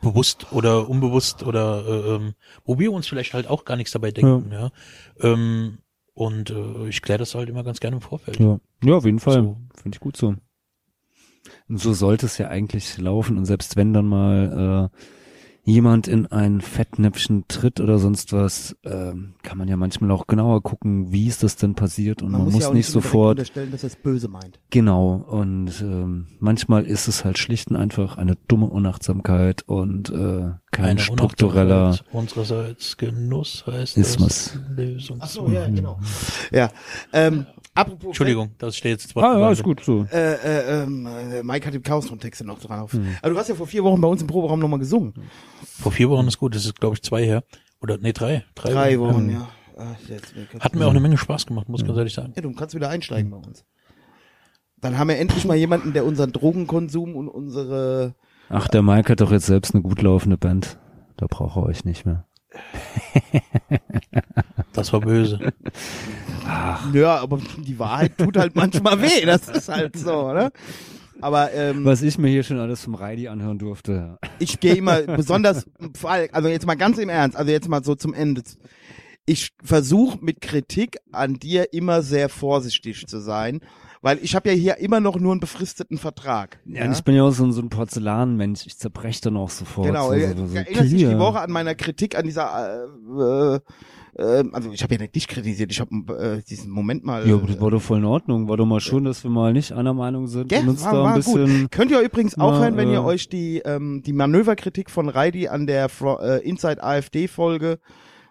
[0.00, 2.34] bewusst oder unbewusst oder äh, ähm,
[2.64, 4.70] wo wir uns vielleicht halt auch gar nichts dabei denken, ja.
[5.20, 5.78] Ähm,
[6.14, 8.38] und äh, ich kläre das halt immer ganz gerne im Vorfeld.
[8.38, 8.58] Ja.
[8.82, 9.42] ja, auf jeden Fall.
[9.42, 9.56] So.
[9.74, 10.34] Finde ich gut so.
[11.68, 13.36] Und so sollte es ja eigentlich laufen.
[13.36, 14.98] Und selbst wenn dann mal äh,
[15.64, 20.62] jemand in ein Fettnäpfchen tritt oder sonst was, ähm, kann man ja manchmal auch genauer
[20.62, 22.22] gucken, wie ist das denn passiert.
[22.22, 24.60] Und man, muss, ja auch nicht sofort unterstellen, dass er es böse meint.
[24.70, 30.50] Genau, und ähm, manchmal ist es halt schlicht und einfach eine dumme Unachtsamkeit und äh,
[30.70, 34.52] kein Eine struktureller Unsererseits Genuss heißt Ismus.
[34.52, 34.58] das.
[34.76, 35.18] Lösung.
[35.20, 35.98] Ach so, ja, genau.
[36.50, 36.70] Ja,
[37.12, 40.06] ähm, apropos Entschuldigung, das steht jetzt Ah, ja, ist gut so.
[40.10, 42.92] Äh, äh, ähm, äh, Mike hat die Chaos-Texte noch dran auf.
[42.92, 43.16] Hm.
[43.20, 45.14] Aber du hast ja vor vier Wochen bei uns im Proberaum nochmal gesungen.
[45.64, 47.44] Vor vier Wochen ist gut, das ist glaube ich zwei her.
[47.80, 48.44] Oder nee, drei.
[48.54, 49.48] Drei, Drei Wochen, ja.
[49.76, 52.32] Ach, jetzt, Hat mir auch eine Menge Spaß gemacht, muss ganz ehrlich sagen.
[52.36, 53.64] ja, du kannst wieder einsteigen bei uns.
[54.80, 58.14] Dann haben wir endlich mal jemanden, der unseren Drogenkonsum und unsere
[58.50, 60.78] Ach, der Mike hat doch jetzt selbst eine gut laufende Band.
[61.16, 62.26] Da braucht er euch nicht mehr.
[64.72, 65.38] Das war böse.
[66.92, 69.24] Ja, aber die Wahrheit tut halt manchmal weh.
[69.24, 70.50] Das ist halt so, ne?
[71.20, 74.18] Aber ähm, Was ich mir hier schon alles vom Reidi anhören durfte.
[74.38, 75.64] ich gehe immer besonders,
[76.32, 78.42] also jetzt mal ganz im Ernst, also jetzt mal so zum Ende.
[79.24, 83.60] Ich versuche mit Kritik an dir immer sehr vorsichtig zu sein,
[84.04, 86.60] weil ich habe ja hier immer noch nur einen befristeten Vertrag.
[86.66, 88.66] Ja, und ich bin ja auch so, ein- so ein Porzellanmensch.
[88.66, 89.86] Ich zerbreche dann auch sofort.
[89.86, 91.18] Genau, So, äh, so, so, erinnerst dich die.
[91.18, 92.84] Woche an meiner Kritik an dieser,
[94.16, 95.90] äh, äh, also ich habe ja nicht dich kritisiert, ich habe
[96.38, 97.26] äh, diesen Moment mal.
[97.26, 98.46] Ja, aber das war doch voll in Ordnung.
[98.46, 101.04] War doch mal schön, dass wir mal nicht einer Meinung sind uns War- da ein
[101.06, 101.62] war bisschen.
[101.62, 101.70] gut.
[101.72, 105.48] Könnt ihr übrigens auch hören, wenn äh, ihr euch die ähm, die Manöverkritik von Reidi
[105.48, 107.78] an der Fro äh, Inside AfD Folge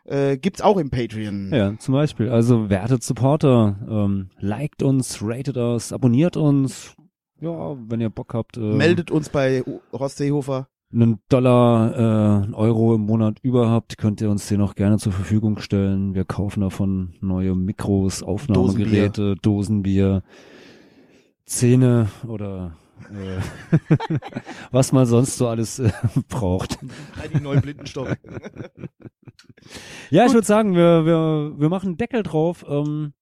[0.05, 1.51] äh, gibt's auch im Patreon.
[1.53, 2.29] Ja, zum Beispiel.
[2.29, 6.95] Also wertet Supporter, ähm, liked uns, ratet uns, abonniert uns.
[7.39, 8.57] Ja, wenn ihr Bock habt.
[8.57, 10.67] Äh, Meldet uns bei Horst Seehofer.
[10.93, 14.97] einen Dollar, äh, einen Euro im Monat über habt, könnt ihr uns den auch gerne
[14.97, 16.13] zur Verfügung stellen.
[16.15, 20.21] Wir kaufen davon neue Mikros, Aufnahmegeräte, Dosenbier,
[21.45, 22.77] Zähne oder
[24.71, 25.91] was man sonst so alles äh,
[26.29, 26.77] braucht.
[27.17, 28.17] Reidi neuen Blindenstock.
[30.09, 32.65] Ja, ich würde sagen, wir, wir, wir machen einen Deckel drauf.
[32.67, 33.13] Ähm,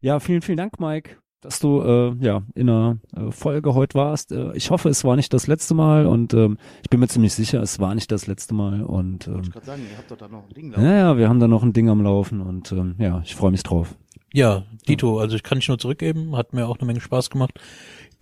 [0.00, 4.32] ja, vielen, vielen Dank, Mike, dass du äh, ja in einer äh, Folge heute warst.
[4.32, 7.34] Äh, ich hoffe, es war nicht das letzte Mal und ähm, ich bin mir ziemlich
[7.34, 10.16] sicher, es war nicht das letzte Mal und ähm, Ich kann sagen, ihr habt doch
[10.16, 10.84] da noch ein Ding laufen.
[10.84, 13.50] ja, ja, wir haben da noch ein Ding am Laufen und ähm, ja, ich freue
[13.50, 13.94] mich drauf.
[14.34, 17.60] Ja, Dito, also ich kann dich nur zurückgeben, hat mir auch eine Menge Spaß gemacht.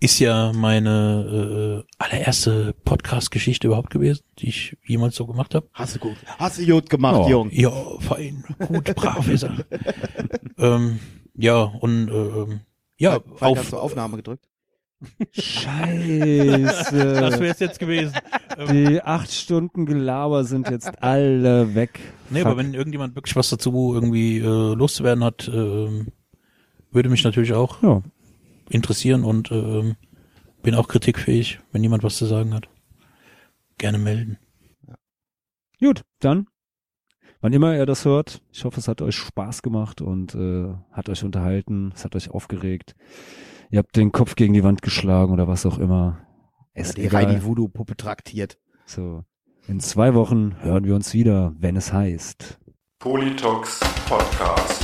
[0.03, 5.67] Ist ja meine äh, allererste Podcast-Geschichte überhaupt gewesen, die ich jemals so gemacht habe.
[5.73, 6.15] Hast du gut.
[6.39, 7.29] Hast du gut gemacht, Oh.
[7.29, 7.49] Jung.
[7.51, 9.63] Ja, fein, gut, brav ist er.
[10.57, 10.99] ähm,
[11.35, 12.61] ja, und äh, ähm,
[12.97, 14.47] ja, hast auf, du Aufnahme gedrückt?
[15.35, 16.91] das Scheiße.
[17.39, 18.15] wäre es jetzt gewesen.
[18.57, 21.99] Ähm, Die acht Stunden Gelaber sind jetzt alle weg.
[22.31, 22.47] nee, Fuck.
[22.47, 26.07] aber wenn irgendjemand wirklich was dazu irgendwie äh, loszuwerden hat, ähm,
[26.91, 28.01] würde mich natürlich auch Ja,
[28.71, 29.95] interessieren und ähm,
[30.63, 32.69] bin auch kritikfähig, wenn jemand was zu sagen hat.
[33.77, 34.37] Gerne melden.
[35.79, 36.47] gut, dann.
[37.41, 41.09] Wann immer ihr das hört, ich hoffe, es hat euch Spaß gemacht und äh, hat
[41.09, 42.95] euch unterhalten, es hat euch aufgeregt.
[43.71, 46.19] Ihr habt den Kopf gegen die Wand geschlagen oder was auch immer.
[46.75, 47.25] Ist Die egal.
[47.25, 48.59] Reidi Voodoo-Puppe traktiert.
[48.85, 49.23] So.
[49.67, 52.59] In zwei Wochen hören wir uns wieder, wenn es heißt.
[52.99, 54.83] Politox Podcast.